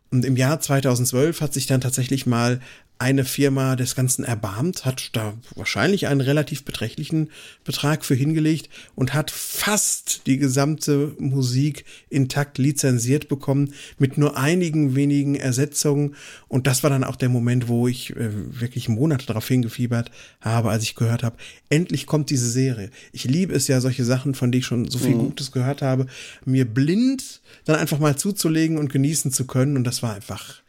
Und 0.09 0.23
im 0.23 0.37
Jahr 0.37 0.61
2012 0.61 1.41
hat 1.41 1.53
sich 1.53 1.67
dann 1.67 1.81
tatsächlich 1.81 2.25
mal 2.25 2.61
eine 2.99 3.23
Firma 3.23 3.77
des 3.77 3.95
Ganzen 3.95 4.25
erbarmt, 4.25 4.83
hat 4.83 5.15
da 5.15 5.33
wahrscheinlich 5.55 6.07
einen 6.07 6.19
relativ 6.19 6.65
beträchtlichen 6.65 7.29
Betrag 7.63 8.03
für 8.03 8.13
hingelegt 8.13 8.69
und 8.93 9.13
hat 9.13 9.31
fast 9.31 10.27
die 10.27 10.37
gesamte 10.37 11.15
Musik 11.17 11.85
intakt 12.09 12.57
lizenziert 12.57 13.29
bekommen, 13.29 13.73
mit 13.99 14.17
nur 14.17 14.35
einigen 14.35 14.95
wenigen 14.95 15.35
Ersetzungen. 15.35 16.15
Und 16.49 16.67
das 16.67 16.83
war 16.83 16.89
dann 16.89 17.05
auch 17.05 17.15
der 17.15 17.29
Moment, 17.29 17.69
wo 17.69 17.87
ich 17.87 18.13
äh, 18.17 18.31
wirklich 18.59 18.89
Monate 18.89 19.25
darauf 19.25 19.47
hingefiebert 19.47 20.11
habe, 20.41 20.69
als 20.69 20.83
ich 20.83 20.95
gehört 20.95 21.23
habe, 21.23 21.37
endlich 21.69 22.05
kommt 22.05 22.29
diese 22.29 22.49
Serie. 22.49 22.91
Ich 23.13 23.23
liebe 23.23 23.53
es 23.53 23.69
ja, 23.69 23.79
solche 23.79 24.03
Sachen, 24.03 24.35
von 24.35 24.51
denen 24.51 24.59
ich 24.59 24.65
schon 24.65 24.91
so 24.91 24.99
viel 24.99 25.15
mhm. 25.15 25.19
Gutes 25.19 25.53
gehört 25.53 25.81
habe, 25.81 26.07
mir 26.43 26.65
blind 26.65 27.39
dann 27.63 27.77
einfach 27.77 27.99
mal 27.99 28.17
zuzulegen 28.17 28.77
und 28.77 28.91
genießen 28.91 29.31
zu 29.31 29.47
können. 29.47 29.77
Und 29.77 29.85
das 29.85 30.03
war 30.03 30.15
einfach 30.15 30.61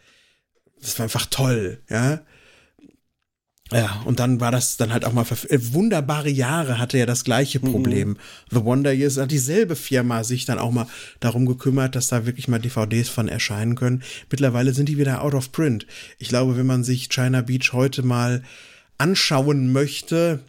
das 0.81 0.99
war 0.99 1.05
einfach 1.05 1.27
toll, 1.27 1.81
ja. 1.89 2.21
Ja, 3.73 4.03
und 4.05 4.19
dann 4.19 4.41
war 4.41 4.51
das 4.51 4.77
dann 4.77 4.93
halt 4.93 5.05
auch 5.05 5.13
mal 5.13 5.25
äh, 5.49 5.59
wunderbare 5.73 6.29
Jahre 6.29 6.79
hatte 6.79 6.99
ja 6.99 7.07
das 7.07 7.23
gleiche 7.23 7.61
mhm. 7.61 7.71
Problem. 7.71 8.09
Mhm. 8.09 8.17
The 8.51 8.65
Wonder 8.65 8.93
Years 8.93 9.17
hat 9.17 9.31
dieselbe 9.31 9.77
Firma 9.77 10.25
sich 10.25 10.45
dann 10.45 10.59
auch 10.59 10.73
mal 10.73 10.89
darum 11.21 11.47
gekümmert, 11.47 11.95
dass 11.95 12.09
da 12.09 12.27
wirklich 12.27 12.49
mal 12.49 12.59
DVDs 12.59 13.09
von 13.09 13.29
erscheinen 13.29 13.77
können. 13.77 14.03
Mittlerweile 14.29 14.75
sind 14.75 14.89
die 14.89 14.99
wieder 14.99 15.23
out 15.23 15.35
of 15.35 15.53
print. 15.53 15.87
Ich 16.19 16.29
glaube, 16.29 16.57
wenn 16.57 16.67
man 16.67 16.83
sich 16.83 17.09
China 17.11 17.43
Beach 17.43 17.73
heute 17.73 18.03
mal 18.03 18.43
anschauen 18.99 19.71
möchte, 19.73 20.41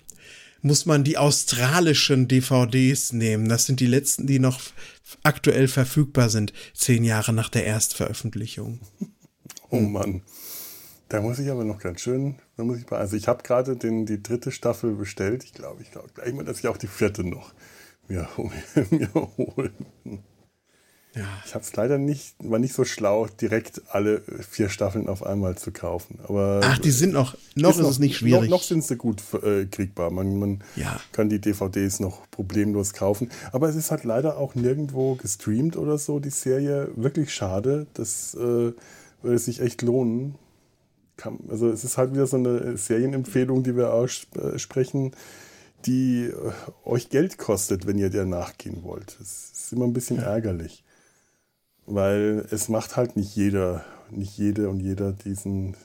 muss 0.63 0.87
man 0.87 1.03
die 1.03 1.17
australischen 1.17 2.27
DVDs 2.27 3.13
nehmen. 3.13 3.49
Das 3.49 3.65
sind 3.65 3.79
die 3.79 3.87
letzten, 3.87 4.25
die 4.25 4.39
noch 4.39 4.59
aktuell 5.21 5.67
verfügbar 5.67 6.29
sind, 6.29 6.53
zehn 6.73 7.03
Jahre 7.03 7.33
nach 7.33 7.49
der 7.49 7.65
Erstveröffentlichung. 7.65 8.79
Oh 9.72 9.80
Mann. 9.80 10.22
Da 11.10 11.19
muss 11.19 11.39
ich 11.39 11.49
aber 11.49 11.65
noch 11.65 11.80
ganz 11.80 11.99
schön, 11.99 12.35
da 12.56 12.64
muss 12.64 12.77
ich 12.77 12.89
also 12.89 13.18
ich 13.18 13.27
habe 13.27 13.43
gerade 13.43 13.76
die 13.76 14.23
dritte 14.23 14.52
Staffel 14.52 14.93
bestellt. 14.93 15.43
Ich 15.43 15.53
glaube, 15.53 15.81
ich 15.81 15.91
glaube 15.91 16.10
gleich 16.14 16.34
mal, 16.34 16.45
dass 16.45 16.60
ich 16.60 16.68
auch 16.69 16.77
die 16.77 16.88
vierte 16.88 17.26
noch 17.26 17.53
mir, 18.07 18.27
mir 18.91 19.14
hole. 19.14 19.72
Ja. 21.14 21.26
Ich 21.45 21.53
habe 21.53 21.65
es 21.65 21.76
leider 21.76 21.98
nicht, 21.98 22.35
war 22.39 22.60
nicht 22.60 22.73
so 22.73 22.85
schlau, 22.85 23.27
direkt 23.27 23.81
alle 23.89 24.22
vier 24.49 24.69
Staffeln 24.69 25.10
auf 25.10 25.26
einmal 25.26 25.57
zu 25.57 25.72
kaufen. 25.72 26.19
Aber 26.23 26.61
Ach, 26.64 26.77
die 26.77 26.91
sind 26.91 27.11
noch, 27.11 27.35
noch 27.56 27.72
ist, 27.72 27.76
ist 27.76 27.81
noch, 27.81 27.89
es 27.89 27.99
nicht 27.99 28.15
schwierig. 28.15 28.49
Noch, 28.49 28.60
noch 28.60 28.64
sind 28.64 28.84
sie 28.85 28.95
gut 28.95 29.22
äh, 29.43 29.65
kriegbar. 29.65 30.10
Man, 30.11 30.39
man 30.39 30.64
ja. 30.77 30.98
kann 31.11 31.27
die 31.27 31.41
DVDs 31.41 31.99
noch 31.99 32.30
problemlos 32.31 32.93
kaufen. 32.93 33.30
Aber 33.52 33.68
es 33.68 33.76
ist 33.76 33.91
halt 33.91 34.06
leider 34.06 34.38
auch 34.38 34.56
nirgendwo 34.56 35.15
gestreamt 35.15 35.76
oder 35.76 35.98
so, 35.98 36.19
die 36.19 36.30
Serie. 36.30 36.88
Wirklich 36.95 37.34
schade. 37.34 37.88
Das 37.93 38.34
äh, 38.35 38.72
würde 39.22 39.39
sich 39.39 39.61
echt 39.61 39.81
lohnen. 39.81 40.35
Also 41.49 41.69
es 41.69 41.84
ist 41.84 41.98
halt 41.98 42.14
wieder 42.14 42.26
so 42.26 42.38
eine 42.38 42.77
Serienempfehlung, 42.77 43.64
die 43.64 43.76
wir 43.76 43.93
aussprechen, 43.93 45.11
die 45.85 46.26
äh, 46.26 46.52
euch 46.84 47.10
Geld 47.10 47.38
kostet, 47.38 47.85
wenn 47.85 47.98
ihr 47.98 48.10
der 48.10 48.26
nachgehen 48.26 48.84
wollt. 48.84 49.18
Das 49.19 49.52
ist 49.53 49.73
immer 49.73 49.85
ein 49.85 49.93
bisschen 49.93 50.18
ja. 50.18 50.23
ärgerlich. 50.23 50.84
Weil 51.85 52.45
es 52.52 52.69
macht 52.69 52.95
halt 52.95 53.15
nicht 53.15 53.35
jeder, 53.35 53.84
nicht 54.10 54.38
jede 54.38 54.69
und 54.69 54.80
jeder 54.80 55.11
diesen, 55.11 55.76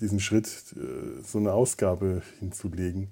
diesen 0.00 0.20
Schritt, 0.20 0.48
äh, 0.76 1.22
so 1.26 1.38
eine 1.38 1.52
Ausgabe 1.52 2.22
hinzulegen. 2.38 3.08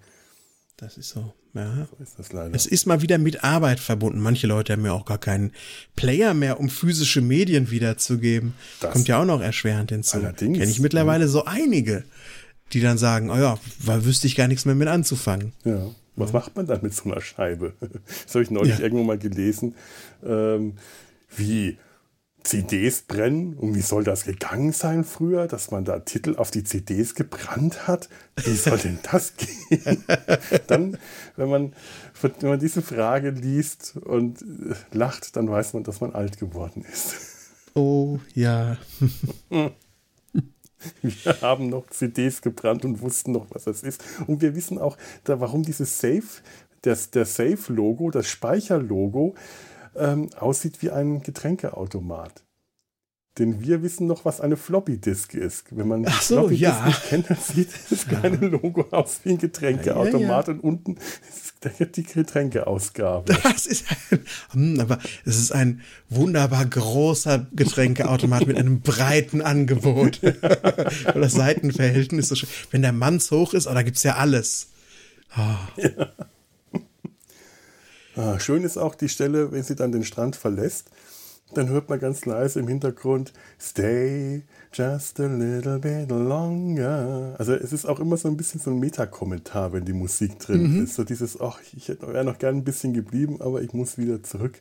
Das 0.82 0.98
ist 0.98 1.10
so. 1.10 1.32
Ja. 1.54 1.86
So 1.88 2.02
ist 2.02 2.18
das 2.18 2.32
leider. 2.32 2.52
Es 2.56 2.66
ist 2.66 2.86
mal 2.86 3.02
wieder 3.02 3.16
mit 3.16 3.44
Arbeit 3.44 3.78
verbunden. 3.78 4.18
Manche 4.18 4.48
Leute 4.48 4.72
haben 4.72 4.84
ja 4.84 4.92
auch 4.92 5.04
gar 5.04 5.18
keinen 5.18 5.52
Player 5.94 6.34
mehr, 6.34 6.58
um 6.58 6.68
physische 6.68 7.20
Medien 7.20 7.70
wiederzugeben. 7.70 8.54
Das 8.80 8.92
Kommt 8.92 9.06
ja 9.06 9.20
auch 9.20 9.24
noch 9.24 9.40
erschwerend 9.40 9.92
hinzu. 9.92 10.16
Allerdings. 10.16 10.58
Kenne 10.58 10.68
ich 10.68 10.80
mittlerweile 10.80 11.28
so 11.28 11.44
einige, 11.44 12.02
die 12.72 12.80
dann 12.80 12.98
sagen, 12.98 13.30
oh 13.30 13.36
ja, 13.36 13.60
da 13.86 14.04
wüsste 14.04 14.26
ich 14.26 14.34
gar 14.34 14.48
nichts 14.48 14.64
mehr 14.64 14.74
mit 14.74 14.88
anzufangen. 14.88 15.52
Ja. 15.64 15.86
Was 16.16 16.32
ja. 16.32 16.40
macht 16.40 16.56
man 16.56 16.66
dann 16.66 16.82
mit 16.82 16.92
so 16.92 17.04
einer 17.04 17.20
Scheibe? 17.20 17.74
Das 18.24 18.34
habe 18.34 18.42
ich 18.42 18.50
neulich 18.50 18.78
ja. 18.78 18.80
irgendwo 18.80 19.04
mal 19.04 19.18
gelesen. 19.18 19.76
Ähm, 20.26 20.72
wie 21.36 21.78
CDs 22.44 23.02
brennen. 23.02 23.54
Und 23.54 23.74
wie 23.74 23.80
soll 23.80 24.04
das 24.04 24.24
gegangen 24.24 24.72
sein 24.72 25.04
früher, 25.04 25.46
dass 25.46 25.70
man 25.70 25.84
da 25.84 26.00
Titel 26.00 26.36
auf 26.36 26.50
die 26.50 26.64
CDs 26.64 27.14
gebrannt 27.14 27.86
hat? 27.86 28.08
Wie 28.44 28.54
soll 28.54 28.78
denn 28.78 28.98
das 29.10 29.34
gehen? 29.68 30.04
dann, 30.66 30.98
wenn 31.36 31.48
man, 31.48 31.72
wenn 32.20 32.50
man 32.50 32.58
diese 32.58 32.82
Frage 32.82 33.30
liest 33.30 33.96
und 33.96 34.42
äh, 34.42 34.74
lacht, 34.92 35.36
dann 35.36 35.48
weiß 35.48 35.74
man, 35.74 35.84
dass 35.84 36.00
man 36.00 36.12
alt 36.12 36.38
geworden 36.38 36.84
ist. 36.90 37.14
Oh 37.74 38.18
ja. 38.34 38.76
Wir 41.00 41.40
haben 41.40 41.68
noch 41.68 41.88
CDs 41.90 42.42
gebrannt 42.42 42.84
und 42.84 43.00
wussten 43.00 43.32
noch, 43.32 43.46
was 43.50 43.64
das 43.64 43.82
ist. 43.82 44.02
Und 44.26 44.42
wir 44.42 44.54
wissen 44.54 44.78
auch, 44.78 44.96
da, 45.24 45.40
warum 45.40 45.62
dieses 45.62 45.98
Safe, 45.98 46.22
das, 46.82 47.10
der 47.10 47.24
Safe-Logo, 47.24 48.10
das 48.10 48.28
Speicherlogo, 48.28 49.34
ähm, 49.96 50.30
aussieht 50.38 50.82
wie 50.82 50.90
ein 50.90 51.22
Getränkeautomat. 51.22 52.44
Denn 53.38 53.62
wir 53.62 53.82
wissen 53.82 54.06
noch, 54.06 54.26
was 54.26 54.42
eine 54.42 54.58
Floppy 54.58 54.98
Disk 54.98 55.32
ist. 55.32 55.64
Wenn 55.70 55.88
man 55.88 56.04
so, 56.04 56.10
Floppy 56.10 56.56
ja. 56.56 56.84
nicht 56.84 57.02
kennt, 57.08 57.30
dann 57.30 57.38
sieht 57.38 57.70
das 57.90 58.04
ja. 58.04 58.18
kleine 58.18 58.46
Logo 58.46 58.86
aus 58.90 59.20
wie 59.24 59.30
ein 59.30 59.38
Getränkeautomat 59.38 60.48
ja, 60.48 60.52
ja, 60.52 60.58
und 60.58 60.60
unten 60.60 60.96
ist 61.78 61.96
die 61.96 62.02
Getränkeausgabe. 62.02 63.32
Das 63.42 63.64
ist 63.64 63.86
ein, 64.10 64.20
hm, 64.50 64.80
aber 64.80 64.98
es 65.24 65.38
ist 65.38 65.50
ein 65.50 65.80
wunderbar 66.10 66.66
großer 66.66 67.46
Getränkeautomat 67.52 68.46
mit 68.46 68.58
einem 68.58 68.82
breiten 68.82 69.40
Angebot. 69.40 70.22
Weil 70.22 71.22
das 71.22 71.32
Seitenverhältnis 71.32 72.28
so 72.28 72.34
schön. 72.34 72.50
Wenn 72.70 72.82
der 72.82 72.92
Manns 72.92 73.30
hoch 73.30 73.54
ist, 73.54 73.66
oh, 73.66 73.72
da 73.72 73.82
gibt's 73.82 74.02
ja 74.02 74.16
alles. 74.16 74.68
Oh. 75.38 75.82
Ah, 78.16 78.38
schön 78.38 78.62
ist 78.64 78.76
auch 78.76 78.94
die 78.94 79.08
Stelle, 79.08 79.52
wenn 79.52 79.62
sie 79.62 79.76
dann 79.76 79.92
den 79.92 80.04
Strand 80.04 80.36
verlässt. 80.36 80.90
Dann 81.54 81.68
hört 81.68 81.90
man 81.90 82.00
ganz 82.00 82.24
leise 82.24 82.60
im 82.60 82.68
Hintergrund 82.68 83.32
Stay 83.60 84.42
just 84.72 85.20
a 85.20 85.26
little 85.26 85.78
bit 85.78 86.10
longer. 86.10 87.34
Also 87.38 87.52
es 87.52 87.72
ist 87.72 87.84
auch 87.84 88.00
immer 88.00 88.16
so 88.16 88.28
ein 88.28 88.36
bisschen 88.36 88.60
so 88.60 88.70
ein 88.70 88.78
Metakommentar, 88.78 89.72
wenn 89.72 89.84
die 89.84 89.92
Musik 89.92 90.38
drin 90.38 90.76
mhm. 90.76 90.84
ist. 90.84 90.94
So 90.94 91.04
dieses, 91.04 91.40
ach, 91.40 91.60
ich 91.74 91.88
wäre 91.88 92.24
noch 92.24 92.38
gern 92.38 92.56
ein 92.56 92.64
bisschen 92.64 92.94
geblieben, 92.94 93.40
aber 93.40 93.60
ich 93.62 93.74
muss 93.74 93.98
wieder 93.98 94.22
zurück 94.22 94.60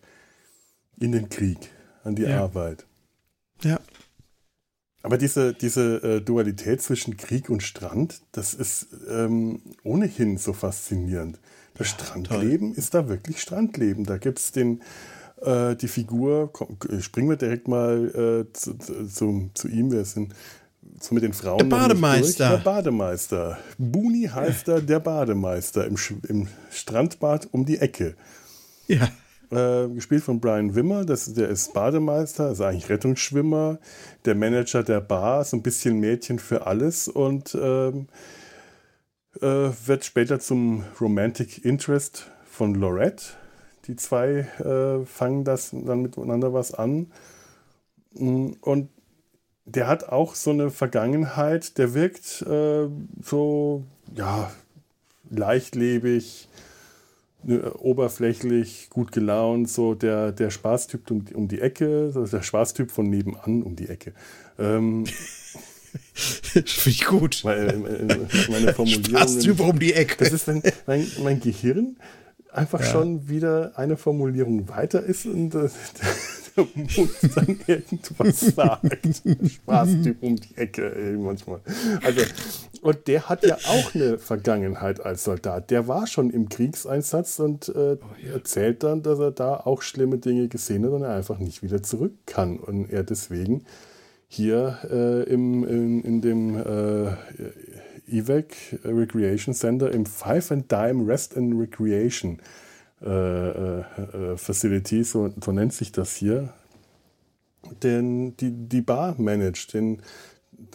in 1.00 1.14
den 1.14 1.30
Krieg, 1.30 1.72
an 2.04 2.16
die 2.16 2.24
ja. 2.24 2.42
Arbeit. 2.42 2.86
Ja. 3.64 3.80
Aber 5.04 5.18
diese, 5.18 5.54
diese 5.54 6.04
äh, 6.04 6.22
Dualität 6.22 6.82
zwischen 6.82 7.18
Krieg 7.18 7.50
und 7.50 7.64
Strand, 7.64 8.22
das 8.34 8.54
ist 8.54 8.88
ähm, 9.10 9.62
ohnehin 9.84 10.38
so 10.38 10.54
faszinierend. 10.54 11.40
Das 11.82 11.90
Strandleben 11.90 12.70
toll. 12.70 12.78
ist 12.78 12.94
da 12.94 13.10
wirklich 13.10 13.42
Strandleben. 13.42 14.06
Da 14.06 14.18
gibt 14.18 14.40
es 14.40 14.52
den, 14.52 14.82
äh, 15.42 15.76
die 15.76 15.88
Figur, 15.88 16.52
komm, 16.52 16.78
springen 17.00 17.30
wir 17.30 17.38
direkt 17.38 17.68
mal 17.68 18.46
äh, 18.48 18.54
zu, 18.54 18.78
zu, 18.78 19.50
zu, 19.54 19.68
ihm, 19.68 19.92
wir 19.92 20.06
sind 20.06 20.34
so 21.00 21.16
mit 21.16 21.24
den 21.24 21.34
Frauen. 21.34 21.58
Der 21.58 21.66
Bademeister. 21.66 22.50
Der 22.50 22.58
Bademeister. 22.58 23.58
Buni 23.78 24.30
heißt 24.32 24.68
er, 24.68 24.82
der 24.82 25.00
Bademeister 25.00 25.86
im, 25.86 25.96
im 26.28 26.48
Strandbad 26.70 27.50
um 27.52 27.66
die 27.66 27.78
Ecke. 27.78 28.16
Ja. 28.88 29.10
Äh, 29.52 29.90
gespielt 29.90 30.24
von 30.24 30.40
Brian 30.40 30.76
Wimmer, 30.76 31.04
das, 31.04 31.34
der 31.34 31.50
ist 31.50 31.74
Bademeister, 31.74 32.46
also 32.46 32.64
eigentlich 32.64 32.90
Rettungsschwimmer, 32.90 33.80
der 34.24 34.36
Manager 34.36 34.82
der 34.82 35.02
Bar, 35.02 35.44
so 35.44 35.58
ein 35.58 35.62
bisschen 35.62 36.00
Mädchen 36.00 36.40
für 36.40 36.66
alles 36.66 37.10
und 37.10 37.58
ähm, 37.62 38.08
äh, 39.40 39.70
wird 39.86 40.06
später 40.06 40.40
zum 40.40 40.84
Romantic 41.00 41.64
Interest 41.64 42.32
von 42.50 42.76
Lorette. 42.76 43.26
Die 43.86 43.96
zwei 43.96 44.48
äh, 44.60 45.06
fangen 45.06 45.44
das 45.44 45.72
dann 45.72 46.02
miteinander 46.02 46.54
was 46.54 46.74
an. 46.74 47.12
Mm, 48.14 48.52
und 48.62 48.90
der 49.66 49.88
hat 49.88 50.10
auch 50.10 50.36
so 50.36 50.52
eine 50.52 50.70
Vergangenheit, 50.70 51.78
der 51.78 51.94
wirkt 51.94 52.42
äh, 52.42 52.88
so, 53.22 53.84
ja, 54.16 54.52
leichtlebig, 55.30 56.50
ne, 57.44 57.74
oberflächlich, 57.74 58.90
gut 58.90 59.12
gelaunt, 59.12 59.70
so 59.70 59.96
der, 59.96 60.32
der 60.32 60.50
Spaßtyp 60.50 61.10
um, 61.10 61.26
um 61.34 61.48
die 61.48 61.62
Ecke, 61.62 62.12
so 62.12 62.26
der 62.26 62.42
Spaßtyp 62.42 62.92
von 62.92 63.10
nebenan 63.10 63.64
um 63.64 63.76
die 63.76 63.90
Ecke. 63.90 64.14
Ähm, 64.60 65.06
Finde 66.14 66.90
ich 66.90 67.06
gut. 67.06 67.42
Meine, 67.44 67.78
meine 68.50 68.74
Formulierung. 68.74 69.06
Spaßtyp 69.06 69.60
um 69.60 69.80
die 69.80 69.94
Ecke. 69.94 70.16
Das 70.24 70.34
ist, 70.34 70.48
wenn 70.48 70.62
mein, 70.86 71.08
mein 71.24 71.40
Gehirn 71.40 71.98
einfach 72.52 72.82
ja. 72.82 72.86
schon 72.88 73.28
wieder 73.30 73.74
eine 73.76 73.98
Formulierung 73.98 74.68
weiter 74.70 75.02
ist 75.04 75.26
und 75.26 75.56
äh, 75.56 75.70
der 76.58 76.68
Mund 76.76 77.12
dann 77.36 77.60
irgendwas 77.66 78.40
sagt. 78.42 79.08
Spaßtyp 79.48 80.22
um 80.22 80.36
die 80.36 80.58
Ecke 80.58 80.94
ey, 80.96 81.18
manchmal. 81.18 81.62
Also, 82.04 82.22
und 82.82 83.08
der 83.08 83.30
hat 83.30 83.46
ja 83.46 83.56
auch 83.56 83.96
eine 83.96 84.18
Vergangenheit 84.18 85.00
als 85.06 85.24
Soldat. 85.24 85.70
Der 85.72 85.88
war 85.88 86.08
schon 86.08 86.30
im 86.30 86.50
Kriegseinsatz 86.50 87.40
und 87.40 87.70
äh, 87.70 87.98
oh, 88.02 88.34
erzählt 88.34 88.84
dann, 88.84 89.02
dass 89.02 89.20
er 89.20 89.32
da 89.32 89.56
auch 89.56 89.82
schlimme 89.82 90.18
Dinge 90.18 90.48
gesehen 90.48 90.86
hat 90.86 90.92
und 90.92 91.04
er 91.04 91.16
einfach 91.16 91.40
nicht 91.40 91.64
wieder 91.64 91.84
zurück 91.84 92.14
kann. 92.26 92.58
Und 92.58 92.92
er 92.92 93.04
deswegen 93.04 93.66
hier 94.34 94.78
äh, 94.90 95.24
im, 95.24 95.68
in, 95.68 96.02
in 96.04 96.22
dem 96.22 96.56
äh, 96.56 97.12
EVAC 98.08 98.80
Recreation 98.86 99.54
Center 99.54 99.92
im 99.92 100.06
Five 100.06 100.52
and 100.52 100.72
Dime 100.72 101.06
Rest 101.06 101.36
and 101.36 101.60
Recreation 101.60 102.40
äh, 103.02 103.10
äh, 103.10 103.80
äh, 103.80 104.38
Facility, 104.38 105.04
so, 105.04 105.34
so, 105.44 105.52
nennt 105.52 105.74
sich 105.74 105.92
das 105.92 106.16
hier, 106.16 106.54
den, 107.84 108.38
die, 108.38 108.52
die 108.52 108.82
Bar 108.82 109.16
managt. 109.18 109.74
Den, 109.74 110.02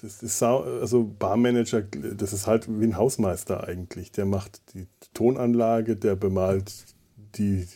das 0.02 0.22
ist 0.22 0.42
also 0.42 1.04
Barmanager, 1.18 1.80
das 1.80 2.34
ist 2.34 2.46
halt 2.46 2.68
wie 2.68 2.84
ein 2.84 2.98
Hausmeister 2.98 3.66
eigentlich. 3.66 4.12
Der 4.12 4.26
macht 4.26 4.74
die 4.74 4.86
Tonanlage, 5.14 5.96
der 5.96 6.14
bemalt 6.14 6.84
die, 7.16 7.66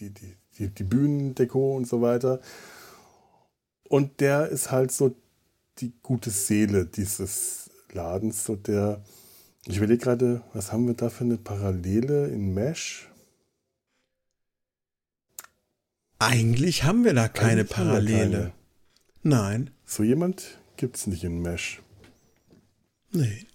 die, 0.00 0.10
die, 0.10 0.34
die, 0.58 0.68
die 0.68 0.84
Bühnendeko 0.84 1.76
und 1.76 1.86
so 1.86 2.02
weiter. 2.02 2.40
Und 3.88 4.20
der 4.20 4.48
ist 4.48 4.70
halt 4.70 4.90
so 4.90 5.14
die 5.80 5.92
gute 6.02 6.30
Seele 6.30 6.86
dieses 6.86 7.70
Ladens, 7.92 8.44
so 8.44 8.56
der. 8.56 9.02
Ich 9.66 9.76
überlege 9.76 10.02
gerade, 10.02 10.42
was 10.54 10.72
haben 10.72 10.86
wir 10.86 10.94
da 10.94 11.10
für 11.10 11.24
eine 11.24 11.36
Parallele 11.36 12.28
in 12.28 12.54
Mesh? 12.54 13.08
Eigentlich 16.18 16.84
haben 16.84 17.04
wir 17.04 17.14
da 17.14 17.28
keine 17.28 17.60
Eigentlich 17.60 17.70
Parallele. 17.70 18.38
Keine. 18.38 18.52
Nein. 19.22 19.70
So 19.84 20.02
jemand 20.02 20.58
gibt 20.76 20.96
es 20.96 21.06
nicht 21.06 21.24
in 21.24 21.42
Mesh. 21.42 21.80
Nee. 23.12 23.46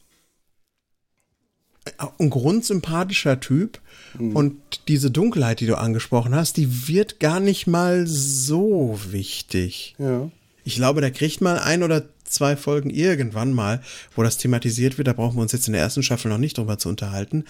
Ein 2.18 2.30
grundsympathischer 2.30 3.40
Typ. 3.40 3.82
Mhm. 4.18 4.36
Und 4.36 4.88
diese 4.88 5.12
Dunkelheit, 5.12 5.60
die 5.60 5.66
du 5.66 5.78
angesprochen 5.78 6.34
hast, 6.34 6.58
die 6.58 6.88
wird 6.88 7.20
gar 7.20 7.40
nicht 7.40 7.68
mal 7.68 8.08
so 8.08 9.00
wichtig. 9.10 9.96
Ja. 9.98 10.32
Ich 10.64 10.76
glaube, 10.76 11.02
der 11.02 11.12
kriegt 11.12 11.42
mal 11.42 11.60
ein 11.60 11.84
oder 11.84 12.08
zwei 12.24 12.56
Folgen 12.56 12.90
irgendwann 12.90 13.54
mal, 13.54 13.82
wo 14.16 14.24
das 14.24 14.38
thematisiert 14.38 14.98
wird. 14.98 15.08
Da 15.08 15.14
brauchen 15.14 15.38
wir 15.38 15.42
uns 15.42 15.52
jetzt 15.52 15.68
in 15.68 15.74
der 15.74 15.82
ersten 15.82 16.04
Staffel 16.04 16.30
noch 16.30 16.38
nicht 16.38 16.58
drüber 16.58 16.78
zu 16.78 16.90
unterhalten. 16.90 17.46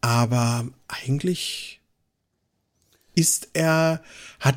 Aber 0.00 0.66
eigentlich 0.86 1.80
ist 3.14 3.48
er, 3.52 4.00
hat, 4.38 4.56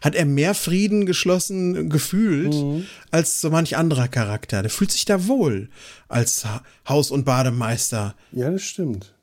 hat 0.00 0.14
er 0.14 0.26
mehr 0.26 0.54
Frieden 0.54 1.06
geschlossen 1.06 1.90
gefühlt 1.90 2.54
mhm. 2.54 2.86
als 3.10 3.40
so 3.40 3.50
manch 3.50 3.76
anderer 3.76 4.08
Charakter. 4.08 4.62
Der 4.62 4.70
fühlt 4.70 4.90
sich 4.90 5.04
da 5.04 5.28
wohl 5.28 5.68
als 6.08 6.44
Haus- 6.88 7.10
und 7.10 7.24
Bademeister. 7.24 8.14
Ja, 8.32 8.50
das 8.50 8.62
stimmt. 8.62 9.14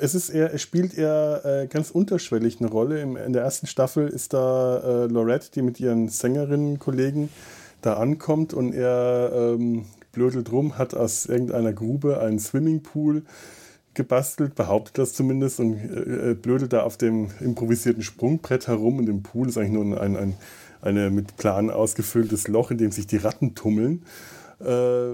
Es 0.00 0.14
ist 0.14 0.28
eher, 0.28 0.50
er 0.52 0.58
spielt 0.58 0.92
eher 0.98 1.40
äh, 1.44 1.66
ganz 1.66 1.90
unterschwellig 1.90 2.60
eine 2.60 2.68
Rolle. 2.68 3.00
Im, 3.00 3.16
in 3.16 3.32
der 3.32 3.42
ersten 3.42 3.66
Staffel 3.66 4.08
ist 4.08 4.34
da 4.34 4.78
äh, 4.78 5.06
Lorette, 5.06 5.50
die 5.54 5.62
mit 5.62 5.80
ihren 5.80 6.08
Sängerinnen-Kollegen 6.08 7.30
da 7.80 7.94
ankommt 7.94 8.54
und 8.54 8.74
er 8.74 9.30
ähm, 9.34 9.84
blödelt 10.12 10.50
rum, 10.52 10.78
hat 10.78 10.94
aus 10.94 11.26
irgendeiner 11.26 11.72
Grube 11.72 12.20
einen 12.20 12.38
Swimmingpool 12.38 13.22
gebastelt, 13.94 14.54
behauptet 14.54 14.98
das 14.98 15.12
zumindest 15.12 15.60
und 15.60 15.74
äh, 15.74 16.30
äh, 16.30 16.34
blödelt 16.34 16.72
da 16.72 16.82
auf 16.82 16.96
dem 16.96 17.28
improvisierten 17.40 18.02
Sprungbrett 18.02 18.68
herum 18.68 18.98
und 18.98 19.08
im 19.08 19.22
Pool 19.22 19.48
ist 19.48 19.58
eigentlich 19.58 19.72
nur 19.72 20.00
ein, 20.00 20.16
ein 20.16 20.34
eine 20.80 21.10
mit 21.10 21.36
Plan 21.36 21.70
ausgefülltes 21.70 22.48
Loch, 22.48 22.70
in 22.70 22.78
dem 22.78 22.90
sich 22.90 23.06
die 23.06 23.16
Ratten 23.16 23.54
tummeln. 23.54 24.04
Äh, 24.60 25.12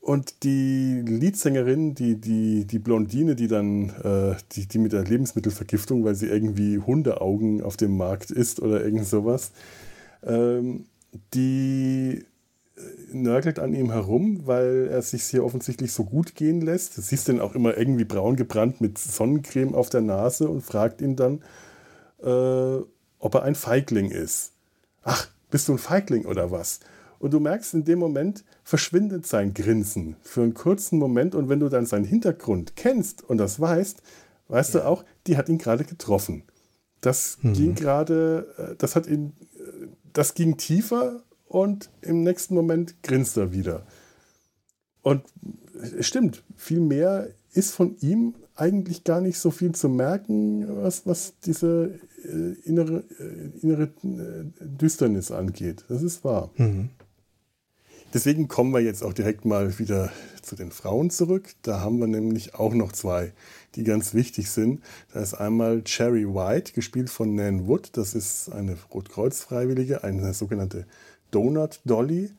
und 0.00 0.42
die 0.42 1.02
Leadsängerin, 1.06 1.94
die, 1.94 2.20
die, 2.20 2.66
die 2.66 2.78
Blondine, 2.78 3.36
die 3.36 3.46
dann, 3.46 3.90
äh, 4.02 4.34
die, 4.52 4.66
die 4.66 4.78
mit 4.78 4.92
der 4.92 5.04
Lebensmittelvergiftung, 5.04 6.04
weil 6.04 6.16
sie 6.16 6.26
irgendwie 6.26 6.78
Hundeaugen 6.78 7.62
auf 7.62 7.76
dem 7.76 7.96
Markt 7.96 8.30
isst 8.30 8.60
oder 8.60 8.84
irgend 8.84 9.06
sowas, 9.06 9.52
ähm, 10.24 10.86
die 11.34 12.24
nörgelt 13.12 13.58
an 13.58 13.74
ihm 13.74 13.90
herum, 13.90 14.46
weil 14.46 14.88
er 14.90 15.02
sich 15.02 15.24
hier 15.24 15.44
offensichtlich 15.44 15.92
so 15.92 16.04
gut 16.04 16.34
gehen 16.34 16.60
lässt. 16.60 16.96
Du 16.96 17.02
siehst 17.02 17.28
ihn 17.28 17.40
auch 17.40 17.54
immer 17.54 17.76
irgendwie 17.76 18.04
braun 18.04 18.36
gebrannt 18.36 18.80
mit 18.80 18.98
Sonnencreme 18.98 19.74
auf 19.74 19.90
der 19.90 20.00
Nase 20.00 20.48
und 20.48 20.62
fragt 20.62 21.00
ihn 21.00 21.16
dann, 21.16 21.42
äh, 22.22 22.82
ob 23.18 23.34
er 23.34 23.42
ein 23.42 23.54
Feigling 23.54 24.10
ist. 24.10 24.52
Ach, 25.02 25.28
bist 25.50 25.68
du 25.68 25.72
ein 25.72 25.78
Feigling 25.78 26.24
oder 26.24 26.50
was? 26.50 26.80
Und 27.18 27.32
du 27.32 27.40
merkst, 27.40 27.74
in 27.74 27.84
dem 27.84 27.98
Moment 27.98 28.44
verschwindet 28.64 29.26
sein 29.26 29.52
Grinsen 29.52 30.16
für 30.22 30.42
einen 30.42 30.54
kurzen 30.54 30.98
Moment. 30.98 31.34
Und 31.34 31.48
wenn 31.50 31.60
du 31.60 31.68
dann 31.68 31.84
seinen 31.84 32.06
Hintergrund 32.06 32.76
kennst 32.76 33.22
und 33.28 33.36
das 33.36 33.60
weißt, 33.60 34.02
weißt 34.48 34.74
ja. 34.74 34.80
du 34.80 34.86
auch, 34.86 35.04
die 35.26 35.36
hat 35.36 35.48
ihn 35.50 35.58
gerade 35.58 35.84
getroffen. 35.84 36.44
Das 37.02 37.38
mhm. 37.42 37.52
ging 37.52 37.74
gerade, 37.74 38.46
äh, 38.56 38.76
das 38.76 38.96
hat 38.96 39.06
ihn, 39.06 39.34
äh, 39.42 39.49
das 40.12 40.34
ging 40.34 40.56
tiefer 40.56 41.22
und 41.46 41.90
im 42.02 42.22
nächsten 42.22 42.54
Moment 42.54 43.02
grinst 43.02 43.36
er 43.36 43.52
wieder. 43.52 43.86
Und 45.02 45.22
es 45.98 46.06
stimmt, 46.06 46.44
viel 46.56 46.80
mehr 46.80 47.28
ist 47.52 47.72
von 47.74 47.96
ihm 48.00 48.34
eigentlich 48.54 49.04
gar 49.04 49.20
nicht 49.20 49.38
so 49.38 49.50
viel 49.50 49.72
zu 49.72 49.88
merken, 49.88 50.66
was, 50.82 51.06
was 51.06 51.34
diese 51.44 51.98
äh, 52.24 52.52
innere, 52.64 53.04
äh, 53.18 53.58
innere 53.62 53.84
äh, 53.84 54.44
Düsternis 54.60 55.30
angeht. 55.30 55.84
Das 55.88 56.02
ist 56.02 56.22
wahr. 56.24 56.50
Mhm. 56.56 56.90
Deswegen 58.12 58.48
kommen 58.48 58.72
wir 58.72 58.80
jetzt 58.80 59.04
auch 59.04 59.12
direkt 59.12 59.44
mal 59.44 59.78
wieder 59.78 60.10
zu 60.42 60.56
den 60.56 60.72
Frauen 60.72 61.10
zurück. 61.10 61.54
Da 61.62 61.80
haben 61.80 61.98
wir 61.98 62.08
nämlich 62.08 62.54
auch 62.54 62.74
noch 62.74 62.90
zwei, 62.90 63.32
die 63.76 63.84
ganz 63.84 64.14
wichtig 64.14 64.50
sind. 64.50 64.82
Da 65.12 65.20
ist 65.20 65.34
einmal 65.34 65.82
Cherry 65.84 66.26
White, 66.26 66.72
gespielt 66.72 67.08
von 67.08 67.34
Nan 67.36 67.68
Wood. 67.68 67.90
Das 67.92 68.14
ist 68.14 68.50
eine 68.50 68.76
Rotkreuz-Freiwillige, 68.92 70.02
eine 70.02 70.34
sogenannte 70.34 70.86
Donut 71.30 71.80
Dolly, 71.84 72.30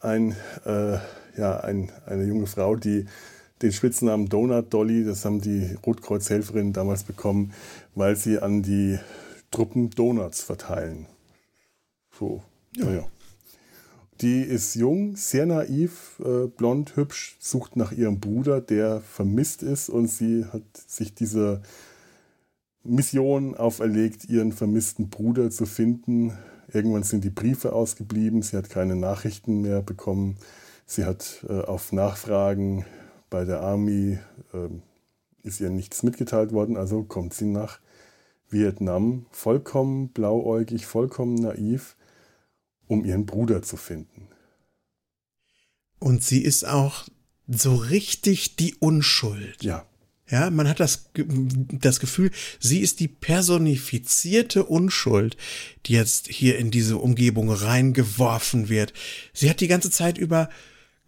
ein, 0.00 0.36
äh, 0.64 0.98
ja, 1.36 1.58
ein, 1.60 1.90
eine 2.06 2.24
junge 2.24 2.46
Frau, 2.46 2.76
die 2.76 3.06
den 3.62 3.72
Spitznamen 3.72 4.28
Donut 4.28 4.72
Dolly, 4.72 5.04
das 5.04 5.24
haben 5.24 5.40
die 5.40 5.76
Rotkreuzhelferinnen 5.84 6.72
damals 6.72 7.02
bekommen, 7.02 7.52
weil 7.94 8.16
sie 8.16 8.38
an 8.38 8.62
die 8.62 8.98
Truppen 9.50 9.90
Donuts 9.90 10.42
verteilen. 10.42 11.06
So, 12.16 12.42
ja. 12.76 12.84
naja. 12.84 13.04
Die 14.20 14.42
ist 14.42 14.74
jung, 14.74 15.16
sehr 15.16 15.46
naiv, 15.46 16.20
äh, 16.22 16.46
blond, 16.46 16.94
hübsch, 16.96 17.36
sucht 17.40 17.76
nach 17.76 17.90
ihrem 17.90 18.20
Bruder, 18.20 18.60
der 18.60 19.00
vermisst 19.00 19.62
ist 19.62 19.88
und 19.88 20.08
sie 20.08 20.44
hat 20.44 20.62
sich 20.74 21.14
diese 21.14 21.62
Mission 22.84 23.54
auferlegt, 23.54 24.26
ihren 24.26 24.52
vermissten 24.52 25.08
Bruder 25.08 25.50
zu 25.50 25.64
finden. 25.64 26.36
Irgendwann 26.72 27.02
sind 27.02 27.24
die 27.24 27.30
Briefe 27.30 27.72
ausgeblieben, 27.72 28.42
sie 28.42 28.58
hat 28.58 28.68
keine 28.68 28.94
Nachrichten 28.94 29.62
mehr 29.62 29.80
bekommen. 29.80 30.36
Sie 30.84 31.04
hat 31.06 31.44
äh, 31.48 31.60
auf 31.60 31.92
Nachfragen 31.92 32.84
bei 33.30 33.44
der 33.44 33.60
Army, 33.60 34.18
äh, 34.52 34.68
ist 35.46 35.60
ihr 35.60 35.70
nichts 35.70 36.02
mitgeteilt 36.02 36.52
worden, 36.52 36.76
also 36.76 37.04
kommt 37.04 37.32
sie 37.32 37.46
nach 37.46 37.80
Vietnam, 38.50 39.24
vollkommen 39.30 40.08
blauäugig, 40.08 40.84
vollkommen 40.84 41.36
naiv, 41.36 41.96
um 42.90 43.04
ihren 43.04 43.24
Bruder 43.24 43.62
zu 43.62 43.76
finden. 43.76 44.26
Und 46.00 46.24
sie 46.24 46.42
ist 46.42 46.66
auch 46.66 47.06
so 47.46 47.76
richtig 47.76 48.56
die 48.56 48.74
Unschuld. 48.74 49.62
Ja. 49.62 49.86
Ja, 50.28 50.48
man 50.50 50.68
hat 50.68 50.78
das, 50.78 51.10
das 51.16 51.98
Gefühl, 51.98 52.30
sie 52.60 52.80
ist 52.80 53.00
die 53.00 53.08
personifizierte 53.08 54.64
Unschuld, 54.64 55.36
die 55.86 55.94
jetzt 55.94 56.28
hier 56.28 56.56
in 56.56 56.70
diese 56.70 56.98
Umgebung 56.98 57.50
reingeworfen 57.50 58.68
wird. 58.68 58.92
Sie 59.32 59.50
hat 59.50 59.60
die 59.60 59.66
ganze 59.66 59.90
Zeit 59.90 60.18
über 60.18 60.48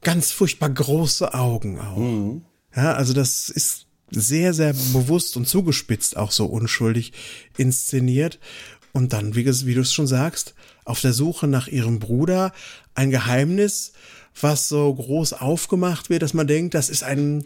ganz 0.01 0.33
furchtbar 0.33 0.71
große 0.71 1.35
Augen 1.35 1.79
auch. 1.79 1.99
Mhm. 1.99 2.45
Ja, 2.75 2.95
also 2.95 3.13
das 3.13 3.49
ist 3.49 3.87
sehr, 4.11 4.55
sehr 4.55 4.73
bewusst 4.73 5.37
und 5.37 5.47
zugespitzt 5.47 6.17
auch 6.17 6.33
so 6.33 6.47
unschuldig 6.47 7.13
inszeniert. 7.57 8.41
Und 8.93 9.13
dann, 9.13 9.37
wie, 9.37 9.47
wie 9.47 9.75
du 9.75 9.83
es 9.83 9.93
schon 9.93 10.09
sagst, 10.09 10.55
auf 10.85 11.01
der 11.01 11.13
Suche 11.13 11.47
nach 11.47 11.69
ihrem 11.69 11.99
Bruder 11.99 12.53
ein 12.95 13.11
Geheimnis, 13.11 13.93
was 14.41 14.69
so 14.69 14.95
groß 14.95 15.35
aufgemacht 15.35 16.11
wird, 16.11 16.23
dass 16.23 16.35
man 16.35 16.47
denkt, 16.47 16.75
das 16.75 16.89
ist 16.89 17.05
ein 17.05 17.45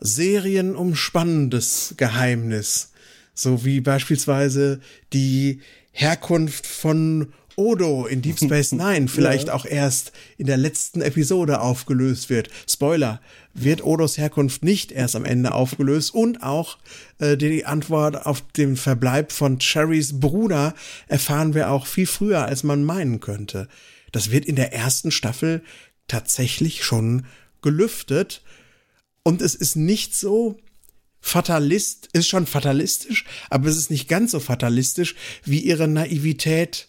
serienumspannendes 0.00 1.94
Geheimnis. 1.96 2.92
So 3.34 3.64
wie 3.64 3.80
beispielsweise 3.80 4.80
die 5.12 5.60
Herkunft 5.92 6.66
von 6.66 7.32
Odo 7.58 8.06
in 8.06 8.22
Deep 8.22 8.38
Space 8.38 8.72
Nine 8.72 9.08
vielleicht 9.08 9.48
ja. 9.48 9.54
auch 9.54 9.66
erst 9.66 10.12
in 10.36 10.46
der 10.46 10.56
letzten 10.56 11.02
Episode 11.02 11.60
aufgelöst 11.60 12.30
wird. 12.30 12.48
Spoiler, 12.68 13.20
wird 13.52 13.82
Odos 13.84 14.16
Herkunft 14.16 14.62
nicht 14.62 14.92
erst 14.92 15.16
am 15.16 15.24
Ende 15.24 15.52
aufgelöst 15.52 16.14
und 16.14 16.42
auch 16.42 16.78
äh, 17.18 17.36
die 17.36 17.66
Antwort 17.66 18.26
auf 18.26 18.42
den 18.52 18.76
Verbleib 18.76 19.32
von 19.32 19.58
Cherrys 19.58 20.20
Bruder 20.20 20.74
erfahren 21.08 21.54
wir 21.54 21.70
auch 21.70 21.86
viel 21.86 22.06
früher, 22.06 22.44
als 22.44 22.62
man 22.62 22.84
meinen 22.84 23.20
könnte. 23.20 23.68
Das 24.12 24.30
wird 24.30 24.44
in 24.44 24.56
der 24.56 24.72
ersten 24.72 25.10
Staffel 25.10 25.62
tatsächlich 26.06 26.84
schon 26.84 27.26
gelüftet 27.60 28.42
und 29.24 29.42
es 29.42 29.54
ist 29.54 29.76
nicht 29.76 30.14
so 30.14 30.56
fatalist, 31.20 32.08
ist 32.12 32.28
schon 32.28 32.46
fatalistisch, 32.46 33.24
aber 33.50 33.68
es 33.68 33.76
ist 33.76 33.90
nicht 33.90 34.08
ganz 34.08 34.30
so 34.30 34.40
fatalistisch, 34.40 35.16
wie 35.44 35.58
ihre 35.58 35.88
Naivität 35.88 36.88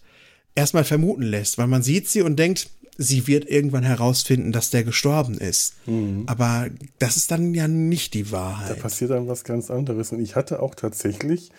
erstmal 0.55 0.83
vermuten 0.83 1.23
lässt, 1.23 1.57
weil 1.57 1.67
man 1.67 1.83
sieht 1.83 2.07
sie 2.07 2.21
und 2.21 2.37
denkt, 2.37 2.69
sie 2.97 3.27
wird 3.27 3.49
irgendwann 3.49 3.83
herausfinden, 3.83 4.51
dass 4.51 4.71
der 4.71 4.83
gestorben 4.83 5.37
ist. 5.37 5.75
Mhm. 5.87 6.23
Aber 6.27 6.67
das 6.99 7.15
ist 7.15 7.31
dann 7.31 7.53
ja 7.53 7.67
nicht 7.67 8.13
die 8.13 8.31
Wahrheit. 8.31 8.71
Da 8.71 8.81
passiert 8.81 9.11
dann 9.11 9.27
was 9.27 9.45
ganz 9.45 9.71
anderes. 9.71 10.11
Und 10.11 10.19
ich 10.19 10.35
hatte 10.35 10.61
auch 10.61 10.75
tatsächlich 10.75 11.49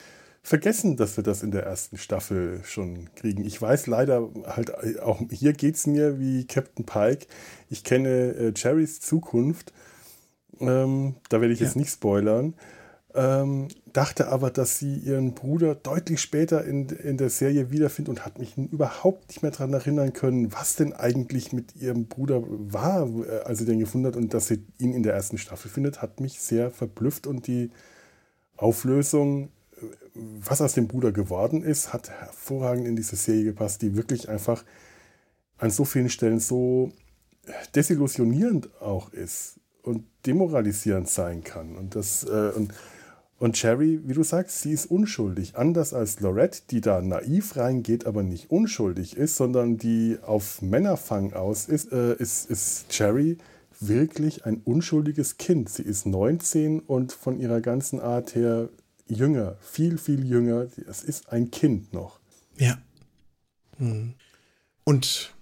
vergessen, 0.42 0.96
dass 0.96 1.16
wir 1.16 1.24
das 1.24 1.42
in 1.42 1.50
der 1.50 1.64
ersten 1.64 1.96
Staffel 1.96 2.60
schon 2.64 3.08
kriegen. 3.14 3.44
Ich 3.44 3.60
weiß 3.60 3.86
leider 3.86 4.28
halt, 4.44 5.00
auch 5.00 5.22
hier 5.30 5.54
geht 5.54 5.76
es 5.76 5.86
mir 5.86 6.18
wie 6.18 6.46
Captain 6.46 6.84
Pike. 6.84 7.26
Ich 7.70 7.84
kenne 7.84 8.34
äh, 8.34 8.52
Cherrys 8.52 9.00
Zukunft. 9.00 9.72
Ähm, 10.60 11.16
da 11.30 11.40
werde 11.40 11.54
ich 11.54 11.60
ja. 11.60 11.66
jetzt 11.66 11.76
nicht 11.76 11.90
spoilern. 11.90 12.54
Ähm, 13.14 13.68
dachte 13.92 14.28
aber, 14.28 14.50
dass 14.50 14.78
sie 14.78 14.96
ihren 14.96 15.34
Bruder 15.34 15.74
deutlich 15.74 16.20
später 16.20 16.64
in, 16.64 16.88
in 16.88 17.16
der 17.16 17.28
Serie 17.28 17.72
wiederfindet 17.72 18.08
und 18.08 18.24
hat 18.24 18.38
mich 18.38 18.56
überhaupt 18.56 19.28
nicht 19.28 19.42
mehr 19.42 19.50
daran 19.50 19.72
erinnern 19.72 20.12
können, 20.12 20.52
was 20.52 20.76
denn 20.76 20.92
eigentlich 20.92 21.52
mit 21.52 21.74
ihrem 21.74 22.06
Bruder 22.06 22.42
war, 22.46 23.08
äh, 23.26 23.40
als 23.44 23.58
sie 23.58 23.64
den 23.64 23.80
gefunden 23.80 24.06
hat 24.06 24.16
und 24.16 24.32
dass 24.32 24.46
sie 24.46 24.64
ihn 24.78 24.94
in 24.94 25.02
der 25.02 25.14
ersten 25.14 25.38
Staffel 25.38 25.70
findet, 25.70 26.02
hat 26.02 26.20
mich 26.20 26.40
sehr 26.40 26.70
verblüfft 26.70 27.26
und 27.26 27.48
die 27.48 27.70
Auflösung, 28.56 29.50
äh, 29.76 29.86
was 30.14 30.60
aus 30.60 30.74
dem 30.74 30.86
Bruder 30.86 31.10
geworden 31.10 31.64
ist, 31.64 31.92
hat 31.92 32.10
hervorragend 32.10 32.86
in 32.86 32.94
diese 32.94 33.16
Serie 33.16 33.44
gepasst, 33.44 33.82
die 33.82 33.96
wirklich 33.96 34.28
einfach 34.28 34.64
an 35.58 35.70
so 35.70 35.84
vielen 35.84 36.10
Stellen 36.10 36.38
so 36.38 36.92
desillusionierend 37.74 38.80
auch 38.80 39.12
ist 39.12 39.58
und 39.82 40.04
demoralisierend 40.26 41.08
sein 41.08 41.42
kann. 41.42 41.76
Und 41.76 41.96
das 41.96 42.24
äh, 42.24 42.52
und 42.54 42.72
und 43.40 43.56
Cherry, 43.56 44.00
wie 44.04 44.12
du 44.12 44.22
sagst, 44.22 44.60
sie 44.60 44.70
ist 44.70 44.84
unschuldig. 44.90 45.56
Anders 45.56 45.94
als 45.94 46.20
Lorette, 46.20 46.60
die 46.68 46.82
da 46.82 47.00
naiv 47.00 47.56
reingeht, 47.56 48.04
aber 48.04 48.22
nicht 48.22 48.50
unschuldig 48.50 49.16
ist, 49.16 49.36
sondern 49.36 49.78
die 49.78 50.18
auf 50.20 50.60
Männerfang 50.60 51.32
aus 51.32 51.66
ist, 51.66 51.90
äh, 51.90 52.14
ist, 52.16 52.50
ist 52.50 52.90
Cherry 52.90 53.38
wirklich 53.80 54.44
ein 54.44 54.58
unschuldiges 54.58 55.38
Kind. 55.38 55.70
Sie 55.70 55.82
ist 55.82 56.04
19 56.04 56.80
und 56.80 57.12
von 57.12 57.40
ihrer 57.40 57.62
ganzen 57.62 57.98
Art 57.98 58.34
her 58.34 58.68
jünger, 59.08 59.56
viel, 59.62 59.96
viel 59.96 60.26
jünger. 60.26 60.66
Es 60.86 61.02
ist 61.02 61.32
ein 61.32 61.50
Kind 61.50 61.94
noch. 61.94 62.20
Ja. 62.58 62.76
Hm. 63.78 64.16
Und 64.84 65.34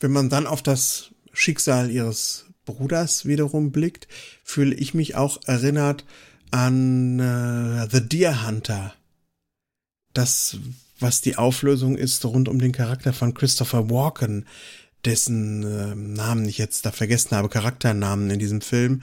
wenn 0.00 0.10
man 0.10 0.28
dann 0.28 0.48
auf 0.48 0.60
das 0.60 1.14
Schicksal 1.32 1.92
ihres 1.92 2.46
Bruders 2.64 3.26
wiederum 3.26 3.70
blickt, 3.70 4.08
fühle 4.42 4.74
ich 4.74 4.92
mich 4.92 5.14
auch 5.14 5.38
erinnert 5.46 6.04
an 6.50 7.18
äh, 7.18 7.88
The 7.90 8.06
Deer 8.06 8.46
Hunter. 8.46 8.94
Das, 10.14 10.56
was 10.98 11.20
die 11.20 11.36
Auflösung 11.36 11.96
ist 11.96 12.24
rund 12.24 12.48
um 12.48 12.58
den 12.58 12.72
Charakter 12.72 13.12
von 13.12 13.34
Christopher 13.34 13.90
Walken, 13.90 14.46
dessen 15.04 15.62
äh, 15.62 15.94
Namen 15.94 16.48
ich 16.48 16.58
jetzt 16.58 16.84
da 16.86 16.92
vergessen 16.92 17.36
habe, 17.36 17.48
Charakternamen 17.48 18.30
in 18.30 18.38
diesem 18.38 18.60
Film. 18.60 19.02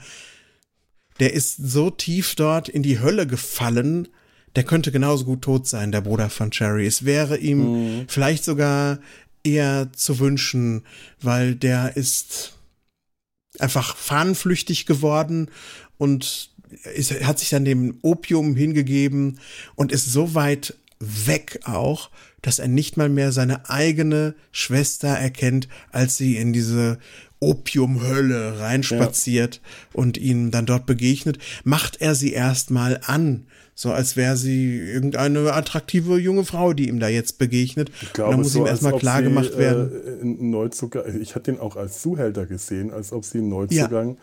Der 1.20 1.32
ist 1.32 1.56
so 1.56 1.90
tief 1.90 2.34
dort 2.34 2.68
in 2.68 2.82
die 2.82 3.00
Hölle 3.00 3.26
gefallen, 3.26 4.08
der 4.54 4.64
könnte 4.64 4.92
genauso 4.92 5.24
gut 5.24 5.42
tot 5.42 5.66
sein, 5.66 5.92
der 5.92 6.00
Bruder 6.00 6.30
von 6.30 6.50
Cherry. 6.50 6.86
Es 6.86 7.04
wäre 7.04 7.38
ihm 7.38 7.98
mhm. 7.98 8.04
vielleicht 8.08 8.44
sogar 8.44 8.98
eher 9.44 9.92
zu 9.92 10.18
wünschen, 10.18 10.82
weil 11.20 11.54
der 11.54 11.96
ist 11.96 12.54
einfach 13.58 13.96
fahnenflüchtig 13.96 14.86
geworden 14.86 15.50
und 15.98 16.50
ist, 16.94 17.12
hat 17.24 17.38
sich 17.38 17.50
dann 17.50 17.64
dem 17.64 17.98
Opium 18.02 18.56
hingegeben 18.56 19.38
und 19.74 19.92
ist 19.92 20.12
so 20.12 20.34
weit 20.34 20.74
weg 20.98 21.60
auch, 21.64 22.10
dass 22.42 22.58
er 22.58 22.68
nicht 22.68 22.96
mal 22.96 23.08
mehr 23.08 23.32
seine 23.32 23.68
eigene 23.68 24.34
Schwester 24.52 25.08
erkennt, 25.08 25.68
als 25.90 26.16
sie 26.16 26.36
in 26.36 26.52
diese 26.52 26.98
Opiumhölle 27.40 28.60
reinspaziert 28.60 29.56
ja. 29.56 30.00
und 30.00 30.16
ihnen 30.16 30.50
dann 30.50 30.64
dort 30.64 30.86
begegnet, 30.86 31.38
macht 31.64 32.00
er 32.00 32.14
sie 32.14 32.32
erstmal 32.32 33.00
an, 33.04 33.46
so 33.74 33.92
als 33.92 34.16
wäre 34.16 34.38
sie 34.38 34.78
irgendeine 34.78 35.52
attraktive 35.52 36.16
junge 36.18 36.44
Frau, 36.44 36.72
die 36.72 36.88
ihm 36.88 36.98
da 36.98 37.08
jetzt 37.08 37.38
begegnet. 37.38 37.90
Ich 38.00 38.14
glaube, 38.14 38.30
und 38.30 38.36
dann 38.36 38.42
muss 38.44 38.52
so, 38.54 38.60
ihm 38.60 38.66
erstmal 38.66 38.98
klar 38.98 39.20
gemacht 39.20 39.58
werden. 39.58 39.90
Äh, 40.22 40.24
Neuzugang, 40.24 41.20
ich 41.20 41.34
hatte 41.34 41.50
ihn 41.50 41.58
auch 41.58 41.76
als 41.76 42.00
Zuhälter 42.00 42.46
gesehen, 42.46 42.90
als 42.90 43.12
ob 43.12 43.26
sie 43.26 43.38
einen 43.38 43.50
Neuzugang 43.50 44.10
ja 44.10 44.16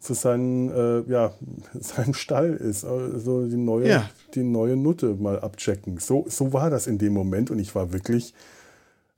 zu 0.00 0.14
seinem, 0.14 0.70
äh, 0.70 1.10
ja, 1.10 1.32
seinem 1.74 2.14
Stall 2.14 2.54
ist. 2.54 2.84
Also 2.84 3.46
die 3.46 3.56
neue, 3.56 3.88
ja. 3.88 4.10
die 4.34 4.42
neue 4.42 4.76
Nutte 4.76 5.14
mal 5.14 5.40
abchecken. 5.40 5.98
So, 5.98 6.26
so 6.28 6.52
war 6.52 6.70
das 6.70 6.86
in 6.86 6.98
dem 6.98 7.12
Moment 7.12 7.50
und 7.50 7.58
ich 7.58 7.74
war 7.74 7.92
wirklich, 7.92 8.34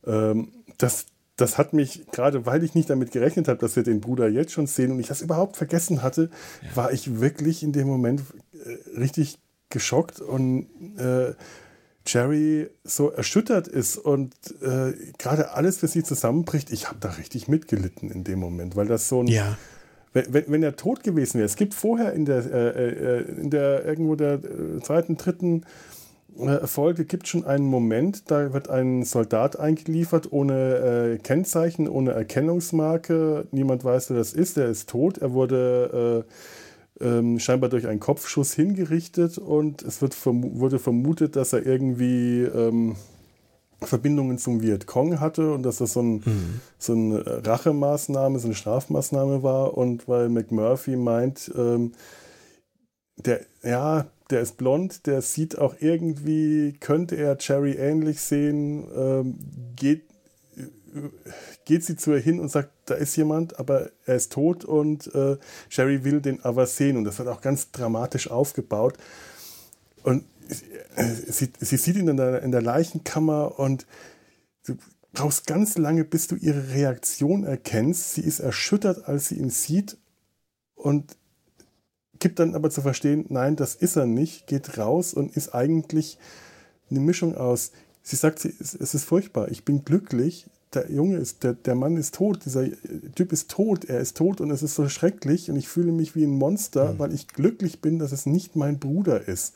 ähm, 0.06 0.52
das, 0.78 1.06
das 1.36 1.58
hat 1.58 1.72
mich, 1.72 2.06
gerade 2.12 2.46
weil 2.46 2.64
ich 2.64 2.74
nicht 2.74 2.90
damit 2.90 3.12
gerechnet 3.12 3.48
habe, 3.48 3.58
dass 3.58 3.76
wir 3.76 3.82
den 3.82 4.00
Bruder 4.00 4.28
jetzt 4.28 4.52
schon 4.52 4.66
sehen 4.66 4.92
und 4.92 5.00
ich 5.00 5.08
das 5.08 5.22
überhaupt 5.22 5.56
vergessen 5.56 6.02
hatte, 6.02 6.30
ja. 6.62 6.76
war 6.76 6.92
ich 6.92 7.20
wirklich 7.20 7.62
in 7.62 7.72
dem 7.72 7.86
Moment 7.86 8.22
äh, 8.52 8.98
richtig 8.98 9.38
geschockt 9.70 10.20
und 10.20 10.66
äh, 10.96 11.34
Jerry 12.06 12.70
so 12.84 13.10
erschüttert 13.10 13.68
ist 13.68 13.98
und 13.98 14.34
äh, 14.62 14.94
gerade 15.18 15.50
alles 15.50 15.78
für 15.78 15.88
sie 15.88 16.02
zusammenbricht. 16.02 16.70
Ich 16.70 16.88
habe 16.88 16.96
da 17.00 17.10
richtig 17.10 17.48
mitgelitten 17.48 18.10
in 18.10 18.24
dem 18.24 18.38
Moment, 18.38 18.76
weil 18.76 18.86
das 18.86 19.10
so 19.10 19.22
ein, 19.22 19.26
ja 19.26 19.58
wenn, 20.28 20.44
wenn 20.48 20.62
er 20.62 20.76
tot 20.76 21.02
gewesen 21.02 21.38
wäre, 21.38 21.46
es 21.46 21.56
gibt 21.56 21.74
vorher 21.74 22.12
in 22.12 22.24
der, 22.24 22.44
äh, 22.46 22.88
äh, 22.88 23.40
in 23.40 23.50
der 23.50 23.84
irgendwo 23.84 24.14
der 24.14 24.34
äh, 24.34 24.80
zweiten, 24.82 25.16
dritten 25.16 25.64
äh, 26.38 26.66
Folge 26.66 27.04
gibt 27.04 27.28
schon 27.28 27.44
einen 27.44 27.66
Moment, 27.66 28.30
da 28.30 28.52
wird 28.52 28.68
ein 28.68 29.02
Soldat 29.02 29.58
eingeliefert 29.58 30.32
ohne 30.32 31.14
äh, 31.14 31.18
Kennzeichen, 31.18 31.88
ohne 31.88 32.12
Erkennungsmarke. 32.12 33.46
Niemand 33.50 33.84
weiß, 33.84 34.10
wer 34.10 34.16
das 34.18 34.32
ist. 34.32 34.56
Er 34.56 34.68
ist 34.68 34.88
tot. 34.88 35.18
Er 35.18 35.32
wurde 35.32 36.24
äh, 37.00 37.04
ähm, 37.04 37.38
scheinbar 37.38 37.70
durch 37.70 37.86
einen 37.86 38.00
Kopfschuss 38.00 38.52
hingerichtet 38.54 39.38
und 39.38 39.82
es 39.82 40.02
wird 40.02 40.14
verm 40.14 40.58
wurde 40.60 40.78
vermutet, 40.78 41.36
dass 41.36 41.52
er 41.52 41.64
irgendwie 41.64 42.42
ähm, 42.42 42.96
Verbindungen 43.80 44.38
zum 44.38 44.60
Vietcong 44.60 45.20
hatte 45.20 45.52
und 45.52 45.62
dass 45.62 45.78
das 45.78 45.92
so, 45.92 46.02
ein, 46.02 46.14
mhm. 46.24 46.60
so 46.78 46.92
eine 46.92 47.46
Rachemaßnahme, 47.46 48.38
so 48.38 48.48
eine 48.48 48.54
Strafmaßnahme 48.54 49.42
war. 49.42 49.76
Und 49.76 50.08
weil 50.08 50.28
McMurphy 50.28 50.96
meint, 50.96 51.52
ähm, 51.56 51.92
der, 53.16 53.40
ja, 53.62 54.06
der 54.30 54.40
ist 54.40 54.56
blond, 54.56 55.06
der 55.06 55.22
sieht 55.22 55.58
auch 55.58 55.76
irgendwie, 55.80 56.74
könnte 56.80 57.16
er 57.16 57.38
Cherry 57.38 57.72
ähnlich 57.72 58.20
sehen, 58.20 58.86
ähm, 58.94 59.38
geht, 59.76 60.02
geht 61.64 61.84
sie 61.84 61.96
zu 61.96 62.12
ihr 62.12 62.20
hin 62.20 62.40
und 62.40 62.50
sagt, 62.50 62.70
da 62.86 62.94
ist 62.94 63.16
jemand, 63.16 63.58
aber 63.58 63.90
er 64.06 64.16
ist 64.16 64.32
tot 64.32 64.64
und 64.64 65.14
äh, 65.14 65.36
Cherry 65.68 66.04
will 66.04 66.20
den 66.20 66.42
aber 66.44 66.66
sehen. 66.66 66.96
Und 66.96 67.04
das 67.04 67.18
wird 67.18 67.28
auch 67.28 67.40
ganz 67.40 67.70
dramatisch 67.70 68.30
aufgebaut. 68.30 68.94
Und 70.02 70.24
sie, 70.48 71.50
sie 71.58 71.76
sieht 71.76 71.96
ihn 71.96 72.08
in 72.08 72.16
der, 72.16 72.42
in 72.42 72.50
der 72.50 72.62
Leichenkammer 72.62 73.58
und 73.58 73.86
du 74.66 74.76
brauchst 75.12 75.46
ganz 75.46 75.78
lange, 75.78 76.04
bis 76.04 76.26
du 76.28 76.36
ihre 76.36 76.70
Reaktion 76.70 77.44
erkennst. 77.44 78.14
Sie 78.14 78.22
ist 78.22 78.40
erschüttert, 78.40 79.08
als 79.08 79.28
sie 79.28 79.36
ihn 79.36 79.50
sieht 79.50 79.96
und 80.74 81.16
gibt 82.18 82.38
dann 82.38 82.54
aber 82.54 82.70
zu 82.70 82.82
verstehen, 82.82 83.26
nein, 83.28 83.56
das 83.56 83.74
ist 83.74 83.96
er 83.96 84.06
nicht, 84.06 84.46
geht 84.46 84.78
raus 84.78 85.14
und 85.14 85.36
ist 85.36 85.54
eigentlich 85.54 86.18
eine 86.90 87.00
Mischung 87.00 87.36
aus. 87.36 87.72
Sie 88.02 88.16
sagt, 88.16 88.44
es 88.44 88.74
ist 88.74 89.04
furchtbar, 89.04 89.50
ich 89.50 89.64
bin 89.64 89.84
glücklich, 89.84 90.46
der 90.74 90.90
Junge 90.90 91.16
ist, 91.16 91.44
der, 91.44 91.54
der 91.54 91.74
Mann 91.74 91.96
ist 91.96 92.14
tot, 92.14 92.44
dieser 92.44 92.66
Typ 93.14 93.32
ist 93.32 93.50
tot, 93.50 93.86
er 93.86 94.00
ist 94.00 94.16
tot 94.16 94.40
und 94.40 94.50
es 94.50 94.62
ist 94.62 94.74
so 94.74 94.88
schrecklich 94.88 95.50
und 95.50 95.56
ich 95.56 95.68
fühle 95.68 95.92
mich 95.92 96.14
wie 96.14 96.24
ein 96.24 96.30
Monster, 96.30 96.94
mhm. 96.94 96.98
weil 96.98 97.14
ich 97.14 97.28
glücklich 97.28 97.80
bin, 97.80 97.98
dass 97.98 98.12
es 98.12 98.26
nicht 98.26 98.56
mein 98.56 98.78
Bruder 98.78 99.26
ist 99.26 99.54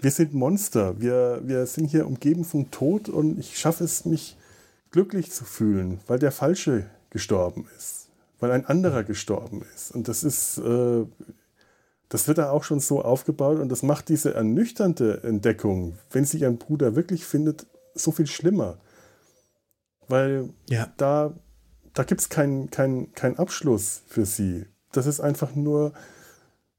wir 0.00 0.10
sind 0.10 0.34
Monster. 0.34 1.00
Wir, 1.00 1.40
wir 1.44 1.66
sind 1.66 1.86
hier 1.86 2.06
umgeben 2.06 2.44
vom 2.44 2.70
Tod 2.70 3.08
und 3.08 3.38
ich 3.38 3.58
schaffe 3.58 3.84
es, 3.84 4.04
mich 4.04 4.36
glücklich 4.90 5.30
zu 5.30 5.44
fühlen, 5.44 6.00
weil 6.06 6.18
der 6.18 6.32
Falsche 6.32 6.86
gestorben 7.10 7.66
ist, 7.76 8.08
weil 8.40 8.50
ein 8.50 8.66
anderer 8.66 9.04
gestorben 9.04 9.64
ist. 9.74 9.94
Und 9.94 10.08
das 10.08 10.24
ist, 10.24 10.58
äh, 10.58 11.04
das 12.08 12.28
wird 12.28 12.38
da 12.38 12.50
auch 12.50 12.64
schon 12.64 12.80
so 12.80 13.02
aufgebaut 13.02 13.58
und 13.58 13.68
das 13.68 13.82
macht 13.82 14.08
diese 14.08 14.34
ernüchternde 14.34 15.22
Entdeckung, 15.24 15.98
wenn 16.10 16.24
sie 16.24 16.38
ihren 16.38 16.58
Bruder 16.58 16.96
wirklich 16.96 17.24
findet, 17.24 17.66
so 17.94 18.12
viel 18.12 18.26
schlimmer. 18.26 18.78
Weil 20.08 20.50
ja. 20.70 20.90
da, 20.96 21.34
da 21.92 22.04
gibt 22.04 22.20
es 22.20 22.28
keinen 22.28 22.70
kein, 22.70 23.12
kein 23.12 23.38
Abschluss 23.38 24.02
für 24.06 24.24
sie. 24.24 24.66
Das 24.92 25.06
ist 25.06 25.20
einfach 25.20 25.54
nur, 25.54 25.92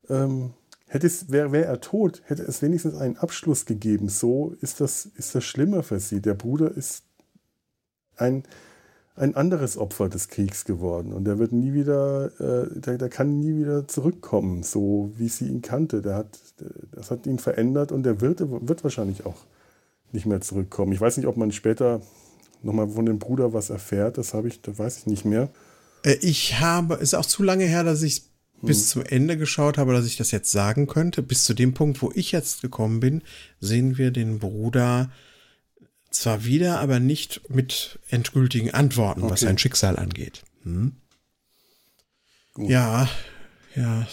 ähm, 0.09 0.53
Hätte 0.91 1.05
es, 1.05 1.31
wäre 1.31 1.51
wär 1.51 1.67
er 1.67 1.81
tot, 1.81 2.23
hätte 2.25 2.41
es 2.41 2.63
wenigstens 2.63 2.95
einen 2.95 3.15
Abschluss 3.15 3.65
gegeben. 3.65 4.09
So 4.09 4.55
ist 4.59 4.81
das, 4.81 5.05
ist 5.05 5.35
das 5.35 5.43
schlimmer 5.43 5.83
für 5.83 5.99
sie. 5.99 6.19
Der 6.19 6.33
Bruder 6.33 6.71
ist 6.75 7.03
ein, 8.17 8.43
ein 9.15 9.35
anderes 9.35 9.77
Opfer 9.77 10.09
des 10.09 10.29
Kriegs 10.29 10.65
geworden 10.65 11.13
und 11.13 11.25
der 11.25 11.37
wird 11.37 11.51
nie 11.51 11.73
wieder, 11.73 12.31
äh, 12.39 12.79
der, 12.79 12.97
der 12.97 13.09
kann 13.09 13.39
nie 13.39 13.55
wieder 13.55 13.87
zurückkommen, 13.87 14.63
so 14.63 15.11
wie 15.15 15.29
sie 15.29 15.47
ihn 15.47 15.61
kannte. 15.61 16.01
Der 16.01 16.15
hat, 16.15 16.39
das 16.91 17.11
hat 17.11 17.27
ihn 17.27 17.37
verändert 17.37 17.91
und 17.91 18.01
der 18.01 18.19
wird, 18.19 18.41
wird 18.41 18.83
wahrscheinlich 18.83 19.27
auch 19.27 19.45
nicht 20.11 20.25
mehr 20.25 20.41
zurückkommen. 20.41 20.91
Ich 20.91 21.01
weiß 21.01 21.17
nicht, 21.17 21.27
ob 21.27 21.37
man 21.37 21.51
später 21.51 22.01
nochmal 22.63 22.89
von 22.89 23.05
dem 23.05 23.19
Bruder 23.19 23.53
was 23.53 23.69
erfährt. 23.69 24.17
Das 24.17 24.33
habe 24.33 24.47
ich, 24.47 24.63
das 24.63 24.79
weiß 24.79 24.97
ich 24.97 25.05
nicht 25.05 25.23
mehr. 25.23 25.49
Äh, 26.03 26.15
ich 26.21 26.59
habe, 26.59 26.95
ist 26.95 27.13
auch 27.13 27.27
zu 27.27 27.43
lange 27.43 27.65
her, 27.65 27.83
dass 27.83 28.01
ich 28.01 28.23
hm. 28.23 28.28
Bis 28.61 28.89
zum 28.89 29.03
Ende 29.05 29.37
geschaut 29.37 29.77
habe, 29.77 29.93
dass 29.93 30.05
ich 30.05 30.17
das 30.17 30.31
jetzt 30.31 30.51
sagen 30.51 30.87
könnte. 30.87 31.21
Bis 31.21 31.43
zu 31.43 31.53
dem 31.53 31.73
Punkt, 31.73 32.01
wo 32.01 32.11
ich 32.13 32.31
jetzt 32.31 32.61
gekommen 32.61 32.99
bin, 32.99 33.21
sehen 33.59 33.97
wir 33.97 34.11
den 34.11 34.39
Bruder 34.39 35.11
zwar 36.11 36.43
wieder, 36.45 36.79
aber 36.79 36.99
nicht 36.99 37.49
mit 37.49 37.99
endgültigen 38.09 38.71
Antworten, 38.71 39.23
okay. 39.23 39.31
was 39.31 39.41
sein 39.41 39.57
Schicksal 39.57 39.97
angeht. 39.97 40.43
Hm? 40.63 40.93
Ja, 42.57 43.07
ja. 43.75 44.07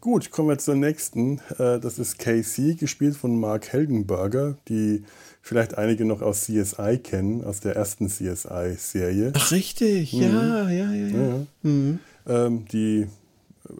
Gut, 0.00 0.30
kommen 0.30 0.48
wir 0.48 0.58
zur 0.58 0.76
nächsten. 0.76 1.40
Äh, 1.58 1.80
das 1.80 1.98
ist 1.98 2.18
KC, 2.18 2.78
gespielt 2.78 3.16
von 3.16 3.38
Mark 3.40 3.72
Helgenberger, 3.72 4.56
die 4.68 5.04
vielleicht 5.42 5.76
einige 5.76 6.04
noch 6.04 6.22
aus 6.22 6.42
CSI 6.42 7.00
kennen, 7.02 7.42
aus 7.42 7.60
der 7.60 7.74
ersten 7.74 8.08
CSI-Serie. 8.08 9.32
Ach, 9.34 9.50
richtig, 9.50 10.12
mhm. 10.12 10.22
ja, 10.22 10.70
ja, 10.70 10.92
ja. 10.92 10.92
ja. 10.92 11.18
ja. 11.18 11.46
Mhm. 11.62 11.98
Ähm, 12.26 12.66
die 12.66 13.06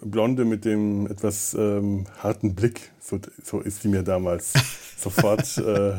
Blonde 0.02 0.44
mit 0.44 0.64
dem 0.64 1.06
etwas 1.06 1.54
ähm, 1.54 2.06
harten 2.18 2.54
Blick, 2.54 2.92
so, 3.00 3.18
so 3.42 3.60
ist 3.60 3.82
sie 3.82 3.88
mir 3.88 4.02
damals 4.02 4.52
sofort 4.98 5.56
äh, 5.58 5.94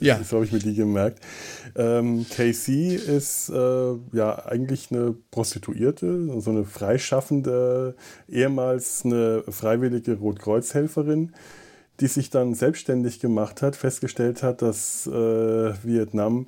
ja. 0.00 0.22
So 0.22 0.36
habe 0.36 0.44
ich 0.44 0.52
mir 0.52 0.58
die 0.58 0.74
gemerkt. 0.74 1.24
Ähm, 1.76 2.24
Casey 2.30 2.94
ist 2.94 3.48
äh, 3.48 3.94
ja 4.12 4.46
eigentlich 4.46 4.90
eine 4.90 5.14
Prostituierte, 5.30 6.40
so 6.40 6.50
eine 6.50 6.64
freischaffende, 6.64 7.96
ehemals 8.28 9.04
eine 9.04 9.42
freiwillige 9.48 10.14
Rotkreuzhelferin, 10.14 11.32
die 12.00 12.06
sich 12.06 12.30
dann 12.30 12.54
selbstständig 12.54 13.20
gemacht 13.20 13.62
hat, 13.62 13.74
festgestellt 13.74 14.42
hat, 14.42 14.62
dass 14.62 15.06
äh, 15.06 15.10
Vietnam 15.82 16.46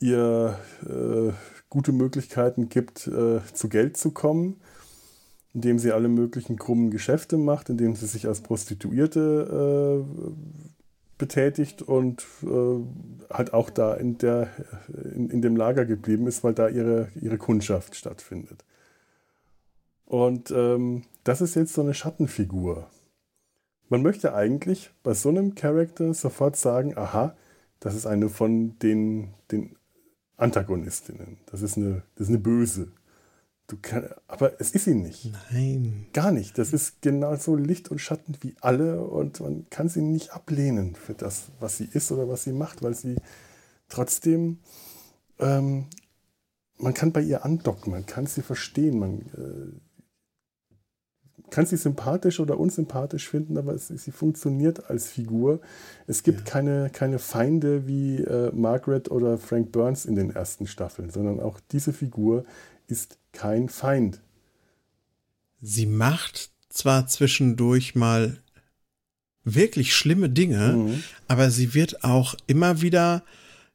ihr 0.00 0.58
äh, 0.84 1.32
gute 1.68 1.92
Möglichkeiten 1.92 2.68
gibt, 2.68 3.06
äh, 3.08 3.40
zu 3.52 3.68
Geld 3.68 3.96
zu 3.96 4.10
kommen 4.10 4.56
indem 5.56 5.78
sie 5.78 5.90
alle 5.90 6.08
möglichen 6.08 6.58
krummen 6.58 6.90
Geschäfte 6.90 7.38
macht, 7.38 7.70
indem 7.70 7.96
sie 7.96 8.04
sich 8.04 8.28
als 8.28 8.42
Prostituierte 8.42 10.04
äh, 10.04 10.30
betätigt 11.16 11.80
und 11.80 12.26
äh, 12.42 13.32
halt 13.32 13.54
auch 13.54 13.70
da 13.70 13.94
in, 13.94 14.18
der, 14.18 14.50
in, 15.14 15.30
in 15.30 15.40
dem 15.40 15.56
Lager 15.56 15.86
geblieben 15.86 16.26
ist, 16.26 16.44
weil 16.44 16.52
da 16.52 16.68
ihre, 16.68 17.08
ihre 17.14 17.38
Kundschaft 17.38 17.96
stattfindet. 17.96 18.66
Und 20.04 20.50
ähm, 20.50 21.04
das 21.24 21.40
ist 21.40 21.56
jetzt 21.56 21.72
so 21.72 21.80
eine 21.80 21.94
Schattenfigur. 21.94 22.90
Man 23.88 24.02
möchte 24.02 24.34
eigentlich 24.34 24.90
bei 25.02 25.14
so 25.14 25.30
einem 25.30 25.54
Charakter 25.54 26.12
sofort 26.12 26.56
sagen, 26.56 26.98
aha, 26.98 27.34
das 27.80 27.94
ist 27.94 28.04
eine 28.04 28.28
von 28.28 28.78
den, 28.80 29.32
den 29.50 29.74
Antagonistinnen. 30.36 31.38
Das 31.46 31.62
ist 31.62 31.78
eine, 31.78 32.02
das 32.16 32.26
ist 32.26 32.34
eine 32.34 32.42
Böse. 32.42 32.92
Du 33.68 33.76
kann, 33.82 34.08
aber 34.28 34.60
es 34.60 34.70
ist 34.70 34.84
sie 34.84 34.94
nicht. 34.94 35.32
Nein. 35.50 36.06
Gar 36.12 36.30
nicht. 36.30 36.56
Das 36.56 36.72
ist 36.72 37.02
genauso 37.02 37.56
Licht 37.56 37.90
und 37.90 37.98
Schatten 38.00 38.36
wie 38.40 38.54
alle 38.60 39.00
und 39.02 39.40
man 39.40 39.68
kann 39.70 39.88
sie 39.88 40.02
nicht 40.02 40.30
ablehnen 40.30 40.94
für 40.94 41.14
das, 41.14 41.46
was 41.58 41.76
sie 41.76 41.88
ist 41.92 42.12
oder 42.12 42.28
was 42.28 42.44
sie 42.44 42.52
macht, 42.52 42.82
weil 42.82 42.94
sie 42.94 43.16
trotzdem, 43.88 44.58
ähm, 45.40 45.86
man 46.78 46.94
kann 46.94 47.10
bei 47.10 47.22
ihr 47.22 47.44
andocken, 47.44 47.90
man 47.90 48.06
kann 48.06 48.26
sie 48.26 48.42
verstehen, 48.42 49.00
man 49.00 49.20
äh, 49.20 49.80
kann 51.50 51.66
sie 51.66 51.76
sympathisch 51.76 52.38
oder 52.38 52.58
unsympathisch 52.58 53.28
finden, 53.28 53.58
aber 53.58 53.74
es, 53.74 53.88
sie 53.88 54.10
funktioniert 54.10 54.90
als 54.90 55.08
Figur. 55.08 55.60
Es 56.06 56.22
gibt 56.22 56.40
ja. 56.40 56.44
keine, 56.44 56.90
keine 56.90 57.18
Feinde 57.18 57.86
wie 57.86 58.16
äh, 58.18 58.52
Margaret 58.52 59.10
oder 59.10 59.38
Frank 59.38 59.72
Burns 59.72 60.04
in 60.04 60.14
den 60.14 60.30
ersten 60.30 60.66
Staffeln, 60.66 61.10
sondern 61.10 61.40
auch 61.40 61.60
diese 61.72 61.92
Figur 61.92 62.44
ist 62.86 63.18
kein 63.32 63.68
Feind. 63.68 64.20
Sie 65.60 65.86
macht 65.86 66.50
zwar 66.68 67.06
zwischendurch 67.06 67.94
mal 67.94 68.40
wirklich 69.44 69.94
schlimme 69.94 70.28
Dinge, 70.28 70.72
mhm. 70.72 71.02
aber 71.28 71.50
sie 71.50 71.74
wird 71.74 72.04
auch 72.04 72.34
immer 72.46 72.82
wieder 72.82 73.22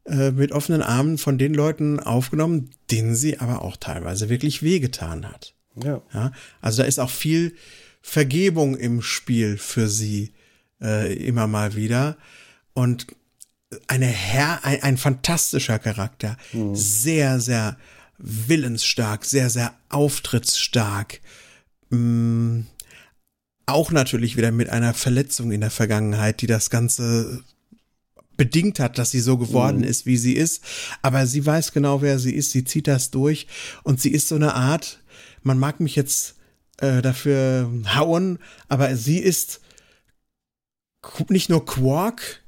äh, 0.06 0.32
mit 0.32 0.52
offenen 0.52 0.82
Armen 0.82 1.18
von 1.18 1.38
den 1.38 1.54
Leuten 1.54 2.00
aufgenommen, 2.00 2.70
denen 2.92 3.16
sie 3.16 3.40
aber 3.40 3.62
auch 3.62 3.78
teilweise 3.78 4.30
wirklich 4.30 4.62
wehgetan 4.62 5.28
hat. 5.28 5.54
Ja. 5.76 6.02
ja 6.14 6.32
also 6.60 6.82
da 6.82 6.88
ist 6.88 7.00
auch 7.00 7.10
viel 7.10 7.56
Vergebung 8.02 8.76
im 8.76 9.02
Spiel 9.02 9.58
für 9.58 9.88
sie 9.88 10.34
äh, 10.82 11.14
immer 11.14 11.48
mal 11.48 11.76
wieder 11.76 12.18
und 12.74 13.08
eine 13.88 14.08
Herr, 14.08 14.66
ein, 14.66 14.84
ein 14.84 14.98
fantastischer 14.98 15.80
Charakter, 15.80 16.38
mhm. 16.52 16.76
sehr, 16.76 17.40
sehr 17.40 17.78
willensstark, 18.22 19.26
sehr, 19.26 19.50
sehr 19.50 19.74
auftrittsstark. 19.90 21.22
Mm, 21.90 22.62
auch 23.66 23.92
natürlich 23.92 24.38
wieder 24.38 24.52
mit 24.52 24.70
einer 24.70 24.94
Verletzung 24.94 25.52
in 25.52 25.62
der 25.62 25.72
Vergangenheit, 25.72 26.42
die 26.42 26.48
das 26.48 26.70
Ganze 26.70 27.44
bedingt 28.38 28.80
hat, 28.80 28.98
dass 28.98 29.12
sie 29.12 29.20
so 29.20 29.38
geworden 29.38 29.80
mhm. 29.80 29.84
ist, 29.84 30.06
wie 30.06 30.18
sie 30.18 30.34
ist. 30.34 30.64
Aber 31.02 31.28
sie 31.28 31.46
weiß 31.46 31.74
genau, 31.74 32.02
wer 32.02 32.20
sie 32.20 32.34
ist. 32.34 32.52
Sie 32.52 32.64
zieht 32.64 32.88
das 32.88 33.12
durch 33.12 33.48
und 33.84 34.02
sie 34.02 34.12
ist 34.12 34.28
so 34.28 34.36
eine 34.36 34.56
Art, 34.56 35.00
man 35.44 35.60
mag 35.60 35.80
mich 35.80 35.96
jetzt 35.96 36.36
äh, 36.78 37.02
dafür 37.02 37.72
hauen, 37.96 38.40
aber 38.68 38.96
sie 38.96 39.20
ist 39.20 39.62
nicht 41.30 41.50
nur 41.50 41.66
Quark 41.66 42.42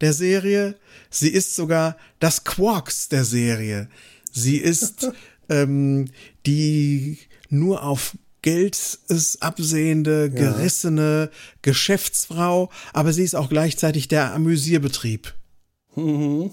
der 0.00 0.12
Serie, 0.12 0.76
sie 1.10 1.30
ist 1.30 1.54
sogar 1.54 1.96
das 2.18 2.44
Quarks 2.44 3.08
der 3.08 3.24
Serie. 3.24 3.88
Sie 4.32 4.56
ist 4.56 5.12
ähm, 5.48 6.06
die 6.46 7.18
nur 7.48 7.84
auf 7.84 8.16
Geld 8.40 8.98
ist 9.06 9.40
absehende, 9.40 10.28
gerissene 10.28 11.30
ja. 11.30 11.38
Geschäftsfrau, 11.62 12.70
aber 12.92 13.12
sie 13.12 13.22
ist 13.22 13.36
auch 13.36 13.48
gleichzeitig 13.48 14.08
der 14.08 14.34
Amüsierbetrieb. 14.34 15.32
die 15.94 16.50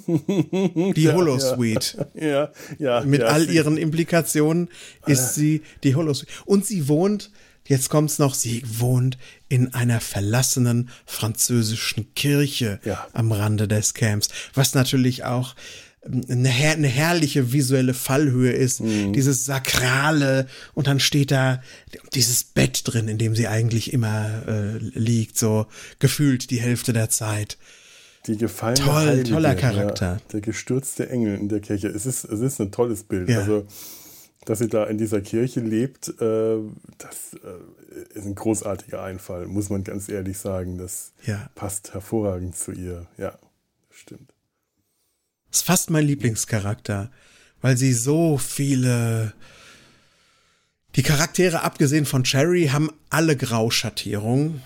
ja, 0.97 1.13
Holosuite. 1.13 2.11
Ja, 2.13 2.51
ja, 2.77 3.01
Mit 3.01 3.23
all 3.23 3.49
ihren 3.49 3.77
Implikationen 3.77 4.67
ist 5.07 5.33
sie 5.33 5.63
die 5.83 5.95
Holosuite. 5.95 6.31
Und 6.45 6.65
sie 6.65 6.89
wohnt, 6.89 7.31
jetzt 7.65 7.89
kommt's 7.89 8.19
noch, 8.19 8.35
sie 8.35 8.61
wohnt 8.67 9.17
in 9.47 9.73
einer 9.73 10.01
verlassenen 10.01 10.89
französischen 11.05 12.13
Kirche 12.13 12.79
am 13.13 13.31
Rande 13.31 13.67
des 13.67 13.95
Camps, 13.95 14.27
was 14.53 14.75
natürlich 14.75 15.23
auch 15.23 15.55
eine, 16.29 16.49
her 16.49 16.73
eine 16.73 16.87
herrliche 16.87 17.51
visuelle 17.51 17.93
Fallhöhe 17.93 18.51
ist, 18.51 18.81
mhm. 18.81 19.13
dieses 19.13 19.45
sakrale 19.45 20.47
und 20.73 20.87
dann 20.87 20.99
steht 20.99 21.31
da 21.31 21.61
dieses 22.13 22.43
Bett 22.43 22.81
drin, 22.85 23.07
in 23.07 23.17
dem 23.17 23.35
sie 23.35 23.47
eigentlich 23.47 23.93
immer 23.93 24.43
äh, 24.47 24.77
liegt, 24.77 25.37
so 25.37 25.67
gefühlt 25.99 26.49
die 26.49 26.59
Hälfte 26.59 26.93
der 26.93 27.09
Zeit. 27.09 27.57
Die 28.27 28.37
gefallene 28.37 28.79
Toll, 28.79 28.93
Heilige, 29.07 29.29
toller 29.29 29.55
Charakter. 29.55 30.13
Ja, 30.13 30.21
der 30.33 30.41
gestürzte 30.41 31.09
Engel 31.09 31.37
in 31.37 31.49
der 31.49 31.61
Kirche. 31.61 31.87
Es 31.87 32.05
ist, 32.05 32.25
es 32.25 32.39
ist 32.41 32.59
ein 32.59 32.71
tolles 32.71 33.03
Bild. 33.03 33.29
Ja. 33.29 33.39
Also, 33.39 33.65
dass 34.45 34.59
sie 34.59 34.67
da 34.67 34.85
in 34.85 34.97
dieser 34.97 35.21
Kirche 35.21 35.61
lebt, 35.61 36.09
äh, 36.19 36.57
das 36.97 37.33
äh, 37.33 38.17
ist 38.17 38.25
ein 38.25 38.35
großartiger 38.35 39.01
Einfall, 39.01 39.47
muss 39.47 39.69
man 39.69 39.83
ganz 39.83 40.09
ehrlich 40.09 40.37
sagen. 40.37 40.77
Das 40.77 41.13
ja. 41.25 41.49
passt 41.55 41.93
hervorragend 41.93 42.55
zu 42.55 42.71
ihr. 42.71 43.07
Ja, 43.17 43.37
stimmt. 43.89 44.33
Ist 45.51 45.65
fast 45.65 45.89
mein 45.89 46.05
Lieblingscharakter, 46.05 47.11
weil 47.61 47.77
sie 47.77 47.93
so 47.93 48.37
viele. 48.37 49.33
Die 50.95 51.03
Charaktere, 51.03 51.61
abgesehen 51.61 52.05
von 52.05 52.23
Cherry, 52.23 52.67
haben 52.67 52.89
alle 53.09 53.37
Grauschattierungen. 53.37 54.61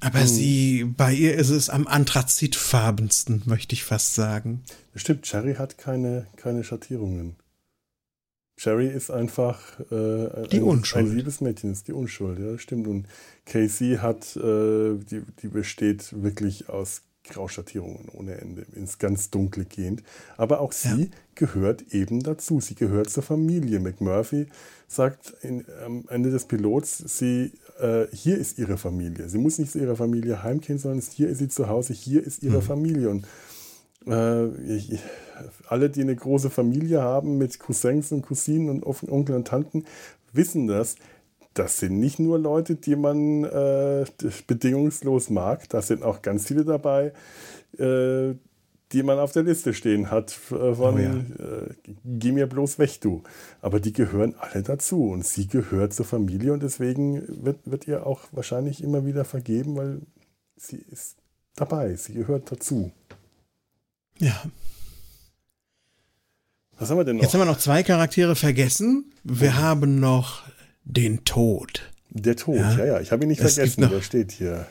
Aber 0.00 0.20
hm. 0.20 0.26
sie, 0.26 0.84
bei 0.84 1.12
ihr 1.12 1.34
ist 1.34 1.50
es 1.50 1.68
am 1.68 1.86
anthrazitfarbensten, 1.86 3.42
möchte 3.44 3.74
ich 3.74 3.84
fast 3.84 4.14
sagen. 4.14 4.62
Stimmt, 4.94 5.22
Cherry 5.22 5.54
hat 5.54 5.76
keine, 5.76 6.26
keine 6.36 6.64
Schattierungen. 6.64 7.36
Cherry 8.56 8.88
ist 8.88 9.10
einfach 9.10 9.80
äh, 9.90 10.48
die 10.50 10.58
ein, 10.58 10.62
Unschuld. 10.62 11.06
ein 11.06 11.16
liebes 11.16 11.40
Mädchen, 11.40 11.72
ist 11.72 11.88
die 11.88 11.92
Unschuld, 11.92 12.38
ja, 12.38 12.58
stimmt. 12.58 12.86
Und 12.88 13.06
Casey 13.46 13.96
hat, 13.96 14.36
äh, 14.36 14.96
die, 14.98 15.22
die 15.42 15.48
besteht 15.48 16.22
wirklich 16.22 16.68
aus 16.68 17.02
Grauschattierungen 17.24 18.08
ohne 18.12 18.38
Ende, 18.38 18.66
ins 18.74 18.98
ganz 18.98 19.30
Dunkle 19.30 19.64
gehend. 19.64 20.02
Aber 20.36 20.60
auch 20.60 20.72
sie 20.72 21.04
ja. 21.04 21.06
gehört 21.34 21.82
eben 21.92 22.22
dazu. 22.22 22.60
Sie 22.60 22.74
gehört 22.74 23.10
zur 23.10 23.22
Familie. 23.22 23.80
McMurphy 23.80 24.46
sagt 24.88 25.34
in, 25.42 25.64
am 25.84 26.04
Ende 26.08 26.30
des 26.30 26.46
Pilots, 26.46 26.98
sie, 26.98 27.52
äh, 27.78 28.06
hier 28.12 28.38
ist 28.38 28.58
ihre 28.58 28.78
Familie. 28.78 29.28
Sie 29.28 29.38
muss 29.38 29.58
nicht 29.58 29.72
zu 29.72 29.78
ihrer 29.78 29.96
Familie 29.96 30.42
heimgehen, 30.42 30.78
sondern 30.78 31.00
hier 31.00 31.28
ist 31.28 31.38
sie 31.38 31.48
zu 31.48 31.68
Hause, 31.68 31.92
hier 31.92 32.24
ist 32.24 32.42
ihre 32.42 32.58
mhm. 32.58 32.62
Familie. 32.62 33.10
Und 33.10 33.26
äh, 34.06 34.48
ich, 34.74 34.98
alle, 35.68 35.90
die 35.90 36.02
eine 36.02 36.16
große 36.16 36.50
Familie 36.50 37.02
haben 37.02 37.38
mit 37.38 37.58
Cousins 37.60 38.12
und 38.12 38.22
Cousinen 38.22 38.70
und 38.70 38.84
Onkel 38.84 39.36
und 39.36 39.46
Tanten, 39.46 39.84
wissen 40.32 40.66
das 40.66 40.96
das 41.54 41.78
sind 41.78 41.98
nicht 41.98 42.18
nur 42.18 42.38
Leute, 42.38 42.76
die 42.76 42.96
man 42.96 43.44
äh, 43.44 44.04
bedingungslos 44.46 45.30
mag, 45.30 45.68
da 45.68 45.82
sind 45.82 46.02
auch 46.02 46.22
ganz 46.22 46.46
viele 46.46 46.64
dabei, 46.64 47.12
äh, 47.78 48.34
die 48.92 49.02
man 49.02 49.18
auf 49.18 49.32
der 49.32 49.44
Liste 49.44 49.72
stehen 49.74 50.10
hat 50.10 50.32
äh, 50.50 50.74
von 50.74 50.94
oh 50.94 50.98
ja. 50.98 51.14
äh, 51.14 51.74
Geh 52.04 52.32
mir 52.32 52.46
bloß 52.46 52.78
weg, 52.78 53.00
du. 53.00 53.22
Aber 53.60 53.80
die 53.80 53.92
gehören 53.92 54.34
alle 54.38 54.62
dazu 54.62 55.10
und 55.10 55.24
sie 55.24 55.46
gehört 55.46 55.92
zur 55.92 56.06
Familie 56.06 56.52
und 56.52 56.62
deswegen 56.62 57.44
wird, 57.44 57.58
wird 57.64 57.86
ihr 57.86 58.06
auch 58.06 58.20
wahrscheinlich 58.32 58.82
immer 58.82 59.04
wieder 59.04 59.24
vergeben, 59.24 59.76
weil 59.76 60.00
sie 60.56 60.78
ist 60.90 61.16
dabei, 61.56 61.94
sie 61.94 62.14
gehört 62.14 62.50
dazu. 62.50 62.90
Ja. 64.18 64.42
Was 66.78 66.90
haben 66.90 66.98
wir 66.98 67.04
denn 67.04 67.16
noch? 67.16 67.22
Jetzt 67.22 67.34
haben 67.34 67.40
wir 67.40 67.46
noch 67.46 67.58
zwei 67.58 67.82
Charaktere 67.82 68.34
vergessen. 68.36 69.12
Wir 69.22 69.50
oh. 69.50 69.60
haben 69.60 70.00
noch 70.00 70.42
den 70.96 71.24
Tod. 71.24 71.82
Der 72.10 72.36
Tod, 72.36 72.56
ja, 72.56 72.78
ja, 72.78 72.84
ja. 72.86 73.00
ich 73.00 73.12
habe 73.12 73.24
ihn 73.24 73.28
nicht 73.28 73.40
es 73.40 73.54
vergessen, 73.54 73.82
noch, 73.82 73.90
der 73.90 74.02
steht 74.02 74.32
hier. 74.32 74.66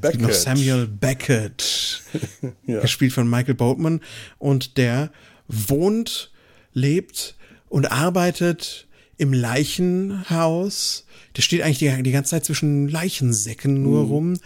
Beckett. 0.00 0.20
noch 0.20 0.32
Samuel 0.32 0.86
Beckett, 0.88 2.02
ja. 2.66 2.80
gespielt 2.80 3.12
von 3.12 3.28
Michael 3.28 3.54
Boatman. 3.54 4.00
Und 4.38 4.76
der 4.76 5.10
wohnt, 5.46 6.32
lebt 6.72 7.36
und 7.68 7.90
arbeitet 7.90 8.86
im 9.16 9.32
Leichenhaus. 9.32 11.06
Der 11.36 11.42
steht 11.42 11.62
eigentlich 11.62 11.78
die, 11.78 12.02
die 12.02 12.12
ganze 12.12 12.30
Zeit 12.30 12.44
zwischen 12.44 12.88
Leichensäcken 12.88 13.82
nur 13.82 14.04
mhm. 14.04 14.10
rum 14.10 14.40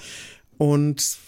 und 0.58 1.18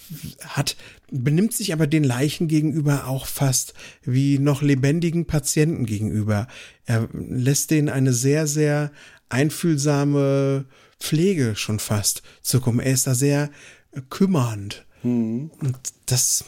hat 0.43 0.77
benimmt 1.11 1.53
sich 1.53 1.73
aber 1.73 1.87
den 1.87 2.05
Leichen 2.05 2.49
gegenüber 2.49 3.07
auch 3.07 3.27
fast 3.27 3.75
wie 4.03 4.39
noch 4.39 4.63
lebendigen 4.63 5.27
Patienten 5.27 5.87
gegenüber. 5.87 6.49
Er 6.87 7.09
lässt 7.13 7.71
denen 7.71 7.89
eine 7.89 8.13
sehr 8.13 8.47
sehr 8.47 8.91
einfühlsame 9.35 10.65
Pflege 10.99 11.57
schon 11.57 11.79
fast 11.79 12.23
zukommen. 12.43 12.81
Er 12.81 12.93
ist 12.93 13.07
da 13.07 13.15
sehr 13.15 13.51
kümmernd. 14.09 14.87
Mhm. 15.03 15.51
Und 15.61 15.77
das 16.07 16.45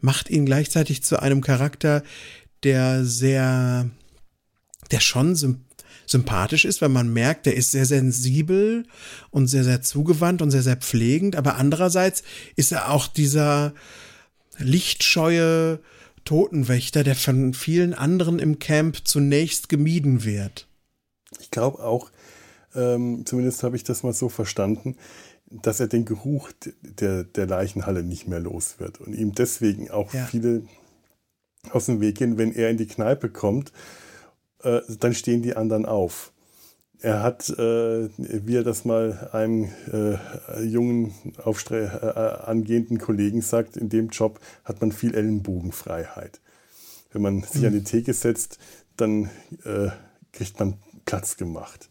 macht 0.00 0.30
ihn 0.30 0.46
gleichzeitig 0.46 1.02
zu 1.04 1.20
einem 1.20 1.40
Charakter, 1.40 2.02
der 2.64 3.04
sehr, 3.04 3.88
der 4.90 5.00
schon 5.00 5.36
sympathisch 6.06 6.64
ist, 6.64 6.82
weil 6.82 6.88
man 6.88 7.12
merkt, 7.12 7.46
der 7.46 7.54
ist 7.54 7.70
sehr 7.70 7.86
sensibel 7.86 8.86
und 9.30 9.46
sehr, 9.46 9.64
sehr 9.64 9.82
zugewandt 9.82 10.42
und 10.42 10.50
sehr, 10.50 10.62
sehr 10.62 10.76
pflegend. 10.76 11.36
Aber 11.36 11.56
andererseits 11.56 12.22
ist 12.56 12.72
er 12.72 12.90
auch 12.90 13.06
dieser 13.06 13.72
lichtscheue 14.58 15.80
Totenwächter, 16.24 17.04
der 17.04 17.16
von 17.16 17.54
vielen 17.54 17.94
anderen 17.94 18.38
im 18.38 18.58
Camp 18.58 18.98
zunächst 19.04 19.68
gemieden 19.68 20.24
wird. 20.24 20.66
Ich 21.40 21.50
glaube 21.50 21.82
auch, 21.82 22.10
ähm, 22.74 23.24
zumindest 23.26 23.62
habe 23.62 23.76
ich 23.76 23.84
das 23.84 24.02
mal 24.02 24.12
so 24.12 24.28
verstanden, 24.28 24.96
dass 25.50 25.80
er 25.80 25.86
den 25.86 26.04
Geruch 26.04 26.50
der, 26.82 27.24
der 27.24 27.46
Leichenhalle 27.46 28.02
nicht 28.02 28.26
mehr 28.26 28.40
los 28.40 28.76
wird 28.78 29.00
und 29.00 29.14
ihm 29.14 29.32
deswegen 29.32 29.90
auch 29.90 30.12
ja. 30.14 30.24
viele 30.24 30.62
aus 31.70 31.86
dem 31.86 32.00
Weg 32.00 32.18
gehen, 32.18 32.38
wenn 32.38 32.52
er 32.52 32.70
in 32.70 32.76
die 32.76 32.86
Kneipe 32.86 33.28
kommt, 33.28 33.72
äh, 34.62 34.80
dann 34.98 35.14
stehen 35.14 35.42
die 35.42 35.54
anderen 35.56 35.86
auf. 35.86 36.32
Er 37.00 37.22
hat, 37.22 37.48
äh, 37.50 38.08
wie 38.16 38.56
er 38.56 38.62
das 38.62 38.84
mal 38.84 39.28
einem 39.32 39.70
äh, 39.92 40.62
jungen, 40.62 41.12
äh, 41.70 41.86
angehenden 42.06 42.98
Kollegen 42.98 43.42
sagt, 43.42 43.76
in 43.76 43.88
dem 43.88 44.08
Job 44.08 44.38
hat 44.64 44.80
man 44.80 44.92
viel 44.92 45.14
Ellenbogenfreiheit. 45.14 46.40
Wenn 47.12 47.22
man 47.22 47.42
sich 47.42 47.62
mhm. 47.62 47.66
an 47.68 47.72
die 47.72 47.84
Theke 47.84 48.14
setzt, 48.14 48.58
dann 48.96 49.30
äh, 49.64 49.90
kriegt 50.32 50.58
man 50.60 50.74
Platz 51.04 51.36
gemacht. 51.36 51.88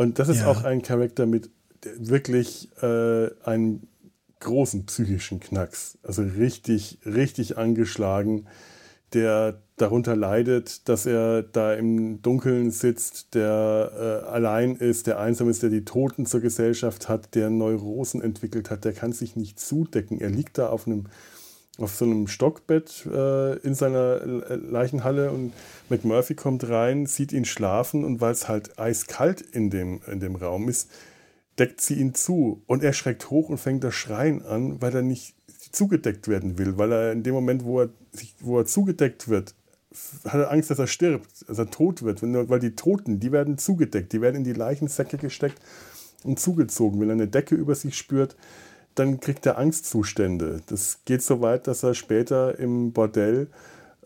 Und 0.00 0.18
das 0.18 0.30
ist 0.30 0.40
ja. 0.40 0.46
auch 0.46 0.64
ein 0.64 0.80
Charakter 0.80 1.26
mit 1.26 1.50
wirklich 1.98 2.70
äh, 2.82 3.28
einen 3.44 3.86
großen 4.38 4.86
psychischen 4.86 5.40
Knacks. 5.40 5.98
Also 6.02 6.22
richtig, 6.22 7.00
richtig 7.04 7.58
angeschlagen, 7.58 8.46
der 9.12 9.60
darunter 9.76 10.16
leidet, 10.16 10.88
dass 10.88 11.04
er 11.04 11.42
da 11.42 11.74
im 11.74 12.22
Dunkeln 12.22 12.70
sitzt, 12.70 13.34
der 13.34 14.22
äh, 14.24 14.26
allein 14.30 14.74
ist, 14.74 15.06
der 15.06 15.20
einsam 15.20 15.50
ist, 15.50 15.62
der 15.62 15.68
die 15.68 15.84
Toten 15.84 16.24
zur 16.24 16.40
Gesellschaft 16.40 17.10
hat, 17.10 17.34
der 17.34 17.50
Neurosen 17.50 18.22
entwickelt 18.22 18.70
hat, 18.70 18.86
der 18.86 18.94
kann 18.94 19.12
sich 19.12 19.36
nicht 19.36 19.60
zudecken. 19.60 20.18
Er 20.18 20.30
liegt 20.30 20.56
da 20.56 20.70
auf 20.70 20.86
einem 20.86 21.08
auf 21.80 21.94
so 21.94 22.04
einem 22.04 22.26
Stockbett 22.26 23.06
äh, 23.06 23.56
in 23.58 23.74
seiner 23.74 24.24
Leichenhalle 24.24 25.30
und 25.30 25.52
McMurphy 25.88 26.34
kommt 26.34 26.68
rein, 26.68 27.06
sieht 27.06 27.32
ihn 27.32 27.44
schlafen 27.44 28.04
und 28.04 28.20
weil 28.20 28.32
es 28.32 28.48
halt 28.48 28.78
eiskalt 28.78 29.40
in 29.40 29.70
dem, 29.70 30.00
in 30.10 30.20
dem 30.20 30.36
Raum 30.36 30.68
ist, 30.68 30.90
deckt 31.58 31.80
sie 31.80 31.94
ihn 31.94 32.14
zu 32.14 32.62
und 32.66 32.82
er 32.82 32.92
schreckt 32.92 33.30
hoch 33.30 33.48
und 33.48 33.58
fängt 33.58 33.84
das 33.84 33.94
Schreien 33.94 34.44
an, 34.44 34.80
weil 34.80 34.94
er 34.94 35.02
nicht 35.02 35.34
zugedeckt 35.72 36.28
werden 36.28 36.58
will, 36.58 36.78
weil 36.78 36.92
er 36.92 37.12
in 37.12 37.22
dem 37.22 37.34
Moment, 37.34 37.64
wo 37.64 37.82
er, 37.82 37.90
wo 38.40 38.58
er 38.58 38.66
zugedeckt 38.66 39.28
wird, 39.28 39.54
hat 40.24 40.40
er 40.40 40.50
Angst, 40.50 40.70
dass 40.70 40.78
er 40.78 40.86
stirbt, 40.86 41.48
dass 41.48 41.58
er 41.58 41.70
tot 41.70 42.02
wird, 42.02 42.22
weil 42.22 42.60
die 42.60 42.76
Toten, 42.76 43.20
die 43.20 43.32
werden 43.32 43.58
zugedeckt, 43.58 44.12
die 44.12 44.20
werden 44.20 44.36
in 44.36 44.44
die 44.44 44.52
Leichensäcke 44.52 45.18
gesteckt 45.18 45.60
und 46.22 46.38
zugezogen. 46.38 47.00
Wenn 47.00 47.08
er 47.08 47.14
eine 47.14 47.28
Decke 47.28 47.54
über 47.56 47.74
sich 47.74 47.96
spürt, 47.96 48.36
dann 49.00 49.18
kriegt 49.18 49.46
er 49.46 49.56
Angstzustände. 49.56 50.60
Das 50.66 51.00
geht 51.06 51.22
so 51.22 51.40
weit, 51.40 51.66
dass 51.66 51.82
er 51.82 51.94
später 51.94 52.58
im 52.58 52.92
Bordell 52.92 53.48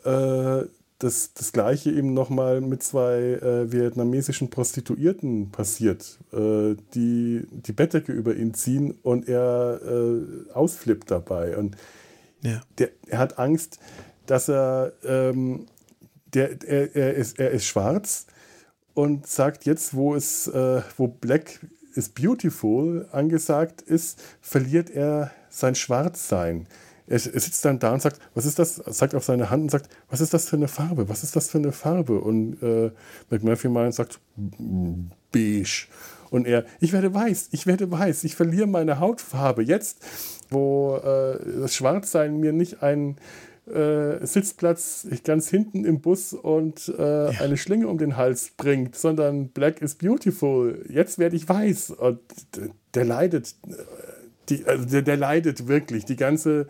äh, 0.04 0.62
das, 0.98 1.34
das 1.34 1.52
gleiche 1.52 1.90
eben 1.90 2.14
nochmal 2.14 2.60
mit 2.60 2.82
zwei 2.84 3.18
äh, 3.18 3.72
vietnamesischen 3.72 4.50
Prostituierten 4.50 5.50
passiert, 5.50 6.20
äh, 6.32 6.76
die 6.94 7.44
die 7.50 7.72
Bettdecke 7.72 8.12
über 8.12 8.36
ihn 8.36 8.54
ziehen 8.54 8.92
und 9.02 9.28
er 9.28 9.80
äh, 9.84 10.52
ausflippt 10.52 11.10
dabei. 11.10 11.56
Und 11.56 11.76
ja. 12.42 12.62
der, 12.78 12.90
er 13.08 13.18
hat 13.18 13.38
Angst, 13.38 13.80
dass 14.26 14.48
er, 14.48 14.92
ähm, 15.04 15.66
der, 16.32 16.62
er, 16.62 16.94
er, 16.94 17.14
ist, 17.14 17.40
er 17.40 17.50
ist 17.50 17.64
schwarz 17.64 18.26
und 18.94 19.26
sagt 19.26 19.64
jetzt, 19.64 19.94
wo, 19.94 20.14
es, 20.14 20.46
äh, 20.46 20.82
wo 20.96 21.08
Black 21.08 21.58
is 21.96 22.08
Beautiful 22.08 23.06
angesagt 23.12 23.82
ist, 23.82 24.22
verliert 24.40 24.90
er 24.90 25.30
sein 25.48 25.74
Schwarzsein 25.74 26.66
er, 27.06 27.18
sitzt 27.18 27.64
dann 27.64 27.78
da 27.78 27.92
und 27.92 28.00
sagt, 28.00 28.20
was 28.34 28.46
ist 28.46 28.58
das? 28.58 28.82
Zeigt 28.90 29.14
auf 29.14 29.24
seine 29.24 29.50
Hand 29.50 29.64
und 29.64 29.70
sagt, 29.70 29.88
was 30.08 30.20
ist 30.20 30.32
das 30.32 30.48
für 30.48 30.56
eine 30.56 30.68
Farbe? 30.68 31.08
Was 31.08 31.22
ist 31.22 31.36
das 31.36 31.50
für 31.50 31.58
eine 31.58 31.72
Farbe? 31.72 32.20
Und 32.20 32.62
äh, 32.62 32.90
McMurphy 33.30 33.68
mal 33.68 33.92
sagt, 33.92 34.20
beige. 35.32 35.86
Und 36.30 36.46
er, 36.46 36.64
ich 36.80 36.92
werde 36.92 37.12
weiß, 37.12 37.50
ich 37.52 37.66
werde 37.66 37.90
weiß, 37.90 38.24
ich 38.24 38.34
verliere 38.34 38.66
meine 38.66 39.00
Hautfarbe. 39.00 39.62
Jetzt, 39.62 39.98
wo 40.50 40.96
äh, 40.96 41.38
das 41.60 41.74
Schwarzsein 41.74 42.40
mir 42.40 42.52
nicht 42.52 42.82
ein 42.82 43.16
äh, 43.66 44.24
Sitzplatz 44.26 45.06
ganz 45.24 45.48
hinten 45.48 45.84
im 45.84 46.00
Bus 46.00 46.32
und 46.32 46.92
äh, 46.98 47.32
ja. 47.32 47.40
eine 47.40 47.56
Schlinge 47.56 47.88
um 47.88 47.98
den 47.98 48.16
Hals 48.16 48.52
bringt, 48.56 48.96
sondern 48.96 49.48
Black 49.48 49.80
is 49.80 49.94
beautiful. 49.94 50.84
Jetzt 50.88 51.18
werde 51.18 51.36
ich 51.36 51.48
weiß. 51.48 51.90
Und 51.90 52.20
der 52.94 53.04
leidet 53.04 53.54
äh, 53.66 53.72
die, 54.48 54.64
also 54.66 54.84
der, 54.84 55.02
der, 55.02 55.16
leidet 55.16 55.66
wirklich. 55.66 56.04
Die 56.04 56.16
ganze 56.16 56.66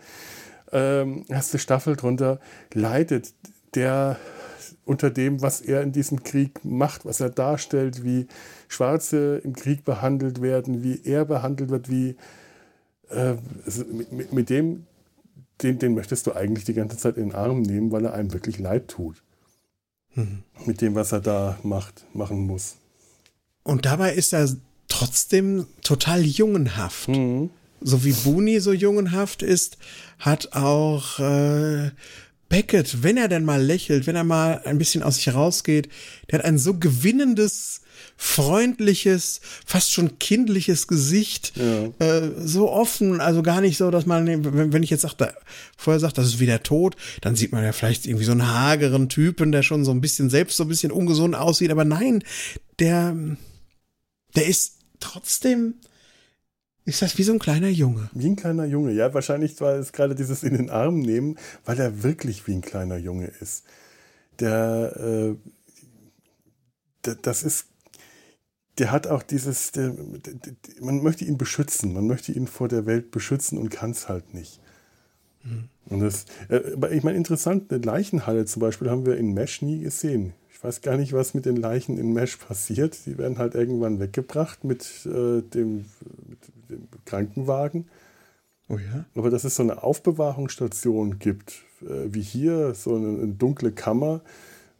ähm, 0.71 1.25
erste 1.27 1.59
Staffel 1.59 1.95
drunter 1.95 2.39
leidet 2.73 3.33
der 3.75 4.17
unter 4.85 5.09
dem, 5.09 5.41
was 5.41 5.61
er 5.61 5.81
in 5.81 5.91
diesem 5.91 6.23
Krieg 6.23 6.63
macht, 6.63 7.05
was 7.05 7.19
er 7.19 7.29
darstellt, 7.29 8.03
wie 8.03 8.27
Schwarze 8.67 9.41
im 9.43 9.53
Krieg 9.53 9.83
behandelt 9.83 10.41
werden, 10.41 10.83
wie 10.83 11.01
er 11.03 11.25
behandelt 11.25 11.69
wird, 11.69 11.89
wie 11.89 12.15
äh, 13.09 13.33
mit, 14.11 14.31
mit, 14.31 14.49
dem, 14.49 14.85
den, 15.61 15.79
den 15.79 15.93
möchtest 15.95 16.27
du 16.27 16.33
eigentlich 16.33 16.65
die 16.65 16.73
ganze 16.73 16.97
Zeit 16.97 17.17
in 17.17 17.29
den 17.29 17.35
Arm 17.35 17.61
nehmen, 17.61 17.91
weil 17.91 18.05
er 18.05 18.13
einem 18.13 18.33
wirklich 18.33 18.59
leid 18.59 18.87
tut. 18.87 19.23
Mhm. 20.13 20.43
Mit 20.65 20.81
dem, 20.81 20.95
was 20.95 21.11
er 21.11 21.21
da 21.21 21.59
macht, 21.63 22.05
machen 22.13 22.45
muss. 22.45 22.75
Und 23.63 23.85
dabei 23.85 24.13
ist 24.13 24.33
er 24.33 24.49
trotzdem 24.87 25.67
total 25.81 26.21
jungenhaft. 26.21 27.07
Mhm 27.09 27.49
so 27.81 28.03
wie 28.03 28.13
Booney 28.13 28.59
so 28.59 28.73
jungenhaft 28.73 29.41
ist, 29.43 29.77
hat 30.19 30.53
auch 30.53 31.19
äh, 31.19 31.91
Beckett, 32.49 33.03
wenn 33.03 33.17
er 33.17 33.27
denn 33.27 33.45
mal 33.45 33.61
lächelt, 33.61 34.07
wenn 34.07 34.15
er 34.15 34.23
mal 34.23 34.61
ein 34.65 34.77
bisschen 34.77 35.03
aus 35.03 35.15
sich 35.15 35.33
rausgeht, 35.33 35.89
der 36.29 36.39
hat 36.39 36.45
ein 36.45 36.57
so 36.57 36.77
gewinnendes, 36.77 37.81
freundliches, 38.17 39.41
fast 39.65 39.91
schon 39.91 40.19
kindliches 40.19 40.87
Gesicht, 40.87 41.53
ja. 41.55 42.05
äh, 42.05 42.31
so 42.37 42.71
offen, 42.71 43.19
also 43.19 43.43
gar 43.43 43.61
nicht 43.61 43.77
so, 43.77 43.91
dass 43.91 44.05
man, 44.05 44.25
wenn, 44.25 44.73
wenn 44.73 44.83
ich 44.83 44.89
jetzt 44.89 45.01
sagte, 45.01 45.33
vorher 45.77 45.99
sagt, 45.99 46.17
das 46.17 46.27
ist 46.27 46.39
wieder 46.39 46.63
tot, 46.63 46.95
dann 47.21 47.35
sieht 47.35 47.51
man 47.51 47.63
ja 47.63 47.71
vielleicht 47.71 48.05
irgendwie 48.05 48.25
so 48.25 48.31
einen 48.31 48.47
hageren 48.47 49.09
Typen, 49.09 49.51
der 49.51 49.63
schon 49.63 49.83
so 49.83 49.91
ein 49.91 50.01
bisschen 50.01 50.29
selbst 50.29 50.57
so 50.57 50.63
ein 50.63 50.69
bisschen 50.69 50.91
ungesund 50.91 51.35
aussieht, 51.35 51.71
aber 51.71 51.85
nein, 51.85 52.23
der, 52.79 53.15
der 54.35 54.45
ist 54.47 54.79
trotzdem 54.99 55.75
ist 56.87 57.01
das 57.01 57.17
wie 57.17 57.23
so 57.23 57.33
ein 57.33 57.39
kleiner 57.39 57.69
Junge? 57.69 58.09
Wie 58.13 58.27
ein 58.27 58.35
kleiner 58.35 58.65
Junge, 58.65 58.91
ja. 58.91 59.11
Wahrscheinlich 59.11 59.59
war 59.59 59.73
es 59.73 59.91
gerade 59.91 60.13
dieses 60.13 60.43
in 60.43 60.55
den 60.55 60.69
Arm 60.69 60.99
nehmen, 60.99 61.35
weil 61.65 61.79
er 61.79 62.03
wirklich 62.03 62.45
wie 62.45 62.53
ein 62.53 62.61
kleiner 62.61 62.97
Junge 62.97 63.25
ist. 63.41 63.65
Der, 64.39 64.95
äh, 64.95 65.35
der 67.05 67.15
das 67.15 67.41
ist, 67.41 67.65
der 68.77 68.91
hat 68.91 69.07
auch 69.07 69.23
dieses, 69.23 69.71
der, 69.71 69.89
der, 69.89 70.53
man 70.81 71.01
möchte 71.01 71.25
ihn 71.25 71.37
beschützen, 71.37 71.93
man 71.93 72.07
möchte 72.07 72.31
ihn 72.31 72.47
vor 72.47 72.67
der 72.67 72.85
Welt 72.85 73.11
beschützen 73.11 73.57
und 73.57 73.69
kann 73.69 73.91
es 73.91 74.09
halt 74.09 74.33
nicht. 74.33 74.59
Mhm. 75.43 75.69
Und 75.87 75.99
das, 76.01 76.25
äh, 76.49 76.95
ich 76.95 77.03
meine, 77.03 77.17
interessant, 77.17 77.71
eine 77.71 77.81
Leichenhalle 77.81 78.45
zum 78.45 78.59
Beispiel 78.59 78.89
haben 78.89 79.05
wir 79.05 79.17
in 79.17 79.33
Mesh 79.33 79.61
nie 79.61 79.79
gesehen. 79.79 80.33
Ich 80.51 80.63
weiß 80.63 80.81
gar 80.81 80.97
nicht, 80.97 81.13
was 81.13 81.33
mit 81.33 81.45
den 81.45 81.57
Leichen 81.57 81.97
in 81.97 82.13
Mesh 82.13 82.37
passiert. 82.37 83.05
Die 83.05 83.17
werden 83.17 83.37
halt 83.37 83.55
irgendwann 83.55 83.99
weggebracht 83.99 84.63
mit, 84.63 85.05
äh, 85.05 85.41
dem, 85.41 85.85
mit 86.27 86.39
dem 86.69 86.87
Krankenwagen. 87.05 87.85
Oh 88.67 88.77
ja. 88.77 89.05
Aber 89.15 89.29
dass 89.29 89.43
es 89.43 89.55
so 89.55 89.63
eine 89.63 89.83
Aufbewahrungsstation 89.83 91.19
gibt, 91.19 91.63
äh, 91.81 92.07
wie 92.13 92.21
hier, 92.21 92.73
so 92.73 92.95
eine, 92.95 93.09
eine, 93.09 93.27
dunkle 93.27 93.71
Kammer, 93.71 94.21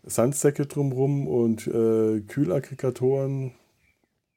Sandsäcke 0.03 0.65
drumherum 0.65 1.27
und 1.27 1.67
äh, 1.67 2.21
Kühlaggregatoren, 2.21 3.51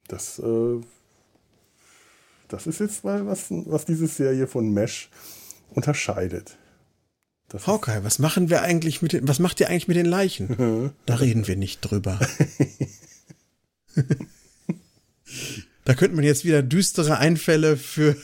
das, 0.09 0.39
äh, 0.39 0.81
das 2.49 2.67
ist 2.67 2.79
jetzt 2.79 3.03
mal 3.03 3.25
was, 3.25 3.45
was 3.49 3.85
diese 3.85 4.07
Serie 4.07 4.47
von 4.47 4.73
Mesh 4.73 5.09
unterscheidet. 5.69 6.57
Das 7.47 7.65
Hawkeye, 7.65 8.03
was 8.03 8.19
machen 8.19 8.49
wir 8.49 8.61
eigentlich 8.61 9.01
mit 9.01 9.13
den, 9.13 9.27
was 9.27 9.39
macht 9.39 9.59
ihr 9.59 9.69
eigentlich 9.69 9.87
mit 9.87 9.97
den 9.97 10.05
Leichen? 10.05 10.91
da 11.05 11.15
reden 11.15 11.47
wir 11.47 11.55
nicht 11.55 11.81
drüber. 11.81 12.19
da 15.85 15.95
könnte 15.95 16.15
man 16.15 16.25
jetzt 16.25 16.45
wieder 16.45 16.61
düstere 16.61 17.17
Einfälle 17.17 17.77
für 17.77 18.15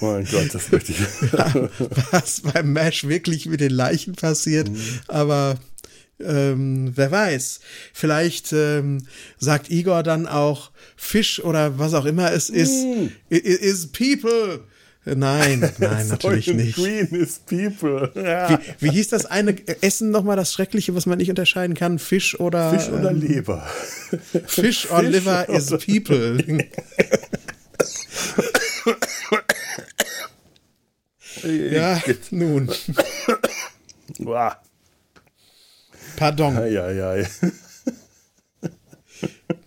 Oh 0.00 0.06
mein 0.06 0.26
Gott, 0.26 0.54
das 0.54 0.70
möchte 0.70 0.92
ich. 0.92 0.98
was 2.12 2.42
beim 2.42 2.72
Mash 2.72 3.04
wirklich 3.04 3.46
mit 3.46 3.60
den 3.60 3.72
Leichen 3.72 4.14
passiert, 4.14 4.68
mhm. 4.68 5.00
aber 5.08 5.58
ähm, 6.20 6.92
wer 6.94 7.10
weiß. 7.10 7.60
Vielleicht 7.92 8.52
ähm, 8.52 9.06
sagt 9.38 9.70
Igor 9.70 10.02
dann 10.02 10.26
auch 10.26 10.70
Fisch 10.96 11.42
oder 11.42 11.78
was 11.78 11.94
auch 11.94 12.04
immer 12.04 12.32
es 12.32 12.50
ist. 12.50 12.84
Mm. 12.84 13.06
Is 13.30 13.88
people. 13.88 14.60
Nein, 15.06 15.70
nein, 15.78 16.08
natürlich 16.08 16.46
nicht. 16.46 16.76
Green 16.76 17.08
is 17.08 17.38
people. 17.38 18.10
Ja. 18.14 18.58
Wie, 18.80 18.86
wie, 18.86 18.90
hieß 18.92 19.08
das 19.08 19.26
eine 19.26 19.54
Essen 19.82 20.10
nochmal, 20.10 20.36
das 20.36 20.52
Schreckliche, 20.52 20.94
was 20.94 21.04
man 21.04 21.18
nicht 21.18 21.28
unterscheiden 21.28 21.76
kann? 21.76 21.98
Fisch 21.98 22.40
oder. 22.40 22.70
Fisch 22.70 22.88
oder 22.88 23.10
ähm, 23.10 23.20
Leber. 23.20 23.66
Fish 24.46 24.90
or 24.90 25.00
Fish 25.00 25.10
liver 25.10 25.46
is 25.50 25.68
people. 25.84 26.38
ja, 31.70 32.00
nun. 32.30 32.70
Pardon. 36.16 36.56
Ei, 36.56 36.80
ei, 36.80 37.02
ei. 37.02 37.26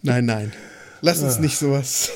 Nein, 0.01 0.25
nein. 0.25 0.53
Lass 1.01 1.21
uns 1.21 1.39
nicht 1.39 1.57
sowas. 1.57 2.11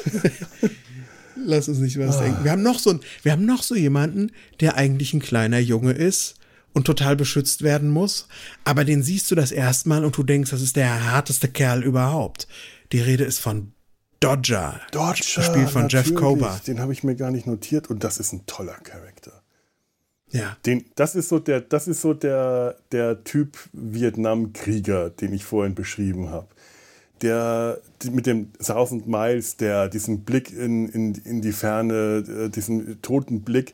Lass 1.36 1.68
uns 1.68 1.80
nicht 1.80 1.94
sowas 1.94 2.20
denken. 2.20 2.44
Wir 2.44 2.52
haben 2.52 2.62
noch 2.62 2.80
so 2.80 3.00
wir 3.24 3.32
haben 3.32 3.46
noch 3.46 3.64
so 3.64 3.76
jemanden, 3.76 4.32
der 4.60 4.76
eigentlich 4.76 5.14
ein 5.14 5.22
kleiner 5.22 5.60
Junge 5.60 5.92
ist 5.92 6.36
und 6.74 6.86
total 6.86 7.16
beschützt 7.16 7.64
werden 7.64 7.90
muss, 7.90 8.28
aber 8.64 8.86
den 8.86 9.04
siehst 9.04 9.30
du 9.32 9.36
das 9.36 9.52
erstmal 9.52 10.06
und 10.06 10.16
du 10.16 10.24
denkst, 10.24 10.52
das 10.52 10.62
ist 10.62 10.76
der 10.76 11.12
harteste 11.12 11.48
Kerl 11.48 11.84
überhaupt. 11.84 12.48
Die 12.92 13.02
Rede 13.02 13.24
ist 13.24 13.40
von 13.40 13.74
Dodger. 14.20 14.80
Dodger, 14.92 15.42
gespielt 15.42 15.70
von 15.70 15.90
Jeff 15.90 16.14
Kober. 16.14 16.62
Den 16.66 16.80
habe 16.80 16.94
ich 16.94 17.04
mir 17.04 17.16
gar 17.16 17.32
nicht 17.32 17.48
notiert 17.48 17.90
und 17.90 18.04
das 18.04 18.20
ist 18.20 18.34
ein 18.34 18.46
toller 18.46 18.76
Charakter. 18.76 19.41
Ja. 20.32 20.58
Den, 20.66 20.86
das 20.96 21.16
ist 21.16 21.30
so 21.30 21.40
der, 21.40 21.62
das 21.62 21.88
ist 21.88 22.02
so 22.02 22.14
der, 22.14 22.78
der 22.92 23.24
Typ 23.24 23.58
Vietnamkrieger, 23.74 25.10
den 25.10 25.34
ich 25.34 25.46
vorhin 25.46 25.76
beschrieben 25.76 26.30
habe. 26.30 26.48
Der 27.22 27.80
mit 28.12 28.26
dem 28.26 28.52
Thousand 28.54 29.08
Miles, 29.08 29.58
der 29.58 29.90
diesen 29.90 30.24
Blick 30.24 30.52
in, 30.52 30.88
in, 30.88 31.14
in 31.16 31.42
die 31.42 31.52
Ferne, 31.52 32.24
äh, 32.28 32.50
diesen 32.50 33.02
toten 33.02 33.42
Blick, 33.44 33.74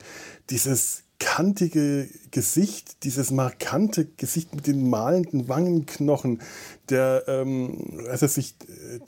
dieses 0.50 1.04
kantige 1.20 2.08
Gesicht, 2.32 3.04
dieses 3.04 3.32
markante 3.32 4.06
Gesicht 4.06 4.54
mit 4.54 4.68
den 4.68 4.90
malenden 4.90 5.48
Wangenknochen, 5.48 6.42
der, 6.90 7.24
ähm, 7.28 8.06
als 8.10 8.22
er 8.22 8.28
sich, 8.28 8.56
äh, 8.68 9.00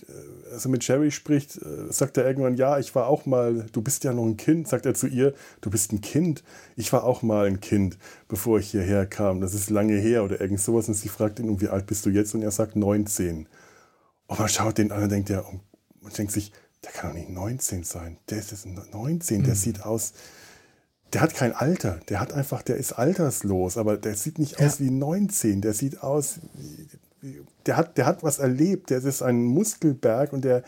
als 0.52 0.66
er 0.66 0.72
mit 0.72 0.84
Sherry 0.84 1.12
spricht, 1.12 1.58
äh, 1.58 1.92
sagt 1.92 2.18
er 2.18 2.26
irgendwann, 2.26 2.56
ja, 2.56 2.80
ich 2.80 2.94
war 2.96 3.08
auch 3.08 3.26
mal, 3.26 3.66
du 3.72 3.82
bist 3.82 4.04
ja 4.04 4.14
noch 4.14 4.26
ein 4.26 4.38
Kind, 4.38 4.68
sagt 4.68 4.86
er 4.86 4.94
zu 4.94 5.08
ihr, 5.08 5.34
du 5.62 5.70
bist 5.70 5.92
ein 5.92 6.02
Kind, 6.02 6.44
ich 6.76 6.92
war 6.94 7.04
auch 7.04 7.22
mal 7.22 7.48
ein 7.48 7.60
Kind, 7.60 7.98
bevor 8.28 8.60
ich 8.60 8.72
hierher 8.72 9.06
kam, 9.06 9.42
das 9.42 9.54
ist 9.54 9.70
lange 9.70 9.98
her 9.98 10.24
oder 10.24 10.40
irgend 10.42 10.60
sowas 10.60 10.88
und 10.88 10.96
sie 10.96 11.10
fragt 11.10 11.40
ihn, 11.40 11.62
wie 11.62 11.70
alt 11.70 11.86
bist 11.86 12.06
du 12.06 12.10
jetzt? 12.10 12.34
Und 12.36 12.42
er 12.42 12.52
sagt 12.52 12.76
19. 12.76 13.48
Und 14.28 14.40
man 14.40 14.50
schaut 14.50 14.78
den 14.78 14.92
an 14.92 15.04
und 15.04 15.12
denkt, 15.12 15.30
ja, 15.30 15.44
man 16.02 16.14
denkt 16.14 16.32
sich, 16.32 16.52
der 16.84 16.92
kann 16.92 17.10
doch 17.10 17.18
nicht 17.18 17.30
19 17.30 17.84
sein, 17.84 18.18
der 18.30 18.38
ist 18.40 18.66
19, 18.66 19.44
der 19.44 19.54
mhm. 19.54 19.58
sieht 19.58 19.84
aus, 19.84 20.14
der 21.14 21.22
hat 21.22 21.34
kein 21.34 21.54
Alter, 21.54 22.00
der 22.10 22.20
hat 22.20 22.34
einfach, 22.34 22.62
der 22.62 22.78
ist 22.78 22.94
alterslos, 22.94 23.78
aber 23.78 23.98
der 23.98 24.16
sieht 24.16 24.38
nicht 24.38 24.60
ja. 24.60 24.68
aus 24.68 24.80
wie 24.80 24.92
19, 24.92 25.62
der 25.62 25.74
sieht 25.74 26.04
aus, 26.04 26.40
der 27.66 27.78
hat, 27.78 27.98
der 27.98 28.06
hat 28.06 28.24
was 28.24 28.40
erlebt, 28.40 28.90
der 28.90 29.04
ist 29.04 29.22
ein 29.22 29.44
Muskelberg 29.44 30.34
und 30.34 30.46
der 30.46 30.64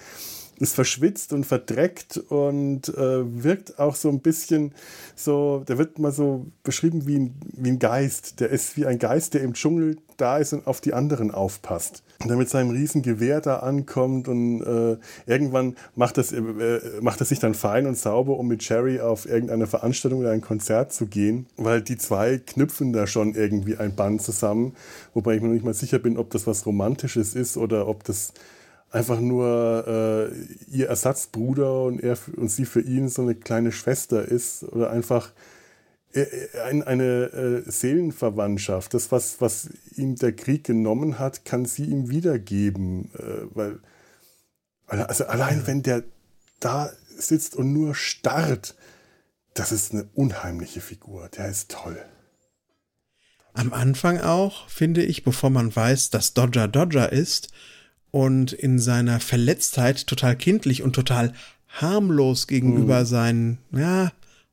ist 0.62 0.76
verschwitzt 0.76 1.34
und 1.34 1.46
verdreckt 1.46 2.18
und 2.18 2.90
äh, 2.90 3.44
wirkt 3.44 3.80
auch 3.80 3.96
so 3.96 4.10
ein 4.10 4.20
bisschen 4.20 4.74
so, 5.16 5.64
der 5.68 5.80
wird 5.80 5.98
mal 5.98 6.12
so 6.12 6.46
beschrieben 6.64 7.08
wie 7.08 7.18
ein, 7.18 7.36
wie 7.54 7.70
ein 7.70 7.80
Geist. 7.80 8.40
Der 8.40 8.50
ist 8.50 8.78
wie 8.78 8.86
ein 8.86 9.00
Geist, 9.00 9.34
der 9.34 9.42
im 9.42 9.54
Dschungel 9.54 9.98
da 10.18 10.38
ist 10.38 10.54
und 10.54 10.68
auf 10.68 10.80
die 10.80 10.94
anderen 10.94 11.32
aufpasst. 11.32 12.04
Der 12.28 12.38
mit 12.38 12.50
seinem 12.50 12.70
riesen 12.70 13.02
Gewehr 13.02 13.42
da 13.42 13.58
ankommt 13.58 14.28
und 14.28 14.62
äh, 14.62 14.98
irgendwann 15.26 15.76
macht, 15.96 16.18
das, 16.18 16.32
äh, 16.32 16.42
macht 17.02 17.20
er 17.20 17.26
sich 17.26 17.40
dann 17.40 17.54
fein 17.54 17.88
und 17.88 17.98
sauber, 17.98 18.38
um 18.38 18.48
mit 18.48 18.68
Jerry 18.68 19.00
auf 19.00 19.28
irgendeine 19.28 19.68
Veranstaltung 19.68 20.20
oder 20.20 20.32
ein 20.32 20.42
Konzert 20.42 20.94
zu 20.94 21.08
gehen, 21.08 21.48
weil 21.58 21.82
die 21.82 21.98
zwei 21.98 22.38
knüpfen 22.38 22.94
da 22.94 23.08
schon 23.08 23.34
irgendwie 23.34 23.78
ein 23.78 23.96
Band 23.96 24.22
zusammen, 24.22 24.76
wobei 25.14 25.36
ich 25.36 25.42
mir 25.42 25.48
noch 25.48 25.54
nicht 25.54 25.66
mal 25.66 25.74
sicher 25.74 26.00
bin, 26.00 26.18
ob 26.18 26.30
das 26.30 26.48
was 26.48 26.66
Romantisches 26.66 27.36
ist 27.36 27.58
oder 27.58 27.88
ob 27.88 28.04
das 28.04 28.34
einfach 28.92 29.20
nur 29.20 29.86
äh, 29.88 30.76
ihr 30.76 30.90
Ersatzbruder 30.90 31.84
und 31.84 32.04
er 32.04 32.18
und 32.36 32.50
sie 32.50 32.66
für 32.66 32.82
ihn 32.82 33.08
so 33.10 33.22
eine 33.22 33.36
kleine 33.36 33.72
Schwester 33.72 34.24
ist 34.24 34.64
oder 34.64 34.92
einfach 34.92 35.32
äh, 36.14 36.60
ein, 36.66 36.84
eine 36.84 37.64
äh, 37.66 37.70
Seelenverwandtschaft. 37.70 38.94
Das, 38.94 39.12
was, 39.12 39.42
was 39.42 39.70
ihm 39.96 40.16
der 40.16 40.34
Krieg 40.34 40.64
genommen 40.64 41.20
hat, 41.20 41.46
kann 41.46 41.66
sie 41.66 41.86
ihm 41.86 42.10
wiedergeben. 42.10 43.12
Äh, 43.16 43.48
weil, 43.54 43.80
also 44.88 45.26
allein 45.26 45.68
wenn 45.68 45.84
der 45.84 46.04
da 46.60 46.92
sitzt 47.18 47.56
und 47.56 47.74
nur 47.74 47.96
starrt, 47.96 48.76
das 49.54 49.72
ist 49.72 49.94
eine 49.94 50.10
unheimliche 50.14 50.82
Figur. 50.82 51.30
Der 51.30 51.50
ist 51.50 51.72
toll. 51.72 51.98
Am 53.54 53.74
Anfang 53.74 54.20
auch, 54.20 54.70
finde 54.70 55.04
ich, 55.04 55.24
bevor 55.24 55.50
man 55.50 55.76
weiß, 55.76 56.10
dass 56.10 56.34
Dodger 56.34 56.68
Dodger 56.68 57.12
ist, 57.12 57.50
und 58.12 58.52
in 58.52 58.78
seiner 58.78 59.20
Verletztheit 59.20 60.06
total 60.06 60.36
kindlich 60.36 60.84
und 60.84 60.94
total 60.94 61.34
harmlos 61.70 62.48
gegenüber 62.48 63.02
mhm. 63.02 63.06
seinen, 63.06 63.58
ja, 63.72 64.12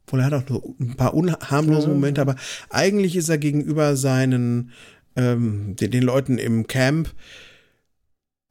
obwohl 0.08 0.20
er 0.20 0.26
hat 0.26 0.32
auch 0.32 0.48
nur 0.48 0.74
ein 0.80 0.96
paar 0.96 1.12
unharmlose 1.12 1.88
Momente, 1.88 2.22
aber 2.22 2.36
eigentlich 2.70 3.14
ist 3.14 3.28
er 3.28 3.36
gegenüber 3.36 3.94
seinen, 3.94 4.72
ähm, 5.16 5.76
den, 5.76 5.90
den 5.90 6.02
Leuten 6.02 6.38
im 6.38 6.66
Camp, 6.66 7.14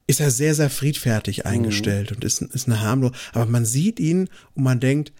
ist 0.06 0.20
er 0.20 0.30
sehr, 0.30 0.54
sehr 0.54 0.70
friedfertig 0.70 1.38
mhm. 1.38 1.50
eingestellt 1.50 2.10
mhm. 2.10 2.16
und 2.16 2.24
ist, 2.24 2.42
ist 2.42 2.68
eine 2.68 2.80
harmlos, 2.80 3.12
aber 3.32 3.46
man 3.46 3.64
sieht 3.64 3.98
ihn 3.98 4.28
und 4.54 4.62
man 4.62 4.78
denkt, 4.78 5.12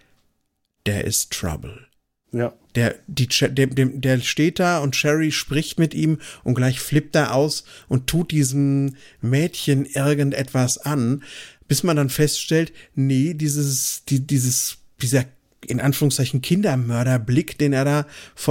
der 0.86 1.04
ist 1.04 1.32
Trouble. 1.32 1.86
Ja. 2.30 2.54
Der, 2.76 2.94
die, 3.08 3.26
der, 3.26 3.66
der 3.66 4.20
steht 4.20 4.60
da 4.60 4.78
und 4.78 4.94
Sherry 4.94 5.32
spricht 5.32 5.80
mit 5.80 5.92
ihm 5.94 6.18
und 6.44 6.54
gleich 6.54 6.78
flippt 6.78 7.16
er 7.16 7.34
aus 7.34 7.64
und 7.88 8.06
tut 8.06 8.30
diesem 8.30 8.94
Mädchen 9.20 9.86
irgendetwas 9.86 10.78
an, 10.78 11.24
bis 11.66 11.82
man 11.82 11.96
dann 11.96 12.10
feststellt, 12.10 12.72
nee, 12.94 13.34
dieses, 13.34 14.04
die, 14.04 14.20
dieses, 14.20 14.78
dieser 15.02 15.24
in 15.66 15.80
Anführungszeichen 15.80 16.42
Kindermörderblick, 16.42 17.58
den 17.58 17.72
er 17.72 17.84
da 17.84 18.06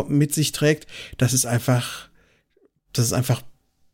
mit 0.07 0.33
sich 0.33 0.51
trägt, 0.51 0.87
das 1.17 1.33
ist 1.33 1.45
einfach, 1.45 2.09
das 2.93 3.05
ist 3.05 3.13
einfach 3.13 3.41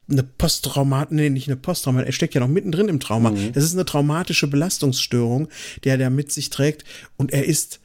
eine 0.10 0.24
Posttraumat, 0.24 1.12
nee, 1.12 1.30
nicht 1.30 1.48
eine 1.48 1.56
Posttraumat, 1.56 2.06
er 2.06 2.12
steckt 2.12 2.34
ja 2.34 2.42
noch 2.42 2.48
mittendrin 2.48 2.90
im 2.90 3.00
Trauma. 3.00 3.32
Mhm. 3.32 3.54
Das 3.54 3.64
ist 3.64 3.74
eine 3.74 3.86
traumatische 3.86 4.48
Belastungsstörung, 4.48 5.48
die 5.84 5.90
er 5.90 5.98
da 5.98 6.10
mit 6.10 6.32
sich 6.32 6.50
trägt 6.50 6.84
und 7.18 7.32
er 7.32 7.46
ist 7.46 7.80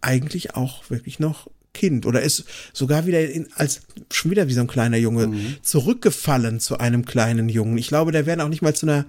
eigentlich 0.00 0.54
auch 0.54 0.90
wirklich 0.90 1.18
noch 1.18 1.48
Kind 1.72 2.06
oder 2.06 2.22
ist 2.22 2.44
sogar 2.72 3.06
wieder 3.06 3.28
in, 3.28 3.48
als 3.54 3.82
schon 4.12 4.30
wieder 4.30 4.48
wie 4.48 4.52
so 4.52 4.60
ein 4.60 4.68
kleiner 4.68 4.96
Junge 4.96 5.28
mhm. 5.28 5.56
zurückgefallen 5.62 6.60
zu 6.60 6.78
einem 6.78 7.04
kleinen 7.04 7.48
Jungen. 7.48 7.78
Ich 7.78 7.88
glaube, 7.88 8.12
der 8.12 8.26
wäre 8.26 8.44
auch 8.44 8.48
nicht 8.48 8.62
mal 8.62 8.76
zu 8.76 8.86
einer 8.86 9.06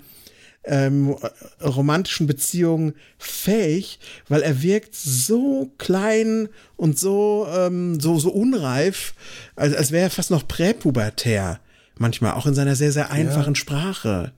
ähm, 0.66 1.16
romantischen 1.62 2.28
Beziehung 2.28 2.94
fähig, 3.18 4.00
weil 4.28 4.42
er 4.42 4.62
wirkt 4.62 4.96
so 4.96 5.72
klein 5.78 6.50
und 6.76 7.00
so 7.00 7.48
ähm, 7.50 8.00
so 8.00 8.20
so 8.20 8.32
unreif, 8.32 9.14
als, 9.56 9.76
als 9.76 9.92
wäre 9.92 10.06
er 10.06 10.10
fast 10.10 10.32
noch 10.32 10.48
präpubertär. 10.48 11.60
Manchmal 11.98 12.34
auch 12.34 12.46
in 12.46 12.56
seiner 12.56 12.76
sehr 12.76 12.92
sehr 12.92 13.12
einfachen 13.12 13.54
ja. 13.54 13.60
Sprache, 13.60 14.34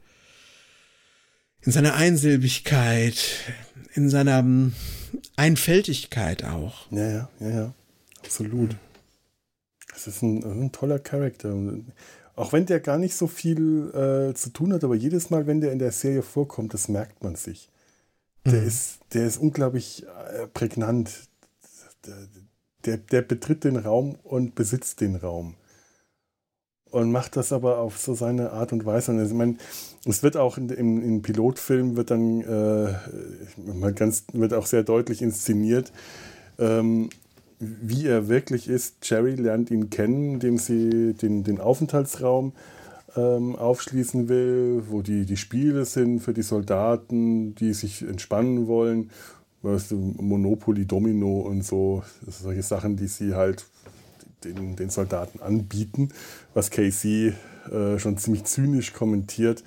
in 1.61 1.71
seiner 1.71 1.95
Einsilbigkeit, 1.95 3.17
in 3.93 4.09
seiner 4.09 4.45
Einfältigkeit 5.35 6.43
auch. 6.43 6.91
Ja, 6.91 7.09
ja, 7.09 7.29
ja, 7.39 7.49
ja. 7.49 7.73
Absolut. 8.23 8.75
das 9.93 10.07
ist 10.07 10.21
ein, 10.21 10.43
ein 10.43 10.71
toller 10.71 10.99
Charakter. 10.99 11.55
Auch 12.37 12.53
wenn 12.53 12.67
der 12.67 12.79
gar 12.79 12.99
nicht 12.99 13.15
so 13.15 13.25
viel 13.25 13.89
äh, 13.89 14.33
zu 14.35 14.51
tun 14.51 14.71
hat, 14.71 14.83
aber 14.83 14.93
jedes 14.93 15.31
Mal, 15.31 15.47
wenn 15.47 15.59
der 15.59 15.71
in 15.71 15.79
der 15.79 15.91
Serie 15.91 16.21
vorkommt, 16.21 16.71
das 16.71 16.87
merkt 16.87 17.23
man 17.23 17.35
sich. 17.35 17.71
Der, 18.45 18.61
mhm. 18.61 18.67
ist, 18.67 18.99
der 19.13 19.25
ist 19.25 19.37
unglaublich 19.37 20.05
äh, 20.05 20.45
prägnant. 20.45 21.29
Der, 22.05 22.15
der, 22.85 22.97
der 22.97 23.21
betritt 23.23 23.63
den 23.63 23.75
Raum 23.75 24.19
und 24.23 24.53
besitzt 24.53 25.01
den 25.01 25.15
Raum 25.15 25.55
und 26.91 27.11
macht 27.11 27.35
das 27.35 27.51
aber 27.51 27.79
auf 27.79 27.97
so 27.97 28.13
seine 28.13 28.51
Art 28.51 28.71
und 28.71 28.85
Weise. 28.85 29.11
Und 29.11 29.25
ich 29.25 29.33
meine, 29.33 29.55
es 30.05 30.21
wird 30.21 30.37
auch 30.37 30.59
in, 30.59 30.69
im, 30.69 31.01
im 31.01 31.21
Pilotfilm 31.23 31.97
wird 31.97 32.11
dann 32.11 32.41
äh, 32.41 33.91
ganz, 33.93 34.25
wird 34.33 34.53
auch 34.53 34.67
sehr 34.67 34.83
deutlich 34.83 35.23
inszeniert, 35.23 35.91
ähm, 36.59 37.09
wie 37.59 38.07
er 38.07 38.27
wirklich 38.27 38.67
ist. 38.67 38.97
Jerry 39.03 39.35
lernt 39.35 39.71
ihn 39.71 39.89
kennen, 39.89 40.33
indem 40.35 40.57
sie 40.57 41.13
den, 41.13 41.43
den 41.43 41.59
Aufenthaltsraum 41.59 42.53
ähm, 43.15 43.55
aufschließen 43.55 44.29
will, 44.29 44.83
wo 44.89 45.01
die, 45.01 45.25
die 45.25 45.37
Spiele 45.37 45.85
sind 45.85 46.19
für 46.19 46.33
die 46.33 46.43
Soldaten, 46.43 47.55
die 47.55 47.73
sich 47.73 48.03
entspannen 48.03 48.67
wollen. 48.67 49.09
Weißt 49.63 49.91
du, 49.91 49.95
Monopoly, 49.95 50.85
Domino 50.85 51.39
und 51.41 51.65
so, 51.65 52.03
solche 52.25 52.61
Sachen, 52.61 52.95
die 52.95 53.07
sie 53.07 53.33
halt 53.33 53.65
den, 54.43 54.75
den 54.75 54.89
Soldaten 54.91 55.41
anbieten, 55.41 56.09
was 56.53 56.69
Casey 56.69 57.33
äh, 57.71 57.97
schon 57.97 58.17
ziemlich 58.17 58.43
zynisch 58.43 58.93
kommentiert. 58.93 59.63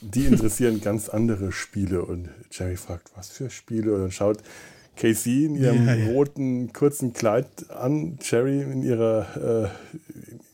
Die 0.00 0.24
interessieren 0.24 0.80
ganz 0.82 1.10
andere 1.10 1.52
Spiele 1.52 2.02
und 2.02 2.30
Jerry 2.50 2.76
fragt, 2.76 3.10
was 3.14 3.28
für 3.28 3.50
Spiele? 3.50 3.94
Und 3.94 4.00
dann 4.00 4.10
schaut 4.10 4.38
Casey 4.96 5.46
in 5.46 5.56
ihrem 5.56 5.86
ja, 5.86 5.94
ja. 5.94 6.12
roten 6.12 6.72
kurzen 6.72 7.12
Kleid 7.12 7.70
an, 7.70 8.18
Jerry 8.22 8.62
in 8.62 8.82
ihrer 8.82 9.70
äh, 9.72 9.92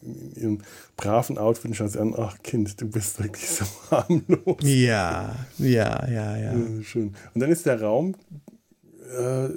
in 0.03 0.33
ihrem 0.37 0.59
braven 0.97 1.39
Outfit 1.39 1.67
und 1.67 1.75
schaut 1.75 1.91
sie 1.91 2.01
an, 2.01 2.15
ach 2.17 2.39
Kind, 2.43 2.81
du 2.81 2.89
bist 2.89 3.23
wirklich 3.23 3.49
so 3.49 3.65
harmlos. 3.91 4.57
Ja, 4.63 5.35
ja, 5.59 6.09
ja, 6.09 6.37
ja. 6.37 6.83
schön. 6.83 7.15
Und 7.35 7.41
dann 7.41 7.51
ist 7.51 7.67
der 7.67 7.83
Raum 7.83 8.15
äh, 9.17 9.49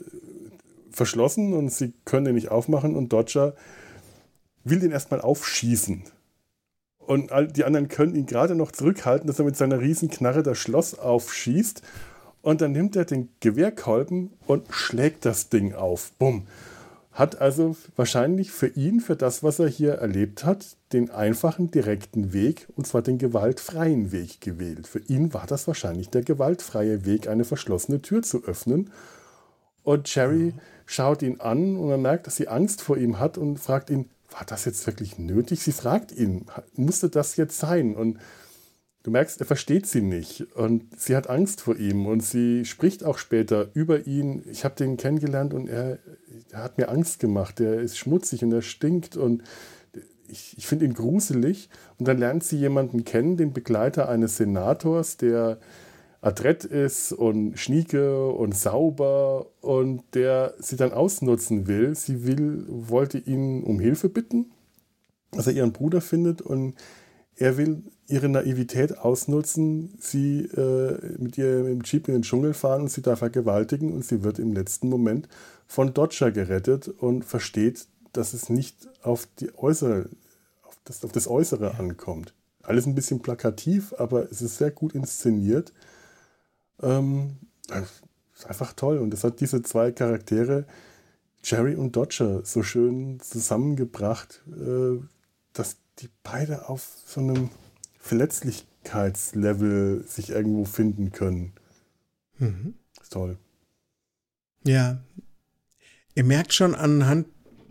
verschlossen 0.92 1.54
und 1.54 1.72
sie 1.72 1.94
können 2.06 2.26
den 2.26 2.36
nicht 2.36 2.50
aufmachen 2.50 2.96
und 2.96 3.14
Dodger 3.14 3.56
will 4.64 4.80
den 4.80 4.92
erstmal 4.92 5.22
aufschießen. 5.22 6.04
Und 7.00 7.32
die 7.56 7.64
anderen 7.64 7.88
können 7.88 8.16
ihn 8.16 8.26
gerade 8.26 8.56
noch 8.56 8.72
zurückhalten, 8.72 9.28
dass 9.28 9.40
er 9.40 9.46
mit 9.46 9.58
seiner 9.58 9.80
riesen 9.80 10.10
Knarre 10.10 10.44
das 10.44 10.58
Schloss 10.58 10.98
aufschießt. 10.98 11.82
Und 12.42 12.62
dann 12.62 12.72
nimmt 12.72 12.96
er 12.96 13.06
den 13.06 13.30
Gewehrkolben 13.40 14.32
und 14.48 14.66
schlägt 14.72 15.26
das 15.26 15.50
Ding 15.50 15.74
auf. 15.74 16.12
Bumm. 16.18 16.48
Hat 17.12 17.42
also 17.42 17.76
wahrscheinlich 17.98 18.52
für 18.52 18.68
ihn, 18.68 19.02
für 19.02 19.18
das, 19.18 19.44
was 19.44 19.60
er 19.60 19.68
hier 19.68 19.96
erlebt 19.96 20.46
hat, 20.46 20.78
den 20.94 21.12
einfachen, 21.12 21.70
direkten 21.70 22.32
Weg, 22.32 22.68
und 22.76 22.88
zwar 22.88 23.02
den 23.02 23.18
gewaltfreien 23.18 24.12
Weg 24.12 24.40
gewählt. 24.40 24.88
Für 24.88 25.00
ihn 25.00 25.34
war 25.34 25.46
das 25.46 25.68
wahrscheinlich 25.68 26.10
der 26.10 26.24
gewaltfreie 26.24 27.06
Weg, 27.06 27.28
eine 27.28 27.44
verschlossene 27.44 28.02
Tür 28.02 28.24
zu 28.24 28.46
öffnen. 28.46 28.92
Und 29.84 30.14
Jerry 30.14 30.54
mhm 30.54 30.60
schaut 30.92 31.22
ihn 31.22 31.40
an 31.40 31.78
und 31.78 31.88
man 31.88 32.02
merkt, 32.02 32.28
dass 32.28 32.36
sie 32.36 32.50
Angst 32.50 32.82
vor 32.82 32.98
ihm 32.98 33.18
hat 33.18 33.38
und 33.38 33.58
fragt 33.58 33.90
ihn, 33.90 34.10
war 34.32 34.46
das 34.46 34.66
jetzt 34.66 34.86
wirklich 34.88 35.18
nötig? 35.18 35.64
Sie 35.64 35.72
fragt 35.72 36.12
ihn, 36.12 36.46
musste 36.76 37.10
das 37.10 37.38
jetzt 37.38 37.58
sein? 37.58 37.96
Und 37.96 38.20
du 39.04 39.12
merkst, 39.12 39.40
er 39.40 39.46
versteht 39.46 39.88
sie 39.88 40.02
nicht 40.02 40.54
und 40.56 41.00
sie 41.00 41.16
hat 41.16 41.30
Angst 41.30 41.62
vor 41.62 41.78
ihm 41.78 42.06
und 42.06 42.22
sie 42.22 42.66
spricht 42.66 43.04
auch 43.04 43.18
später 43.18 43.70
über 43.74 44.06
ihn. 44.06 44.44
Ich 44.50 44.64
habe 44.64 44.76
den 44.76 44.98
kennengelernt 44.98 45.54
und 45.54 45.68
er, 45.68 46.00
er, 46.52 46.64
hat 46.64 46.78
mir 46.78 46.90
Angst 46.90 47.20
gemacht. 47.20 47.60
Er 47.60 47.80
ist 47.80 47.98
schmutzig 47.98 48.44
und 48.44 48.52
er 48.52 48.62
stinkt 48.62 49.18
und 49.18 49.44
ich, 50.28 50.58
ich 50.58 50.68
finde 50.68 50.86
ihn 50.86 50.94
gruselig. 50.94 51.70
Und 51.98 52.08
dann 52.08 52.18
lernt 52.18 52.44
sie 52.44 52.58
jemanden 52.58 53.04
kennen, 53.04 53.38
den 53.38 53.54
Begleiter 53.54 54.08
eines 54.08 54.38
Senators, 54.38 55.18
der 55.18 55.60
adrett 56.22 56.64
ist 56.64 57.12
und 57.12 57.58
schnieke 57.58 58.28
und 58.28 58.56
sauber 58.56 59.48
und 59.62 60.04
der 60.14 60.54
sie 60.60 60.76
dann 60.76 60.94
ausnutzen 60.94 61.68
will. 61.68 61.96
Sie 61.96 62.26
will, 62.26 62.66
wollte 62.68 63.18
ihn 63.18 63.64
um 63.64 63.80
Hilfe 63.80 64.08
bitten, 64.08 64.52
dass 65.32 65.48
er 65.48 65.54
ihren 65.54 65.74
Bruder 65.74 66.00
findet 66.00 66.42
und 66.42 66.76
er 67.38 67.58
will 67.58 67.84
ihre 68.08 68.30
Naivität 68.30 68.98
ausnutzen, 68.98 69.98
sie 70.00 70.42
äh, 70.42 71.18
mit 71.18 71.38
ihr 71.38 71.68
im 71.68 71.82
Jeep 71.84 72.08
in 72.08 72.16
den 72.16 72.22
Dschungel 72.24 72.54
fahren 72.54 72.82
und 72.82 72.92
sie 72.92 73.02
da 73.02 73.16
vergewaltigen 73.16 73.94
und 73.94 74.06
sie 74.06 74.24
wird 74.24 74.38
im 74.38 74.54
letzten 74.54 74.90
Moment 74.90 75.28
von 75.68 75.94
Dodger 75.94 76.32
gerettet 76.32 76.88
und 76.88 77.24
versteht, 77.24 77.88
dass 78.14 78.34
es 78.34 78.50
nicht 78.50 78.90
auf, 79.02 79.28
die 79.40 79.58
äußere, 79.58 80.10
auf, 80.64 80.78
das, 80.84 81.04
auf 81.06 81.12
das 81.12 81.28
Äußere 81.28 81.76
ankommt. 81.76 82.34
Alles 82.64 82.86
ein 82.86 82.96
bisschen 82.96 83.22
plakativ, 83.22 83.94
aber 83.98 84.30
es 84.30 84.42
ist 84.42 84.58
sehr 84.58 84.72
gut 84.72 84.94
inszeniert. 84.94 85.74
Ähm, 86.82 87.38
ist 88.42 88.48
einfach 88.48 88.74
toll. 88.74 88.98
Und 88.98 89.12
das 89.12 89.24
hat 89.24 89.40
diese 89.40 89.62
zwei 89.62 89.92
Charaktere, 89.92 90.66
Jerry 91.44 91.76
und 91.76 91.96
Dodger, 91.96 92.42
so 92.44 92.62
schön 92.62 93.20
zusammengebracht, 93.20 94.44
äh, 94.48 95.00
die 96.02 96.10
beide 96.24 96.70
auf 96.70 96.88
so 97.06 97.22
einem 97.22 97.50
Verletzlichkeitslevel 98.00 100.04
sich 100.08 100.32
irgendwo 100.32 100.66
finden 100.66 101.12
können. 101.12 101.54
Mhm. 102.38 102.74
Ist 103.02 103.14
toll. 103.14 103.38
Ja. 104.66 105.04
Ihr 106.16 106.24
merkt 106.24 106.54
schon 106.54 106.76
anhand 106.76 107.28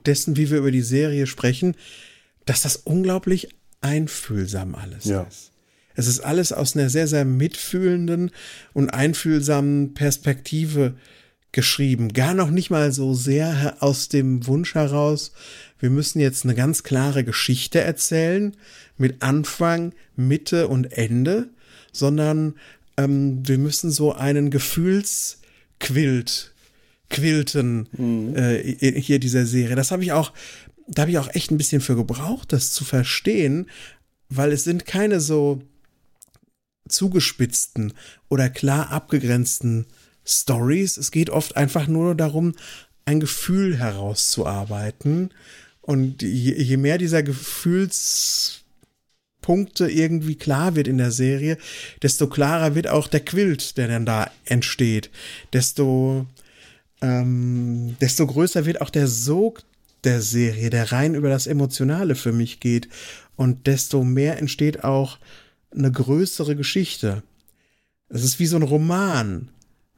dessen, 0.06 0.36
wie 0.36 0.50
wir 0.50 0.58
über 0.58 0.70
die 0.70 0.82
Serie 0.82 1.26
sprechen, 1.26 1.74
dass 2.46 2.62
das 2.62 2.76
unglaublich 2.76 3.54
einfühlsam 3.80 4.74
alles 4.74 5.04
ja. 5.04 5.22
ist. 5.22 5.52
Es 5.94 6.06
ist 6.06 6.20
alles 6.20 6.52
aus 6.52 6.76
einer 6.76 6.88
sehr, 6.88 7.06
sehr 7.06 7.24
mitfühlenden 7.24 8.30
und 8.72 8.90
einfühlsamen 8.90 9.94
Perspektive 9.94 10.96
geschrieben. 11.52 12.12
Gar 12.12 12.34
noch 12.34 12.50
nicht 12.50 12.70
mal 12.70 12.92
so 12.92 13.14
sehr 13.14 13.76
aus 13.80 14.08
dem 14.08 14.46
Wunsch 14.46 14.74
heraus, 14.74 15.32
wir 15.80 15.90
müssen 15.90 16.20
jetzt 16.20 16.44
eine 16.44 16.54
ganz 16.54 16.82
klare 16.82 17.24
Geschichte 17.24 17.80
erzählen 17.80 18.54
mit 18.98 19.22
Anfang, 19.22 19.94
Mitte 20.14 20.68
und 20.68 20.92
Ende, 20.92 21.48
sondern 21.90 22.54
ähm, 22.96 23.46
wir 23.46 23.58
müssen 23.58 23.90
so 23.90 24.12
einen 24.12 24.50
Gefühlsquilt 24.50 26.52
quilten 27.08 27.88
mhm. 27.96 28.36
äh, 28.36 29.00
hier 29.00 29.18
dieser 29.18 29.46
Serie. 29.46 29.74
Das 29.74 29.90
habe 29.90 30.04
ich 30.04 30.12
auch, 30.12 30.32
da 30.86 31.02
habe 31.02 31.10
ich 31.10 31.18
auch 31.18 31.34
echt 31.34 31.50
ein 31.50 31.58
bisschen 31.58 31.80
für 31.80 31.96
gebraucht, 31.96 32.52
das 32.52 32.72
zu 32.72 32.84
verstehen, 32.84 33.68
weil 34.28 34.52
es 34.52 34.64
sind 34.64 34.86
keine 34.86 35.20
so 35.20 35.62
zugespitzten 36.88 37.94
oder 38.28 38.50
klar 38.50 38.90
abgegrenzten 38.90 39.86
Stories. 40.30 40.96
Es 40.96 41.10
geht 41.10 41.30
oft 41.30 41.56
einfach 41.56 41.86
nur 41.86 42.14
darum, 42.14 42.54
ein 43.04 43.20
Gefühl 43.20 43.78
herauszuarbeiten. 43.78 45.30
Und 45.80 46.22
je, 46.22 46.54
je 46.54 46.76
mehr 46.76 46.98
dieser 46.98 47.22
Gefühlspunkte 47.22 49.90
irgendwie 49.90 50.36
klar 50.36 50.76
wird 50.76 50.88
in 50.88 50.98
der 50.98 51.10
Serie, 51.10 51.56
desto 52.02 52.28
klarer 52.28 52.74
wird 52.74 52.88
auch 52.88 53.08
der 53.08 53.20
Quilt, 53.20 53.76
der 53.76 53.88
dann 53.88 54.06
da 54.06 54.30
entsteht. 54.44 55.10
Desto, 55.52 56.26
ähm, 57.00 57.96
desto 58.00 58.26
größer 58.26 58.66
wird 58.66 58.80
auch 58.80 58.90
der 58.90 59.08
Sog 59.08 59.62
der 60.04 60.22
Serie, 60.22 60.70
der 60.70 60.92
rein 60.92 61.14
über 61.14 61.28
das 61.28 61.46
Emotionale 61.46 62.14
für 62.14 62.32
mich 62.32 62.60
geht. 62.60 62.88
Und 63.36 63.66
desto 63.66 64.04
mehr 64.04 64.38
entsteht 64.38 64.84
auch 64.84 65.18
eine 65.72 65.90
größere 65.90 66.56
Geschichte. 66.56 67.22
Es 68.08 68.24
ist 68.24 68.38
wie 68.38 68.46
so 68.46 68.56
ein 68.56 68.62
Roman. 68.62 69.48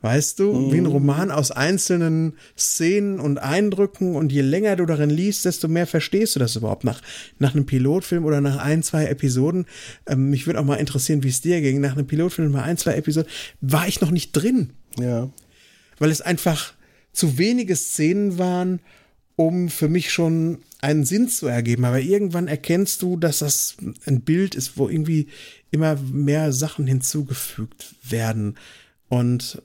Weißt 0.03 0.41
du, 0.41 0.53
mhm. 0.53 0.73
wie 0.73 0.79
ein 0.79 0.87
Roman 0.87 1.31
aus 1.31 1.53
einzelnen 1.53 2.35
Szenen 2.59 3.20
und 3.20 3.39
Eindrücken 3.39 4.16
und 4.16 4.33
je 4.33 4.41
länger 4.41 4.74
du 4.74 4.85
darin 4.85 5.11
liest, 5.11 5.45
desto 5.45 5.69
mehr 5.69 5.87
verstehst 5.87 6.35
du 6.35 6.41
das 6.41 6.57
überhaupt 6.57 6.83
nach, 6.83 7.01
nach 7.39 7.55
einem 7.55 7.66
Pilotfilm 7.66 8.24
oder 8.24 8.41
nach 8.41 8.57
ein, 8.57 8.83
zwei 8.83 9.07
Episoden. 9.07 9.65
Ähm, 10.07 10.29
mich 10.31 10.47
würde 10.47 10.59
auch 10.59 10.65
mal 10.65 10.74
interessieren, 10.74 11.23
wie 11.23 11.29
es 11.29 11.41
dir 11.41 11.61
ging. 11.61 11.81
Nach 11.81 11.93
einem 11.93 12.09
Pilotfilm, 12.09 12.51
nach 12.51 12.65
ein, 12.65 12.77
zwei 12.77 12.95
Episoden, 12.95 13.31
war 13.61 13.87
ich 13.87 14.01
noch 14.01 14.11
nicht 14.11 14.33
drin. 14.33 14.70
Ja. 14.99 15.31
Weil 15.99 16.11
es 16.11 16.20
einfach 16.20 16.74
zu 17.12 17.39
wenige 17.39 17.77
Szenen 17.77 18.39
waren, 18.39 18.81
um 19.37 19.69
für 19.69 19.89
mich 19.89 20.12
schon 20.12 20.59
einen 20.81 21.05
Sinn 21.05 21.29
zu 21.29 21.47
ergeben. 21.47 21.85
Aber 21.85 22.01
irgendwann 22.01 22.49
erkennst 22.49 23.03
du, 23.03 23.16
dass 23.16 23.39
das 23.39 23.77
ein 24.07 24.23
Bild 24.23 24.57
ist, 24.57 24.77
wo 24.77 24.89
irgendwie 24.89 25.29
immer 25.70 25.95
mehr 25.95 26.53
Sachen 26.53 26.89
hinzugefügt 26.89 27.95
werden. 28.03 28.57
Und 29.09 29.62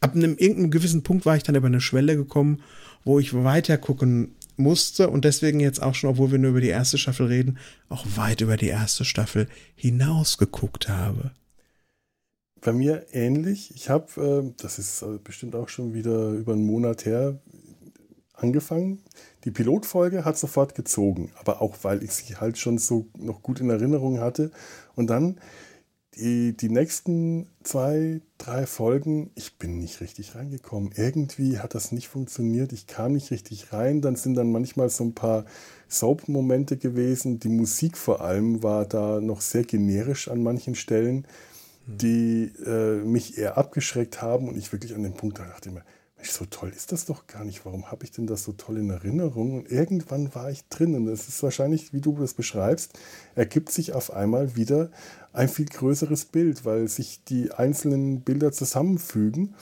ab 0.00 0.14
einem 0.14 0.36
irgendeinem 0.36 0.70
gewissen 0.70 1.02
Punkt 1.02 1.26
war 1.26 1.36
ich 1.36 1.42
dann 1.42 1.54
über 1.54 1.66
eine 1.66 1.80
Schwelle 1.80 2.16
gekommen, 2.16 2.62
wo 3.04 3.18
ich 3.18 3.34
weiter 3.34 3.78
gucken 3.78 4.34
musste 4.56 5.08
und 5.08 5.24
deswegen 5.24 5.60
jetzt 5.60 5.82
auch 5.82 5.94
schon, 5.94 6.10
obwohl 6.10 6.32
wir 6.32 6.38
nur 6.38 6.50
über 6.50 6.60
die 6.60 6.68
erste 6.68 6.98
Staffel 6.98 7.26
reden, 7.26 7.58
auch 7.88 8.04
weit 8.16 8.40
über 8.40 8.56
die 8.56 8.68
erste 8.68 9.04
Staffel 9.04 9.48
hinaus 9.76 10.38
geguckt 10.38 10.88
habe. 10.88 11.30
Bei 12.60 12.72
mir 12.72 13.06
ähnlich. 13.12 13.72
Ich 13.76 13.88
habe, 13.88 14.50
äh, 14.50 14.52
das 14.60 14.80
ist 14.80 15.02
äh, 15.02 15.18
bestimmt 15.22 15.54
auch 15.54 15.68
schon 15.68 15.94
wieder 15.94 16.30
über 16.30 16.54
einen 16.54 16.66
Monat 16.66 17.04
her, 17.04 17.38
angefangen. 18.38 19.00
Die 19.44 19.50
Pilotfolge 19.50 20.24
hat 20.24 20.38
sofort 20.38 20.74
gezogen, 20.74 21.32
aber 21.38 21.60
auch 21.60 21.76
weil 21.82 22.02
ich 22.02 22.12
sie 22.12 22.36
halt 22.36 22.58
schon 22.58 22.78
so 22.78 23.06
noch 23.16 23.42
gut 23.42 23.60
in 23.60 23.70
Erinnerung 23.70 24.20
hatte. 24.20 24.50
Und 24.94 25.08
dann 25.08 25.38
die, 26.18 26.56
die 26.56 26.68
nächsten 26.68 27.46
zwei, 27.62 28.20
drei 28.38 28.66
Folgen, 28.66 29.30
ich 29.34 29.56
bin 29.58 29.78
nicht 29.78 30.00
richtig 30.00 30.34
reingekommen. 30.34 30.92
Irgendwie 30.96 31.58
hat 31.58 31.74
das 31.74 31.92
nicht 31.92 32.08
funktioniert. 32.08 32.72
Ich 32.72 32.86
kam 32.86 33.12
nicht 33.12 33.30
richtig 33.30 33.72
rein. 33.72 34.00
Dann 34.00 34.16
sind 34.16 34.34
dann 34.34 34.50
manchmal 34.50 34.90
so 34.90 35.04
ein 35.04 35.14
paar 35.14 35.44
Soap-Momente 35.88 36.76
gewesen. 36.76 37.38
Die 37.40 37.48
Musik 37.48 37.96
vor 37.96 38.20
allem 38.20 38.62
war 38.62 38.84
da 38.84 39.20
noch 39.20 39.40
sehr 39.40 39.64
generisch 39.64 40.28
an 40.28 40.42
manchen 40.42 40.74
Stellen, 40.74 41.26
die 41.86 42.52
äh, 42.66 42.96
mich 43.04 43.38
eher 43.38 43.56
abgeschreckt 43.56 44.20
haben. 44.20 44.48
Und 44.48 44.56
ich 44.56 44.72
wirklich 44.72 44.94
an 44.94 45.04
dem 45.04 45.14
Punkt 45.14 45.38
da 45.38 45.44
dachte 45.44 45.68
immer, 45.68 45.84
Mensch, 46.18 46.30
so 46.30 46.44
toll 46.46 46.72
ist 46.74 46.90
das 46.90 47.04
doch 47.04 47.28
gar 47.28 47.44
nicht. 47.44 47.64
Warum 47.64 47.92
habe 47.92 48.04
ich 48.04 48.10
denn 48.10 48.26
das 48.26 48.42
so 48.42 48.52
toll 48.52 48.78
in 48.78 48.90
Erinnerung? 48.90 49.58
Und 49.58 49.70
irgendwann 49.70 50.34
war 50.34 50.50
ich 50.50 50.66
drin. 50.68 50.96
Und 50.96 51.06
es 51.06 51.28
ist 51.28 51.42
wahrscheinlich, 51.44 51.92
wie 51.92 52.00
du 52.00 52.16
das 52.18 52.34
beschreibst, 52.34 52.98
ergibt 53.36 53.70
sich 53.70 53.92
auf 53.92 54.12
einmal 54.12 54.56
wieder 54.56 54.90
ein 55.32 55.48
viel 55.48 55.66
größeres 55.66 56.26
Bild, 56.26 56.64
weil 56.64 56.88
sich 56.88 57.22
die 57.24 57.52
einzelnen 57.52 58.20
Bilder 58.20 58.52
zusammenfügen. 58.52 59.54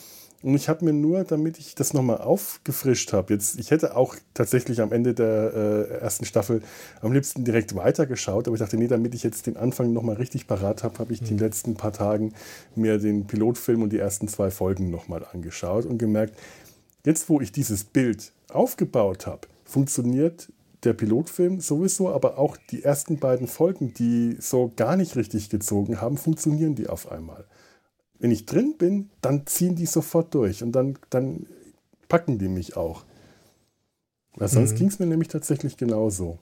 Und 0.43 0.55
ich 0.55 0.69
habe 0.69 0.85
mir 0.85 0.93
nur, 0.93 1.25
damit 1.25 1.59
ich 1.59 1.75
das 1.75 1.93
nochmal 1.93 2.19
aufgefrischt 2.19 3.13
habe, 3.13 3.33
jetzt, 3.35 3.59
ich 3.59 3.71
hätte 3.71 3.97
auch 3.97 4.15
tatsächlich 4.35 4.81
am 4.81 4.93
Ende 4.93 5.15
der 5.15 5.53
äh, 5.55 5.99
ersten 5.99 6.25
Staffel 6.25 6.63
am 7.01 7.13
liebsten 7.13 7.45
direkt 7.45 7.75
weitergeschaut, 7.75 8.47
aber 8.47 8.55
ich 8.55 8.61
dachte, 8.61 8.77
nee, 8.77 8.87
damit 8.87 9.15
ich 9.15 9.23
jetzt 9.23 9.47
den 9.47 9.57
Anfang 9.57 9.93
nochmal 9.93 10.17
richtig 10.17 10.47
parat 10.47 10.85
habe, 10.85 10.99
habe 10.99 11.13
ich 11.13 11.23
mhm. 11.23 11.27
die 11.27 11.37
letzten 11.39 11.75
paar 11.75 11.93
Tagen 11.93 12.33
mir 12.75 12.99
den 12.99 13.27
Pilotfilm 13.27 13.83
und 13.83 13.93
die 13.93 13.99
ersten 13.99 14.29
zwei 14.29 14.51
Folgen 14.51 14.91
nochmal 14.91 15.27
angeschaut 15.33 15.85
und 15.85 15.99
gemerkt, 15.99 16.39
jetzt 17.05 17.29
wo 17.29 17.41
ich 17.41 17.51
dieses 17.51 17.85
Bild 17.85 18.33
aufgebaut 18.49 19.27
habe, 19.27 19.49
funktioniert 19.65 20.49
der 20.87 20.95
Pilotfilm 20.95 21.61
sowieso, 21.61 22.11
aber 22.11 22.39
auch 22.39 22.57
die 22.71 22.83
ersten 22.83 23.19
beiden 23.19 23.47
Folgen, 23.47 23.93
die 23.93 24.37
so 24.41 24.73
gar 24.75 24.97
nicht 24.97 25.17
richtig 25.17 25.51
gezogen 25.51 26.01
haben, 26.01 26.17
funktionieren 26.17 26.75
die 26.75 26.89
auf 26.89 27.11
einmal. 27.11 27.45
Wenn 28.19 28.31
ich 28.31 28.47
drin 28.47 28.77
bin, 28.79 29.11
dann 29.21 29.47
ziehen 29.47 29.77
die 29.77 29.87
sofort 29.87 30.35
durch 30.35 30.63
und 30.63 30.73
dann, 30.73 30.99
dann 31.11 31.47
packen 32.09 32.39
die 32.39 32.49
mich 32.49 32.77
auch. 32.77 33.05
Weil 34.37 34.49
sonst 34.49 34.73
mhm. 34.73 34.77
ging 34.77 34.89
es 34.89 34.99
mir 34.99 35.07
nämlich 35.07 35.29
tatsächlich 35.29 35.77
genauso. 35.77 36.39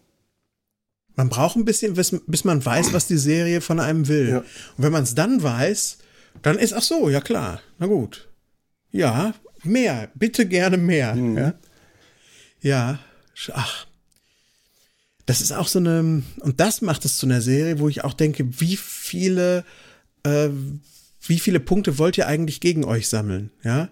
Man 1.17 1.29
braucht 1.29 1.57
ein 1.57 1.65
bisschen, 1.65 1.95
bis, 1.95 2.17
bis 2.27 2.45
man 2.45 2.65
weiß, 2.65 2.93
was 2.93 3.07
die 3.07 3.19
Serie 3.19 3.61
von 3.61 3.81
einem 3.81 4.09
will. 4.09 4.29
Ja. 4.29 4.39
Und 4.39 4.85
wenn 4.85 4.93
man 4.93 5.05
es 5.05 5.15
dann 5.15 5.43
weiß, 5.43 5.99
dann 6.43 6.59
ist, 6.59 6.75
ach 6.75 6.83
so, 6.83 7.09
ja 7.09 7.21
klar, 7.21 7.61
na 7.79 7.87
gut. 7.87 8.29
Ja, 8.91 9.35
mehr, 9.63 10.11
bitte 10.15 10.47
gerne 10.47 10.77
mehr. 10.77 11.15
Mhm. 11.15 11.37
Ja? 11.37 11.55
ja, 12.61 12.99
ach, 13.53 13.87
das 15.27 15.41
ist 15.41 15.53
auch 15.53 15.69
so 15.69 15.79
eine, 15.79 16.23
und 16.41 16.61
das 16.61 16.83
macht 16.83 17.05
es 17.05 17.17
zu 17.17 17.27
einer 17.27 17.41
Serie, 17.41 17.79
wo 17.79 17.89
ich 17.89 18.05
auch 18.05 18.15
denke, 18.15 18.61
wie 18.61 18.77
viele, 18.77 19.65
äh, 20.25 20.49
wie 21.27 21.39
viele 21.39 21.61
Punkte 21.61 21.99
wollt 21.99 22.19
ihr 22.19 22.27
eigentlich 22.27 22.61
gegen 22.61 22.85
euch 22.85 23.09
sammeln, 23.09 23.51
ja? 23.63 23.89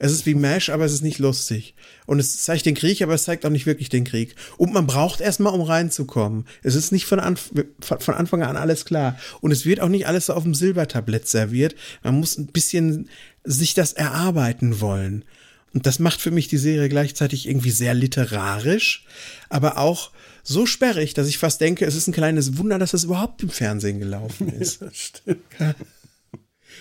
Es 0.00 0.10
ist 0.10 0.26
wie 0.26 0.34
Mash, 0.34 0.70
aber 0.70 0.84
es 0.84 0.92
ist 0.92 1.02
nicht 1.02 1.20
lustig. 1.20 1.74
Und 2.04 2.18
es 2.18 2.42
zeigt 2.42 2.66
den 2.66 2.74
Krieg, 2.74 3.00
aber 3.00 3.14
es 3.14 3.24
zeigt 3.24 3.46
auch 3.46 3.50
nicht 3.50 3.64
wirklich 3.64 3.88
den 3.88 4.04
Krieg. 4.04 4.34
Und 4.56 4.72
man 4.72 4.88
braucht 4.88 5.20
erstmal, 5.20 5.54
um 5.54 5.60
reinzukommen. 5.60 6.46
Es 6.64 6.74
ist 6.74 6.90
nicht 6.90 7.06
von, 7.06 7.20
Anf 7.20 7.52
von 7.80 8.14
Anfang 8.14 8.42
an 8.42 8.56
alles 8.56 8.84
klar. 8.84 9.16
Und 9.40 9.52
es 9.52 9.64
wird 9.64 9.80
auch 9.80 9.88
nicht 9.88 10.08
alles 10.08 10.26
so 10.26 10.34
auf 10.34 10.42
dem 10.42 10.52
Silbertablett 10.52 11.28
serviert. 11.28 11.76
Man 12.02 12.18
muss 12.18 12.36
ein 12.36 12.48
bisschen 12.48 13.08
sich 13.44 13.74
das 13.74 13.92
erarbeiten 13.92 14.80
wollen. 14.80 15.24
Und 15.72 15.86
das 15.86 16.00
macht 16.00 16.20
für 16.20 16.32
mich 16.32 16.48
die 16.48 16.58
Serie 16.58 16.88
gleichzeitig 16.88 17.48
irgendwie 17.48 17.70
sehr 17.70 17.94
literarisch, 17.94 19.06
aber 19.48 19.78
auch 19.78 20.10
so 20.44 20.66
sperrig, 20.66 21.14
dass 21.14 21.26
ich 21.26 21.38
fast 21.38 21.60
denke, 21.60 21.84
es 21.84 21.96
ist 21.96 22.06
ein 22.06 22.12
kleines 22.12 22.58
Wunder, 22.58 22.78
dass 22.78 22.92
das 22.92 23.04
überhaupt 23.04 23.42
im 23.42 23.48
Fernsehen 23.48 23.98
gelaufen 23.98 24.48
ist. 24.48 24.80
Ja, 24.80 24.88
stimmt. 24.92 25.40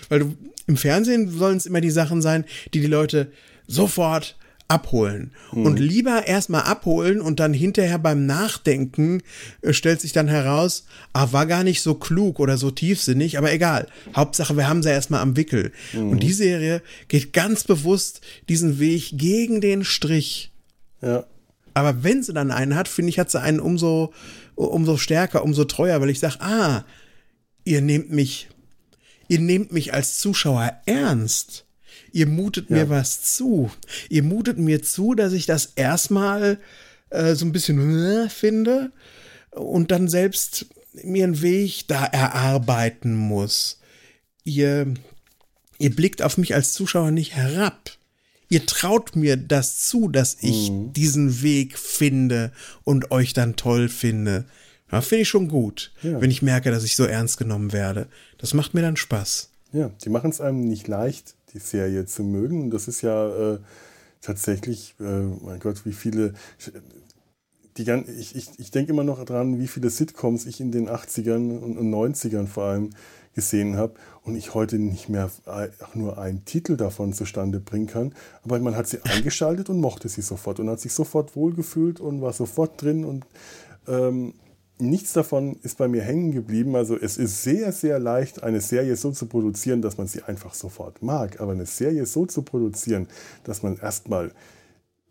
Weil 0.10 0.20
du, 0.20 0.38
im 0.68 0.78
Fernsehen 0.78 1.30
sollen 1.30 1.58
es 1.58 1.66
immer 1.66 1.82
die 1.82 1.90
Sachen 1.90 2.22
sein, 2.22 2.46
die 2.74 2.82
die 2.82 2.88
Leute 2.88 3.32
sofort 3.66 4.38
abholen. 4.68 5.32
Mhm. 5.52 5.66
Und 5.66 5.80
lieber 5.80 6.28
erstmal 6.28 6.64
abholen 6.64 7.22
und 7.22 7.40
dann 7.40 7.54
hinterher 7.54 8.00
beim 8.00 8.26
Nachdenken 8.26 9.22
äh, 9.62 9.74
stellt 9.74 10.02
sich 10.02 10.14
dann 10.14 10.28
heraus, 10.28 10.86
ah, 11.14 11.32
war 11.32 11.46
gar 11.46 11.64
nicht 11.64 11.82
so 11.82 11.96
klug 11.96 12.40
oder 12.40 12.58
so 12.58 12.72
tiefsinnig, 12.72 13.38
aber 13.38 13.52
egal. 13.54 13.88
Hauptsache, 14.16 14.58
wir 14.58 14.68
haben 14.68 14.84
sie 14.84 14.90
erstmal 14.90 15.22
am 15.22 15.38
Wickel. 15.38 15.72
Mhm. 15.94 16.10
Und 16.10 16.24
die 16.24 16.34
Serie 16.34 16.82
geht 17.08 17.34
ganz 17.34 17.64
bewusst 17.64 18.22
diesen 18.50 18.80
Weg 18.80 19.12
gegen 19.14 19.62
den 19.62 19.84
Strich. 19.84 20.52
Ja. 21.02 21.26
Aber 21.74 22.04
wenn 22.04 22.24
sie 22.24 22.34
dann 22.34 22.52
einen 22.52 22.76
hat, 22.76 22.88
finde 22.88 23.10
ich, 23.10 23.20
hat 23.20 23.32
sie 23.32 23.42
einen 23.42 23.60
umso, 23.60 24.14
umso 24.56 24.98
stärker, 24.98 25.44
umso 25.44 25.66
treuer, 25.66 26.00
weil 26.02 26.10
ich 26.10 26.20
sage, 26.20 26.42
ah, 26.42 26.86
ihr 27.66 27.82
nehmt 27.82 28.12
mich, 28.12 28.50
ihr 29.28 29.40
nehmt 29.40 29.72
mich 29.72 29.94
als 29.94 30.18
Zuschauer 30.18 30.82
ernst. 30.86 31.66
Ihr 32.12 32.28
mutet 32.28 32.70
ja. 32.70 32.78
mir 32.78 32.90
was 32.90 33.36
zu. 33.36 33.72
Ihr 34.10 34.24
mutet 34.24 34.58
mir 34.58 34.84
zu, 34.84 35.16
dass 35.16 35.34
ich 35.34 35.46
das 35.46 35.74
erstmal 35.76 36.60
äh, 37.10 37.34
so 37.34 37.46
ein 37.46 37.52
bisschen 37.52 38.06
äh, 38.06 38.30
finde 38.30 38.92
und 39.52 39.92
dann 39.92 40.08
selbst 40.08 40.68
mir 40.94 41.24
einen 41.24 41.42
Weg 41.42 41.88
da 41.88 42.06
erarbeiten 42.06 43.16
muss. 43.16 43.80
Ihr, 44.44 44.94
ihr 45.80 45.96
blickt 45.96 46.22
auf 46.22 46.38
mich 46.38 46.54
als 46.54 46.74
Zuschauer 46.74 47.10
nicht 47.10 47.36
herab 47.36 47.98
ihr 48.50 48.66
traut 48.66 49.16
mir 49.16 49.38
das 49.38 49.80
zu, 49.80 50.08
dass 50.08 50.38
ich 50.42 50.72
mhm. 50.72 50.94
diesen 50.94 51.42
Weg 51.42 51.78
finde 51.78 52.52
und 52.84 53.12
euch 53.12 53.34
dann 53.34 53.56
toll 53.56 53.90
finde. 53.90 54.46
Ja, 54.92 55.02
finde 55.02 55.24
ich 55.24 55.30
schon 55.30 55.48
gut, 55.48 55.92
ja. 56.04 56.22
wenn 56.22 56.30
ich 56.30 56.42
merke, 56.42 56.70
dass 56.70 56.84
ich 56.84 56.96
so 56.96 57.06
ernst 57.06 57.38
genommen 57.38 57.74
werde. 57.74 58.08
Das 58.38 58.54
macht 58.54 58.74
mir 58.74 58.82
dann 58.82 58.96
Spaß. 58.96 59.50
Ja, 59.72 59.90
die 60.04 60.10
machen 60.10 60.30
es 60.30 60.40
einem 60.40 60.68
nicht 60.68 60.88
leicht, 60.88 61.36
die 61.54 61.60
Serie 61.60 62.06
zu 62.06 62.24
mögen. 62.24 62.70
Das 62.70 62.88
ist 62.88 63.02
ja 63.02 63.54
äh, 63.54 63.60
tatsächlich, 64.22 64.94
äh, 65.00 65.04
mein 65.04 65.60
Gott, 65.60 65.86
wie 65.86 65.94
viele. 65.94 66.34
Die, 67.78 67.90
ich, 68.20 68.36
ich, 68.36 68.50
ich 68.60 68.70
denke 68.70 68.92
immer 68.92 69.04
noch 69.04 69.24
dran, 69.26 69.60
wie 69.60 69.68
viele 69.68 69.90
Sitcoms 69.90 70.46
ich 70.46 70.62
in 70.62 70.72
den 70.72 70.88
80ern 70.88 71.58
und 71.58 71.80
90ern 71.80 72.46
vor 72.46 72.66
allem 72.66 72.92
gesehen 73.34 73.78
habe 73.78 73.94
und 74.24 74.36
ich 74.36 74.54
heute 74.54 74.80
nicht 74.80 75.10
mehr 75.10 75.30
auch 75.46 75.96
nur 75.96 76.18
einen 76.18 76.46
Titel 76.46 76.78
davon 76.78 77.14
zustande 77.14 77.60
bringen 77.60 77.88
kann. 77.88 78.14
Aber 78.44 78.60
man 78.60 78.76
hat 78.76 78.88
sie 78.88 79.00
eingeschaltet 79.04 79.70
und 79.70 79.80
mochte 79.80 80.10
sie 80.10 80.22
sofort 80.22 80.60
und 80.60 80.70
hat 80.70 80.80
sich 80.80 80.94
sofort 80.94 81.36
wohlgefühlt 81.36 82.00
und 82.00 82.22
war 82.22 82.34
sofort 82.34 82.82
drin 82.82 83.06
und 83.06 83.26
ähm, 83.88 84.34
nichts 84.80 85.14
davon 85.14 85.58
ist 85.62 85.78
bei 85.78 85.88
mir 85.88 86.02
hängen 86.02 86.32
geblieben. 86.32 86.76
Also 86.76 86.98
es 86.98 87.18
ist 87.18 87.44
sehr, 87.44 87.72
sehr 87.72 88.00
leicht, 88.00 88.44
eine 88.44 88.62
Serie 88.62 88.96
so 88.96 89.12
zu 89.12 89.28
produzieren, 89.28 89.82
dass 89.82 89.98
man 89.98 90.08
sie 90.08 90.24
einfach 90.24 90.54
sofort 90.54 91.02
mag. 91.02 91.40
Aber 91.40 91.52
eine 91.52 91.66
Serie 91.66 92.06
so 92.06 92.26
zu 92.26 92.42
produzieren, 92.42 93.08
dass 93.44 93.64
man 93.64 93.78
erstmal 93.78 94.32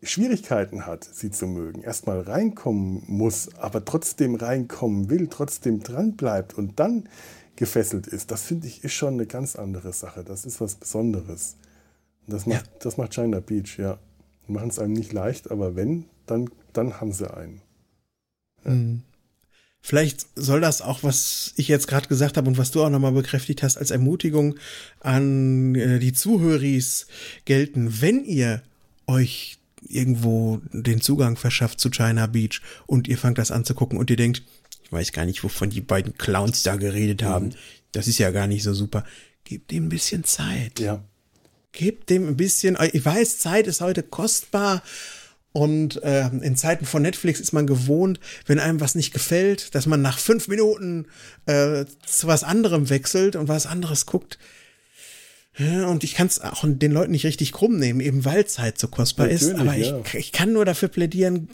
Schwierigkeiten 0.03 0.85
hat, 0.85 1.05
sie 1.05 1.31
zu 1.31 1.47
mögen, 1.47 1.81
erstmal 1.81 2.19
reinkommen 2.19 3.03
muss, 3.07 3.55
aber 3.55 3.85
trotzdem 3.85 4.35
reinkommen 4.35 5.09
will, 5.09 5.27
trotzdem 5.27 5.81
dran 5.81 6.17
bleibt 6.17 6.57
und 6.57 6.79
dann 6.79 7.07
gefesselt 7.55 8.07
ist. 8.07 8.31
Das 8.31 8.43
finde 8.43 8.67
ich 8.67 8.83
ist 8.83 8.93
schon 8.93 9.13
eine 9.13 9.25
ganz 9.25 9.55
andere 9.55 9.93
Sache. 9.93 10.23
Das 10.23 10.45
ist 10.45 10.59
was 10.61 10.75
Besonderes. 10.75 11.55
Das 12.27 12.45
macht, 12.45 12.65
ja. 12.65 12.71
das 12.79 12.97
macht 12.97 13.13
China 13.13 13.39
Beach, 13.39 13.77
ja. 13.77 13.99
Die 14.47 14.51
machen 14.51 14.69
es 14.69 14.79
einem 14.79 14.93
nicht 14.93 15.13
leicht, 15.13 15.51
aber 15.51 15.75
wenn, 15.75 16.05
dann, 16.25 16.49
dann 16.73 16.99
haben 16.99 17.11
sie 17.11 17.31
einen. 17.31 17.61
Ja. 18.65 18.71
Mhm. 18.71 19.03
Vielleicht 19.85 20.27
soll 20.35 20.61
das 20.61 20.81
auch, 20.81 21.03
was 21.03 21.53
ich 21.57 21.67
jetzt 21.67 21.87
gerade 21.87 22.07
gesagt 22.07 22.37
habe 22.37 22.47
und 22.47 22.57
was 22.57 22.71
du 22.71 22.81
auch 22.81 22.89
nochmal 22.89 23.11
bekräftigt 23.11 23.63
hast, 23.63 23.75
als 23.77 23.91
Ermutigung 23.91 24.55
an 25.01 25.75
äh, 25.75 25.99
die 25.99 26.13
Zuhöris 26.13 27.07
gelten. 27.43 28.01
Wenn 28.01 28.23
ihr 28.23 28.63
euch 29.07 29.57
irgendwo 29.85 30.61
den 30.71 31.01
Zugang 31.01 31.35
verschafft 31.35 31.81
zu 31.81 31.89
China 31.89 32.27
Beach 32.27 32.61
und 32.87 33.09
ihr 33.09 33.17
fangt 33.17 33.37
das 33.37 33.51
an 33.51 33.65
zu 33.65 33.75
gucken 33.75 33.97
und 33.97 34.09
ihr 34.09 34.15
denkt, 34.15 34.43
weiß 34.91 35.11
gar 35.11 35.25
nicht, 35.25 35.43
wovon 35.43 35.69
die 35.69 35.81
beiden 35.81 36.17
Clowns 36.17 36.63
da 36.63 36.75
geredet 36.75 37.23
haben. 37.23 37.47
Mhm. 37.47 37.55
Das 37.91 38.07
ist 38.07 38.17
ja 38.17 38.31
gar 38.31 38.47
nicht 38.47 38.63
so 38.63 38.73
super. 38.73 39.03
Gebt 39.43 39.71
dem 39.71 39.85
ein 39.85 39.89
bisschen 39.89 40.23
Zeit. 40.23 40.79
Ja. 40.79 41.03
Gebt 41.71 42.09
dem 42.09 42.27
ein 42.27 42.37
bisschen, 42.37 42.77
ich 42.91 43.03
weiß, 43.05 43.39
Zeit 43.39 43.67
ist 43.67 43.81
heute 43.81 44.03
kostbar. 44.03 44.83
Und 45.51 46.01
äh, 46.01 46.27
in 46.29 46.55
Zeiten 46.55 46.85
von 46.85 47.03
Netflix 47.03 47.39
ist 47.39 47.53
man 47.53 47.67
gewohnt, 47.67 48.19
wenn 48.47 48.59
einem 48.59 48.81
was 48.81 48.95
nicht 48.95 49.13
gefällt, 49.13 49.75
dass 49.75 49.85
man 49.85 50.01
nach 50.01 50.17
fünf 50.17 50.47
Minuten 50.47 51.05
äh, 51.45 51.85
zu 52.05 52.25
was 52.25 52.43
anderem 52.43 52.89
wechselt 52.89 53.35
und 53.35 53.47
was 53.47 53.67
anderes 53.67 54.07
guckt. 54.07 54.39
Und 55.59 56.03
ich 56.03 56.15
kann 56.15 56.25
es 56.25 56.41
auch 56.41 56.63
den 56.65 56.91
Leuten 56.91 57.11
nicht 57.11 57.25
richtig 57.25 57.51
krumm 57.51 57.77
nehmen, 57.77 57.99
eben 57.99 58.25
weil 58.25 58.47
Zeit 58.47 58.79
so 58.79 58.87
kostbar 58.87 59.27
Natürlich, 59.27 59.53
ist. 59.53 59.59
Aber 59.59 59.75
ja. 59.75 59.99
ich, 59.99 60.15
ich 60.15 60.31
kann 60.31 60.51
nur 60.51 60.65
dafür 60.65 60.89
plädieren, 60.89 61.49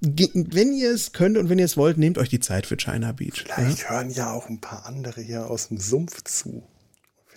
wenn 0.00 0.72
ihr 0.72 0.90
es 0.90 1.12
könnt 1.12 1.36
und 1.36 1.48
wenn 1.48 1.58
ihr 1.58 1.66
es 1.66 1.76
wollt, 1.76 1.98
nehmt 1.98 2.18
euch 2.18 2.30
die 2.30 2.40
Zeit 2.40 2.66
für 2.66 2.76
China 2.76 3.12
Beach. 3.12 3.44
Vielleicht 3.44 3.82
ja? 3.82 3.90
hören 3.90 4.10
ja 4.10 4.32
auch 4.32 4.48
ein 4.48 4.60
paar 4.60 4.86
andere 4.86 5.20
hier 5.20 5.50
aus 5.50 5.68
dem 5.68 5.78
Sumpf 5.78 6.24
zu. 6.24 6.62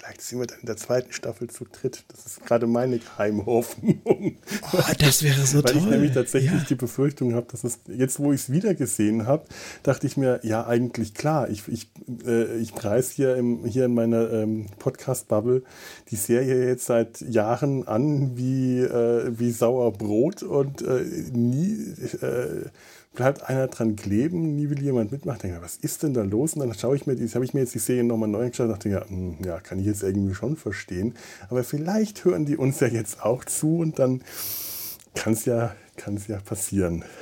Vielleicht 0.05 0.21
sind 0.21 0.39
wir 0.39 0.47
dann 0.47 0.59
in 0.59 0.65
der 0.65 0.77
zweiten 0.77 1.11
Staffel 1.11 1.49
zu 1.49 1.65
dritt. 1.65 2.05
Das 2.09 2.25
ist 2.25 2.45
gerade 2.45 2.67
meine 2.67 2.99
Geheimhoffnung. 2.99 4.37
Oh, 4.73 4.77
das 4.99 5.23
wäre 5.23 5.45
so 5.45 5.63
Weil 5.63 5.63
toll. 5.63 5.75
Weil 5.75 5.81
ich 5.81 5.89
nämlich 5.89 6.11
tatsächlich 6.13 6.51
ja. 6.51 6.65
die 6.69 6.75
Befürchtung 6.75 7.33
habe, 7.33 7.47
dass 7.51 7.63
es, 7.63 7.79
jetzt 7.87 8.19
wo 8.19 8.31
ich 8.31 8.41
es 8.41 8.51
wieder 8.51 8.73
gesehen 8.75 9.25
habe, 9.25 9.45
dachte 9.83 10.07
ich 10.07 10.17
mir, 10.17 10.39
ja, 10.43 10.65
eigentlich 10.65 11.13
klar, 11.13 11.49
ich, 11.49 11.67
ich, 11.67 11.89
äh, 12.25 12.57
ich 12.57 12.73
preise 12.73 13.13
hier, 13.13 13.35
im, 13.35 13.65
hier 13.65 13.85
in 13.85 13.93
meiner 13.93 14.31
ähm, 14.31 14.67
Podcast-Bubble 14.79 15.63
die 16.11 16.15
Serie 16.15 16.67
jetzt 16.67 16.85
seit 16.85 17.21
Jahren 17.21 17.87
an 17.87 18.37
wie, 18.37 18.79
äh, 18.79 19.31
wie 19.37 19.51
sauer 19.51 19.91
Brot 19.93 20.43
und 20.43 20.81
äh, 20.81 21.03
nie 21.31 21.73
äh, 22.21 22.65
bleibt 23.15 23.43
einer 23.49 23.67
dran 23.67 23.95
kleben, 23.95 24.55
nie 24.55 24.69
will 24.69 24.81
jemand 24.81 25.11
mitmachen. 25.11 25.39
Denke, 25.41 25.61
was 25.61 25.77
ist 25.77 26.03
denn 26.03 26.13
da 26.13 26.21
los? 26.21 26.53
Und 26.53 26.59
dann 26.59 26.73
schaue 26.77 26.95
ich 26.95 27.07
mir, 27.07 27.15
habe 27.15 27.45
ich 27.45 27.53
mir 27.53 27.61
jetzt 27.61 27.73
die 27.73 27.79
Serie 27.79 28.03
nochmal 28.03 28.29
neu 28.29 28.43
angeschaut 28.43 28.67
und 28.67 28.73
dachte, 28.73 28.89
ja, 28.89 29.07
hm, 29.07 29.37
ja, 29.43 29.59
kann 29.59 29.79
ich 29.79 29.85
jetzt 29.85 30.03
irgendwie 30.03 30.35
schon 30.35 30.57
verstehen. 30.57 31.15
Aber 31.49 31.63
vielleicht 31.63 32.25
hören 32.25 32.45
die 32.45 32.57
uns 32.57 32.79
ja 32.79 32.87
jetzt 32.87 33.21
auch 33.21 33.43
zu 33.45 33.77
und 33.77 33.97
dann 33.97 34.21
kann 35.15 35.33
es 35.33 35.45
ja, 35.45 35.75
kann's 35.97 36.27
ja 36.27 36.39
passieren. 36.39 37.03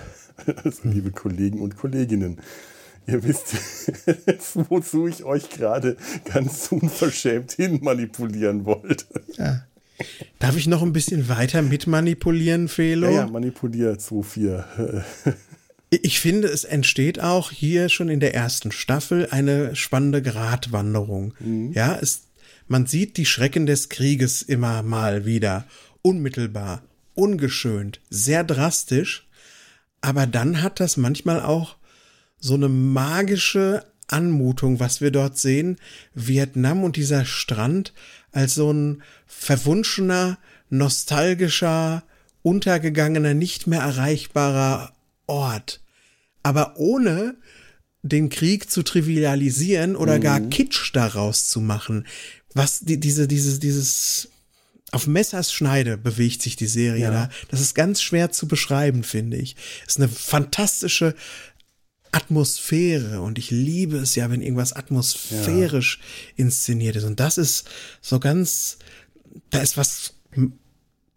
Also, 0.63 0.89
liebe 0.89 1.11
Kollegen 1.11 1.61
und 1.61 1.77
Kolleginnen, 1.77 2.39
ihr 3.05 3.23
wisst 3.23 3.53
jetzt, 4.25 4.57
wozu 4.67 5.07
ich 5.07 5.23
euch 5.23 5.51
gerade 5.51 5.95
ganz 6.25 6.71
unverschämt 6.71 7.51
hin 7.51 7.79
manipulieren 7.83 8.65
wollte. 8.65 9.05
Ja. 9.37 9.61
Darf 10.39 10.57
ich 10.57 10.65
noch 10.65 10.81
ein 10.81 10.91
bisschen 10.91 11.29
weiter 11.29 11.61
mit 11.61 11.85
manipulieren, 11.85 12.67
Felo? 12.67 13.07
Ja, 13.07 13.13
ja, 13.13 13.27
manipulier 13.27 13.93
2-4. 13.93 15.03
Ich 16.01 16.19
finde, 16.19 16.47
es 16.47 16.63
entsteht 16.63 17.19
auch 17.19 17.51
hier 17.51 17.87
schon 17.89 18.09
in 18.09 18.19
der 18.19 18.33
ersten 18.33 18.71
Staffel 18.71 19.27
eine 19.29 19.75
spannende 19.75 20.23
Gratwanderung. 20.23 21.35
Mhm. 21.39 21.71
Ja, 21.73 21.99
es, 22.01 22.23
man 22.67 22.87
sieht 22.87 23.17
die 23.17 23.27
Schrecken 23.27 23.67
des 23.67 23.89
Krieges 23.89 24.41
immer 24.41 24.81
mal 24.81 25.25
wieder. 25.25 25.65
Unmittelbar, 26.01 26.81
ungeschönt, 27.13 28.01
sehr 28.09 28.43
drastisch. 28.43 29.27
Aber 30.01 30.25
dann 30.25 30.63
hat 30.63 30.79
das 30.79 30.97
manchmal 30.97 31.41
auch 31.41 31.75
so 32.39 32.55
eine 32.55 32.69
magische 32.69 33.85
Anmutung, 34.07 34.79
was 34.79 34.99
wir 34.99 35.11
dort 35.11 35.37
sehen. 35.37 35.77
Vietnam 36.15 36.83
und 36.83 36.95
dieser 36.95 37.23
Strand 37.23 37.93
als 38.31 38.55
so 38.55 38.71
ein 38.71 39.03
verwunschener, 39.27 40.39
nostalgischer, 40.69 42.03
untergegangener, 42.41 43.35
nicht 43.35 43.67
mehr 43.67 43.81
erreichbarer 43.81 44.93
Ort 45.27 45.82
aber 46.43 46.77
ohne 46.77 47.35
den 48.03 48.29
Krieg 48.29 48.69
zu 48.69 48.83
trivialisieren 48.83 49.95
oder 49.95 50.17
mhm. 50.17 50.21
gar 50.21 50.39
Kitsch 50.41 50.91
daraus 50.93 51.49
zu 51.49 51.61
machen. 51.61 52.05
Was 52.53 52.81
die, 52.81 52.99
diese, 52.99 53.27
dieses, 53.27 53.59
dieses 53.59 54.29
auf 54.91 55.07
Messers 55.07 55.51
Schneide 55.51 55.97
bewegt 55.97 56.43
sich 56.43 56.55
die 56.55 56.67
Serie 56.67 57.03
ja. 57.03 57.11
da. 57.11 57.29
Das 57.49 57.61
ist 57.61 57.73
ganz 57.73 58.01
schwer 58.01 58.31
zu 58.31 58.47
beschreiben, 58.47 59.03
finde 59.03 59.37
ich. 59.37 59.55
Es 59.87 59.93
ist 59.93 59.97
eine 59.97 60.09
fantastische 60.09 61.15
Atmosphäre 62.11 63.21
und 63.21 63.39
ich 63.39 63.49
liebe 63.49 63.97
es 63.97 64.13
ja, 64.13 64.29
wenn 64.29 64.43
irgendwas 64.43 64.73
atmosphärisch 64.73 65.99
ja. 65.99 66.43
inszeniert 66.45 66.95
ist. 66.95 67.05
Und 67.05 67.19
das 67.19 67.39
ist 67.39 67.67
so 68.01 68.19
ganz, 68.19 68.77
da 69.49 69.61
ist 69.61 69.77
was 69.77 70.13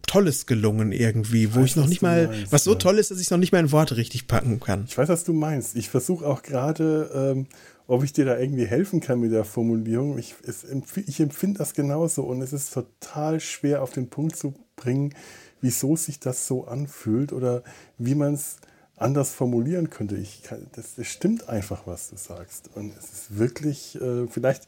Tolles 0.07 0.47
gelungen 0.47 0.93
irgendwie, 0.93 1.55
wo 1.55 1.61
weiß, 1.61 1.67
ich 1.67 1.77
noch 1.77 1.89
nicht 1.89 2.03
mal, 2.03 2.29
meinst, 2.29 2.53
was 2.53 2.65
so 2.65 2.73
ja. 2.73 2.79
toll 2.79 2.99
ist, 2.99 3.11
dass 3.11 3.19
ich 3.19 3.27
es 3.27 3.31
noch 3.31 3.39
nicht 3.39 3.53
mal 3.53 3.61
in 3.61 3.73
Worte 3.73 3.97
richtig 3.97 4.27
packen 4.27 4.61
kann. 4.61 4.85
Ich 4.89 4.97
weiß, 4.97 5.09
was 5.09 5.25
du 5.25 5.33
meinst. 5.33 5.77
Ich 5.77 5.89
versuche 5.89 6.27
auch 6.27 6.43
gerade, 6.43 7.11
ähm, 7.15 7.47
ob 7.87 8.03
ich 8.03 8.13
dir 8.13 8.25
da 8.25 8.39
irgendwie 8.39 8.67
helfen 8.67 9.01
kann 9.01 9.21
mit 9.21 9.33
der 9.33 9.45
Formulierung. 9.45 10.19
Ich, 10.19 10.35
es, 10.47 10.65
ich 11.07 11.21
empfinde 11.21 11.59
das 11.59 11.75
genauso 11.75 12.23
und 12.23 12.43
es 12.43 12.53
ist 12.53 12.73
total 12.73 13.41
schwer 13.41 13.83
auf 13.83 13.91
den 13.91 14.09
Punkt 14.09 14.37
zu 14.37 14.55
bringen, 14.77 15.15
wieso 15.61 15.97
sich 15.97 16.21
das 16.21 16.47
so 16.47 16.67
anfühlt 16.67 17.33
oder 17.33 17.63
wie 17.99 18.15
man 18.15 18.35
es 18.35 18.57
anders 18.97 19.31
formulieren 19.31 19.91
könnte. 19.91 20.17
Ich 20.17 20.43
kann, 20.43 20.67
das, 20.73 20.95
das, 20.97 21.07
stimmt 21.07 21.49
einfach, 21.49 21.87
was 21.87 22.11
du 22.11 22.17
sagst. 22.17 22.71
Und 22.75 22.97
es 22.97 23.13
ist 23.13 23.39
wirklich, 23.39 24.01
äh, 24.01 24.27
vielleicht 24.29 24.67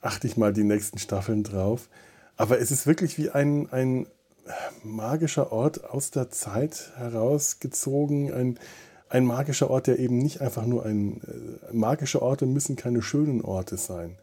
achte 0.00 0.26
ich 0.26 0.36
mal 0.36 0.52
die 0.52 0.64
nächsten 0.64 0.98
Staffeln 0.98 1.42
drauf. 1.42 1.88
Aber 2.36 2.58
es 2.58 2.70
ist 2.70 2.86
wirklich 2.86 3.18
wie 3.18 3.30
ein, 3.30 3.70
ein 3.70 4.06
magischer 4.82 5.52
Ort 5.52 5.84
aus 5.84 6.10
der 6.10 6.30
Zeit 6.30 6.92
herausgezogen, 6.96 8.32
ein, 8.32 8.58
ein 9.08 9.24
magischer 9.24 9.70
Ort, 9.70 9.86
der 9.86 9.98
eben 9.98 10.18
nicht 10.18 10.40
einfach 10.40 10.66
nur 10.66 10.84
ein, 10.84 11.20
äh, 11.22 11.72
magische 11.72 12.22
Orte 12.22 12.46
müssen 12.46 12.76
keine 12.76 13.02
schönen 13.02 13.42
Orte 13.42 13.76
sein. 13.76 14.16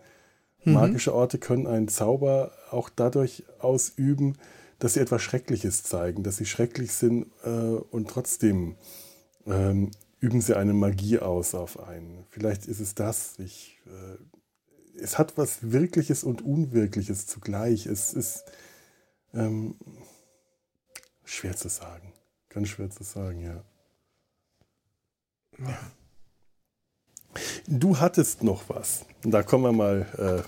Mhm. 0.63 0.73
Magische 0.73 1.13
Orte 1.13 1.37
können 1.37 1.67
einen 1.67 1.87
Zauber 1.87 2.51
auch 2.71 2.89
dadurch 2.89 3.43
ausüben, 3.59 4.37
dass 4.79 4.93
sie 4.93 4.99
etwas 4.99 5.21
Schreckliches 5.21 5.83
zeigen, 5.83 6.23
dass 6.23 6.37
sie 6.37 6.45
schrecklich 6.45 6.93
sind 6.93 7.27
äh, 7.43 7.49
und 7.49 8.09
trotzdem 8.09 8.75
ähm, 9.45 9.91
üben 10.19 10.41
sie 10.41 10.55
eine 10.55 10.73
Magie 10.73 11.19
aus 11.19 11.55
auf 11.55 11.87
einen. 11.87 12.25
Vielleicht 12.29 12.67
ist 12.67 12.79
es 12.79 12.95
das. 12.95 13.35
Ich, 13.39 13.79
äh, 13.85 15.01
es 15.01 15.17
hat 15.17 15.37
was 15.37 15.71
Wirkliches 15.71 16.23
und 16.23 16.41
Unwirkliches 16.41 17.27
zugleich. 17.27 17.85
Es 17.85 18.13
ist 18.13 18.45
ähm, 19.33 19.75
Schwer 21.27 21.57
zu 21.57 21.67
sagen. 21.67 22.13
Ganz 22.47 22.69
schwer 22.69 22.89
zu 22.89 23.03
sagen, 23.03 23.41
ja. 23.41 23.63
ja. 25.59 25.77
Du 27.67 27.99
hattest 27.99 28.43
noch 28.43 28.63
was. 28.69 29.05
Da 29.23 29.43
kommen 29.43 29.65
wir 29.65 29.73
mal. 29.73 30.07
Äh, 30.17 30.41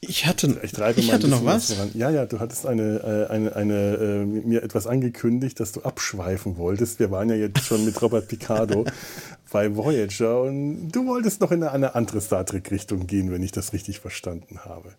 ich 0.00 0.26
hatte, 0.26 0.58
ich 0.62 0.72
ich 0.96 1.12
hatte 1.12 1.28
noch 1.28 1.44
was. 1.44 1.72
Voran. 1.72 1.90
Ja, 1.92 2.08
ja, 2.08 2.24
du 2.24 2.40
hattest 2.40 2.66
eine, 2.66 3.26
äh, 3.28 3.32
eine, 3.32 3.54
eine, 3.54 3.74
äh, 3.74 4.24
mir 4.24 4.62
etwas 4.62 4.86
angekündigt, 4.86 5.60
dass 5.60 5.72
du 5.72 5.82
abschweifen 5.82 6.56
wolltest. 6.56 6.98
Wir 7.00 7.10
waren 7.10 7.28
ja 7.28 7.36
jetzt 7.36 7.60
schon 7.60 7.84
mit 7.84 8.00
Robert 8.00 8.26
Picardo 8.26 8.86
bei 9.52 9.76
Voyager 9.76 10.42
und 10.42 10.88
du 10.90 11.06
wolltest 11.06 11.42
noch 11.42 11.52
in 11.52 11.62
eine 11.62 11.94
andere 11.94 12.22
Star 12.22 12.46
Trek-Richtung 12.46 13.06
gehen, 13.06 13.30
wenn 13.30 13.42
ich 13.42 13.52
das 13.52 13.74
richtig 13.74 14.00
verstanden 14.00 14.60
habe. 14.64 14.94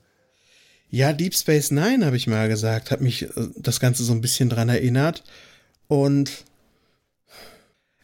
Ja, 0.89 1.13
Deep 1.13 1.35
Space 1.35 1.71
Nine, 1.71 2.05
habe 2.05 2.17
ich 2.17 2.27
mal 2.27 2.47
gesagt, 2.47 2.91
hat 2.91 3.01
mich 3.01 3.23
äh, 3.23 3.29
das 3.57 3.79
Ganze 3.79 4.03
so 4.03 4.13
ein 4.13 4.21
bisschen 4.21 4.49
dran 4.49 4.69
erinnert. 4.69 5.23
Und 5.87 6.45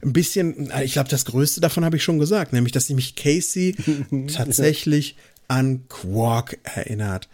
ein 0.04 0.14
bisschen, 0.14 0.70
äh, 0.72 0.84
ich 0.84 0.94
glaube, 0.94 1.10
das 1.10 1.26
Größte 1.26 1.62
davon 1.62 1.86
habe 1.86 1.98
ich 1.98 2.04
schon 2.04 2.20
gesagt, 2.20 2.54
nämlich, 2.54 2.72
dass 2.72 2.90
mich 2.90 3.16
Casey 3.16 3.76
tatsächlich 4.34 5.16
an 5.48 5.88
Quark 5.90 6.60
erinnert. 6.64 7.30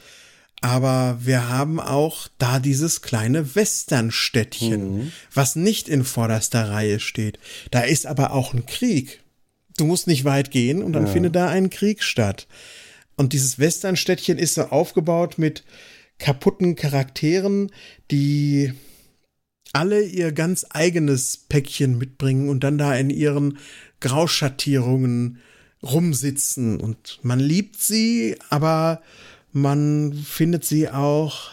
Aber 0.61 1.19
wir 1.21 1.49
haben 1.49 1.79
auch 1.79 2.27
da 2.39 2.59
dieses 2.59 3.03
kleine 3.03 3.55
Westernstädtchen, 3.55 4.97
mhm. 4.97 5.11
was 5.31 5.55
nicht 5.55 5.87
in 5.87 6.03
vorderster 6.03 6.69
Reihe 6.69 6.99
steht. 6.99 7.37
Da 7.69 7.81
ist 7.81 8.07
aber 8.07 8.31
auch 8.31 8.53
ein 8.53 8.65
Krieg. 8.65 9.21
Du 9.77 9.85
musst 9.85 10.07
nicht 10.07 10.25
weit 10.25 10.49
gehen 10.49 10.81
und 10.81 10.93
dann 10.93 11.05
ja. 11.05 11.11
findet 11.11 11.35
da 11.35 11.47
ein 11.47 11.69
Krieg 11.69 12.01
statt. 12.01 12.47
Und 13.17 13.33
dieses 13.33 13.59
Westernstädtchen 13.59 14.37
ist 14.37 14.53
so 14.53 14.63
aufgebaut 14.63 15.37
mit 15.37 15.63
kaputten 16.19 16.75
Charakteren, 16.75 17.71
die 18.09 18.73
alle 19.73 20.01
ihr 20.01 20.31
ganz 20.31 20.65
eigenes 20.69 21.37
Päckchen 21.49 21.97
mitbringen 21.97 22.49
und 22.49 22.63
dann 22.63 22.77
da 22.77 22.95
in 22.95 23.09
ihren 23.09 23.57
Grauschattierungen 23.99 25.39
rumsitzen. 25.83 26.79
Und 26.79 27.19
man 27.21 27.39
liebt 27.39 27.77
sie, 27.77 28.37
aber 28.49 29.01
man 29.51 30.13
findet 30.13 30.65
sie 30.65 30.89
auch, 30.89 31.49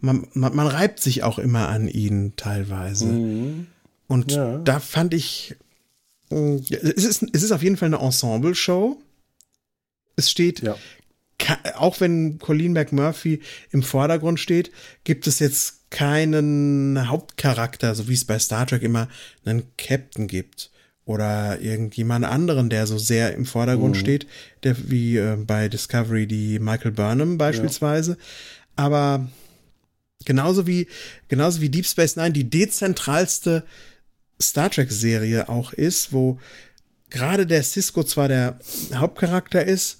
man, 0.00 0.26
man, 0.32 0.54
man 0.54 0.66
reibt 0.66 1.00
sich 1.00 1.22
auch 1.22 1.38
immer 1.38 1.68
an 1.68 1.88
ihnen 1.88 2.34
teilweise. 2.36 3.06
Mhm. 3.06 3.66
Und 4.08 4.32
ja. 4.32 4.58
da 4.58 4.80
fand 4.80 5.14
ich, 5.14 5.56
äh, 6.30 6.56
es 6.70 7.04
ist, 7.04 7.24
es 7.32 7.42
ist 7.42 7.52
auf 7.52 7.62
jeden 7.62 7.76
Fall 7.76 7.86
eine 7.86 8.00
Ensemble-Show. 8.04 9.00
Es 10.16 10.30
steht, 10.30 10.60
ja. 10.60 10.76
auch 11.76 12.00
wenn 12.00 12.38
Colleen 12.38 12.72
McMurphy 12.72 13.40
im 13.70 13.82
Vordergrund 13.82 14.40
steht, 14.40 14.70
gibt 15.04 15.26
es 15.26 15.38
jetzt 15.38 15.90
keinen 15.90 17.08
Hauptcharakter, 17.08 17.94
so 17.94 18.08
wie 18.08 18.14
es 18.14 18.24
bei 18.24 18.38
Star 18.38 18.66
Trek 18.66 18.82
immer 18.82 19.08
einen 19.44 19.64
Captain 19.76 20.26
gibt 20.26 20.70
oder 21.04 21.60
irgendjemand 21.60 22.24
anderen, 22.24 22.70
der 22.70 22.86
so 22.86 22.96
sehr 22.96 23.34
im 23.34 23.44
Vordergrund 23.44 23.96
mhm. 23.96 24.00
steht, 24.00 24.26
der 24.62 24.76
wie 24.90 25.16
äh, 25.16 25.36
bei 25.36 25.68
Discovery 25.68 26.26
die 26.26 26.58
Michael 26.58 26.92
Burnham 26.92 27.38
beispielsweise. 27.38 28.12
Ja. 28.12 28.16
Aber 28.76 29.28
genauso 30.24 30.66
wie 30.66 30.86
genauso 31.28 31.60
wie 31.60 31.68
Deep 31.68 31.86
Space 31.86 32.16
Nine 32.16 32.32
die 32.32 32.48
dezentralste 32.48 33.64
Star 34.40 34.70
Trek 34.70 34.90
Serie 34.90 35.48
auch 35.48 35.72
ist, 35.72 36.12
wo 36.12 36.38
gerade 37.10 37.46
der 37.46 37.62
Cisco 37.62 38.02
zwar 38.04 38.28
der 38.28 38.58
Hauptcharakter 38.94 39.64
ist, 39.64 39.98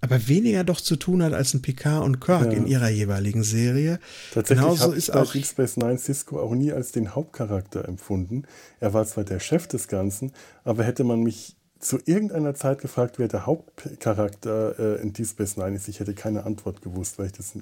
aber 0.00 0.28
weniger 0.28 0.64
doch 0.64 0.80
zu 0.80 0.96
tun 0.96 1.22
hat 1.22 1.34
als 1.34 1.52
ein 1.54 1.62
Picard 1.62 2.04
und 2.04 2.20
Kirk 2.20 2.46
ja. 2.46 2.52
in 2.52 2.66
ihrer 2.66 2.88
jeweiligen 2.88 3.42
Serie. 3.42 3.98
Tatsächlich 4.32 4.64
Genauso 4.64 4.84
habe 4.84 4.96
ich 4.96 5.12
auch 5.12 5.32
Deep 5.32 5.44
Space 5.44 5.76
Nine 5.76 5.98
Cisco 5.98 6.40
auch 6.40 6.54
nie 6.54 6.72
als 6.72 6.92
den 6.92 7.14
Hauptcharakter 7.14 7.86
empfunden. 7.86 8.44
Er 8.80 8.94
war 8.94 9.04
zwar 9.06 9.24
der 9.24 9.40
Chef 9.40 9.66
des 9.66 9.88
Ganzen, 9.88 10.32
aber 10.64 10.84
hätte 10.84 11.04
man 11.04 11.20
mich 11.20 11.56
zu 11.78 11.98
irgendeiner 12.04 12.54
Zeit 12.54 12.80
gefragt, 12.80 13.18
wer 13.18 13.28
der 13.28 13.46
Hauptcharakter 13.46 14.78
äh, 14.78 15.02
in 15.02 15.12
Deep 15.12 15.26
Space 15.26 15.56
Nine 15.56 15.76
ist, 15.76 15.88
ich 15.88 16.00
hätte 16.00 16.14
keine 16.14 16.44
Antwort 16.44 16.82
gewusst, 16.82 17.18
weil 17.18 17.26
ich 17.26 17.32
das 17.32 17.56
äh, 17.56 17.60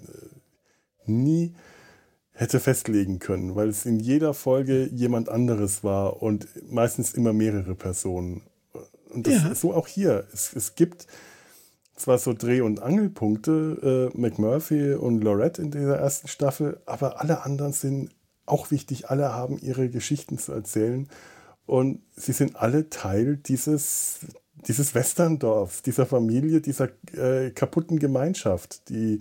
nie 1.06 1.54
hätte 2.32 2.60
festlegen 2.60 3.18
können, 3.18 3.56
weil 3.56 3.68
es 3.68 3.84
in 3.84 3.98
jeder 3.98 4.32
Folge 4.32 4.88
jemand 4.92 5.28
anderes 5.28 5.82
war 5.82 6.22
und 6.22 6.46
meistens 6.70 7.14
immer 7.14 7.32
mehrere 7.32 7.74
Personen. 7.74 8.42
Und 9.10 9.26
das 9.26 9.42
ja. 9.42 9.48
ist 9.48 9.60
so 9.60 9.74
auch 9.74 9.88
hier. 9.88 10.26
Es, 10.32 10.54
es 10.54 10.76
gibt 10.76 11.08
zwar 11.98 12.18
so 12.18 12.32
Dreh- 12.32 12.60
und 12.60 12.82
Angelpunkte, 12.82 14.10
äh, 14.14 14.18
McMurphy 14.18 14.94
und 14.94 15.22
Lorette 15.22 15.62
in 15.62 15.70
dieser 15.70 15.98
ersten 15.98 16.28
Staffel, 16.28 16.80
aber 16.86 17.20
alle 17.20 17.44
anderen 17.44 17.72
sind 17.72 18.10
auch 18.46 18.70
wichtig. 18.70 19.10
Alle 19.10 19.34
haben 19.34 19.58
ihre 19.58 19.88
Geschichten 19.88 20.38
zu 20.38 20.52
erzählen 20.52 21.08
und 21.66 22.00
sie 22.16 22.32
sind 22.32 22.56
alle 22.56 22.88
Teil 22.88 23.36
dieses, 23.36 24.20
dieses 24.66 24.94
Westerndorfs, 24.94 25.82
dieser 25.82 26.06
Familie, 26.06 26.60
dieser 26.60 26.88
äh, 27.12 27.50
kaputten 27.50 27.98
Gemeinschaft, 27.98 28.88
die 28.88 29.20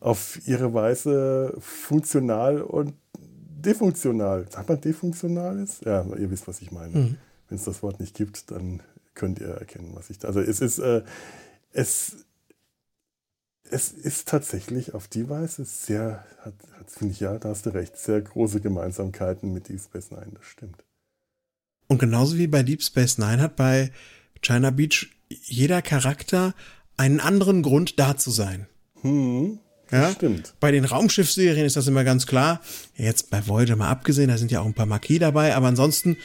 auf 0.00 0.40
ihre 0.46 0.72
Weise 0.74 1.54
funktional 1.58 2.62
und 2.62 2.94
defunktional, 3.18 4.46
sagt 4.50 4.68
man 4.68 4.80
defunktional 4.80 5.58
ist? 5.58 5.84
Ja, 5.84 6.06
ihr 6.16 6.30
wisst, 6.30 6.48
was 6.48 6.62
ich 6.62 6.70
meine. 6.70 6.96
Mhm. 6.96 7.16
Wenn 7.48 7.58
es 7.58 7.64
das 7.64 7.82
Wort 7.82 7.98
nicht 8.00 8.14
gibt, 8.14 8.50
dann 8.50 8.82
könnt 9.14 9.40
ihr 9.40 9.48
erkennen, 9.48 9.90
was 9.94 10.10
ich 10.10 10.18
da. 10.18 10.28
Also 10.28 10.40
es 10.40 10.60
ist, 10.60 10.78
äh, 10.78 11.02
es, 11.72 12.16
es 13.70 13.92
ist 13.92 14.28
tatsächlich 14.28 14.94
auf 14.94 15.08
die 15.08 15.28
Weise 15.28 15.64
sehr, 15.64 16.24
hat, 16.40 16.54
hat 16.78 16.90
finde 16.90 17.12
ich, 17.12 17.20
ja, 17.20 17.38
da 17.38 17.50
hast 17.50 17.66
du 17.66 17.70
recht, 17.70 17.96
sehr 17.96 18.20
große 18.20 18.60
Gemeinsamkeiten 18.60 19.52
mit 19.52 19.68
Deep 19.68 19.80
Space 19.80 20.10
Nine, 20.10 20.32
das 20.34 20.46
stimmt. 20.46 20.84
Und 21.86 21.98
genauso 21.98 22.36
wie 22.36 22.46
bei 22.46 22.62
Deep 22.62 22.82
Space 22.82 23.18
Nine 23.18 23.40
hat 23.40 23.56
bei 23.56 23.90
China 24.42 24.70
Beach 24.70 25.08
jeder 25.28 25.82
Charakter 25.82 26.54
einen 26.96 27.20
anderen 27.20 27.62
Grund 27.62 27.98
da 27.98 28.16
zu 28.16 28.30
sein. 28.30 28.66
Hm, 29.02 29.58
ja, 29.90 30.12
stimmt. 30.12 30.54
Bei 30.60 30.70
den 30.70 30.84
Raumschiffserien 30.84 31.64
ist 31.64 31.76
das 31.76 31.86
immer 31.86 32.04
ganz 32.04 32.26
klar. 32.26 32.60
Jetzt 32.96 33.30
bei 33.30 33.46
Voyager 33.46 33.76
mal 33.76 33.88
abgesehen, 33.88 34.28
da 34.28 34.36
sind 34.36 34.50
ja 34.50 34.60
auch 34.60 34.66
ein 34.66 34.74
paar 34.74 34.86
Marquis 34.86 35.20
dabei, 35.20 35.54
aber 35.54 35.68
ansonsten, 35.68 36.16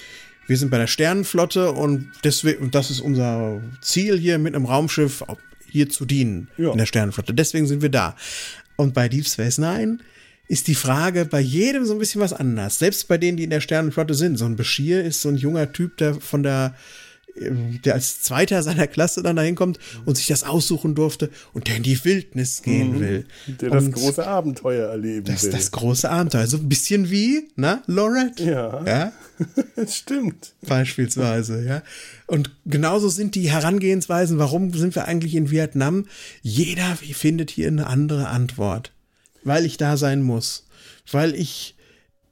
wir 0.48 0.58
sind 0.58 0.72
bei 0.72 0.78
der 0.78 0.88
Sternenflotte 0.88 1.72
und 1.72 2.12
deswegen, 2.24 2.72
das 2.72 2.92
ist 2.92 3.00
unser 3.00 3.62
Ziel 3.82 4.18
hier 4.18 4.38
mit 4.38 4.56
einem 4.56 4.66
Raumschiff 4.66 5.24
hier 5.70 5.90
zu 5.90 6.06
dienen 6.06 6.50
ja. 6.58 6.72
in 6.72 6.78
der 6.78 6.86
Sternenflotte. 6.86 7.34
Deswegen 7.34 7.68
sind 7.68 7.82
wir 7.82 7.90
da. 7.90 8.16
Und 8.76 8.94
bei 8.94 9.10
Deep 9.10 9.26
Space 9.28 9.58
Nine 9.58 10.00
ist 10.48 10.68
die 10.68 10.76
Frage 10.76 11.26
bei 11.26 11.40
jedem 11.40 11.86
so 11.86 11.94
ein 11.94 12.00
bisschen 12.00 12.22
was 12.22 12.34
anders. 12.34 12.80
Selbst 12.80 13.08
bei 13.08 13.18
denen, 13.18 13.38
die 13.38 13.44
in 13.44 13.50
der 13.50 13.62
Sternenflotte 13.62 14.14
sind. 14.14 14.38
So 14.38 14.46
ein 14.46 14.56
Bashir 14.56 15.04
ist 15.04 15.22
so 15.22 15.30
ein 15.30 15.38
junger 15.38 15.72
Typ, 15.72 15.98
der 15.98 16.16
von 16.16 16.44
der 16.44 16.76
der 17.36 17.96
als 17.96 18.22
Zweiter 18.22 18.62
seiner 18.64 18.88
Klasse 18.88 19.24
dann 19.24 19.36
dahin 19.36 19.56
kommt 19.56 19.80
und 20.06 20.16
sich 20.18 20.28
das 20.28 20.44
aussuchen 20.44 20.96
durfte 20.96 21.30
und 21.54 21.68
der 21.68 21.78
in 21.78 21.84
die 21.84 22.04
Wildnis 22.06 22.62
gehen 22.62 22.96
mhm. 22.96 23.00
will. 23.00 23.26
Der 23.48 23.70
das 23.70 23.92
große 23.92 24.26
Abenteuer 24.26 24.90
erleben 24.90 25.26
das, 25.26 25.44
will. 25.44 25.52
Das 25.52 25.72
große 25.72 26.10
Abenteuer. 26.10 26.48
So 26.48 26.58
ein 26.58 26.70
bisschen 26.70 27.10
wie, 27.10 27.48
na, 27.56 27.82
Lorette? 27.88 28.44
Ja. 28.44 28.86
Ja. 28.86 29.14
das 29.76 29.96
stimmt. 29.96 30.54
Beispielsweise, 30.62 31.64
ja. 31.66 31.82
Und 32.28 32.52
genauso 32.66 33.10
sind 33.10 33.36
die 33.36 33.52
Herangehensweisen, 33.52 34.38
warum 34.38 34.74
sind 34.74 34.96
wir 34.96 35.06
eigentlich 35.06 35.36
in 35.36 35.50
Vietnam? 35.50 36.06
Jeder 36.42 36.96
findet 36.96 37.50
hier 37.50 37.68
eine 37.68 37.88
andere 37.88 38.28
Antwort. 38.30 38.92
Weil 39.44 39.66
ich 39.66 39.78
da 39.78 39.98
sein 39.98 40.22
muss. 40.22 40.66
Weil 41.12 41.36
ich 41.36 41.76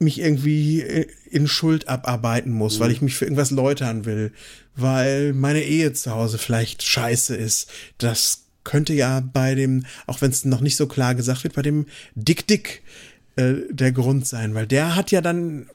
mich 0.02 0.20
irgendwie 0.20 0.82
äh, 0.82 1.06
in 1.30 1.48
Schuld 1.48 1.88
abarbeiten 1.88 2.52
muss, 2.52 2.78
mhm. 2.78 2.84
weil 2.84 2.90
ich 2.90 3.00
mich 3.00 3.14
für 3.14 3.24
irgendwas 3.24 3.50
läutern 3.50 4.04
will, 4.04 4.32
weil 4.76 5.32
meine 5.32 5.62
Ehe 5.62 5.92
zu 5.92 6.12
Hause 6.12 6.38
vielleicht 6.38 6.82
scheiße 6.82 7.36
ist. 7.36 7.70
Das 7.98 8.44
könnte 8.64 8.92
ja 8.92 9.20
bei 9.20 9.54
dem, 9.54 9.84
auch 10.06 10.20
wenn 10.20 10.30
es 10.30 10.44
noch 10.44 10.60
nicht 10.60 10.76
so 10.76 10.86
klar 10.86 11.14
gesagt 11.14 11.44
wird, 11.44 11.54
bei 11.54 11.62
dem 11.62 11.86
Dick 12.14 12.46
Dick 12.46 12.82
äh, 13.36 13.54
der 13.70 13.92
Grund 13.92 14.26
sein, 14.26 14.54
weil 14.54 14.66
der 14.66 14.94
hat 14.94 15.10
ja 15.10 15.20
dann 15.20 15.68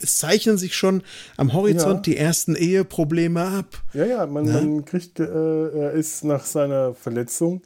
es 0.00 0.18
zeichnen 0.18 0.56
sich 0.56 0.76
schon 0.76 1.02
am 1.36 1.52
Horizont 1.52 2.06
ja. 2.06 2.12
die 2.12 2.16
ersten 2.16 2.54
Eheprobleme 2.54 3.42
ab. 3.42 3.82
Ja, 3.92 4.04
ja, 4.04 4.26
man, 4.26 4.46
man 4.46 4.84
kriegt, 4.84 5.18
äh, 5.18 5.24
er 5.24 5.90
ist 5.90 6.22
nach 6.22 6.44
seiner 6.44 6.94
Verletzung 6.94 7.62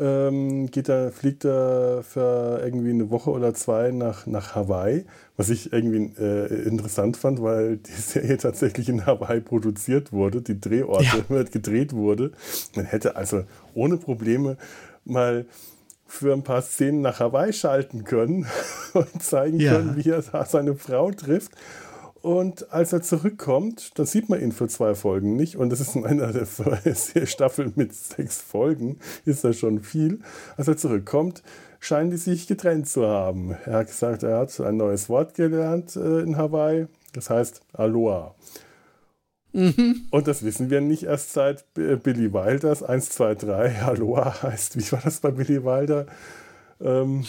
ähm, 0.00 0.70
geht 0.70 0.88
er, 0.88 1.10
fliegt 1.12 1.44
er 1.44 2.02
für 2.02 2.60
irgendwie 2.62 2.90
eine 2.90 3.10
Woche 3.10 3.30
oder 3.30 3.54
zwei 3.54 3.90
nach, 3.90 4.26
nach 4.26 4.54
Hawaii, 4.54 5.04
was 5.36 5.50
ich 5.50 5.72
irgendwie 5.72 6.12
äh, 6.20 6.64
interessant 6.64 7.16
fand, 7.16 7.42
weil 7.42 7.76
die 7.78 7.92
Serie 7.92 8.36
tatsächlich 8.36 8.88
in 8.88 9.06
Hawaii 9.06 9.40
produziert 9.40 10.12
wurde, 10.12 10.42
die 10.42 10.60
Drehorte 10.60 11.24
ja. 11.28 11.42
gedreht 11.52 11.92
wurde. 11.92 12.32
Man 12.74 12.84
hätte 12.84 13.16
also 13.16 13.44
ohne 13.74 13.96
Probleme 13.96 14.56
mal 15.04 15.46
für 16.06 16.32
ein 16.32 16.42
paar 16.42 16.62
Szenen 16.62 17.02
nach 17.02 17.20
Hawaii 17.20 17.52
schalten 17.52 18.04
können 18.04 18.46
und 18.94 19.22
zeigen 19.22 19.60
ja. 19.60 19.74
können, 19.74 19.96
wie 19.96 20.08
er 20.08 20.22
seine 20.22 20.74
Frau 20.74 21.10
trifft. 21.10 21.52
Und 22.20 22.72
als 22.72 22.92
er 22.92 23.00
zurückkommt, 23.02 23.98
da 23.98 24.04
sieht 24.04 24.28
man 24.28 24.40
ihn 24.40 24.52
für 24.52 24.66
zwei 24.68 24.94
Folgen 24.94 25.36
nicht. 25.36 25.56
Und 25.56 25.70
das 25.70 25.80
ist 25.80 25.94
in 25.94 26.04
einer 26.04 26.32
der 26.32 26.46
Staffel 27.26 27.72
mit 27.76 27.94
sechs 27.94 28.40
Folgen, 28.40 28.98
ist 29.24 29.44
das 29.44 29.58
schon 29.58 29.80
viel. 29.80 30.20
Als 30.56 30.68
er 30.68 30.76
zurückkommt, 30.76 31.42
scheinen 31.80 32.10
die 32.10 32.16
sich 32.16 32.46
getrennt 32.46 32.88
zu 32.88 33.06
haben. 33.06 33.56
Er 33.64 33.78
hat 33.78 33.86
gesagt, 33.86 34.24
er 34.24 34.38
hat 34.38 34.60
ein 34.60 34.76
neues 34.76 35.08
Wort 35.08 35.34
gelernt 35.34 35.94
äh, 35.96 36.20
in 36.20 36.36
Hawaii. 36.36 36.86
Das 37.12 37.30
heißt 37.30 37.62
Aloha. 37.72 38.34
Mhm. 39.52 40.06
Und 40.10 40.26
das 40.26 40.42
wissen 40.42 40.70
wir 40.70 40.80
nicht 40.80 41.04
erst 41.04 41.32
seit 41.32 41.72
Billy 41.74 42.32
Wilders 42.32 42.82
1, 42.82 43.10
2, 43.10 43.34
3. 43.36 43.82
Aloha 43.82 44.42
heißt, 44.42 44.76
wie 44.76 44.92
war 44.92 45.00
das 45.02 45.20
bei 45.20 45.30
Billy 45.30 45.64
Wilder? 45.64 46.06
Ähm, 46.80 47.24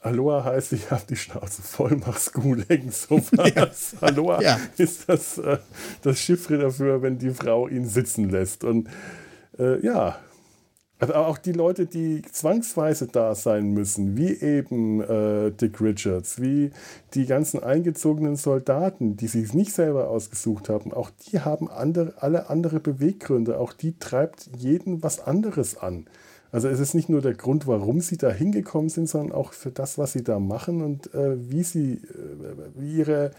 Aloha 0.00 0.44
heißt, 0.44 0.72
ich 0.72 0.90
habe 0.90 1.02
die 1.08 1.16
Schnauze 1.16 1.62
voll, 1.62 2.00
mach's 2.06 2.32
gut, 2.32 2.66
irgend 2.68 2.94
sowas. 2.94 3.94
Ja. 4.00 4.06
Aloha 4.06 4.40
ja. 4.40 4.58
ist 4.76 5.08
das, 5.08 5.38
äh, 5.38 5.58
das 6.02 6.18
Chiffre 6.18 6.58
dafür, 6.58 7.02
wenn 7.02 7.18
die 7.18 7.30
Frau 7.30 7.68
ihn 7.68 7.86
sitzen 7.86 8.30
lässt. 8.30 8.64
Und 8.64 8.88
äh, 9.58 9.84
ja, 9.84 10.18
aber 11.00 11.26
auch 11.26 11.38
die 11.38 11.52
Leute, 11.52 11.86
die 11.86 12.22
zwangsweise 12.22 13.06
da 13.06 13.34
sein 13.34 13.70
müssen, 13.70 14.16
wie 14.16 14.32
eben 14.32 15.00
äh, 15.00 15.52
Dick 15.52 15.80
Richards, 15.80 16.40
wie 16.42 16.72
die 17.14 17.26
ganzen 17.26 17.62
eingezogenen 17.62 18.34
Soldaten, 18.34 19.16
die 19.16 19.28
sich 19.28 19.54
nicht 19.54 19.72
selber 19.72 20.08
ausgesucht 20.08 20.68
haben, 20.68 20.92
auch 20.92 21.10
die 21.10 21.40
haben 21.40 21.70
andere, 21.70 22.14
alle 22.18 22.50
andere 22.50 22.80
Beweggründe. 22.80 23.60
Auch 23.60 23.72
die 23.72 23.96
treibt 23.98 24.50
jeden 24.56 25.02
was 25.02 25.20
anderes 25.20 25.76
an. 25.76 26.06
Also 26.50 26.68
es 26.68 26.80
ist 26.80 26.94
nicht 26.94 27.08
nur 27.08 27.20
der 27.20 27.34
Grund, 27.34 27.66
warum 27.66 28.00
sie 28.00 28.16
da 28.16 28.30
hingekommen 28.30 28.88
sind, 28.88 29.08
sondern 29.08 29.32
auch 29.32 29.52
für 29.52 29.70
das, 29.70 29.98
was 29.98 30.12
sie 30.12 30.24
da 30.24 30.38
machen 30.38 30.82
und 30.82 31.12
äh, 31.14 31.50
wie 31.50 31.62
sie, 31.62 31.94
äh, 31.94 32.70
wie 32.76 32.96
ihre, 32.96 33.32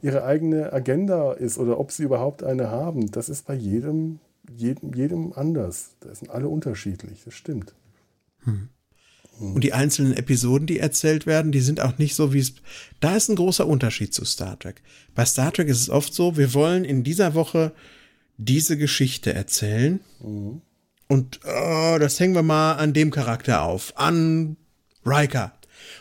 ihre 0.00 0.24
eigene 0.24 0.72
Agenda 0.72 1.32
ist 1.32 1.58
oder 1.58 1.80
ob 1.80 1.90
sie 1.90 2.04
überhaupt 2.04 2.44
eine 2.44 2.70
haben. 2.70 3.10
Das 3.10 3.28
ist 3.28 3.46
bei 3.46 3.54
jedem, 3.54 4.20
jedem, 4.56 4.94
jedem 4.94 5.32
anders. 5.32 5.96
Da 6.00 6.14
sind 6.14 6.30
alle 6.30 6.48
unterschiedlich, 6.48 7.22
das 7.24 7.34
stimmt. 7.34 7.74
Hm. 8.44 8.68
Und 9.40 9.64
die 9.64 9.72
einzelnen 9.72 10.12
Episoden, 10.12 10.66
die 10.66 10.78
erzählt 10.78 11.26
werden, 11.26 11.50
die 11.50 11.60
sind 11.60 11.80
auch 11.80 11.98
nicht 11.98 12.14
so, 12.14 12.32
wie 12.32 12.38
es. 12.38 12.54
Da 13.00 13.16
ist 13.16 13.28
ein 13.28 13.34
großer 13.34 13.66
Unterschied 13.66 14.14
zu 14.14 14.24
Star 14.24 14.56
Trek. 14.58 14.82
Bei 15.16 15.24
Star 15.24 15.52
Trek 15.52 15.68
ist 15.68 15.80
es 15.80 15.90
oft 15.90 16.14
so, 16.14 16.36
wir 16.36 16.54
wollen 16.54 16.84
in 16.84 17.02
dieser 17.02 17.34
Woche 17.34 17.72
diese 18.36 18.76
Geschichte 18.76 19.32
erzählen. 19.32 19.98
Mhm 20.22 20.60
und 21.12 21.40
oh, 21.44 21.98
das 22.00 22.18
hängen 22.18 22.34
wir 22.34 22.42
mal 22.42 22.76
an 22.76 22.94
dem 22.94 23.10
Charakter 23.10 23.60
auf, 23.60 23.92
an 23.98 24.56
Riker. 25.04 25.52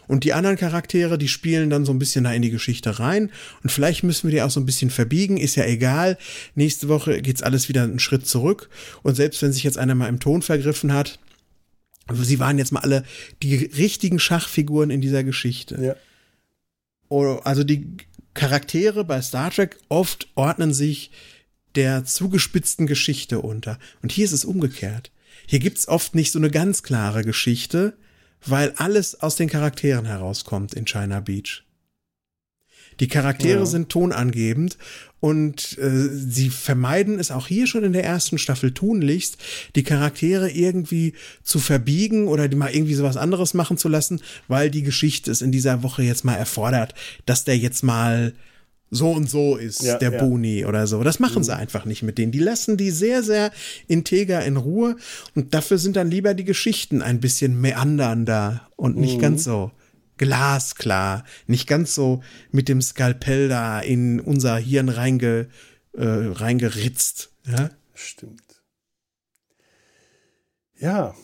Und 0.07 0.23
die 0.23 0.31
anderen 0.31 0.55
Charaktere, 0.55 1.17
die 1.17 1.27
spielen 1.27 1.69
dann 1.69 1.83
so 1.83 1.91
ein 1.91 1.99
bisschen 1.99 2.23
da 2.23 2.31
in 2.31 2.41
die 2.41 2.49
Geschichte 2.49 2.97
rein. 2.97 3.29
Und 3.61 3.73
vielleicht 3.73 4.03
müssen 4.03 4.29
wir 4.29 4.31
die 4.31 4.41
auch 4.41 4.49
so 4.49 4.61
ein 4.61 4.65
bisschen 4.65 4.89
verbiegen, 4.89 5.35
ist 5.35 5.57
ja 5.57 5.65
egal. 5.65 6.17
Nächste 6.55 6.87
Woche 6.87 7.21
geht's 7.21 7.43
alles 7.43 7.67
wieder 7.67 7.83
einen 7.83 7.99
Schritt 7.99 8.25
zurück. 8.25 8.69
Und 9.03 9.15
selbst 9.15 9.41
wenn 9.41 9.51
sich 9.51 9.63
jetzt 9.63 9.77
einer 9.77 9.95
mal 9.95 10.07
im 10.07 10.21
Ton 10.21 10.43
vergriffen 10.43 10.93
hat, 10.93 11.19
also 12.07 12.23
sie 12.23 12.39
waren 12.39 12.57
jetzt 12.57 12.71
mal 12.71 12.79
alle 12.79 13.03
die 13.43 13.57
richtigen 13.57 14.17
Schachfiguren 14.17 14.91
in 14.91 15.01
dieser 15.01 15.25
Geschichte. 15.25 15.77
Ja. 15.83 15.95
Oh, 17.09 17.41
also 17.43 17.65
die 17.65 17.97
Charaktere 18.33 19.03
bei 19.03 19.21
Star 19.21 19.51
Trek 19.51 19.77
oft 19.89 20.29
ordnen 20.35 20.73
sich 20.73 21.11
der 21.75 22.05
zugespitzten 22.05 22.87
Geschichte 22.87 23.39
unter. 23.39 23.79
Und 24.01 24.11
hier 24.11 24.25
ist 24.25 24.31
es 24.31 24.45
umgekehrt. 24.45 25.11
Hier 25.45 25.59
gibt's 25.59 25.87
oft 25.87 26.15
nicht 26.15 26.31
so 26.31 26.39
eine 26.39 26.51
ganz 26.51 26.83
klare 26.83 27.23
Geschichte, 27.23 27.97
weil 28.45 28.73
alles 28.77 29.19
aus 29.21 29.35
den 29.35 29.49
Charakteren 29.49 30.05
herauskommt 30.05 30.73
in 30.73 30.85
China 30.85 31.19
Beach. 31.19 31.63
Die 32.99 33.07
Charaktere 33.07 33.59
ja. 33.59 33.65
sind 33.65 33.89
tonangebend 33.89 34.77
und 35.19 35.77
äh, 35.77 36.09
sie 36.09 36.49
vermeiden 36.49 37.19
es 37.19 37.31
auch 37.31 37.47
hier 37.47 37.65
schon 37.65 37.83
in 37.83 37.93
der 37.93 38.03
ersten 38.03 38.37
Staffel 38.37 38.73
tunlichst, 38.73 39.37
die 39.75 39.83
Charaktere 39.83 40.51
irgendwie 40.51 41.13
zu 41.43 41.59
verbiegen 41.59 42.27
oder 42.27 42.47
die 42.47 42.55
mal 42.55 42.73
irgendwie 42.73 42.93
sowas 42.93 43.17
anderes 43.17 43.53
machen 43.53 43.77
zu 43.77 43.87
lassen, 43.87 44.21
weil 44.47 44.69
die 44.69 44.83
Geschichte 44.83 45.31
es 45.31 45.41
in 45.41 45.51
dieser 45.51 45.83
Woche 45.83 46.03
jetzt 46.03 46.25
mal 46.25 46.35
erfordert, 46.35 46.93
dass 47.25 47.43
der 47.43 47.57
jetzt 47.57 47.83
mal 47.83 48.33
so 48.91 49.11
und 49.11 49.29
so 49.29 49.55
ist 49.55 49.81
Ja, 49.81 49.97
der 49.97 50.11
ja. 50.11 50.23
Boni 50.23 50.65
oder 50.65 50.85
so. 50.85 51.01
Das 51.01 51.19
machen 51.19 51.43
sie 51.43 51.55
einfach 51.55 51.85
nicht 51.85 52.03
mit 52.03 52.17
denen. 52.17 52.33
Die 52.33 52.39
lassen 52.39 52.75
die 52.75 52.91
sehr, 52.91 53.23
sehr 53.23 53.51
integer 53.87 54.43
in 54.45 54.57
Ruhe 54.57 54.97
und 55.33 55.53
dafür 55.53 55.77
sind 55.77 55.95
dann 55.95 56.11
lieber 56.11 56.33
die 56.33 56.43
Geschichten 56.43 57.01
ein 57.01 57.21
bisschen 57.21 57.59
meandernder 57.59 58.69
und 58.75 58.97
nicht 58.97 59.19
ganz 59.19 59.45
so 59.45 59.71
glasklar, 60.17 61.23
nicht 61.47 61.67
ganz 61.67 61.95
so 61.95 62.21
mit 62.51 62.69
dem 62.69 62.81
Skalpell 62.81 63.49
da 63.49 63.79
in 63.79 64.19
unser 64.19 64.57
Hirn 64.57 64.89
reinge, 64.89 65.47
äh, 65.93 66.03
reingeritzt. 66.03 67.31
Ja? 67.47 67.71
Stimmt. 67.95 68.43
Ja, 70.77 71.15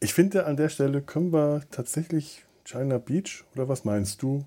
ich 0.00 0.14
finde, 0.14 0.46
an 0.46 0.56
der 0.56 0.68
Stelle 0.68 1.02
können 1.02 1.32
wir 1.32 1.62
tatsächlich 1.70 2.44
China 2.64 2.98
Beach, 2.98 3.44
oder 3.54 3.68
was 3.68 3.84
meinst 3.84 4.22
du, 4.22 4.44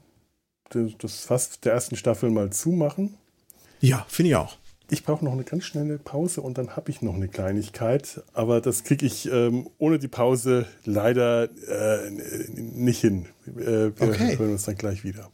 das 0.70 1.22
Fass 1.26 1.60
der 1.60 1.74
ersten 1.74 1.96
Staffel 1.96 2.30
mal 2.30 2.50
zumachen? 2.52 3.16
Ja, 3.80 4.06
finde 4.10 4.30
ich 4.30 4.36
auch. 4.36 4.58
Ich 4.90 5.04
brauche 5.04 5.26
noch 5.26 5.34
eine 5.34 5.44
ganz 5.44 5.66
schnelle 5.66 5.98
Pause 5.98 6.40
und 6.42 6.58
dann 6.58 6.78
habe 6.78 6.90
ich 6.92 7.02
noch 7.02 7.14
eine 7.14 7.28
Kleinigkeit, 7.28 8.22
aber 8.34 8.62
das 8.62 8.86
kriege 8.86 9.06
ich 9.06 9.30
ähm, 9.30 9.70
ohne 9.80 10.00
die 10.00 10.08
Pause 10.08 10.66
leider 10.86 11.44
äh, 11.44 12.10
nicht 12.56 13.02
hin. 13.02 13.26
Äh, 13.48 13.52
wir 13.62 13.92
Okay. 14.00 14.38
hören 14.38 14.52
uns 14.54 14.64
dann 14.64 14.76
gleich 14.78 15.04
wieder. 15.04 15.30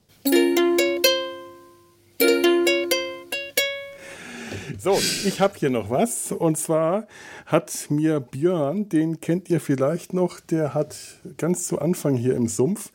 So, 4.79 4.99
ich 5.25 5.39
habe 5.39 5.53
hier 5.57 5.69
noch 5.69 5.89
was. 5.89 6.31
Und 6.31 6.57
zwar 6.57 7.07
hat 7.45 7.87
mir 7.89 8.19
Björn, 8.19 8.89
den 8.89 9.21
kennt 9.21 9.49
ihr 9.49 9.59
vielleicht 9.61 10.13
noch, 10.13 10.39
der 10.39 10.73
hat 10.73 10.97
ganz 11.37 11.67
zu 11.67 11.79
Anfang 11.79 12.15
hier 12.15 12.35
im 12.35 12.47
Sumpf 12.47 12.91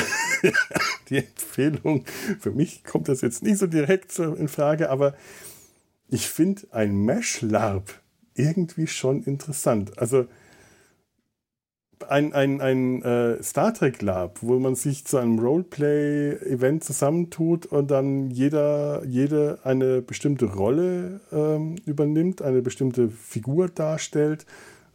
die 1.08 1.18
Empfehlung. 1.18 2.04
Für 2.38 2.52
mich 2.52 2.84
kommt 2.84 3.08
das 3.08 3.20
jetzt 3.20 3.42
nicht 3.42 3.58
so 3.58 3.66
direkt 3.66 4.16
in 4.18 4.48
Frage, 4.48 4.90
aber 4.90 5.14
ich 6.08 6.28
finde 6.28 6.62
ein 6.70 6.96
Mesh 6.96 7.42
Lab 7.42 8.00
irgendwie 8.34 8.86
schon 8.86 9.22
interessant. 9.22 9.98
Also 9.98 10.26
ein, 12.08 12.32
ein, 12.32 12.60
ein 12.60 13.02
äh, 13.02 13.42
Star 13.42 13.72
Trek 13.72 14.02
Lab, 14.02 14.38
wo 14.42 14.58
man 14.58 14.74
sich 14.74 15.04
zu 15.04 15.16
einem 15.16 15.38
Roleplay-Event 15.38 16.84
zusammentut 16.84 17.66
und 17.66 17.90
dann 17.90 18.30
jeder, 18.30 19.02
jede 19.06 19.58
eine 19.64 20.02
bestimmte 20.02 20.46
Rolle 20.46 21.20
ähm, 21.32 21.76
übernimmt, 21.86 22.42
eine 22.42 22.62
bestimmte 22.62 23.08
Figur 23.08 23.68
darstellt. 23.68 24.46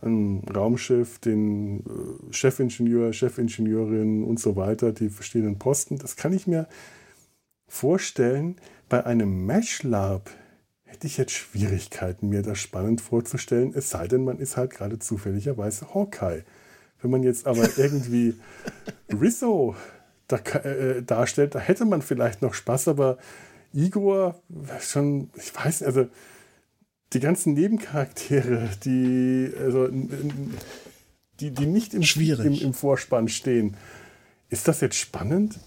Ein 0.02 0.44
Raumschiff, 0.54 1.20
den 1.20 1.80
äh, 1.80 2.34
Chefingenieur, 2.34 3.12
Chefingenieurin 3.14 4.24
und 4.24 4.40
so 4.40 4.56
weiter, 4.56 4.92
die 4.92 5.10
verschiedenen 5.10 5.60
Posten. 5.60 5.98
Das 5.98 6.16
kann 6.16 6.34
ich 6.34 6.48
mir 6.48 6.68
vorstellen. 7.68 8.56
Bei 8.88 9.06
einem 9.06 9.46
Mesh 9.46 9.84
Lab 9.84 10.30
hätte 10.84 11.08
ich 11.08 11.18
jetzt 11.18 11.34
Schwierigkeiten, 11.34 12.30
mir 12.30 12.42
das 12.42 12.60
spannend 12.60 13.02
vorzustellen, 13.02 13.74
es 13.76 13.90
sei 13.90 14.08
denn, 14.08 14.24
man 14.24 14.40
ist 14.40 14.58
halt 14.58 14.72
gerade 14.72 15.00
zufälligerweise 15.00 15.94
Hawkeye. 15.94 16.44
Wenn 17.02 17.12
man 17.12 17.24
jetzt 17.24 17.48
aber 17.48 17.78
irgendwie 17.78 18.36
Rizzo 19.10 19.76
da, 20.28 20.38
äh, 20.38 21.04
darstellt, 21.04 21.56
da 21.56 21.60
hätte 21.60 21.86
man 21.86 22.02
vielleicht 22.02 22.42
noch 22.42 22.54
Spaß, 22.54 22.88
aber 22.88 23.18
Igor 23.74 24.42
schon, 24.82 25.30
ich 25.36 25.54
weiß 25.56 25.82
nicht, 25.82 25.88
also 25.88 26.08
die 27.14 27.20
ganzen 27.20 27.54
Nebencharaktere, 27.54 28.70
die, 28.84 29.52
also, 29.60 29.88
die, 31.40 31.52
die 31.52 31.66
nicht 31.66 31.94
im, 31.94 32.04
im, 32.04 32.54
im 32.54 32.74
Vorspann 32.74 33.28
stehen, 33.28 33.76
ist 34.50 34.68
das 34.68 34.82
jetzt 34.82 34.98
spannend? 34.98 35.60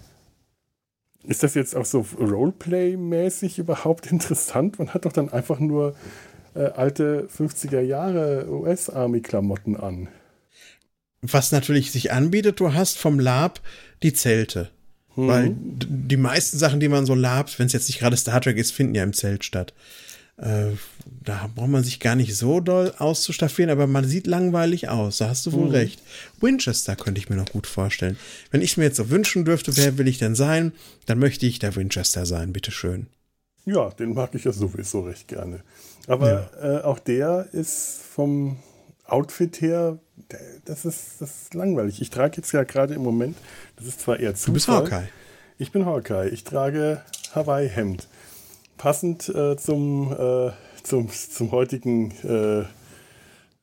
Ist 1.25 1.43
das 1.43 1.53
jetzt 1.53 1.75
auch 1.75 1.85
so 1.85 2.05
Roleplay-mäßig 2.19 3.59
überhaupt 3.59 4.07
interessant? 4.11 4.79
Man 4.79 4.93
hat 4.93 5.05
doch 5.05 5.13
dann 5.13 5.29
einfach 5.29 5.59
nur 5.59 5.95
äh, 6.55 6.65
alte 6.65 7.27
50er 7.35 7.81
Jahre 7.81 8.47
US-Army-Klamotten 8.49 9.75
an. 9.77 10.09
Was 11.21 11.53
natürlich 11.53 11.91
sich 11.91 12.11
anbietet, 12.11 12.59
du 12.59 12.73
hast 12.73 12.97
vom 12.97 13.19
Lab 13.19 13.61
die 14.03 14.13
Zelte. 14.13 14.69
Mhm. 15.15 15.27
Weil 15.27 15.55
die 15.55 16.17
meisten 16.17 16.57
Sachen, 16.57 16.79
die 16.79 16.89
man 16.89 17.05
so 17.05 17.15
labt, 17.15 17.59
wenn 17.59 17.67
es 17.67 17.73
jetzt 17.73 17.87
nicht 17.87 17.99
gerade 17.99 18.17
Star 18.17 18.41
Trek 18.41 18.57
ist, 18.57 18.71
finden 18.71 18.95
ja 18.95 19.03
im 19.03 19.13
Zelt 19.13 19.45
statt. 19.45 19.73
Äh, 20.37 20.71
da 21.23 21.49
braucht 21.53 21.69
man 21.69 21.83
sich 21.83 21.99
gar 21.99 22.15
nicht 22.15 22.35
so 22.35 22.59
doll 22.59 22.91
auszustaffieren, 22.97 23.69
aber 23.69 23.85
man 23.85 24.03
sieht 24.05 24.25
langweilig 24.25 24.89
aus. 24.89 25.17
Da 25.17 25.29
hast 25.29 25.45
du 25.45 25.51
Mhm. 25.51 25.55
wohl 25.55 25.69
recht. 25.69 26.01
Winchester 26.41 26.95
könnte 26.95 27.19
ich 27.19 27.29
mir 27.29 27.35
noch 27.35 27.51
gut 27.51 27.67
vorstellen. 27.67 28.17
Wenn 28.51 28.61
ich 28.61 28.75
mir 28.77 28.85
jetzt 28.85 28.97
so 28.97 29.09
wünschen 29.11 29.45
dürfte, 29.45 29.77
wer 29.77 29.97
will 29.97 30.07
ich 30.07 30.17
denn 30.17 30.33
sein, 30.35 30.71
dann 31.05 31.19
möchte 31.19 31.45
ich 31.45 31.59
der 31.59 31.75
Winchester 31.75 32.25
sein, 32.25 32.51
bitteschön. 32.51 33.07
Ja, 33.65 33.89
den 33.91 34.13
mag 34.13 34.33
ich 34.33 34.43
ja 34.43 34.51
sowieso 34.51 35.01
recht 35.01 35.27
gerne. 35.27 35.61
Aber 36.07 36.49
äh, 36.61 36.83
auch 36.83 36.99
der 36.99 37.47
ist 37.53 37.99
vom 38.13 38.57
Outfit 39.05 39.61
her, 39.61 39.99
der, 40.31 40.39
das, 40.65 40.83
ist, 40.83 41.21
das 41.21 41.43
ist 41.43 41.53
langweilig. 41.53 42.01
Ich 42.01 42.09
trage 42.09 42.37
jetzt 42.37 42.51
ja 42.51 42.63
gerade 42.63 42.93
im 42.95 43.03
Moment, 43.03 43.37
das 43.77 43.85
ist 43.87 44.01
zwar 44.01 44.19
eher 44.19 44.33
Zufall. 44.35 44.47
Du 44.47 44.53
bist 44.53 44.67
Hawkeye. 44.67 45.07
Ich 45.59 45.71
bin 45.71 45.85
Hawkeye. 45.85 46.27
Ich 46.29 46.43
trage 46.43 47.01
Hawaii-Hemd. 47.35 48.07
Passend 48.77 49.29
äh, 49.29 49.55
zum, 49.57 50.11
äh, 50.11 50.51
zum, 50.83 51.09
zum 51.09 51.51
heutigen, 51.51 52.11
äh, 52.23 52.65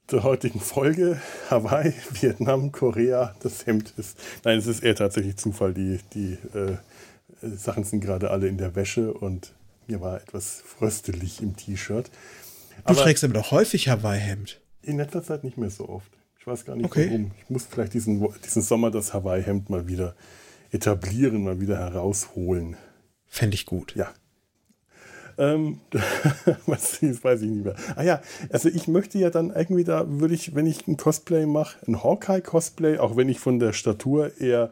zur 0.07 0.23
heutigen 0.23 0.61
Folge 0.61 1.21
Hawaii, 1.51 1.93
Vietnam, 2.21 2.73
Korea, 2.73 3.35
das 3.43 3.67
Hemd 3.67 3.93
ist. 3.97 4.19
Nein, 4.45 4.59
es 4.59 4.67
ist 4.67 4.83
eher 4.83 4.95
tatsächlich 4.95 5.37
Zufall. 5.37 5.75
Die, 5.75 6.01
die 6.15 6.39
äh, 6.55 6.77
Sachen 7.43 7.85
sind 7.85 8.01
gerade 8.01 8.31
alle 8.31 8.49
in 8.49 8.59
der 8.59 8.75
Wäsche 8.75 9.13
und 9.13 9.53
mir 9.87 10.01
war 10.01 10.21
etwas 10.21 10.63
fröstelig 10.65 11.43
im 11.43 11.57
T-Shirt. 11.57 12.11
Du 12.87 12.95
trägst 12.95 13.25
aber 13.25 13.35
doch 13.35 13.51
häufig 13.51 13.89
Hawaii-Hemd. 13.89 14.61
In 14.83 14.97
letzter 14.97 15.23
Zeit 15.23 15.45
nicht 15.45 15.59
mehr 15.59 15.71
so 15.71 15.89
oft. 15.89 16.11
Ich 16.39 16.47
weiß 16.47 16.65
gar 16.65 16.77
nicht 16.77 16.87
Okay. 16.87 17.09
warum. 17.09 17.33
Ich 17.43 17.51
muss 17.51 17.67
vielleicht 17.67 17.93
diesen, 17.93 18.27
diesen 18.45 18.63
Sommer 18.63 18.91
das 18.91 19.13
Hawaii-Hemd 19.13 19.69
mal 19.69 19.87
wieder 19.87 20.15
etablieren, 20.71 21.43
mal 21.45 21.61
wieder 21.61 21.77
herausholen. 21.79 22.77
Fände 23.27 23.55
ich 23.55 23.67
gut. 23.67 23.95
Ja. 23.95 24.13
Ähm, 25.41 25.81
was, 26.67 27.01
das 27.01 27.25
weiß 27.25 27.41
ich 27.43 27.49
nicht 27.49 27.65
mehr. 27.65 27.75
Ah 27.97 28.03
ja, 28.03 28.21
also 28.51 28.69
ich 28.69 28.89
möchte 28.89 29.19
ja 29.19 29.31
dann 29.31 29.51
irgendwie 29.51 29.85
da, 29.85 30.05
würde 30.07 30.35
ich, 30.35 30.55
wenn 30.55 30.67
ich 30.67 30.87
ein 30.87 30.99
Cosplay 30.99 31.47
mache, 31.47 31.79
ein 31.87 32.05
Hawkeye-Cosplay, 32.05 32.99
auch 32.99 33.17
wenn 33.17 33.31
ich 33.31 33.41
von 33.41 33.59
der 33.59 33.73
Statur 33.73 34.39
eher 34.39 34.71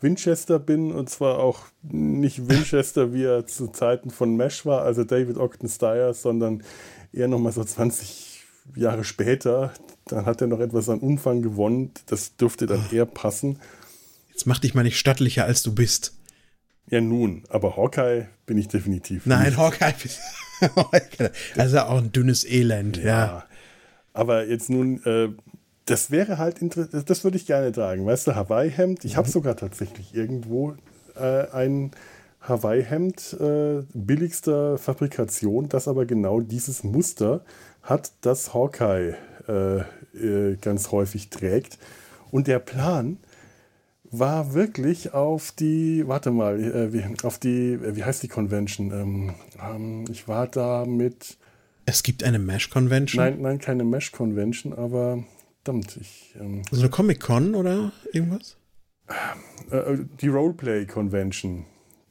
Winchester 0.00 0.58
bin 0.58 0.90
und 0.90 1.08
zwar 1.08 1.38
auch 1.38 1.66
nicht 1.82 2.48
Winchester, 2.48 3.12
wie 3.12 3.24
er 3.24 3.46
zu 3.46 3.68
Zeiten 3.68 4.10
von 4.10 4.36
Mesh 4.36 4.66
war, 4.66 4.82
also 4.82 5.04
David 5.04 5.38
Ogden 5.38 5.68
Stiers, 5.68 6.22
sondern 6.22 6.64
eher 7.12 7.28
nochmal 7.28 7.52
so 7.52 7.62
20 7.62 8.44
Jahre 8.74 9.04
später. 9.04 9.72
Dann 10.06 10.26
hat 10.26 10.40
er 10.40 10.48
noch 10.48 10.60
etwas 10.60 10.88
an 10.88 10.98
Umfang 10.98 11.42
gewonnen. 11.42 11.92
Das 12.06 12.36
dürfte 12.36 12.66
dann 12.66 12.84
eher 12.90 13.06
passen. 13.06 13.60
Jetzt 14.30 14.46
mach 14.46 14.58
dich 14.58 14.74
mal 14.74 14.82
nicht 14.82 14.98
stattlicher, 14.98 15.44
als 15.44 15.62
du 15.62 15.74
bist. 15.74 16.17
Ja, 16.90 17.00
nun, 17.00 17.44
aber 17.48 17.76
Hawkeye 17.76 18.26
bin 18.46 18.58
ich 18.58 18.68
definitiv 18.68 19.26
Nein, 19.26 19.46
nicht. 19.46 19.58
Hawkeye 19.58 19.94
Also 21.56 21.78
auch 21.80 21.98
ein 21.98 22.12
dünnes 22.12 22.44
Elend, 22.44 22.96
ja. 22.96 23.04
Ja. 23.04 23.44
Aber 24.12 24.46
jetzt 24.46 24.70
nun, 24.70 25.02
äh, 25.04 25.28
das 25.84 26.10
wäre 26.10 26.38
halt 26.38 26.60
interessant, 26.60 27.08
das 27.08 27.24
würde 27.24 27.36
ich 27.36 27.46
gerne 27.46 27.72
tragen. 27.72 28.04
Weißt 28.04 28.26
du, 28.26 28.34
Hawaii-Hemd. 28.34 29.04
Ich 29.04 29.16
habe 29.16 29.28
sogar 29.28 29.56
tatsächlich 29.56 30.14
irgendwo 30.14 30.74
äh, 31.16 31.46
ein 31.52 31.92
Hawaii-Hemd 32.40 33.36
äh, 33.40 33.82
billigster 33.94 34.78
Fabrikation, 34.78 35.68
das 35.68 35.88
aber 35.88 36.06
genau 36.06 36.40
dieses 36.40 36.84
Muster 36.84 37.42
hat, 37.82 38.12
das 38.22 38.54
Hawkeye 38.54 39.14
äh, 39.48 39.78
äh, 40.16 40.56
ganz 40.60 40.90
häufig 40.90 41.30
trägt. 41.30 41.78
Und 42.30 42.46
der 42.46 42.58
Plan 42.58 43.18
war 44.10 44.54
wirklich 44.54 45.14
auf 45.14 45.52
die, 45.52 46.06
warte 46.06 46.30
mal, 46.30 46.60
äh, 46.60 46.92
wie, 46.92 47.04
auf 47.22 47.38
die, 47.38 47.72
äh, 47.72 47.96
wie 47.96 48.04
heißt 48.04 48.22
die 48.22 48.28
Convention? 48.28 48.90
Ähm, 48.92 49.34
ähm, 49.62 50.04
ich 50.10 50.28
war 50.28 50.46
da 50.46 50.84
mit. 50.86 51.36
Es 51.86 52.02
gibt 52.02 52.24
eine 52.24 52.38
Mesh-Convention? 52.38 53.22
Nein, 53.22 53.40
nein, 53.40 53.58
keine 53.58 53.84
Mesh-Convention, 53.84 54.72
aber 54.72 55.24
verdammt, 55.68 55.96
ich. 56.00 56.34
Ähm, 56.40 56.62
so 56.70 56.80
eine 56.80 56.90
Comic-Con 56.90 57.54
oder 57.54 57.92
irgendwas? 58.12 58.56
Äh, 59.70 59.76
äh 59.76 59.98
die 60.20 60.28
Roleplay-Convention. 60.28 61.64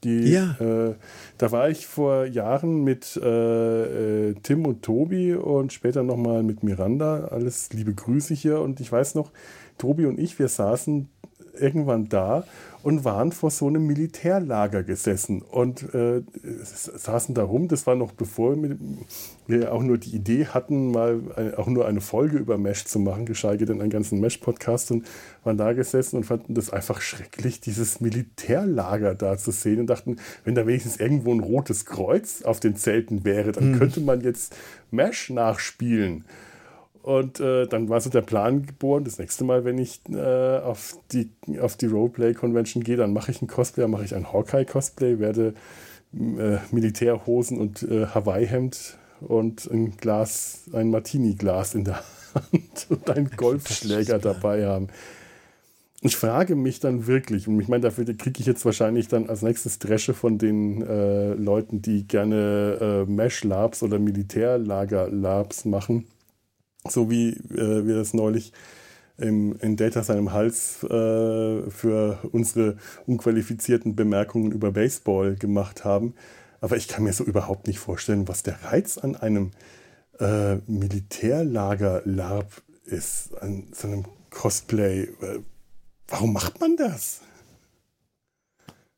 Die, 0.04 0.32
ja. 0.32 0.56
Äh, 0.60 0.96
da 1.40 1.52
war 1.52 1.70
ich 1.70 1.88
vor 1.88 2.26
Jahren 2.26 2.84
mit 2.84 3.18
äh, 3.18 4.34
Tim 4.44 4.66
und 4.68 4.84
Tobi 4.84 5.34
und 5.34 5.74
später 5.74 6.04
nochmal 6.04 6.44
mit 6.44 6.64
Miranda. 6.64 7.26
Alles 7.26 7.74
liebe 7.74 7.94
Grüße 7.94 8.36
hier. 8.36 8.62
Und 8.62 8.80
ich 8.80 8.92
weiß 8.92 9.16
noch, 9.16 9.32
Tobi 9.80 10.06
und 10.06 10.20
ich, 10.20 10.38
wir 10.38 10.50
saßen 10.50 11.10
irgendwann 11.60 12.10
da 12.10 12.46
und 12.84 13.04
waren 13.04 13.32
vor 13.32 13.52
so 13.52 13.68
einem 13.68 13.86
Militärlager 13.86 14.84
gesessen 14.84 15.42
und 15.42 15.94
äh, 15.94 16.22
saßen 16.64 17.36
da 17.36 17.44
rum. 17.44 17.68
Das 17.68 17.86
war 17.86 17.96
noch 17.96 18.14
bevor 18.14 18.56
wir 19.48 19.74
auch 19.74 19.84
nur 19.84 19.98
die 19.98 20.16
Idee 20.16 20.46
hatten, 20.46 20.92
mal 20.92 21.20
eine, 21.36 21.58
auch 21.58 21.68
nur 21.68 21.88
eine 21.88 22.02
Folge 22.02 22.38
über 22.38 22.58
Mesh 22.58 22.86
zu 22.86 23.00
machen, 23.00 23.26
geschweige 23.26 23.66
denn 23.66 23.82
einen 23.82 23.90
ganzen 23.90 24.20
Mesh-Podcast 24.20 24.92
und 24.92 25.06
waren 25.44 25.58
da 25.58 25.74
gesessen 25.74 26.18
und 26.18 26.24
fanden 26.24 26.54
das 26.54 26.70
einfach 26.70 27.02
schrecklich, 27.02 27.60
dieses 27.60 28.00
Militärlager 28.00 29.16
da 29.16 29.38
zu 29.38 29.52
sehen 29.52 29.82
und 29.82 29.88
dachten, 29.88 30.18
wenn 30.46 30.56
da 30.56 30.66
wenigstens 30.66 30.98
irgendwo 30.98 31.34
ein 31.34 31.40
rotes 31.40 31.86
Kreuz 31.86 32.44
auf 32.44 32.60
den 32.60 32.76
Zelten 32.76 33.26
wäre, 33.26 33.52
dann 33.52 33.72
mhm. 33.72 33.80
könnte 33.80 34.00
man 34.00 34.22
jetzt 34.22 34.56
Mesh 34.92 35.30
nachspielen. 35.30 36.24
Und 37.08 37.40
äh, 37.40 37.68
dann 37.68 37.88
war 37.88 38.02
so 38.02 38.10
der 38.10 38.22
Plan 38.22 38.66
geboren, 38.66 39.06
das 39.06 39.18
nächste 39.18 39.46
Mal, 39.46 39.64
wenn 39.64 39.78
ich 39.78 40.02
äh, 40.10 40.58
auf 40.58 41.00
die, 41.14 41.30
auf 41.62 41.78
die 41.78 41.86
Roleplay-Convention 41.86 42.84
gehe, 42.84 42.98
dann 42.98 43.14
mache 43.14 43.32
ich 43.32 43.42
ein 43.42 43.48
Cosplay, 43.48 43.88
mache 43.88 44.04
ich 44.04 44.14
ein 44.14 44.34
Hawkeye-Cosplay, 44.34 45.18
werde 45.18 45.54
äh, 46.14 46.58
Militärhosen 46.70 47.60
und 47.60 47.82
äh, 47.84 48.08
Hawaii-Hemd 48.08 48.98
und 49.22 49.72
ein 49.72 49.96
Glas, 49.96 50.64
ein 50.74 50.90
Martini-Glas 50.90 51.76
in 51.76 51.86
der 51.86 52.04
Hand 52.34 52.88
und 52.90 53.10
einen 53.10 53.30
Golfschläger 53.30 54.20
dabei 54.20 54.66
haben. 54.68 54.90
Ich 56.02 56.18
frage 56.18 56.58
mich 56.58 56.82
dann 56.82 57.08
wirklich, 57.08 57.48
und 57.48 57.58
ich 57.62 57.70
meine, 57.70 57.84
dafür 57.84 58.04
kriege 58.04 58.42
ich 58.42 58.46
jetzt 58.46 58.66
wahrscheinlich 58.66 59.08
dann 59.08 59.30
als 59.30 59.44
nächstes 59.44 59.80
Dresche 59.80 60.14
von 60.14 60.40
den 60.40 60.82
äh, 60.82 61.36
Leuten, 61.36 61.82
die 61.82 62.06
gerne 62.06 63.06
äh, 63.08 63.10
Mesh-Labs 63.10 63.82
oder 63.82 63.98
Militärlager-Labs 63.98 65.64
machen 65.64 66.06
so 66.92 67.10
wie 67.10 67.30
äh, 67.30 67.86
wir 67.86 67.96
das 67.96 68.14
neulich 68.14 68.54
im, 69.18 69.58
in 69.60 69.76
Data 69.76 70.04
seinem 70.04 70.32
Hals 70.32 70.84
äh, 70.84 71.70
für 71.70 72.20
unsere 72.32 72.78
unqualifizierten 73.06 73.96
Bemerkungen 73.96 74.52
über 74.52 74.72
Baseball 74.72 75.36
gemacht 75.36 75.86
haben. 75.86 76.14
Aber 76.62 76.78
ich 76.78 76.88
kann 76.88 77.04
mir 77.04 77.14
so 77.14 77.24
überhaupt 77.24 77.68
nicht 77.68 77.80
vorstellen, 77.80 78.28
was 78.28 78.44
der 78.44 78.64
Reiz 78.64 78.98
an 78.98 79.16
einem 79.16 79.52
äh, 80.20 80.56
Militärlager-Lab 80.68 82.52
ist, 82.86 83.36
an 83.42 83.68
so 83.72 83.88
einem 83.88 84.06
Cosplay. 84.30 85.04
Äh, 85.04 85.40
warum 86.08 86.34
macht 86.34 86.60
man 86.60 86.76
das? 86.78 87.22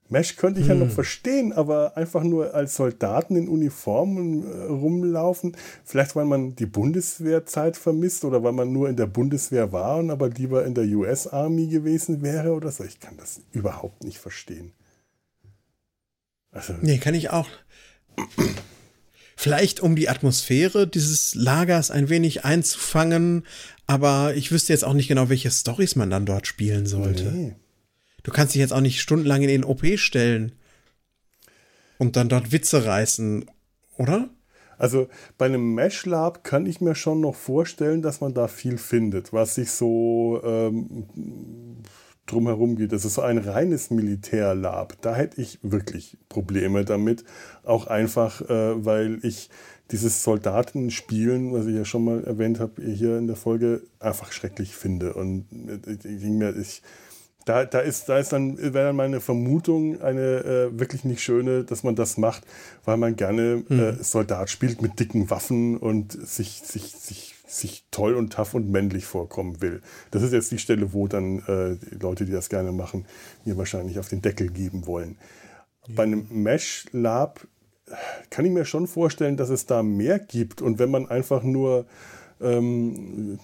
Mesh 0.09 0.35
könnte 0.35 0.59
ich 0.59 0.67
hm. 0.67 0.73
ja 0.73 0.79
noch 0.79 0.87
hm. 0.87 0.95
verstehen, 0.95 1.53
aber 1.53 1.95
einfach 1.95 2.23
nur 2.23 2.53
als 2.53 2.75
Soldaten 2.75 3.35
in 3.35 3.47
Uniformen 3.47 4.43
äh, 4.43 4.63
rumlaufen, 4.65 5.55
vielleicht 5.85 6.15
weil 6.15 6.25
man 6.25 6.55
die 6.55 6.65
Bundeswehrzeit 6.65 7.77
vermisst 7.77 8.25
oder 8.25 8.43
weil 8.43 8.53
man 8.53 8.73
nur 8.73 8.89
in 8.89 8.95
der 8.95 9.05
Bundeswehr 9.05 9.71
war 9.71 9.97
und 9.97 10.09
aber 10.09 10.29
lieber 10.29 10.65
in 10.65 10.73
der 10.73 10.85
US 10.85 11.27
Army 11.27 11.67
gewesen 11.67 12.21
wäre 12.21 12.53
oder 12.53 12.71
so. 12.71 12.83
Ich 12.83 12.99
kann 12.99 13.17
das 13.17 13.41
überhaupt 13.51 14.03
nicht 14.03 14.17
verstehen. 14.17 14.71
Also, 16.51 16.73
nee, 16.81 16.97
kann 16.97 17.13
ich 17.13 17.29
auch. 17.29 17.47
Vielleicht 19.35 19.79
um 19.79 19.95
die 19.95 20.09
Atmosphäre 20.09 20.87
dieses 20.87 21.35
Lagers 21.35 21.91
ein 21.91 22.09
wenig 22.09 22.43
einzufangen, 22.43 23.45
aber 23.87 24.35
ich 24.35 24.51
wüsste 24.51 24.73
jetzt 24.73 24.83
auch 24.83 24.93
nicht 24.93 25.07
genau, 25.07 25.29
welche 25.29 25.51
Stories 25.51 25.95
man 25.95 26.09
dann 26.09 26.25
dort 26.25 26.47
spielen 26.47 26.87
sollte. 26.87 27.23
Nee. 27.31 27.55
Du 28.29 28.35
kannst 28.35 28.53
dich 28.53 28.59
jetzt 28.59 28.73
auch 28.73 28.79
nicht 28.79 29.01
stundenlang 29.01 29.41
in 29.41 29.47
den 29.47 29.63
OP 29.63 29.83
stellen 29.95 30.51
und 31.97 32.15
dann 32.15 32.29
dort 32.29 32.51
Witze 32.51 32.85
reißen, 32.85 33.45
oder? 33.97 34.29
Also 34.77 35.07
bei 35.39 35.47
einem 35.47 35.73
Mesh 35.73 36.05
Lab 36.05 36.43
kann 36.43 36.67
ich 36.67 36.79
mir 36.79 36.93
schon 36.93 37.21
noch 37.21 37.33
vorstellen, 37.33 38.03
dass 38.03 38.21
man 38.21 38.35
da 38.35 38.47
viel 38.47 38.77
findet, 38.77 39.33
was 39.33 39.55
sich 39.55 39.71
so 39.71 40.39
ähm, 40.43 41.07
drumherum 42.27 42.75
geht. 42.75 42.91
Das 42.91 43.03
ist 43.03 43.15
so 43.15 43.23
ein 43.23 43.39
reines 43.39 43.89
Militärlab. 43.89 45.01
Da 45.01 45.15
hätte 45.15 45.41
ich 45.41 45.57
wirklich 45.63 46.19
Probleme 46.29 46.85
damit. 46.85 47.23
Auch 47.63 47.87
einfach, 47.87 48.47
äh, 48.47 48.85
weil 48.85 49.17
ich 49.23 49.49
dieses 49.89 50.21
Soldatenspielen, 50.23 51.51
was 51.51 51.65
ich 51.65 51.75
ja 51.75 51.83
schon 51.83 52.05
mal 52.05 52.23
erwähnt 52.25 52.59
habe, 52.59 52.79
hier 52.83 53.17
in 53.17 53.25
der 53.25 53.35
Folge, 53.35 53.81
einfach 53.99 54.31
schrecklich 54.31 54.75
finde. 54.75 55.15
Und 55.15 55.47
äh, 55.67 55.93
ich, 55.93 56.23
ich 56.23 56.83
da, 57.45 57.65
da 57.65 57.79
ist, 57.79 58.09
da 58.09 58.19
ist 58.19 58.31
dann, 58.31 58.57
wäre 58.57 58.87
dann 58.87 58.95
meine 58.95 59.21
Vermutung 59.21 60.01
eine 60.01 60.69
äh, 60.71 60.79
wirklich 60.79 61.03
nicht 61.03 61.21
schöne, 61.21 61.63
dass 61.63 61.83
man 61.83 61.95
das 61.95 62.17
macht, 62.17 62.43
weil 62.85 62.97
man 62.97 63.15
gerne 63.15 63.63
hm. 63.67 63.79
äh, 63.79 64.03
Soldat 64.03 64.49
spielt 64.49 64.81
mit 64.81 64.99
dicken 64.99 65.29
Waffen 65.29 65.77
und 65.77 66.11
sich, 66.11 66.61
sich, 66.63 66.91
sich, 66.91 67.35
sich 67.47 67.85
toll 67.91 68.15
und 68.15 68.33
tough 68.33 68.53
und 68.53 68.69
männlich 68.69 69.05
vorkommen 69.05 69.61
will. 69.61 69.81
Das 70.11 70.21
ist 70.21 70.33
jetzt 70.33 70.51
die 70.51 70.59
Stelle, 70.59 70.93
wo 70.93 71.07
dann 71.07 71.39
äh, 71.39 71.77
die 71.91 71.99
Leute, 71.99 72.25
die 72.25 72.31
das 72.31 72.49
gerne 72.49 72.71
machen, 72.71 73.05
mir 73.45 73.57
wahrscheinlich 73.57 73.99
auf 73.99 74.09
den 74.09 74.21
Deckel 74.21 74.49
geben 74.49 74.85
wollen. 74.85 75.17
Ja. 75.87 75.95
Bei 75.95 76.03
einem 76.03 76.27
Mesh 76.29 76.85
Lab 76.91 77.47
kann 78.29 78.45
ich 78.45 78.51
mir 78.51 78.65
schon 78.65 78.87
vorstellen, 78.87 79.37
dass 79.37 79.49
es 79.49 79.65
da 79.65 79.83
mehr 79.83 80.19
gibt. 80.19 80.61
Und 80.61 80.79
wenn 80.79 80.91
man 80.91 81.09
einfach 81.09 81.43
nur 81.43 81.85
ähm, 82.41 83.39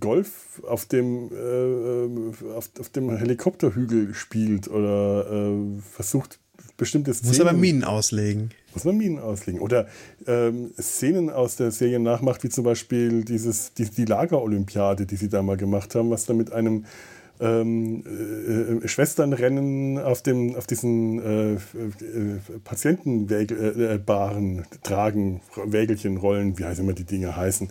Golf 0.00 0.62
auf 0.66 0.86
dem, 0.86 1.30
äh, 1.32 1.36
äh, 1.36 2.52
auf, 2.54 2.70
auf, 2.78 2.88
dem 2.90 3.16
Helikopterhügel 3.16 4.14
spielt 4.14 4.68
oder 4.68 5.30
äh, 5.30 5.80
versucht 5.80 6.38
bestimmte 6.76 7.14
Szenen. 7.14 7.28
Muss 7.28 7.40
aber 7.40 7.52
Minen 7.52 7.84
auslegen. 7.84 8.50
Muss 8.72 8.84
man 8.84 8.96
Minen 8.96 9.18
auslegen. 9.18 9.60
Oder 9.60 9.86
ähm, 10.26 10.72
Szenen 10.80 11.30
aus 11.30 11.56
der 11.56 11.70
Serie 11.70 12.00
nachmacht, 12.00 12.42
wie 12.42 12.48
zum 12.48 12.64
Beispiel 12.64 13.24
dieses, 13.24 13.74
die, 13.74 13.84
die 13.84 14.04
Lagerolympiade, 14.04 15.06
die 15.06 15.16
sie 15.16 15.28
da 15.28 15.42
mal 15.42 15.56
gemacht 15.56 15.94
haben, 15.94 16.10
was 16.10 16.26
da 16.26 16.34
mit 16.34 16.52
einem 16.52 16.84
ähm, 17.40 18.80
äh, 18.82 18.88
Schwesternrennen 18.88 19.98
auf, 19.98 20.22
dem, 20.22 20.54
auf 20.56 20.66
diesen 20.66 21.20
äh, 21.20 21.54
äh, 21.54 21.58
Patientenbaren 22.62 24.58
äh, 24.58 24.62
tragen, 24.82 25.40
Wägelchen 25.64 26.16
rollen, 26.16 26.58
wie 26.58 26.64
heißt 26.64 26.80
immer 26.80 26.92
die 26.92 27.04
Dinge 27.04 27.36
heißen. 27.36 27.68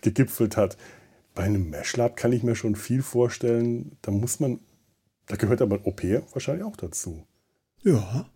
Gegipfelt 0.00 0.56
hat. 0.56 0.76
Bei 1.34 1.42
einem 1.44 1.70
Meshlab 1.70 2.16
kann 2.16 2.32
ich 2.32 2.42
mir 2.42 2.54
schon 2.54 2.76
viel 2.76 3.02
vorstellen. 3.02 3.96
Da 4.02 4.10
muss 4.10 4.40
man, 4.40 4.60
da 5.26 5.36
gehört 5.36 5.60
aber 5.60 5.86
OP 5.86 6.02
wahrscheinlich 6.32 6.64
auch 6.64 6.76
dazu. 6.76 7.26
Ja, 7.82 8.30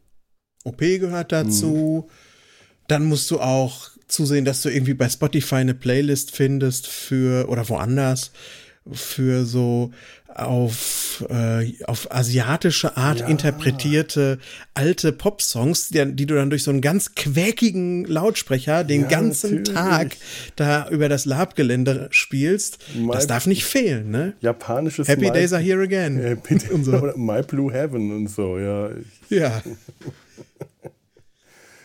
OP 0.65 0.79
gehört 0.79 1.33
dazu. 1.33 2.05
Hm. 2.07 2.11
Dann 2.89 3.07
musst 3.07 3.31
du 3.31 3.41
auch 3.41 3.91
zusehen, 4.09 4.45
dass 4.45 4.63
du 4.63 4.69
irgendwie 4.69 4.95
bei 4.95 5.09
Spotify 5.09 5.57
eine 5.57 5.75
Playlist 5.75 6.33
findest 6.33 6.89
für 6.89 7.49
oder 7.49 7.69
woanders 7.69 8.33
für 8.93 9.45
so 9.45 9.91
auf, 10.35 11.25
äh, 11.29 11.73
auf 11.85 12.13
asiatische 12.13 12.97
Art 12.97 13.21
ja. 13.21 13.27
interpretierte 13.27 14.39
alte 14.75 15.13
Popsongs, 15.13 15.89
die, 15.89 16.15
die, 16.15 16.27
du 16.27 16.35
dann 16.35 16.51
durch 16.51 16.63
so 16.63 16.71
einen 16.71 16.81
ganz 16.81 17.15
quäkigen 17.15 18.05
Lautsprecher 18.05 18.85
den 18.85 19.03
ja, 19.03 19.09
ganzen 19.09 19.57
natürlich. 19.57 19.75
Tag 19.75 20.17
da 20.57 20.89
über 20.89 21.09
das 21.09 21.25
Labgelände 21.25 22.09
spielst. 22.11 22.79
My, 22.95 23.13
das 23.13 23.27
darf 23.27 23.47
nicht 23.47 23.65
fehlen, 23.65 24.11
ne? 24.11 24.35
Japanisches 24.41 25.09
Happy 25.09 25.27
My, 25.27 25.33
Days 25.33 25.53
are 25.53 25.63
here 25.63 25.83
again. 25.83 26.19
Happy 26.19 26.59
und 26.73 26.85
so. 26.85 27.13
My 27.17 27.43
Blue 27.43 27.73
Heaven 27.73 28.13
und 28.13 28.29
so, 28.29 28.59
ja. 28.59 28.91
Ja. 29.29 29.63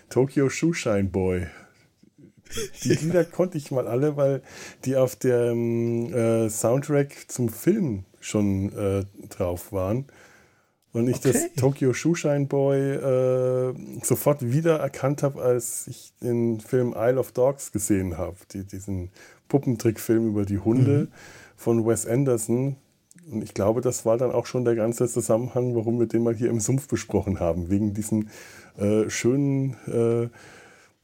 Tokyo 0.09 0.49
Shoeshine 0.49 1.05
Boy. 1.05 1.47
Die 2.83 2.93
Lieder 2.93 3.25
konnte 3.25 3.57
ich 3.57 3.71
mal 3.71 3.87
alle, 3.87 4.17
weil 4.17 4.41
die 4.85 4.95
auf 4.95 5.15
dem 5.15 6.13
äh, 6.13 6.49
Soundtrack 6.49 7.25
zum 7.27 7.49
Film 7.49 8.05
schon 8.19 8.71
äh, 8.73 9.05
drauf 9.29 9.71
waren. 9.71 10.05
Und 10.95 11.09
ich 11.09 11.17
okay. 11.17 11.33
das 11.33 11.53
Tokyo 11.57 11.91
Shoeshine 11.91 12.45
Boy 12.45 12.79
äh, 12.79 13.73
sofort 14.01 14.49
wieder 14.49 14.79
erkannt 14.79 15.23
habe, 15.23 15.41
als 15.41 15.87
ich 15.87 16.13
den 16.23 16.61
Film 16.61 16.95
Isle 16.97 17.19
of 17.19 17.33
Dogs 17.33 17.73
gesehen 17.73 18.17
habe. 18.17 18.37
Die, 18.53 18.63
diesen 18.63 19.11
Puppentrickfilm 19.49 20.29
über 20.29 20.45
die 20.45 20.59
Hunde 20.59 20.91
mhm. 20.91 21.07
von 21.57 21.85
Wes 21.85 22.05
Anderson. 22.05 22.77
Und 23.29 23.43
ich 23.43 23.53
glaube, 23.53 23.81
das 23.81 24.05
war 24.05 24.17
dann 24.17 24.31
auch 24.31 24.45
schon 24.45 24.63
der 24.63 24.75
ganze 24.75 25.07
Zusammenhang, 25.09 25.75
warum 25.75 25.99
wir 25.99 26.07
den 26.07 26.23
mal 26.23 26.35
hier 26.35 26.49
im 26.49 26.61
Sumpf 26.61 26.87
besprochen 26.87 27.41
haben. 27.41 27.69
Wegen 27.69 27.93
diesen 27.93 28.29
äh, 28.77 29.09
schönen 29.09 29.75
äh, 29.87 30.29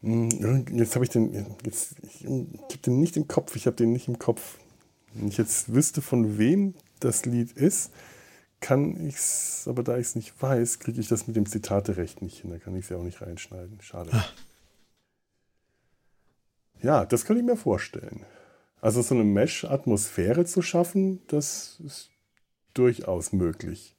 jetzt 0.01 0.95
habe 0.95 1.05
ich 1.05 1.11
den, 1.11 1.55
jetzt, 1.63 1.95
ich, 2.03 2.25
ich 2.25 2.29
habe 2.29 2.77
den 2.85 2.99
nicht 2.99 3.17
im 3.17 3.27
Kopf, 3.27 3.55
ich 3.55 3.67
habe 3.67 3.75
den 3.75 3.91
nicht 3.93 4.07
im 4.07 4.17
Kopf. 4.17 4.57
Wenn 5.13 5.27
ich 5.27 5.37
jetzt 5.37 5.73
wüsste, 5.73 6.01
von 6.01 6.37
wem 6.37 6.73
das 6.99 7.25
Lied 7.25 7.51
ist, 7.51 7.91
kann 8.61 9.07
ich 9.07 9.15
es, 9.15 9.65
aber 9.67 9.83
da 9.83 9.97
ich 9.97 10.07
es 10.07 10.15
nicht 10.15 10.41
weiß, 10.41 10.79
kriege 10.79 10.99
ich 10.99 11.07
das 11.07 11.27
mit 11.27 11.35
dem 11.35 11.45
Zitaterecht 11.45 12.21
nicht 12.21 12.41
hin. 12.41 12.51
Da 12.51 12.57
kann 12.57 12.75
ich 12.75 12.85
es 12.85 12.89
ja 12.89 12.97
auch 12.97 13.03
nicht 13.03 13.21
reinschneiden. 13.21 13.79
Schade. 13.81 14.11
Ah. 14.13 14.25
Ja, 16.81 17.05
das 17.05 17.25
könnte 17.25 17.41
ich 17.41 17.45
mir 17.45 17.57
vorstellen. 17.57 18.25
Also 18.79 19.01
so 19.03 19.13
eine 19.13 19.23
Mesh-Atmosphäre 19.23 20.45
zu 20.45 20.63
schaffen, 20.63 21.21
das 21.27 21.79
ist 21.85 22.09
durchaus 22.73 23.33
möglich. 23.33 23.95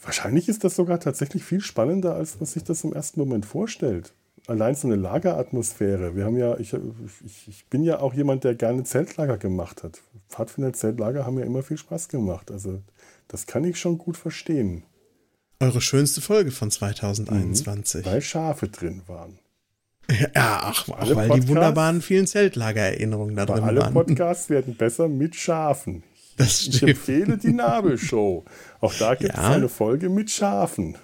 Wahrscheinlich 0.00 0.48
ist 0.48 0.62
das 0.62 0.76
sogar 0.76 1.00
tatsächlich 1.00 1.42
viel 1.42 1.60
spannender, 1.60 2.14
als 2.14 2.38
man 2.38 2.46
sich 2.46 2.62
das 2.62 2.84
im 2.84 2.92
ersten 2.92 3.18
Moment 3.18 3.44
vorstellt 3.44 4.14
allein 4.46 4.74
so 4.74 4.88
eine 4.88 4.96
Lageratmosphäre. 4.96 6.16
Wir 6.16 6.24
haben 6.24 6.36
ja, 6.36 6.58
ich, 6.58 6.72
ich, 6.74 7.48
ich, 7.48 7.66
bin 7.66 7.82
ja 7.82 8.00
auch 8.00 8.14
jemand, 8.14 8.44
der 8.44 8.54
gerne 8.54 8.84
Zeltlager 8.84 9.38
gemacht 9.38 9.82
hat. 9.82 10.00
Pfadfinder-Zeltlager 10.28 11.26
haben 11.26 11.38
ja 11.38 11.44
immer 11.44 11.62
viel 11.62 11.78
Spaß 11.78 12.08
gemacht. 12.08 12.50
Also 12.50 12.82
das 13.28 13.46
kann 13.46 13.64
ich 13.64 13.78
schon 13.78 13.98
gut 13.98 14.16
verstehen. 14.16 14.84
Eure 15.60 15.80
schönste 15.80 16.20
Folge 16.20 16.50
von 16.50 16.70
2021. 16.70 18.04
Mhm, 18.04 18.10
weil 18.10 18.22
Schafe 18.22 18.68
drin 18.68 19.02
waren. 19.06 19.38
Ja, 20.08 20.30
ach, 20.34 20.88
ach 20.88 21.06
weil 21.14 21.28
Podcasts, 21.28 21.40
die 21.40 21.48
wunderbaren 21.48 22.02
vielen 22.02 22.26
Zeltlagererinnerungen 22.26 23.36
da 23.36 23.46
drin 23.46 23.62
alle 23.62 23.80
waren. 23.80 23.96
Alle 23.96 24.04
Podcasts 24.04 24.50
werden 24.50 24.74
besser 24.74 25.08
mit 25.08 25.36
Schafen. 25.36 26.02
Das 26.36 26.66
ich 26.66 26.82
empfehle 26.82 27.36
die 27.36 27.52
Nabelshow. 27.52 28.44
Auch 28.80 28.94
da 28.94 29.14
gibt 29.14 29.34
ja. 29.34 29.50
es 29.50 29.56
eine 29.56 29.68
Folge 29.68 30.08
mit 30.08 30.30
Schafen. 30.30 30.96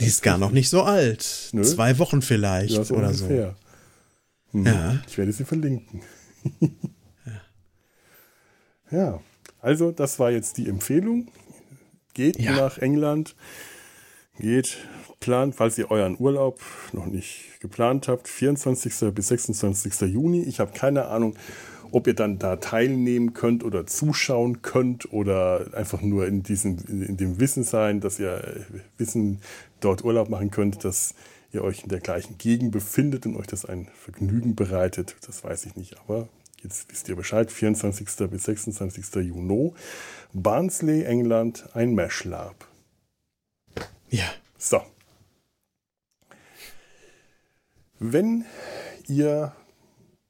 Die 0.00 0.06
ist 0.06 0.22
gar 0.22 0.38
noch 0.38 0.50
nicht 0.50 0.68
so 0.68 0.82
alt. 0.82 1.50
Nö. 1.52 1.62
Zwei 1.62 1.98
Wochen 1.98 2.22
vielleicht 2.22 2.74
ja, 2.74 2.84
so 2.84 2.94
oder 2.94 3.08
ungefähr. 3.08 3.56
so. 4.52 4.58
Hm. 4.58 4.66
Ja. 4.66 5.02
Ich 5.06 5.18
werde 5.18 5.32
sie 5.32 5.44
verlinken. 5.44 6.02
ja. 7.24 7.32
ja, 8.90 9.20
also 9.60 9.90
das 9.90 10.18
war 10.18 10.30
jetzt 10.30 10.58
die 10.58 10.68
Empfehlung. 10.68 11.28
Geht 12.14 12.38
ja. 12.38 12.52
nach 12.52 12.78
England, 12.78 13.36
geht, 14.38 14.78
plant, 15.20 15.54
falls 15.54 15.76
ihr 15.76 15.90
euren 15.90 16.16
Urlaub 16.18 16.60
noch 16.92 17.06
nicht 17.06 17.60
geplant 17.60 18.08
habt, 18.08 18.28
24. 18.28 19.12
bis 19.14 19.28
26. 19.28 20.12
Juni. 20.12 20.42
Ich 20.42 20.60
habe 20.60 20.72
keine 20.72 21.06
Ahnung, 21.06 21.36
ob 21.92 22.06
ihr 22.06 22.14
dann 22.14 22.38
da 22.38 22.56
teilnehmen 22.56 23.34
könnt 23.34 23.64
oder 23.64 23.86
zuschauen 23.86 24.62
könnt 24.62 25.12
oder 25.12 25.68
einfach 25.74 26.02
nur 26.02 26.26
in, 26.26 26.42
diesem, 26.42 26.78
in 26.88 27.16
dem 27.16 27.40
Wissen 27.40 27.64
sein, 27.64 28.00
dass 28.00 28.18
ihr 28.18 28.66
Wissen 28.98 29.40
dort 29.80 30.04
Urlaub 30.04 30.28
machen 30.28 30.50
könnt, 30.50 30.84
dass 30.84 31.14
ihr 31.52 31.62
euch 31.64 31.82
in 31.82 31.88
der 31.88 32.00
gleichen 32.00 32.38
Gegend 32.38 32.72
befindet 32.72 33.26
und 33.26 33.36
euch 33.36 33.46
das 33.46 33.64
ein 33.64 33.88
Vergnügen 33.94 34.54
bereitet. 34.54 35.16
Das 35.26 35.42
weiß 35.42 35.66
ich 35.66 35.76
nicht, 35.76 35.98
aber 36.00 36.28
jetzt 36.62 36.90
wisst 36.90 37.08
ihr 37.08 37.16
Bescheid. 37.16 37.50
24. 37.50 38.06
bis 38.30 38.44
26. 38.44 39.14
Juni. 39.16 39.72
Barnsley, 40.32 41.04
England, 41.04 41.68
ein 41.74 41.94
Mashlab. 41.94 42.68
Ja. 44.10 44.26
So. 44.58 44.80
Wenn 47.98 48.44
ihr, 49.08 49.52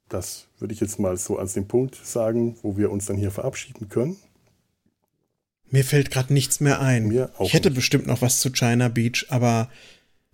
das 0.09 0.47
würde 0.59 0.74
ich 0.74 0.81
jetzt 0.81 0.99
mal 0.99 1.16
so 1.16 1.39
als 1.39 1.55
den 1.55 1.69
Punkt 1.69 1.97
sagen, 1.97 2.57
wo 2.62 2.77
wir 2.77 2.91
uns 2.91 3.07
dann 3.07 3.16
hier 3.16 3.31
verabschieden 3.31 3.89
können, 3.89 4.16
mir 5.69 5.85
fällt 5.85 6.11
gerade 6.11 6.33
nichts 6.33 6.61
mehr 6.61 6.81
ein. 6.81 7.09
Mir 7.09 7.31
auch 7.39 7.47
ich 7.47 7.55
hätte 7.55 7.70
nicht. 7.70 7.77
bestimmt 7.77 8.07
noch 8.07 8.23
was 8.23 8.41
zu 8.41 8.51
China 8.53 8.89
Beach, 8.89 9.27
aber 9.31 9.69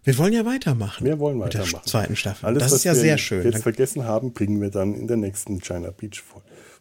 wir 0.05 0.19
wollen 0.19 0.33
ja 0.33 0.45
weitermachen. 0.45 1.07
Wir 1.07 1.19
wollen 1.19 1.39
weitermachen. 1.39 1.73
Mit 1.73 1.85
der 1.85 1.91
zweiten 1.91 2.17
Staffel. 2.17 2.47
Alles, 2.47 2.63
das 2.63 2.73
ist 2.73 2.85
ja 2.85 2.95
sehr 2.95 3.19
schön. 3.19 3.45
jetzt 3.45 3.63
vergessen 3.63 4.05
haben, 4.05 4.33
bringen 4.33 4.61
wir 4.61 4.71
dann 4.71 4.95
in 4.95 5.07
der 5.07 5.17
nächsten 5.17 5.61
China 5.61 5.91
Beach 5.91 6.23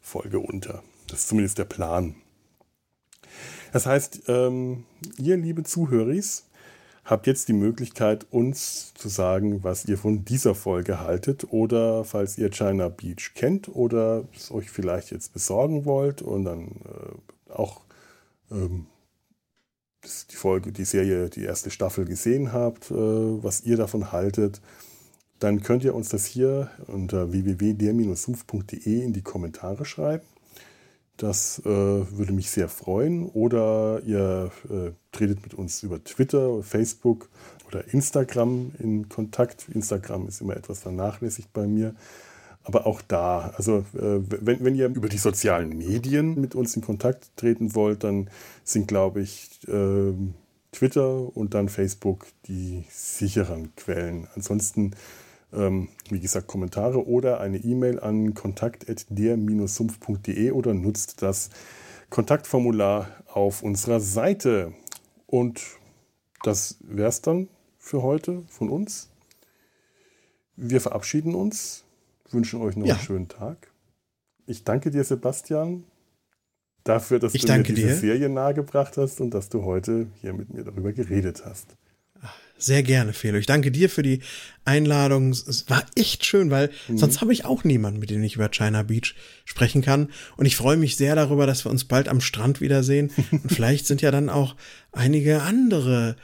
Folge 0.01 0.39
unter. 0.39 0.83
Das 1.07 1.21
ist 1.21 1.27
zumindest 1.29 1.57
der 1.57 1.65
Plan. 1.65 2.15
Das 3.71 3.85
heißt, 3.85 4.23
ähm, 4.27 4.85
ihr 5.17 5.37
liebe 5.37 5.63
Zuhöris, 5.63 6.47
habt 7.03 7.27
jetzt 7.27 7.47
die 7.47 7.53
Möglichkeit, 7.53 8.27
uns 8.31 8.93
zu 8.93 9.09
sagen, 9.09 9.63
was 9.63 9.85
ihr 9.85 9.97
von 9.97 10.23
dieser 10.23 10.55
Folge 10.55 10.99
haltet 10.99 11.51
oder 11.51 12.03
falls 12.03 12.37
ihr 12.37 12.49
China 12.49 12.89
Beach 12.89 13.31
kennt 13.33 13.67
oder 13.69 14.25
es 14.35 14.51
euch 14.51 14.69
vielleicht 14.69 15.11
jetzt 15.11 15.33
besorgen 15.33 15.85
wollt 15.85 16.21
und 16.21 16.45
dann 16.45 16.67
äh, 16.67 17.51
auch 17.51 17.81
ähm, 18.51 18.85
die 20.31 20.35
Folge, 20.35 20.71
die 20.71 20.85
Serie, 20.85 21.29
die 21.29 21.43
erste 21.43 21.69
Staffel 21.69 22.05
gesehen 22.05 22.53
habt, 22.53 22.91
äh, 22.91 22.93
was 22.95 23.61
ihr 23.61 23.77
davon 23.77 24.11
haltet, 24.11 24.61
dann 25.39 25.61
könnt 25.63 25.83
ihr 25.83 25.95
uns 25.95 26.09
das 26.09 26.25
hier 26.25 26.69
unter 26.87 27.31
www.der-suf.de 27.31 29.03
in 29.03 29.13
die 29.13 29.23
Kommentare 29.23 29.85
schreiben. 29.85 30.25
Das 31.21 31.59
äh, 31.59 31.69
würde 31.69 32.33
mich 32.33 32.49
sehr 32.49 32.67
freuen. 32.67 33.29
Oder 33.29 34.01
ihr 34.07 34.51
äh, 34.71 34.89
tretet 35.11 35.43
mit 35.43 35.53
uns 35.53 35.83
über 35.83 36.03
Twitter, 36.03 36.63
Facebook 36.63 37.29
oder 37.67 37.93
Instagram 37.93 38.71
in 38.79 39.07
Kontakt. 39.07 39.67
Instagram 39.71 40.27
ist 40.27 40.41
immer 40.41 40.57
etwas 40.57 40.79
vernachlässigt 40.79 41.53
bei 41.53 41.67
mir. 41.67 41.93
Aber 42.63 42.87
auch 42.87 43.03
da, 43.03 43.53
also 43.55 43.85
äh, 43.93 44.19
wenn, 44.29 44.65
wenn 44.65 44.73
ihr 44.73 44.87
über 44.87 45.09
die 45.09 45.19
sozialen 45.19 45.77
Medien 45.77 46.41
mit 46.41 46.55
uns 46.55 46.75
in 46.75 46.81
Kontakt 46.81 47.29
treten 47.37 47.75
wollt, 47.75 48.03
dann 48.03 48.31
sind, 48.63 48.87
glaube 48.87 49.21
ich, 49.21 49.59
äh, 49.67 50.13
Twitter 50.71 51.37
und 51.37 51.53
dann 51.53 51.69
Facebook 51.69 52.25
die 52.47 52.83
sicheren 52.89 53.75
Quellen. 53.75 54.27
Ansonsten, 54.35 54.95
ähm, 55.53 55.89
wie 56.09 56.19
gesagt, 56.19 56.47
Kommentare 56.47 57.07
oder 57.07 57.39
eine 57.39 57.57
E-Mail 57.57 57.99
an 57.99 58.33
kontakt.der-sumpf.de 58.33 60.51
oder 60.51 60.73
nutzt 60.73 61.21
das 61.21 61.49
Kontaktformular 62.09 63.09
auf 63.27 63.63
unserer 63.63 63.99
Seite. 63.99 64.73
Und 65.27 65.61
das 66.43 66.77
wäre 66.81 67.09
es 67.09 67.21
dann 67.21 67.49
für 67.77 68.01
heute 68.01 68.43
von 68.49 68.69
uns. 68.69 69.09
Wir 70.55 70.81
verabschieden 70.81 71.35
uns 71.35 71.83
wünschen 72.33 72.61
euch 72.61 72.75
noch 72.75 72.85
ja. 72.85 72.95
einen 72.95 73.03
schönen 73.03 73.27
Tag. 73.27 73.71
Ich 74.45 74.63
danke 74.63 74.91
dir, 74.91 75.03
Sebastian, 75.03 75.83
dafür, 76.83 77.19
dass 77.19 77.33
ich 77.33 77.45
du 77.45 77.53
mir 77.53 77.63
diese 77.63 77.87
dir. 77.87 77.95
Serie 77.95 78.29
nahegebracht 78.29 78.97
hast 78.97 79.21
und 79.21 79.33
dass 79.33 79.49
du 79.49 79.63
heute 79.63 80.07
hier 80.21 80.33
mit 80.33 80.53
mir 80.53 80.63
darüber 80.63 80.91
geredet 80.91 81.43
hast. 81.45 81.75
Sehr 82.61 82.83
gerne, 82.83 83.13
Felo. 83.13 83.39
Ich 83.39 83.47
danke 83.47 83.71
dir 83.71 83.89
für 83.89 84.03
die 84.03 84.19
Einladung. 84.65 85.31
Es 85.31 85.65
war 85.67 85.83
echt 85.95 86.25
schön, 86.25 86.51
weil 86.51 86.69
mhm. 86.87 86.97
sonst 86.99 87.19
habe 87.19 87.33
ich 87.33 87.43
auch 87.43 87.63
niemanden, 87.63 87.99
mit 87.99 88.11
dem 88.11 88.23
ich 88.23 88.35
über 88.35 88.49
China 88.49 88.83
Beach 88.83 89.15
sprechen 89.45 89.81
kann. 89.81 90.09
Und 90.37 90.45
ich 90.45 90.55
freue 90.55 90.77
mich 90.77 90.95
sehr 90.95 91.15
darüber, 91.15 91.47
dass 91.47 91.65
wir 91.65 91.71
uns 91.71 91.85
bald 91.85 92.07
am 92.07 92.21
Strand 92.21 92.61
wiedersehen. 92.61 93.11
Und 93.31 93.51
vielleicht 93.51 93.87
sind 93.87 94.03
ja 94.03 94.11
dann 94.11 94.29
auch 94.29 94.55
einige 94.91 95.41
andere 95.41 96.17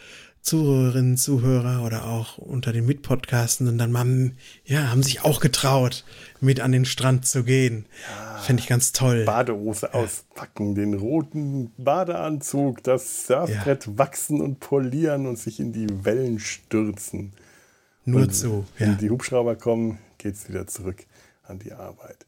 Zuhörerinnen, 0.47 1.17
Zuhörer 1.17 1.85
oder 1.85 2.05
auch 2.05 2.37
unter 2.37 2.71
den 2.71 2.85
Mitpodcastenden 2.85 3.77
dann 3.77 3.91
mal, 3.91 4.31
ja, 4.63 4.89
haben 4.89 5.03
sich 5.03 5.25
auch 5.25 5.41
getraut, 5.41 6.05
mit 6.39 6.61
an 6.61 6.71
den 6.71 6.85
Strand 6.85 7.25
zu 7.25 7.43
gehen. 7.43 7.85
Ja, 8.09 8.37
Fände 8.37 8.61
ich 8.61 8.69
ganz 8.69 8.93
toll. 8.93 9.25
Badehose 9.25 9.89
ja. 9.91 9.99
auspacken, 9.99 10.73
den 10.73 10.93
roten 10.93 11.73
Badeanzug, 11.77 12.81
das 12.81 13.27
Surfbrett 13.27 13.87
ja. 13.87 13.97
wachsen 13.97 14.39
und 14.39 14.61
polieren 14.61 15.27
und 15.27 15.37
sich 15.37 15.59
in 15.59 15.73
die 15.73 16.05
Wellen 16.05 16.39
stürzen. 16.39 17.33
Nur 18.05 18.21
und 18.21 18.33
zu. 18.33 18.65
Wenn 18.77 18.97
die 18.99 19.09
Hubschrauber 19.09 19.57
kommen, 19.57 19.99
geht's 20.17 20.47
wieder 20.47 20.65
zurück 20.65 21.05
an 21.43 21.59
die 21.59 21.73
Arbeit. 21.73 22.25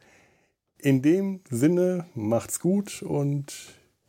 In 0.77 1.01
dem 1.01 1.39
Sinne, 1.49 2.05
macht's 2.15 2.59
gut 2.59 3.01
und 3.01 3.53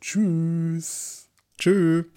tschüss. 0.01 1.29
Tschüss. 1.57 2.07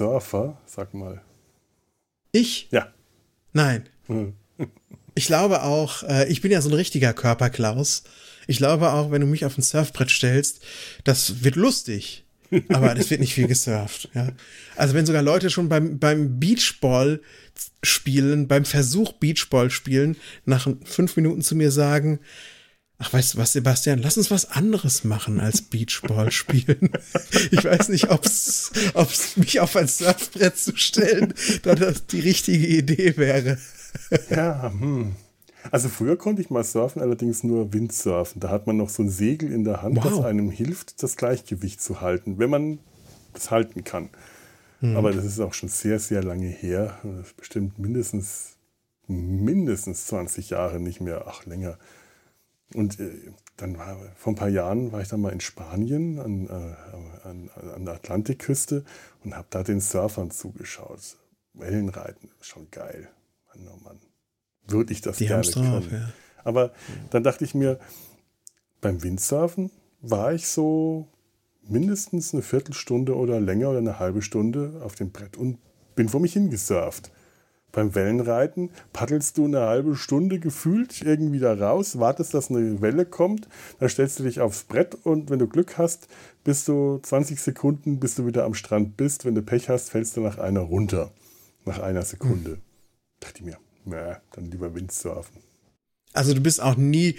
Surfer? 0.00 0.56
Sag 0.64 0.94
mal. 0.94 1.20
Ich? 2.32 2.68
Ja. 2.70 2.88
Nein. 3.52 3.88
Hm. 4.06 4.32
Ich 5.16 5.26
glaube 5.26 5.64
auch, 5.64 6.04
äh, 6.04 6.30
ich 6.30 6.40
bin 6.40 6.52
ja 6.52 6.62
so 6.62 6.70
ein 6.70 6.74
richtiger 6.74 7.12
Körperklaus. 7.12 8.04
Ich 8.46 8.58
glaube 8.58 8.92
auch, 8.92 9.10
wenn 9.10 9.20
du 9.20 9.26
mich 9.26 9.44
auf 9.44 9.58
ein 9.58 9.62
Surfbrett 9.62 10.08
stellst, 10.08 10.62
das 11.02 11.42
wird 11.42 11.56
lustig. 11.56 12.24
aber 12.68 12.96
es 12.96 13.10
wird 13.10 13.20
nicht 13.20 13.34
viel 13.34 13.48
gesurft. 13.48 14.08
Ja. 14.14 14.32
Also 14.76 14.94
wenn 14.94 15.04
sogar 15.04 15.22
Leute 15.22 15.50
schon 15.50 15.68
beim, 15.68 15.98
beim 15.98 16.38
Beachball 16.38 17.20
spielen, 17.82 18.48
beim 18.48 18.64
Versuch 18.64 19.12
Beachball 19.12 19.68
spielen, 19.70 20.16
nach 20.46 20.68
fünf 20.84 21.16
Minuten 21.16 21.42
zu 21.42 21.56
mir 21.56 21.72
sagen, 21.72 22.20
Ach, 23.02 23.14
weißt 23.14 23.34
du 23.34 23.38
was, 23.38 23.52
Sebastian, 23.52 23.98
lass 23.98 24.18
uns 24.18 24.30
was 24.30 24.50
anderes 24.50 25.04
machen 25.04 25.40
als 25.40 25.62
Beachball 25.62 26.30
spielen. 26.30 26.90
Ich 27.50 27.64
weiß 27.64 27.88
nicht, 27.88 28.10
ob 28.10 28.26
es 28.26 29.36
mich 29.36 29.58
auf 29.60 29.74
ein 29.74 29.88
Surfbrett 29.88 30.58
zu 30.58 30.76
stellen, 30.76 31.32
da 31.62 31.74
das 31.74 32.06
die 32.06 32.20
richtige 32.20 32.66
Idee 32.66 33.16
wäre. 33.16 33.58
Ja, 34.30 34.70
hm. 34.70 35.16
Also 35.70 35.88
früher 35.88 36.16
konnte 36.16 36.42
ich 36.42 36.50
mal 36.50 36.62
surfen, 36.62 37.02
allerdings 37.02 37.42
nur 37.42 37.72
Windsurfen. 37.72 38.40
Da 38.40 38.50
hat 38.50 38.66
man 38.66 38.76
noch 38.76 38.88
so 38.88 39.02
ein 39.02 39.10
Segel 39.10 39.50
in 39.50 39.64
der 39.64 39.82
Hand, 39.82 39.96
wow. 39.96 40.04
das 40.04 40.24
einem 40.24 40.50
hilft, 40.50 41.02
das 41.02 41.16
Gleichgewicht 41.16 41.82
zu 41.82 42.00
halten, 42.00 42.38
wenn 42.38 42.50
man 42.50 42.78
das 43.32 43.50
halten 43.50 43.82
kann. 43.82 44.10
Hm. 44.80 44.96
Aber 44.96 45.12
das 45.12 45.24
ist 45.24 45.40
auch 45.40 45.54
schon 45.54 45.68
sehr, 45.70 45.98
sehr 45.98 46.22
lange 46.22 46.48
her. 46.48 46.98
Bestimmt 47.36 47.78
mindestens, 47.78 48.56
mindestens 49.06 50.06
20 50.06 50.50
Jahre 50.50 50.80
nicht 50.80 51.00
mehr, 51.00 51.24
ach 51.26 51.46
länger. 51.46 51.78
Und 52.74 53.00
äh, 53.00 53.32
dann 53.56 53.78
war, 53.78 53.96
vor 54.16 54.32
ein 54.32 54.36
paar 54.36 54.48
Jahren 54.48 54.92
war 54.92 55.00
ich 55.00 55.08
dann 55.08 55.20
mal 55.20 55.32
in 55.32 55.40
Spanien 55.40 56.18
an, 56.18 56.46
äh, 56.46 57.28
an, 57.28 57.50
an 57.74 57.84
der 57.84 57.94
Atlantikküste 57.94 58.84
und 59.24 59.36
habe 59.36 59.48
da 59.50 59.62
den 59.62 59.80
Surfern 59.80 60.30
zugeschaut. 60.30 61.16
Wellenreiten, 61.52 62.30
schon 62.40 62.70
geil. 62.70 63.08
Mann, 63.48 63.68
oh 63.68 63.84
Mann 63.84 64.00
würde 64.70 64.92
ich 64.92 65.00
das 65.00 65.18
Die 65.18 65.26
gerne 65.26 65.42
drauf, 65.42 65.88
können. 65.88 65.88
Ja. 65.90 66.12
Aber 66.44 66.72
dann 67.10 67.22
dachte 67.22 67.44
ich 67.44 67.54
mir, 67.54 67.78
beim 68.80 69.02
Windsurfen 69.02 69.70
war 70.00 70.32
ich 70.32 70.48
so 70.48 71.08
mindestens 71.62 72.32
eine 72.32 72.42
Viertelstunde 72.42 73.16
oder 73.16 73.40
länger 73.40 73.70
oder 73.70 73.78
eine 73.78 73.98
halbe 73.98 74.22
Stunde 74.22 74.80
auf 74.82 74.94
dem 74.94 75.10
Brett 75.10 75.36
und 75.36 75.58
bin 75.94 76.08
vor 76.08 76.20
mich 76.20 76.32
hingesurft. 76.32 77.10
Beim 77.72 77.94
Wellenreiten 77.94 78.70
paddelst 78.92 79.38
du 79.38 79.44
eine 79.44 79.60
halbe 79.60 79.96
Stunde 79.96 80.38
gefühlt 80.38 81.02
irgendwie 81.02 81.38
da 81.38 81.54
raus, 81.54 81.98
wartest, 81.98 82.34
dass 82.34 82.50
eine 82.50 82.80
Welle 82.80 83.06
kommt, 83.06 83.48
dann 83.78 83.88
stellst 83.88 84.18
du 84.18 84.24
dich 84.24 84.40
aufs 84.40 84.64
Brett 84.64 84.96
und 85.04 85.30
wenn 85.30 85.38
du 85.38 85.46
Glück 85.46 85.78
hast, 85.78 86.08
bist 86.44 86.68
du 86.68 86.98
20 87.02 87.40
Sekunden, 87.40 88.00
bis 88.00 88.14
du 88.14 88.26
wieder 88.26 88.44
am 88.44 88.54
Strand 88.54 88.96
bist. 88.96 89.24
Wenn 89.24 89.34
du 89.34 89.42
Pech 89.42 89.68
hast, 89.68 89.90
fällst 89.90 90.16
du 90.16 90.20
nach 90.20 90.38
einer 90.38 90.60
runter. 90.60 91.12
Nach 91.64 91.78
einer 91.78 92.02
Sekunde. 92.02 92.52
Hm. 92.52 92.60
Dachte 93.20 93.40
ich 93.40 93.44
mir, 93.44 93.58
na, 93.84 94.20
dann 94.32 94.50
lieber 94.50 94.74
Windsurfen. 94.74 95.36
Also 96.12 96.34
du 96.34 96.40
bist 96.40 96.60
auch 96.60 96.76
nie, 96.76 97.14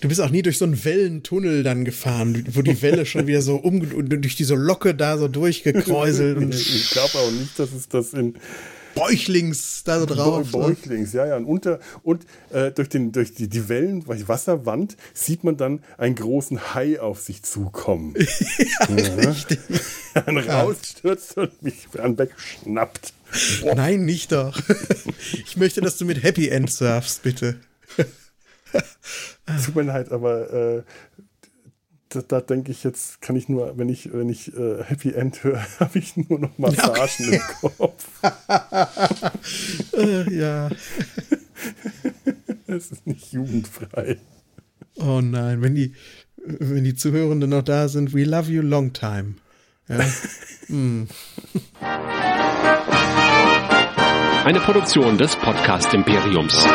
du 0.00 0.08
bist 0.08 0.20
auch 0.20 0.30
nie 0.30 0.40
durch 0.40 0.56
so 0.56 0.64
einen 0.64 0.82
Wellentunnel 0.84 1.62
dann 1.62 1.84
gefahren, 1.84 2.46
wo 2.52 2.62
die 2.62 2.80
Welle 2.80 3.04
schon 3.04 3.26
wieder 3.26 3.42
so 3.42 3.56
um 3.56 4.08
durch 4.08 4.36
diese 4.36 4.54
Locke 4.54 4.94
da 4.94 5.18
so 5.18 5.28
durchgekräuselt. 5.28 6.54
ich 6.54 6.90
glaube 6.90 7.18
auch 7.18 7.30
nicht, 7.30 7.58
dass 7.58 7.72
es 7.72 7.88
das 7.88 8.14
in 8.14 8.34
Bäuchlings 8.94 9.84
da 9.84 10.00
so 10.00 10.06
drauf. 10.06 10.50
Bäuchlings, 10.52 11.12
ja, 11.12 11.26
ja. 11.26 11.36
Und, 11.36 11.46
unter, 11.46 11.80
und 12.02 12.26
äh, 12.50 12.70
durch, 12.70 12.88
den, 12.88 13.12
durch 13.12 13.34
die, 13.34 13.48
die 13.48 13.68
Wellen, 13.68 14.00
die 14.00 14.28
Wasserwand, 14.28 14.96
sieht 15.14 15.44
man 15.44 15.56
dann 15.56 15.82
einen 15.98 16.14
großen 16.14 16.74
Hai 16.74 17.00
auf 17.00 17.20
sich 17.20 17.42
zukommen. 17.42 18.14
ja, 18.58 18.96
ja. 18.96 19.14
richtig. 19.30 19.58
Dann 20.14 20.36
rausstürzt 20.36 21.38
und 21.38 21.62
mich 21.62 21.88
dann 21.94 22.18
wegschnappt. 22.18 23.14
Nein, 23.64 24.04
nicht 24.04 24.32
doch. 24.32 24.60
Ich 25.46 25.56
möchte, 25.56 25.80
dass 25.80 25.96
du 25.96 26.04
mit 26.04 26.22
Happy 26.22 26.48
End 26.48 26.70
surfst, 26.70 27.22
bitte. 27.22 27.56
Tut 29.64 29.74
mir 29.74 29.82
leid, 29.82 30.12
aber 30.12 30.52
äh, 30.52 30.82
da, 32.14 32.20
da 32.22 32.40
denke 32.40 32.70
ich 32.72 32.84
jetzt, 32.84 33.20
kann 33.20 33.36
ich 33.36 33.48
nur, 33.48 33.76
wenn 33.78 33.88
ich, 33.88 34.12
wenn 34.12 34.28
ich 34.28 34.54
äh, 34.56 34.82
Happy 34.84 35.12
End 35.12 35.42
höre, 35.44 35.64
habe 35.80 35.98
ich 35.98 36.16
nur 36.16 36.38
noch 36.38 36.58
Massagen 36.58 37.26
okay. 37.28 37.40
im 37.62 37.70
Kopf. 37.76 38.06
äh, 39.96 40.36
ja. 40.36 40.70
Es 42.66 42.90
ist 42.90 43.06
nicht 43.06 43.32
jugendfrei. 43.32 44.16
Oh 44.96 45.20
nein, 45.20 45.62
wenn 45.62 45.74
die, 45.74 45.94
wenn 46.36 46.84
die 46.84 46.94
Zuhörenden 46.94 47.50
noch 47.50 47.62
da 47.62 47.88
sind, 47.88 48.14
we 48.14 48.24
love 48.24 48.50
you 48.50 48.62
long 48.62 48.92
time. 48.94 49.34
Ja. 49.88 49.98
mm. 50.68 51.06
Eine 54.44 54.60
Produktion 54.60 55.18
des 55.18 55.36
Podcast 55.36 55.94
Imperiums. 55.94 56.66